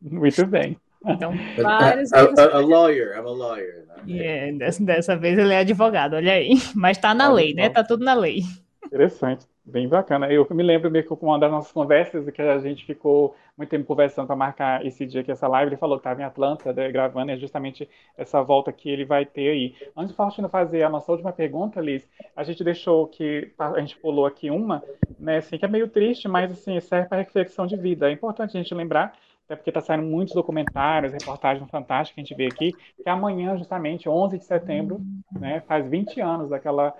Muito 0.00 0.46
bem. 0.46 0.76
Então, 1.06 1.32
vários. 1.56 2.12
A, 2.14 2.20
a, 2.20 2.56
a, 2.56 2.60
lawyer, 2.60 3.16
I'm 3.16 3.26
a 3.26 3.30
lawyer. 3.30 3.86
Yeah, 4.06 4.56
dessa, 4.56 4.84
dessa 4.84 5.16
vez 5.16 5.38
ele 5.38 5.52
é 5.52 5.58
advogado, 5.58 6.14
olha 6.14 6.32
aí. 6.32 6.54
Mas 6.74 6.98
tá 6.98 7.14
na 7.14 7.30
lei, 7.30 7.54
né? 7.54 7.68
Tá 7.68 7.84
tudo 7.84 8.04
na 8.04 8.14
lei. 8.14 8.42
Interessante, 8.84 9.46
bem 9.64 9.86
bacana. 9.86 10.32
Eu 10.32 10.46
me 10.50 10.62
lembro 10.62 10.90
meio 10.90 11.04
que 11.04 11.14
com 11.14 11.26
uma 11.26 11.38
das 11.38 11.50
nossas 11.50 11.72
conversas, 11.72 12.28
que 12.30 12.40
a 12.40 12.58
gente 12.58 12.86
ficou 12.86 13.36
muito 13.56 13.68
tempo 13.68 13.84
conversando 13.84 14.26
para 14.26 14.36
marcar 14.36 14.86
esse 14.86 15.04
dia 15.04 15.20
aqui, 15.20 15.30
essa 15.30 15.46
live. 15.48 15.70
Ele 15.70 15.76
falou 15.76 15.98
que 15.98 16.00
estava 16.00 16.22
em 16.22 16.24
Atlanta 16.24 16.72
né, 16.72 16.90
gravando, 16.90 17.30
e 17.30 17.34
é 17.34 17.36
justamente 17.36 17.88
essa 18.16 18.40
volta 18.40 18.72
que 18.72 18.88
ele 18.88 19.04
vai 19.04 19.26
ter 19.26 19.50
aí. 19.50 19.74
Antes 19.96 20.12
de 20.12 20.16
Faustino 20.16 20.48
fazer 20.48 20.84
a 20.84 20.88
nossa 20.88 21.10
última 21.12 21.32
pergunta, 21.32 21.80
Liz, 21.80 22.08
a 22.34 22.42
gente 22.44 22.64
deixou 22.64 23.08
que 23.08 23.52
a 23.58 23.80
gente 23.80 23.98
pulou 23.98 24.24
aqui 24.24 24.48
uma, 24.48 24.82
né, 25.18 25.38
assim, 25.38 25.58
que 25.58 25.64
é 25.64 25.68
meio 25.68 25.88
triste, 25.88 26.28
mas 26.28 26.50
assim, 26.50 26.80
serve 26.80 27.08
para 27.08 27.18
reflexão 27.18 27.66
de 27.66 27.76
vida. 27.76 28.08
É 28.08 28.12
importante 28.12 28.56
a 28.56 28.62
gente 28.62 28.74
lembrar 28.74 29.12
até 29.48 29.56
porque 29.56 29.70
está 29.70 29.80
saindo 29.80 30.04
muitos 30.04 30.34
documentários, 30.34 31.14
reportagens 31.14 31.68
fantásticas 31.70 32.14
que 32.14 32.20
a 32.20 32.24
gente 32.24 32.36
vê 32.36 32.46
aqui, 32.46 32.72
que 33.02 33.08
amanhã, 33.08 33.56
justamente, 33.56 34.06
11 34.06 34.36
de 34.36 34.44
setembro, 34.44 35.00
né, 35.32 35.62
faz 35.66 35.88
20 35.88 36.20
anos 36.20 36.50
daquela 36.50 36.94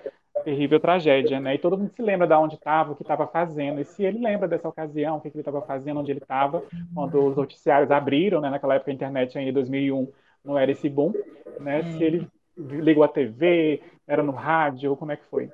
terrível 0.44 0.80
tragédia, 0.80 1.38
né? 1.40 1.56
E 1.56 1.58
todo 1.58 1.76
mundo 1.76 1.90
se 1.90 2.00
lembra 2.00 2.26
de 2.26 2.32
onde 2.32 2.54
estava, 2.54 2.92
o 2.92 2.96
que 2.96 3.02
estava 3.02 3.26
fazendo. 3.26 3.80
E 3.80 3.84
se 3.84 4.02
ele 4.02 4.18
lembra 4.20 4.48
dessa 4.48 4.68
ocasião, 4.68 5.16
o 5.16 5.20
que, 5.20 5.30
que 5.30 5.36
ele 5.36 5.42
estava 5.42 5.60
fazendo, 5.62 6.00
onde 6.00 6.12
ele 6.12 6.20
estava, 6.20 6.62
quando 6.94 7.22
os 7.26 7.36
noticiários 7.36 7.90
abriram, 7.90 8.40
né? 8.40 8.48
Naquela 8.48 8.76
época 8.76 8.90
a 8.90 8.94
internet 8.94 9.36
ainda 9.36 9.50
em 9.50 9.54
2001 9.54 10.08
não 10.44 10.56
era 10.56 10.70
esse 10.70 10.88
boom, 10.88 11.12
né? 11.60 11.82
Se 11.82 12.02
ele 12.02 12.28
ligou 12.56 13.04
a 13.04 13.08
TV, 13.08 13.82
era 14.06 14.22
no 14.22 14.32
rádio, 14.32 14.96
como 14.96 15.12
é 15.12 15.16
que 15.16 15.24
foi? 15.26 15.50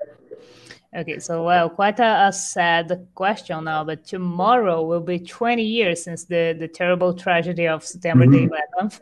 Okay, 0.97 1.19
so 1.19 1.43
well, 1.43 1.69
quite 1.69 1.99
a, 1.99 2.29
a, 2.29 2.33
sad 2.33 3.09
question 3.17 3.65
now, 3.65 3.83
but 3.83 4.05
tomorrow 4.05 4.81
will 4.85 5.01
be 5.01 5.19
20 5.19 5.61
years 5.61 6.05
since 6.05 6.25
the, 6.25 6.55
the 6.57 6.69
terrible 6.69 7.13
tragedy 7.13 7.67
of 7.67 7.83
September 7.83 8.27
mm-hmm. 8.27 8.49
the 8.49 8.61
11th. 8.81 9.01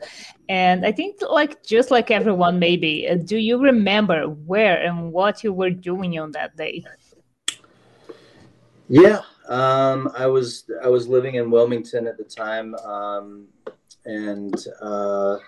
And 0.48 0.86
I 0.86 0.92
think, 0.92 1.20
like, 1.20 1.62
just 1.62 1.90
like 1.90 2.10
everyone, 2.10 2.58
maybe, 2.58 3.06
uh, 3.06 3.16
do 3.16 3.36
you 3.36 3.58
remember 3.58 4.24
where 4.24 4.82
and 4.82 5.12
what 5.12 5.44
you 5.44 5.52
were 5.52 5.68
doing 5.68 6.18
on 6.18 6.32
that 6.32 6.56
day? 6.56 6.82
Yeah, 8.88 9.20
um, 9.48 10.10
I 10.16 10.26
was 10.26 10.64
I 10.82 10.88
was 10.88 11.08
living 11.08 11.34
in 11.34 11.50
Wilmington 11.50 12.06
at 12.06 12.16
the 12.16 12.24
time, 12.24 12.74
um, 12.76 13.48
and 14.04 14.54
uh, 14.80 15.38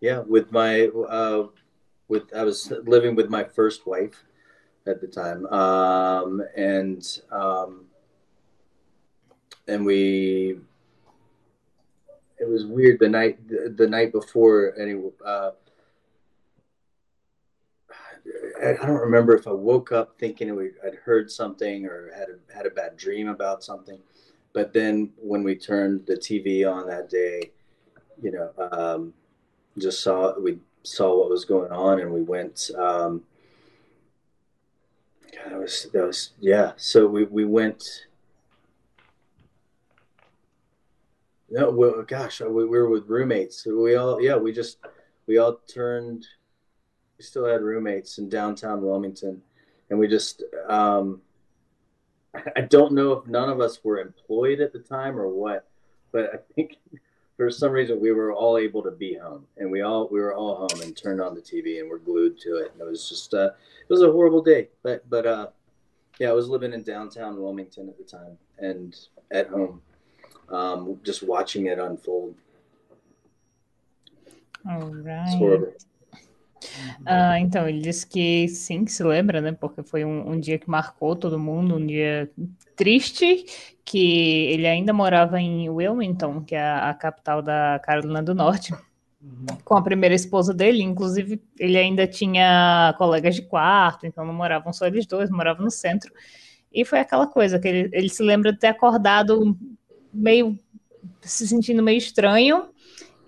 yeah, 0.00 0.20
with 0.20 0.50
my 0.50 0.86
uh, 0.86 1.46
with 2.08 2.34
I 2.34 2.42
was 2.42 2.72
living 2.84 3.14
with 3.14 3.28
my 3.28 3.44
first 3.44 3.86
wife 3.86 4.24
at 4.90 5.00
the 5.00 5.06
time, 5.06 5.46
um, 5.46 6.42
and 6.56 7.20
um, 7.30 7.86
and 9.68 9.84
we 9.84 10.58
it 12.38 12.48
was 12.48 12.64
weird 12.66 12.98
the 12.98 13.08
night 13.08 13.46
the, 13.48 13.74
the 13.76 13.86
night 13.86 14.12
before 14.12 14.74
any 14.78 15.00
uh, 15.24 15.50
I, 18.62 18.70
I 18.70 18.86
don't 18.86 19.00
remember 19.00 19.34
if 19.34 19.46
I 19.46 19.52
woke 19.52 19.92
up 19.92 20.18
thinking 20.18 20.54
we, 20.54 20.70
I'd 20.84 20.96
heard 20.96 21.30
something 21.30 21.86
or 21.86 22.10
had 22.14 22.28
a, 22.28 22.54
had 22.54 22.66
a 22.66 22.70
bad 22.70 22.96
dream 22.96 23.28
about 23.28 23.64
something, 23.64 23.98
but 24.52 24.72
then 24.72 25.10
when 25.16 25.42
we 25.42 25.54
turned 25.56 26.06
the 26.06 26.16
TV 26.16 26.70
on 26.70 26.86
that 26.88 27.08
day, 27.08 27.52
you 28.22 28.32
know, 28.32 28.50
um, 28.70 29.14
just 29.78 30.02
saw 30.02 30.38
we 30.38 30.58
saw 30.82 31.18
what 31.18 31.30
was 31.30 31.44
going 31.44 31.72
on 31.72 32.00
and 32.00 32.12
we 32.12 32.22
went 32.22 32.70
um, 32.76 33.22
that 35.48 35.58
was 35.58 35.88
that 35.92 36.06
was 36.06 36.30
yeah. 36.40 36.72
So 36.76 37.06
we 37.06 37.24
we 37.24 37.44
went. 37.44 38.06
No, 41.52 41.70
well, 41.70 42.04
gosh, 42.06 42.40
we, 42.40 42.48
we 42.48 42.66
were 42.66 42.88
with 42.88 43.08
roommates. 43.08 43.66
We 43.66 43.96
all 43.96 44.20
yeah, 44.20 44.36
we 44.36 44.52
just 44.52 44.78
we 45.26 45.38
all 45.38 45.60
turned. 45.72 46.26
We 47.18 47.24
still 47.24 47.44
had 47.44 47.62
roommates 47.62 48.18
in 48.18 48.28
downtown 48.28 48.82
Wilmington, 48.82 49.42
and 49.90 49.98
we 49.98 50.08
just. 50.08 50.42
um 50.68 51.22
I 52.56 52.60
don't 52.60 52.92
know 52.92 53.12
if 53.12 53.26
none 53.26 53.48
of 53.48 53.60
us 53.60 53.82
were 53.82 53.98
employed 53.98 54.60
at 54.60 54.72
the 54.72 54.78
time 54.78 55.18
or 55.18 55.26
what, 55.26 55.66
but 56.12 56.30
I 56.32 56.38
think 56.54 56.76
for 57.40 57.50
some 57.50 57.72
reason 57.72 57.98
we 57.98 58.12
were 58.12 58.34
all 58.34 58.58
able 58.58 58.82
to 58.82 58.90
be 58.90 59.14
home 59.14 59.46
and 59.56 59.70
we 59.70 59.80
all 59.80 60.06
we 60.10 60.20
were 60.20 60.34
all 60.34 60.56
home 60.56 60.82
and 60.82 60.94
turned 60.94 61.22
on 61.22 61.34
the 61.34 61.40
TV 61.40 61.80
and 61.80 61.88
we're 61.88 61.96
glued 61.96 62.38
to 62.38 62.56
it 62.56 62.70
and 62.72 62.82
it 62.82 62.86
was 62.86 63.08
just 63.08 63.32
uh, 63.32 63.46
it 63.46 63.88
was 63.88 64.02
a 64.02 64.12
horrible 64.12 64.42
day 64.42 64.68
but 64.82 65.08
but 65.08 65.24
uh 65.24 65.46
yeah 66.18 66.28
I 66.28 66.32
was 66.34 66.50
living 66.50 66.74
in 66.74 66.82
downtown 66.82 67.40
Wilmington 67.40 67.88
at 67.88 67.96
the 67.96 68.04
time 68.04 68.36
and 68.58 68.94
at 69.30 69.48
home 69.48 69.80
um, 70.50 71.00
just 71.02 71.22
watching 71.22 71.68
it 71.68 71.78
unfold 71.78 72.34
all 74.70 74.80
right 74.80 75.22
it's 75.22 75.32
right. 75.32 75.38
horrible 75.38 75.72
Ah, 77.06 77.40
então, 77.40 77.66
ele 77.66 77.80
disse 77.80 78.06
que 78.06 78.46
sim, 78.46 78.84
que 78.84 78.92
se 78.92 79.02
lembra, 79.02 79.40
né? 79.40 79.50
Porque 79.50 79.82
foi 79.82 80.04
um, 80.04 80.32
um 80.32 80.38
dia 80.38 80.58
que 80.58 80.68
marcou 80.68 81.16
todo 81.16 81.38
mundo, 81.38 81.76
um 81.76 81.86
dia 81.86 82.30
triste, 82.80 83.44
que 83.84 84.46
ele 84.46 84.66
ainda 84.66 84.90
morava 84.90 85.38
em 85.38 85.68
Wilmington, 85.68 86.42
que 86.42 86.54
é 86.54 86.62
a, 86.62 86.94
capital 86.94 87.42
da 87.42 87.78
Carolina 87.84 88.22
do 88.22 88.34
Norte, 88.34 88.72
com 89.62 89.76
a 89.76 89.82
primeira 89.82 90.14
esposa 90.14 90.54
dele. 90.54 90.82
Inclusive, 90.82 91.42
ele 91.58 91.76
ainda 91.76 92.06
tinha 92.06 92.94
colegas 92.96 93.34
de 93.34 93.42
quarto, 93.42 94.06
então 94.06 94.24
não 94.24 94.32
moravam 94.32 94.72
só 94.72 94.86
eles 94.86 95.04
dois, 95.04 95.28
moravam 95.28 95.62
no 95.62 95.70
centro. 95.70 96.10
E 96.72 96.86
foi 96.86 97.00
aquela 97.00 97.26
coisa 97.26 97.58
que 97.58 97.68
ele, 97.68 97.90
ele 97.92 98.08
se 98.08 98.22
lembra 98.22 98.50
de 98.50 98.58
ter 98.58 98.68
acordado 98.68 99.54
meio 100.10 100.58
se 101.20 101.46
sentindo 101.46 101.82
meio 101.82 101.98
estranho. 101.98 102.70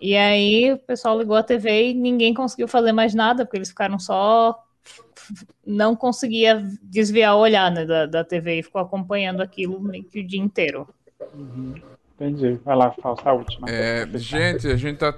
E 0.01 0.17
aí 0.17 0.73
o 0.73 0.79
pessoal 0.79 1.19
ligou 1.19 1.37
a 1.37 1.43
TV 1.43 1.91
e 1.91 1.95
ninguém 1.95 2.33
conseguiu 2.33 2.67
fazer 2.67 2.93
mais 2.93 3.15
nada, 3.15 3.45
porque 3.45 3.59
eles 3.59 3.69
ficaram 3.69 3.99
só. 3.99 4.59
Não 5.67 5.95
conseguia 5.97 6.63
desviar 6.83 7.37
o 7.37 7.41
olhar 7.41 7.71
né, 7.71 7.85
da, 7.85 8.07
da 8.07 8.25
TV 8.25 8.59
e 8.59 8.63
ficou 8.63 8.81
acompanhando 8.81 9.41
aquilo 9.41 9.81
meio 9.81 10.05
que 10.05 10.21
o 10.21 10.27
dia 10.27 10.41
inteiro. 10.41 10.89
Uhum. 11.35 11.75
Entendi. 12.23 12.61
Vai 12.65 12.77
lá, 12.77 12.93
Fausto, 12.93 13.29
a 13.29 13.33
última. 13.33 13.69
É, 13.69 14.07
gente, 14.15 14.69
a 14.69 14.77
gente 14.77 14.99
tá 14.99 15.13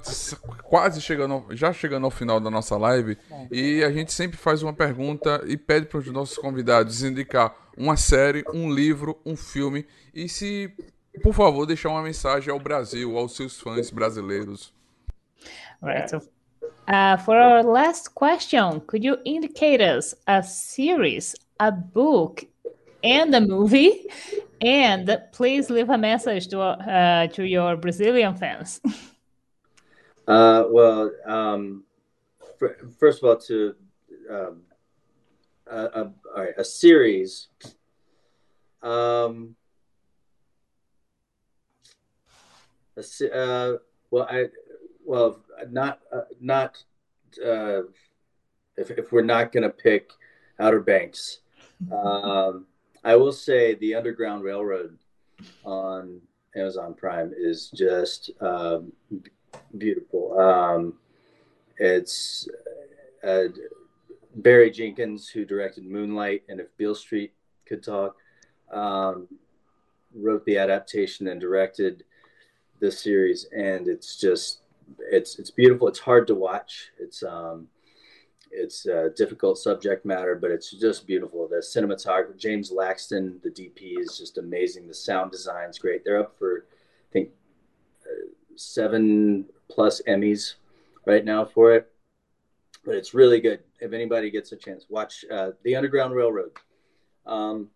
quase 0.63 1.03
chegando, 1.03 1.45
já 1.51 1.71
chegando 1.71 2.05
ao 2.05 2.11
final 2.11 2.41
da 2.41 2.51
nossa 2.51 2.79
live 2.79 3.19
e 3.51 3.85
a 3.85 3.91
gente 3.91 4.11
sempre 4.11 4.39
faz 4.39 4.63
uma 4.63 4.73
pergunta 4.73 5.43
e 5.47 5.57
pede 5.57 5.87
para 5.87 5.99
os 5.99 6.07
nossos 6.07 6.39
convidados 6.39 7.03
indicar 7.03 7.55
uma 7.77 7.97
série, 7.97 8.43
um 8.55 8.73
livro, 8.73 9.19
um 9.27 9.37
filme 9.37 9.87
e 10.15 10.29
se, 10.29 10.73
por 11.23 11.35
favor, 11.35 11.67
deixar 11.67 11.91
uma 11.91 12.03
mensagem 12.03 12.51
ao 12.51 12.59
Brasil, 12.59 13.19
aos 13.19 13.37
seus 13.37 13.61
fãs 13.61 13.91
brasileiros. 13.91 14.73
Right. 15.83 16.17
Uh, 16.87 17.17
for 17.17 17.37
our 17.37 17.63
last 17.63 18.15
question, 18.15 18.81
could 18.87 19.03
you 19.03 19.17
indicate 19.25 19.81
us 19.81 20.15
a 20.27 20.43
series, 20.43 21.35
a 21.59 21.73
book, 21.73 22.45
and 23.03 23.35
a 23.35 23.41
movie? 23.41 24.07
And 24.61 25.19
please 25.33 25.71
leave 25.71 25.91
a 25.91 25.99
message 25.99 26.49
to 26.49 26.61
uh, 26.61 27.27
to 27.29 27.45
your 27.45 27.77
Brazilian 27.77 28.35
fans. 28.35 28.81
uh 30.27 30.65
well 30.71 31.11
um 31.27 31.85
fir- 32.59 32.79
first 32.99 33.23
of 33.23 33.29
all 33.29 33.37
to 33.37 33.75
um 34.31 34.63
a, 35.67 35.77
a, 35.77 36.13
all 36.35 36.43
right 36.43 36.55
a 36.57 36.65
series 36.65 37.49
um 38.83 39.55
a 42.97 43.03
uh, 43.35 43.77
well 44.11 44.27
i 44.31 44.47
well 45.05 45.44
not 45.71 46.01
uh, 46.13 46.23
not 46.41 46.83
uh 47.45 47.83
if, 48.77 48.91
if 48.91 49.13
we're 49.13 49.23
not 49.23 49.53
gonna 49.53 49.71
pick 49.71 50.11
outer 50.59 50.81
banks 50.81 51.41
um 51.93 52.67
i 53.05 53.17
will 53.17 53.33
say 53.33 53.75
the 53.75 53.95
underground 53.95 54.43
railroad 54.43 54.99
on 55.65 56.21
amazon 56.57 56.95
prime 56.95 57.33
is 57.37 57.71
just 57.71 58.31
um 58.41 58.93
beautiful. 59.79 60.39
Um 60.39 60.95
it's 61.77 62.49
uh, 63.27 63.45
Barry 64.37 64.71
Jenkins, 64.71 65.29
who 65.29 65.45
directed 65.45 65.85
Moonlight, 65.85 66.43
and 66.49 66.61
if 66.61 66.77
Beale 66.77 66.95
Street 66.95 67.33
could 67.67 67.83
talk, 67.83 68.17
um, 68.73 69.29
wrote 70.15 70.45
the 70.45 70.59
adaptation 70.59 71.29
and 71.29 71.41
directed 71.41 72.05
the 72.81 72.91
series, 72.91 73.47
and 73.57 73.89
it's 73.89 74.17
just 74.17 74.61
it's 74.99 75.39
it's 75.39 75.51
beautiful. 75.51 75.89
It's 75.89 75.99
hard 75.99 76.27
to 76.29 76.35
watch. 76.35 76.91
It's 76.99 77.23
um, 77.23 77.69
it's 78.51 78.87
a 78.87 79.11
difficult 79.17 79.59
subject 79.59 80.05
matter, 80.05 80.35
but 80.35 80.51
it's 80.51 80.71
just 80.71 81.07
beautiful. 81.07 81.49
The 81.49 81.57
cinematographer 81.57 82.37
James 82.37 82.71
Laxton, 82.71 83.43
the 83.43 83.51
DP 83.51 83.99
is 83.99 84.17
just 84.19 84.39
amazing. 84.39 84.87
The 84.87 84.95
sound 84.95 85.33
design's 85.33 85.79
great. 85.79 86.05
They're 86.05 86.21
up 86.21 86.39
for 86.39 86.67
I 87.11 87.13
think 87.13 87.31
uh, 88.07 88.31
seven 88.57 89.47
plus 89.69 90.03
Emmys 90.07 90.55
right 91.07 91.25
now 91.25 91.45
for 91.45 91.75
it 91.75 91.91
but 92.85 92.95
it's 92.95 93.15
really 93.15 93.41
good. 93.41 93.61
If 93.81 93.93
anybody 93.93 94.31
gets 94.31 94.53
a 94.53 94.57
chance, 94.57 94.87
watch 94.89 95.25
uh, 95.31 95.53
The 95.63 95.77
Underground 95.77 96.15
Railroad. 96.15 96.53
Um, 97.27 97.69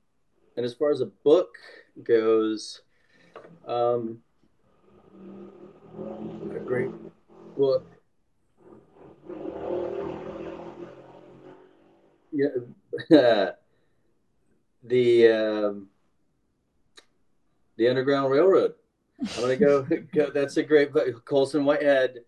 and 0.57 0.65
as 0.67 0.75
far 0.75 0.91
as 0.91 1.01
a 1.01 1.07
book 1.07 1.57
goes, 2.03 2.83
um, 3.67 4.19
great 6.69 6.91
book. 7.57 7.87
Yeah, 12.31 12.49
the 14.85 15.29
um, 15.29 15.89
the 17.79 17.89
Underground 17.89 18.31
Railroad. 18.31 18.75
I'm 19.21 19.41
gonna 19.41 19.57
go. 19.57 19.83
go 20.15 20.31
that's 20.31 20.59
a 20.59 20.63
great 20.63 20.93
book. 20.93 21.25
Colson 21.25 21.65
Whitehead 21.65 22.19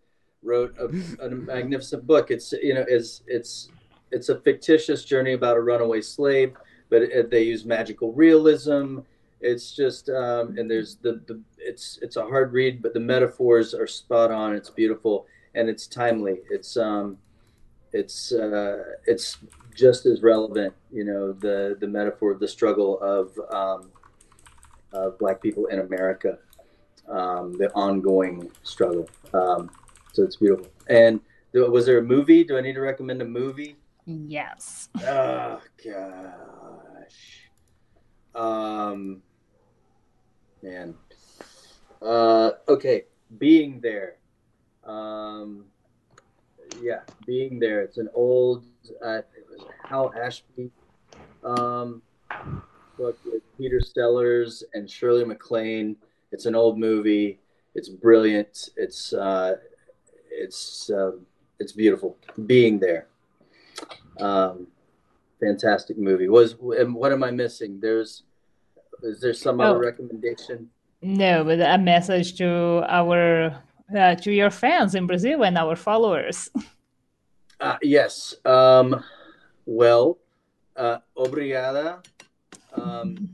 wrote 0.43 0.75
a, 0.79 0.87
a 1.27 1.29
magnificent 1.29 2.07
book. 2.07 2.31
It's 2.31 2.53
you 2.53 2.73
know 2.73 2.85
it's 2.89 3.23
it's 3.27 3.69
it's 4.11 4.31
a 4.31 4.41
fictitious 4.41 5.05
journey 5.05 5.35
about 5.35 5.59
a 5.59 5.61
runaway 5.61 6.01
slave, 6.01 6.55
but 6.89 7.03
it, 7.03 7.31
they 7.31 7.43
use 7.43 7.67
magical 7.67 8.15
realism. 8.15 9.01
It's 9.41 9.75
just 9.75 10.09
um, 10.11 10.57
and 10.59 10.71
there's 10.71 10.97
the, 10.97 11.21
the 11.27 11.41
it's 11.59 11.99
it's 12.03 12.17
a 12.17 12.23
hard 12.23 12.53
read, 12.53 12.83
but 12.83 12.95
the 12.95 13.01
metaphors 13.01 13.75
are 13.75 13.87
spot 13.87 14.31
on. 14.31 14.55
It's 14.55 14.71
beautiful 14.71 15.27
and 15.55 15.69
it's 15.69 15.87
timely. 15.87 16.41
It's 16.51 16.77
um 16.77 17.19
it's 17.93 18.33
uh, 18.33 18.85
it's 19.07 19.39
just 19.75 20.07
as 20.07 20.23
relevant. 20.23 20.75
You 20.93 21.05
know 21.05 21.33
the 21.33 21.77
the 21.81 21.89
metaphor 21.89 22.33
of 22.33 22.41
the 22.41 22.49
struggle 22.49 23.01
of 23.01 23.39
um, 23.53 23.91
of 24.93 25.19
black 25.19 25.43
people 25.43 25.67
in 25.67 25.81
America, 25.81 26.39
um, 27.09 27.57
the 27.59 27.71
ongoing 27.75 28.51
struggle. 28.63 29.09
Um, 29.33 29.71
so 30.13 30.23
it's 30.23 30.37
beautiful. 30.37 30.69
And 30.89 31.21
do- 31.53 31.71
was 31.71 31.87
there 31.87 31.99
a 31.99 32.03
movie? 32.03 32.45
Do 32.45 32.57
I 32.57 32.61
need 32.61 32.75
to 32.75 32.81
recommend 32.81 33.23
a 33.23 33.25
movie? 33.25 33.77
Yes. 34.07 34.89
Oh 35.05 35.61
gosh. 35.85 37.49
Um 38.35 39.23
man. 40.63 40.95
Uh 42.03 42.53
okay, 42.69 43.05
being 43.39 43.81
there. 43.81 44.17
Um 44.85 45.65
yeah, 46.81 47.01
being 47.27 47.59
there. 47.59 47.83
It's 47.83 47.99
an 47.99 48.09
old 48.15 48.65
uh 49.05 49.19
it 49.19 49.47
was 49.51 49.67
Hal 49.85 50.13
Ashby 50.21 50.71
um 51.45 52.03
book 52.97 53.19
with 53.25 53.43
Peter 53.57 53.81
Sellers 53.81 54.65
and 54.75 54.89
Shirley 54.89 55.25
MacLaine. 55.25 55.97
It's 56.33 56.47
an 56.47 56.55
old 56.55 56.79
movie. 56.79 57.41
It's 57.75 57.89
brilliant. 57.89 58.71
It's 58.77 59.13
uh 59.13 59.57
it's 60.31 60.91
um, 60.91 61.27
it's 61.59 61.73
beautiful. 61.73 62.17
Being 62.47 62.79
there. 62.79 63.07
Um, 64.19 64.67
fantastic 65.41 65.99
movie. 65.99 66.29
Was 66.29 66.55
and 66.79 66.95
what 66.95 67.13
am 67.13 67.23
I 67.23 67.31
missing? 67.31 67.81
There's 67.81 68.23
is 69.03 69.21
there 69.21 69.33
some 69.35 69.61
other 69.61 69.77
Oh. 69.77 69.81
recommendation? 69.81 70.71
No, 71.03 71.45
but 71.45 71.61
a 71.61 71.79
message 71.79 72.37
to 72.39 72.85
our 72.89 73.63
uh, 73.97 74.15
to 74.17 74.31
your 74.33 74.51
fans 74.51 74.95
in 74.95 75.07
Brazil 75.07 75.45
and 75.45 75.57
our 75.59 75.77
followers. 75.77 76.51
Uh, 77.63 77.77
yes. 77.83 78.37
Um, 78.47 79.05
well, 79.67 80.17
uh, 80.77 80.97
obrigada. 81.15 82.03
Um, 82.75 83.29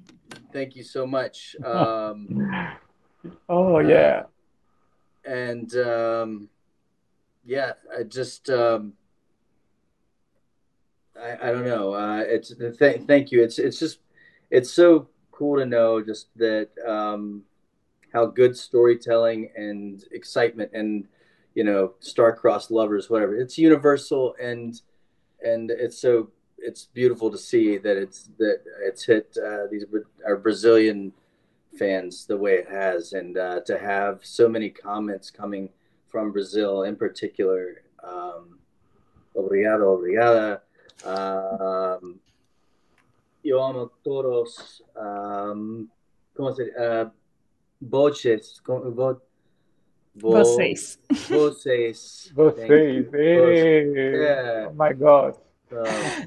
thank 0.52 0.74
you 0.74 0.82
so 0.82 1.06
much. 1.06 1.54
Um, 1.64 2.50
Oh, 3.48 3.78
yeah. 3.78 4.24
and 5.24 5.72
um, 5.76 6.48
yeah, 7.44 7.74
I 7.96 8.02
just 8.02 8.50
um, 8.50 8.94
I, 11.16 11.48
I 11.48 11.52
don't 11.52 11.64
know. 11.64 11.94
Uh, 11.94 12.24
it's 12.26 12.52
th- 12.54 13.02
thank 13.06 13.30
you. 13.30 13.42
It's 13.44 13.60
it's 13.60 13.78
just 13.78 14.00
it's 14.50 14.72
so 14.72 15.06
cool 15.36 15.58
to 15.58 15.66
know 15.66 16.02
just 16.02 16.28
that 16.36 16.68
um, 16.86 17.42
how 18.12 18.26
good 18.26 18.56
storytelling 18.56 19.50
and 19.56 20.04
excitement 20.12 20.70
and 20.72 21.06
you 21.54 21.64
know 21.64 21.94
star-crossed 22.00 22.70
lovers 22.70 23.10
whatever 23.10 23.34
it's 23.34 23.58
universal 23.58 24.34
and 24.40 24.80
and 25.42 25.70
it's 25.70 25.98
so 25.98 26.30
it's 26.58 26.86
beautiful 26.86 27.30
to 27.30 27.38
see 27.38 27.76
that 27.78 27.96
it's 27.96 28.30
that 28.38 28.60
it's 28.82 29.04
hit 29.04 29.36
uh, 29.44 29.66
these 29.70 29.84
our 30.26 30.36
Brazilian 30.36 31.12
fans 31.78 32.26
the 32.26 32.36
way 32.36 32.54
it 32.54 32.68
has, 32.68 33.12
and 33.12 33.36
uh, 33.36 33.60
to 33.60 33.78
have 33.78 34.20
so 34.22 34.48
many 34.48 34.70
comments 34.70 35.30
coming 35.30 35.68
from 36.08 36.32
Brazil 36.32 36.82
in 36.82 36.96
particular. 36.96 37.82
Um, 38.02 38.58
obrigado, 39.36 39.96
obrigada. 39.96 40.60
Um, 41.04 42.20
eu 43.48 43.62
amo 43.62 43.90
todos. 44.02 44.82
Um, 44.96 45.88
como 46.34 46.52
se 46.52 46.62
uh, 46.62 47.10
voces, 47.80 48.60
vo, 48.66 48.90
vo, 48.90 49.20
vocês. 50.14 50.98
Vocês. 51.28 52.32
Vocês. 52.34 53.12
Hey. 53.12 53.92
Yeah. 53.92 54.68
Oh 54.68 54.74
my 54.74 54.94
God. 54.94 55.36
So, 55.68 55.82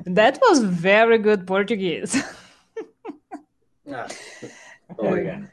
That 0.05 0.39
was 0.41 0.59
very 0.59 1.17
good 1.17 1.45
Portuguese. 1.45 2.13
ah, 3.87 4.07
obrigado. 4.97 5.49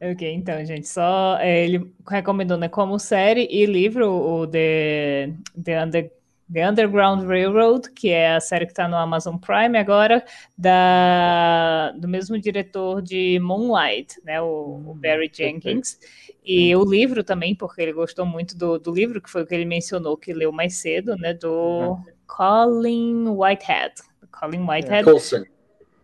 Ok, 0.00 0.30
então, 0.30 0.62
gente, 0.64 0.86
só 0.86 1.38
é, 1.40 1.64
ele 1.64 1.90
recomendou, 2.06 2.58
né, 2.58 2.68
como 2.68 2.98
série 2.98 3.48
e 3.50 3.64
livro 3.64 4.10
o 4.10 4.46
The, 4.46 5.32
The, 5.62 5.82
Under, 5.82 6.12
The 6.52 6.68
Underground 6.68 7.26
Railroad, 7.26 7.90
que 7.90 8.10
é 8.10 8.36
a 8.36 8.40
série 8.40 8.66
que 8.66 8.72
está 8.72 8.86
no 8.86 8.96
Amazon 8.96 9.36
Prime 9.36 9.76
agora, 9.76 10.24
da, 10.56 11.92
do 11.92 12.06
mesmo 12.06 12.38
diretor 12.38 13.02
de 13.02 13.38
Moonlight, 13.40 14.20
né, 14.24 14.40
o, 14.40 14.80
o 14.86 14.94
Barry 14.94 15.30
Jenkins, 15.32 15.98
e 16.44 16.74
o 16.76 16.84
livro 16.84 17.24
também, 17.24 17.54
porque 17.54 17.82
ele 17.82 17.92
gostou 17.92 18.24
muito 18.24 18.56
do, 18.56 18.78
do 18.78 18.92
livro, 18.92 19.20
que 19.20 19.28
foi 19.28 19.42
o 19.42 19.46
que 19.46 19.54
ele 19.54 19.64
mencionou, 19.64 20.16
que 20.16 20.32
leu 20.32 20.52
mais 20.52 20.74
cedo, 20.74 21.16
né, 21.16 21.34
do 21.34 21.98
Colin 22.26 23.28
Whitehead. 23.28 23.94
Colin 24.30 24.64
Whitehead. 24.68 25.04
Colson. 25.04 25.44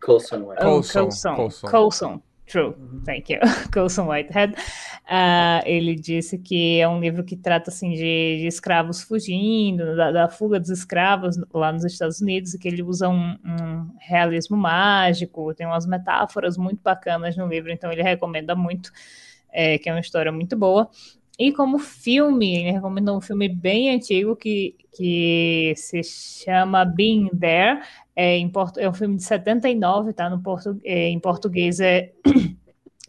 Colson. 0.01 0.39
White. 0.49 0.65
Oh, 0.65 0.83
Coulson, 0.83 1.37
Coulson. 1.37 1.69
Coulson. 1.69 2.23
True. 2.53 2.75
Thank 3.07 3.33
you. 3.33 3.41
Coulson 3.73 4.07
Whitehead. 4.07 4.55
Ah, 5.09 5.63
ele 5.65 5.95
disse 5.95 6.37
que 6.37 6.79
é 6.81 6.87
um 6.87 7.01
livro 7.01 7.25
que 7.25 7.35
trata 7.35 7.71
assim 7.71 7.93
de, 7.93 8.41
de 8.41 8.47
escravos 8.47 9.03
fugindo, 9.03 9.97
da, 9.97 10.13
da 10.13 10.29
fuga 10.29 10.61
dos 10.61 10.69
escravos 10.69 11.39
lá 11.51 11.73
nos 11.73 11.83
Estados 11.83 12.21
Unidos, 12.21 12.53
e 12.53 12.59
que 12.59 12.69
ele 12.69 12.83
usa 12.83 13.09
um, 13.09 13.39
um 13.43 13.89
realismo 13.99 14.55
mágico, 14.55 15.55
tem 15.55 15.67
umas 15.67 15.87
metáforas 15.87 16.59
muito 16.59 16.83
bacanas 16.83 17.39
no 17.39 17.47
livro, 17.47 17.73
então 17.73 17.91
ele 17.91 18.03
recomenda 18.03 18.55
muito, 18.55 18.93
é, 19.51 19.79
que 19.79 19.89
é 19.89 19.93
uma 19.95 20.01
história 20.01 20.31
muito 20.31 20.55
boa. 20.55 20.91
E 21.39 21.53
como 21.53 21.79
filme, 21.79 22.57
ele 22.57 22.73
recomendou 22.73 23.17
um 23.17 23.21
filme 23.21 23.49
bem 23.49 23.95
antigo 23.95 24.37
que, 24.37 24.77
que 24.93 25.73
se 25.77 26.03
chama 26.03 26.85
Being 26.85 27.31
There, 27.31 27.81
é, 28.15 28.37
em 28.37 28.51
é 28.77 28.89
um 28.89 28.93
filme 28.93 29.17
de 29.17 29.25
79, 29.25 30.13
tá? 30.13 30.29
No 30.29 30.43
é, 30.85 31.09
em 31.09 31.19
português 31.19 31.81
é 31.81 32.13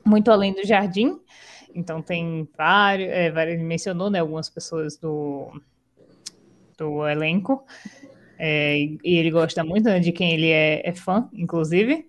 Muito 0.06 0.32
Além 0.32 0.54
do 0.54 0.66
Jardim. 0.66 1.20
Então 1.76 2.02
tem 2.02 2.48
vários, 2.58 3.10
é, 3.10 3.32
vários 3.32 3.56
ele 3.56 3.64
mencionou, 3.64 4.10
né, 4.10 4.20
algumas 4.20 4.50
pessoas 4.50 4.98
do, 4.98 5.52
do 6.78 7.08
elenco. 7.08 7.66
É, 8.38 8.78
e 8.78 9.00
ele 9.04 9.32
gosta 9.32 9.64
muito 9.64 9.86
né, 9.86 10.00
de 10.00 10.12
quem 10.12 10.34
ele 10.34 10.50
é, 10.50 10.82
é 10.88 10.94
fã, 10.94 11.30
inclusive. 11.34 12.08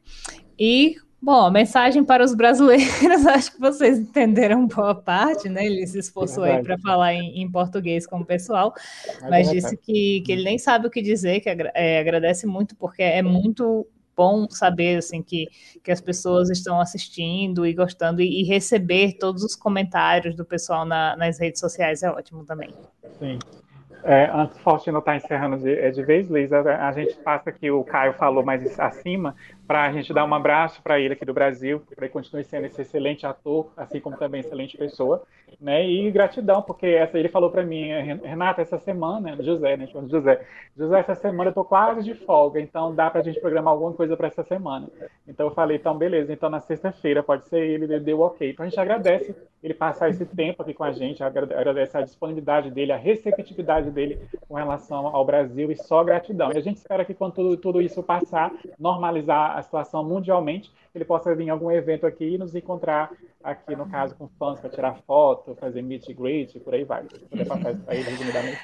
E, 0.59 0.97
bom, 1.25 1.47
a 1.47 1.51
mensagem 1.51 2.05
para 2.05 2.23
os 2.23 2.35
brasileiros, 2.35 2.87
acho 3.27 3.53
que 3.53 3.61
vocês 3.61 3.99
entenderam 3.99 4.67
boa 4.67 4.95
parte, 4.95 5.49
né? 5.49 5.65
Ele 5.65 5.87
se 5.87 5.99
esforçou 5.99 6.45
aí 6.45 6.63
para 6.63 6.79
falar 6.79 7.15
em, 7.15 7.41
em 7.41 7.51
português 7.51 8.07
com 8.07 8.21
o 8.21 8.25
pessoal 8.25 8.75
Mas 9.23 9.31
mas 9.31 9.49
é 9.49 9.53
disse 9.53 9.77
que, 9.77 10.21
que 10.21 10.33
ele 10.33 10.45
nem 10.45 10.59
sabe 10.59 10.87
o 10.87 10.91
que 10.91 11.01
dizer, 11.01 11.41
que 11.41 11.49
agra- 11.49 11.73
é, 11.75 11.99
agradece 11.99 12.47
muito, 12.47 12.77
porque 12.77 13.03
é 13.03 13.23
muito 13.23 13.87
bom 14.17 14.49
saber 14.49 14.99
assim 14.99 15.23
que, 15.23 15.49
que 15.83 15.91
as 15.91 16.01
pessoas 16.01 16.51
estão 16.51 16.81
assistindo 16.81 17.67
e 17.67 17.73
gostando 17.73 18.21
e, 18.21 18.43
e 18.43 18.45
receber 18.45 19.15
todos 19.19 19.43
os 19.43 19.57
comentários 19.57 20.37
do 20.37 20.45
pessoal 20.45 20.85
na- 20.85 21.17
nas 21.17 21.41
redes 21.41 21.59
sociais 21.59 22.03
é 22.03 22.11
ótimo 22.11 22.45
também. 22.45 22.73
Sim. 23.19 23.39
É, 24.07 24.31
antes 24.35 24.59
Faustino 24.59 24.99
estar 24.99 25.17
encerrando 25.17 25.57
de, 25.57 25.73
é, 25.73 25.91
de 25.91 26.03
vez, 26.03 26.29
Liz, 26.29 26.53
a, 26.53 26.89
a 26.89 26.93
gente 26.93 27.15
passa 27.25 27.51
que 27.51 27.71
o 27.71 27.83
Caio 27.83 28.13
falou 28.13 28.45
mais 28.45 28.79
acima, 28.79 29.35
para 29.66 29.85
a 29.85 29.93
gente 29.93 30.12
dar 30.12 30.24
um 30.24 30.35
abraço 30.35 30.82
para 30.82 31.01
ele 31.01 31.15
aqui 31.15 31.24
do 31.24 31.32
Brasil, 31.32 31.81
para 31.95 32.05
ele 32.05 32.12
continue 32.12 32.45
sendo 32.45 32.66
esse 32.66 32.82
excelente 32.82 33.27
ator, 33.27 33.73
assim 33.77 34.01
como 34.01 34.16
também 34.16 34.41
excelente 34.41 34.77
pessoa, 34.77 35.23
né? 35.61 35.86
E 35.89 36.11
gratidão, 36.11 36.61
porque 36.62 36.86
essa, 36.86 37.19
ele 37.19 37.28
falou 37.28 37.51
para 37.51 37.65
mim, 37.65 37.86
"Ren- 37.86 38.20
Renata, 38.23 38.61
essa 38.61 38.78
semana, 38.78 39.36
José, 39.43 39.77
né? 39.77 39.86
José, 40.09 40.41
José, 40.77 40.99
essa 40.99 41.15
semana 41.15 41.51
eu 41.51 41.55
tô 41.55 41.65
quase 41.65 42.03
de 42.03 42.15
folga, 42.15 42.61
então 42.61 42.95
dá 42.95 43.09
para 43.09 43.20
a 43.20 43.24
gente 43.24 43.41
programar 43.41 43.73
alguma 43.73 43.93
coisa 43.93 44.16
para 44.16 44.27
essa 44.27 44.43
semana. 44.43 44.89
Então 45.27 45.47
eu 45.47 45.55
falei, 45.55 45.77
então 45.78 45.97
beleza, 45.97 46.32
então 46.32 46.51
na 46.51 46.61
sexta-feira 46.61 47.23
pode 47.23 47.49
ser 47.49 47.61
ele, 47.61 47.85
ele 47.85 48.01
deu 48.01 48.20
ok. 48.20 48.51
Então 48.51 48.65
a 48.65 48.69
gente 48.69 48.78
agradece 48.78 49.35
ele 49.62 49.73
passar 49.74 50.11
esse 50.11 50.27
tempo 50.27 50.62
aqui 50.62 50.74
com 50.74 50.85
a 50.85 50.93
gente, 50.93 51.23
agrade- 51.23 51.55
agradece 51.55 51.97
a 51.97 52.03
disponibilidade 52.03 52.70
dele, 52.70 52.93
a 52.93 52.97
receptividade 52.97 53.91
dele 53.91 54.19
com 54.47 54.55
relação 54.55 55.07
ao 55.07 55.24
Brasil 55.24 55.70
e 55.70 55.77
só 55.77 56.05
gratidão. 56.05 56.53
E 56.53 56.59
a 56.59 56.61
gente 56.61 56.77
espera 56.77 57.05
que 57.05 57.15
quando 57.15 57.32
tudo, 57.35 57.57
tudo 57.57 57.81
isso 57.82 58.03
passar, 58.03 58.53
normalizar 58.78 59.54
a 59.55 59.63
situação 59.63 60.05
mundialmente, 60.05 60.71
ele 60.95 61.05
possa 61.05 61.35
vir 61.35 61.45
em 61.45 61.51
algum 61.51 61.71
evento 61.71 62.07
aqui 62.07 62.35
e 62.35 62.39
nos 62.39 62.55
encontrar 62.55 63.11
aqui, 63.43 63.77
no 63.77 63.87
caso, 63.87 64.15
com 64.17 64.29
fãs 64.39 64.61
para 64.61 64.71
tirar 64.71 64.97
foto, 65.07 65.55
fazer 65.55 65.83
meet 65.83 66.09
and 66.09 66.15
greet, 66.15 66.59
por 66.61 66.75
aí 66.75 66.85
vai. 66.85 67.05
Se 67.05 67.45
passar 67.45 67.73
isso 67.73 67.83
para 67.85 67.95
resumidamente. 67.95 68.59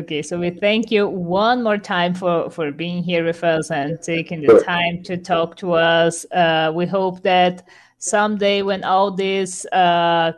Okay, 0.00 0.22
so 0.22 0.38
we 0.38 0.50
thank 0.50 0.94
you 0.94 1.06
one 1.06 1.62
more 1.62 1.78
time 1.78 2.14
for, 2.14 2.50
for 2.50 2.72
being 2.72 3.02
here 3.02 3.24
with 3.24 3.42
us 3.44 3.70
and 3.70 3.98
taking 4.00 4.40
the 4.40 4.62
time 4.64 5.02
to 5.02 5.18
talk 5.18 5.54
to 5.56 5.74
us. 5.74 6.26
Uh, 6.32 6.72
we 6.74 6.86
hope 6.86 7.20
that 7.22 7.62
someday, 7.98 8.62
when 8.62 8.82
all 8.84 9.10
this 9.10 9.66
uh, 9.72 10.32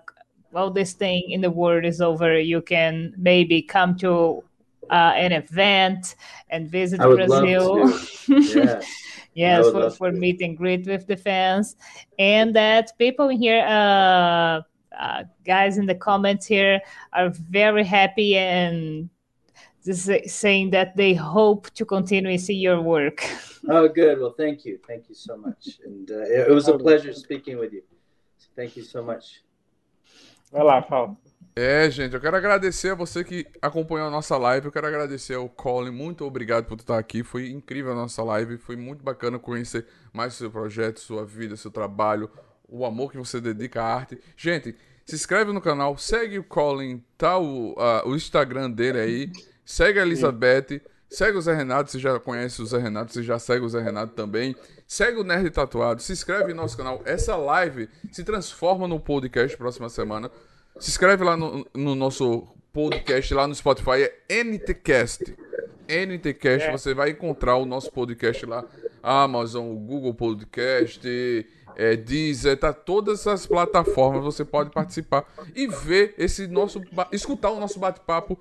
all 0.55 0.73
this 0.73 0.93
thing 0.93 1.31
in 1.31 1.41
the 1.41 1.51
world 1.51 1.85
is 1.85 2.01
over, 2.01 2.39
you 2.39 2.61
can 2.61 3.13
maybe 3.17 3.63
come 3.63 3.97
to 3.99 4.43
uh, 4.91 5.13
an 5.17 5.33
event 5.33 6.17
and 6.51 6.71
visit 6.71 7.01
Brazil. 7.01 7.93
Yeah. 8.29 8.81
yes, 9.35 9.71
for, 9.71 9.81
love 9.81 9.97
for 9.97 10.13
meet 10.13 10.41
and 10.41 10.57
greet 10.57 10.87
with 10.87 11.07
the 11.07 11.17
fans, 11.17 11.77
and 12.19 12.55
that 12.55 12.97
people 12.99 13.29
here, 13.29 13.65
uh, 13.67 14.63
uh, 14.99 15.25
guys 15.45 15.79
in 15.79 15.87
the 15.87 15.95
comments 15.95 16.47
here, 16.47 16.81
are 17.13 17.31
very 17.31 17.85
happy 17.85 18.37
and 18.37 19.09
just 19.85 20.11
saying 20.27 20.71
that 20.71 20.97
they 20.97 21.15
hope 21.15 21.71
to 21.71 21.85
continue 21.85 22.33
to 22.33 22.39
see 22.39 22.55
your 22.55 22.81
work. 22.81 23.25
Oh, 23.69 23.87
good. 23.87 24.19
Well, 24.21 24.35
thank 24.39 24.65
you. 24.65 24.79
Thank 24.87 25.11
you 25.11 25.15
so 25.15 25.37
much. 25.37 25.81
And 25.85 26.11
uh, 26.11 26.21
it, 26.21 26.49
it 26.49 26.55
was 26.55 26.69
a 26.69 26.79
pleasure 26.79 27.13
speaking 27.13 27.59
with 27.59 27.73
you. 27.73 27.83
Thank 28.57 28.77
you 28.77 28.83
so 28.83 29.03
much. 29.03 29.43
Vai 30.51 30.63
lá, 30.63 30.81
Fausto. 30.81 31.28
É, 31.61 31.91
gente, 31.91 32.15
eu 32.15 32.21
quero 32.21 32.37
agradecer 32.37 32.91
a 32.91 32.95
você 32.95 33.25
que 33.25 33.45
acompanhou 33.61 34.07
a 34.07 34.11
nossa 34.13 34.37
live. 34.37 34.67
Eu 34.67 34.71
quero 34.71 34.87
agradecer 34.87 35.35
ao 35.35 35.49
Colin. 35.49 35.91
Muito 35.91 36.25
obrigado 36.25 36.67
por 36.67 36.79
estar 36.79 36.97
aqui. 36.97 37.25
Foi 37.25 37.51
incrível 37.51 37.91
a 37.91 37.95
nossa 37.97 38.23
live. 38.23 38.59
Foi 38.59 38.77
muito 38.77 39.03
bacana 39.03 39.41
conhecer 39.41 39.85
mais 40.13 40.35
seu 40.35 40.53
projeto, 40.53 41.01
sua 41.01 41.25
vida, 41.25 41.57
seu 41.57 41.73
trabalho, 41.73 42.31
o 42.69 42.87
amor 42.87 43.11
que 43.11 43.19
você 43.19 43.41
dedica 43.41 43.83
à 43.83 43.93
arte. 43.93 44.17
Gente, 44.37 44.77
se 45.05 45.17
inscreve 45.17 45.53
no 45.53 45.61
canal, 45.61 45.99
segue 45.99 46.39
o 46.39 46.45
Colin, 46.45 47.03
tá 47.17 47.37
o, 47.37 47.75
ah, 47.77 48.05
o 48.07 48.15
Instagram 48.15 48.71
dele 48.71 49.01
aí. 49.01 49.33
Segue 49.65 49.99
a 49.99 50.03
Elizabeth. 50.03 50.81
Segue 51.11 51.39
o 51.39 51.41
Zé 51.41 51.55
Renato, 51.55 51.91
você 51.91 51.99
já 51.99 52.21
conhece 52.21 52.61
o 52.61 52.67
Zé 52.67 52.79
Renato, 52.79 53.13
você 53.13 53.23
já 53.23 53.39
segue 53.39 53.65
o 53.65 53.69
Zé 53.69 53.81
Renato 53.81 54.13
também. 54.13 54.55
Segue 54.87 55.19
o 55.19 55.25
Nerd 55.25 55.51
Tatuado, 55.51 56.03
se 56.03 56.13
inscreve 56.13 56.55
no 56.55 56.63
nosso 56.63 56.77
canal. 56.77 57.03
Essa 57.05 57.35
live 57.35 57.89
se 58.13 58.23
transforma 58.23 58.87
no 58.87 59.01
podcast 59.01 59.57
próxima 59.57 59.89
semana. 59.89 60.31
Se 60.79 60.91
inscreve 60.91 61.25
lá 61.25 61.37
no, 61.37 61.67
no 61.75 61.95
nosso 61.95 62.47
podcast, 62.73 63.35
lá 63.35 63.47
no 63.47 63.55
Spotify, 63.55 64.03
é 64.29 64.43
NTCast. 64.45 65.37
NTCast, 65.89 66.71
você 66.71 66.95
vai 66.95 67.11
encontrar 67.11 67.57
o 67.57 67.65
nosso 67.65 67.91
podcast 67.91 68.45
lá. 68.47 68.65
Amazon, 69.03 69.75
Google 69.75 70.15
Podcast, 70.15 71.01
é, 71.77 71.97
Deezer, 71.97 72.59
tá 72.59 72.73
todas 72.73 73.27
as 73.27 73.47
plataformas, 73.47 74.25
você 74.25 74.45
pode 74.45 74.71
participar 74.71 75.25
e 75.55 75.67
ver 75.67 76.15
esse 76.19 76.47
nosso, 76.47 76.83
escutar 77.13 77.51
o 77.51 77.61
nosso 77.61 77.79
bate-papo 77.79 78.39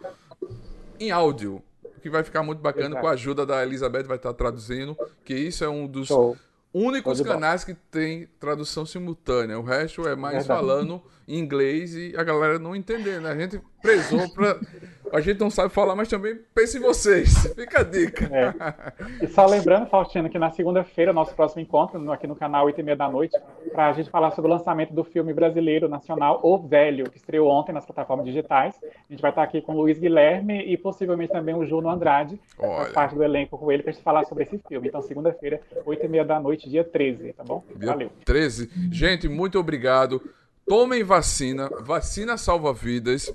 em 1.00 1.12
áudio, 1.12 1.62
que 2.02 2.10
vai 2.10 2.24
ficar 2.24 2.44
muito 2.44 2.60
bacana 2.60 3.00
com 3.00 3.08
a 3.08 3.12
ajuda 3.12 3.46
da 3.46 3.64
Elizabeth, 3.64 4.04
vai 4.04 4.18
estar 4.18 4.34
traduzindo, 4.34 4.98
que 5.24 5.36
isso 5.36 5.64
é 5.64 5.70
um 5.70 5.88
dos 5.88 6.08
Show. 6.08 6.36
Únicos 6.78 7.22
canais 7.22 7.64
que 7.64 7.74
tem 7.74 8.28
tradução 8.40 8.86
simultânea. 8.86 9.60
O 9.60 9.64
resto 9.64 10.08
é 10.08 10.16
mais 10.16 10.38
Verdade. 10.38 10.60
falando 10.60 11.02
em 11.28 11.40
inglês 11.40 11.96
e 11.96 12.14
a 12.16 12.24
galera 12.24 12.58
não 12.60 12.76
entender, 12.76 13.20
né? 13.20 13.32
A 13.32 13.38
gente 13.38 13.62
prezou 13.82 14.30
pra 14.30 14.60
A 15.12 15.22
gente 15.22 15.40
não 15.40 15.50
sabe 15.50 15.74
falar, 15.74 15.96
mas 15.96 16.08
também 16.08 16.38
pense 16.54 16.78
em 16.78 16.82
vocês. 16.82 17.48
Fica 17.56 17.82
a 17.82 17.84
dica. 17.84 18.30
É. 18.32 19.26
E 19.26 19.28
só 19.28 19.46
lembrando, 19.46 19.88
Faustino, 19.88 20.30
que 20.30 20.38
na 20.38 20.52
segunda-feira, 20.52 21.14
nosso 21.14 21.34
próximo 21.36 21.62
encontro, 21.62 22.12
aqui 22.12 22.28
no 22.28 22.36
canal 22.36 22.66
8 22.66 22.80
e 22.80 22.84
meia 22.84 22.98
da 22.98 23.10
noite, 23.10 23.38
para 23.72 23.90
a 23.90 23.94
gente 23.94 24.10
falar 24.10 24.32
sobre 24.32 24.52
o 24.52 24.54
lançamento 24.54 24.94
do 24.94 25.04
filme 25.04 25.34
brasileiro 25.34 25.88
nacional 25.88 26.40
O 26.44 26.58
Velho, 26.58 27.10
que 27.10 27.18
estreou 27.18 27.50
ontem 27.50 27.72
nas 27.72 27.86
plataformas 27.86 28.26
digitais. 28.26 28.76
A 28.84 29.12
gente 29.12 29.22
vai 29.22 29.32
estar 29.32 29.44
aqui 29.44 29.62
com 29.62 29.74
o 29.74 29.78
Luiz 29.78 29.98
Guilherme 29.98 30.64
e 30.66 30.78
possivelmente 30.78 31.32
também 31.32 31.56
o 31.56 31.66
Juno 31.66 31.90
Andrade, 31.90 32.40
faz 32.58 32.92
parte 32.92 33.16
do 33.16 33.24
elenco 33.24 33.58
com 33.58 33.72
ele, 33.72 33.84
para 33.84 33.92
a 33.92 33.94
gente 33.94 34.04
falar 34.04 34.26
sobre 34.26 34.44
esse 34.44 34.58
filme. 34.68 34.88
Então, 34.88 35.02
segunda-feira, 35.02 35.62
8 35.86 36.06
e 36.06 36.10
meia 36.10 36.26
da 36.26 36.40
noite, 36.40 36.70
dia 36.70 36.84
13, 36.84 37.34
tá 37.34 37.44
bom? 37.44 37.64
Dia 37.76 37.92
Valeu. 37.92 38.12
13. 38.26 38.70
Gente, 38.92 39.28
muito 39.28 39.58
obrigado. 39.60 40.22
Tomem 40.68 41.04
vacina. 41.04 41.70
Vacina 41.82 42.38
salva 42.38 42.74
vidas. 42.74 43.34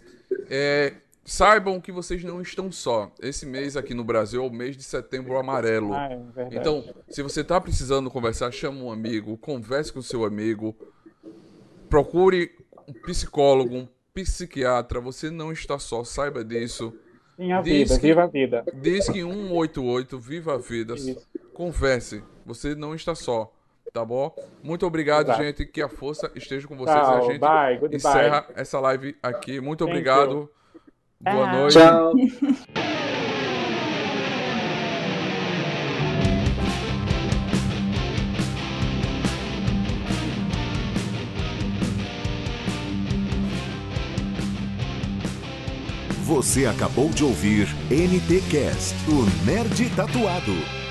É, 0.50 0.92
saibam 1.24 1.80
que 1.80 1.92
vocês 1.92 2.22
não 2.24 2.40
estão 2.40 2.70
só. 2.70 3.10
Esse 3.20 3.46
mês 3.46 3.76
aqui 3.76 3.94
no 3.94 4.04
Brasil 4.04 4.42
é 4.42 4.46
o 4.46 4.50
mês 4.50 4.76
de 4.76 4.82
setembro 4.82 5.36
amarelo. 5.36 5.92
Ah, 5.92 6.08
é 6.36 6.48
então, 6.52 6.84
se 7.08 7.22
você 7.22 7.42
está 7.42 7.60
precisando 7.60 8.10
conversar, 8.10 8.50
chama 8.52 8.82
um 8.82 8.90
amigo, 8.90 9.36
converse 9.36 9.92
com 9.92 10.00
o 10.00 10.02
seu 10.02 10.24
amigo, 10.24 10.74
procure 11.88 12.50
um 12.88 12.92
psicólogo, 12.92 13.76
um 13.76 13.88
psiquiatra. 14.12 15.00
Você 15.00 15.30
não 15.30 15.52
está 15.52 15.78
só, 15.78 16.04
saiba 16.04 16.44
disso. 16.44 16.92
Sim, 17.36 17.52
a 17.52 17.62
diz 17.62 17.88
vida, 17.90 18.00
que, 18.00 18.06
viva 18.06 18.22
a 18.24 18.26
vida. 18.26 18.64
Diz 18.74 19.08
que 19.08 19.22
188, 19.22 20.18
viva 20.18 20.54
a 20.54 20.58
vida. 20.58 20.94
Isso. 20.94 21.16
Converse, 21.54 22.22
você 22.44 22.74
não 22.74 22.94
está 22.94 23.14
só. 23.14 23.52
Tá 23.92 24.04
bom? 24.04 24.34
Muito 24.62 24.86
obrigado, 24.86 25.26
Exato. 25.26 25.42
gente. 25.42 25.66
Que 25.66 25.82
a 25.82 25.88
força 25.88 26.30
esteja 26.34 26.66
com 26.66 26.76
vocês. 26.76 26.96
Tchau, 26.96 27.16
a 27.16 27.20
gente 27.20 27.38
bye, 27.38 27.78
encerra 27.92 28.46
essa 28.54 28.80
live 28.80 29.14
aqui. 29.22 29.60
Muito 29.60 29.84
Thank 29.84 29.90
obrigado. 29.90 30.32
You. 30.32 30.61
Boa 31.22 31.48
ah. 31.48 31.52
noite. 31.52 31.78
Tchau. 31.78 32.12
Você 46.24 46.66
acabou 46.66 47.10
de 47.10 47.24
ouvir 47.24 47.68
NTcast, 47.90 48.96
o 49.08 49.46
Nerd 49.46 49.90
Tatuado. 49.94 50.81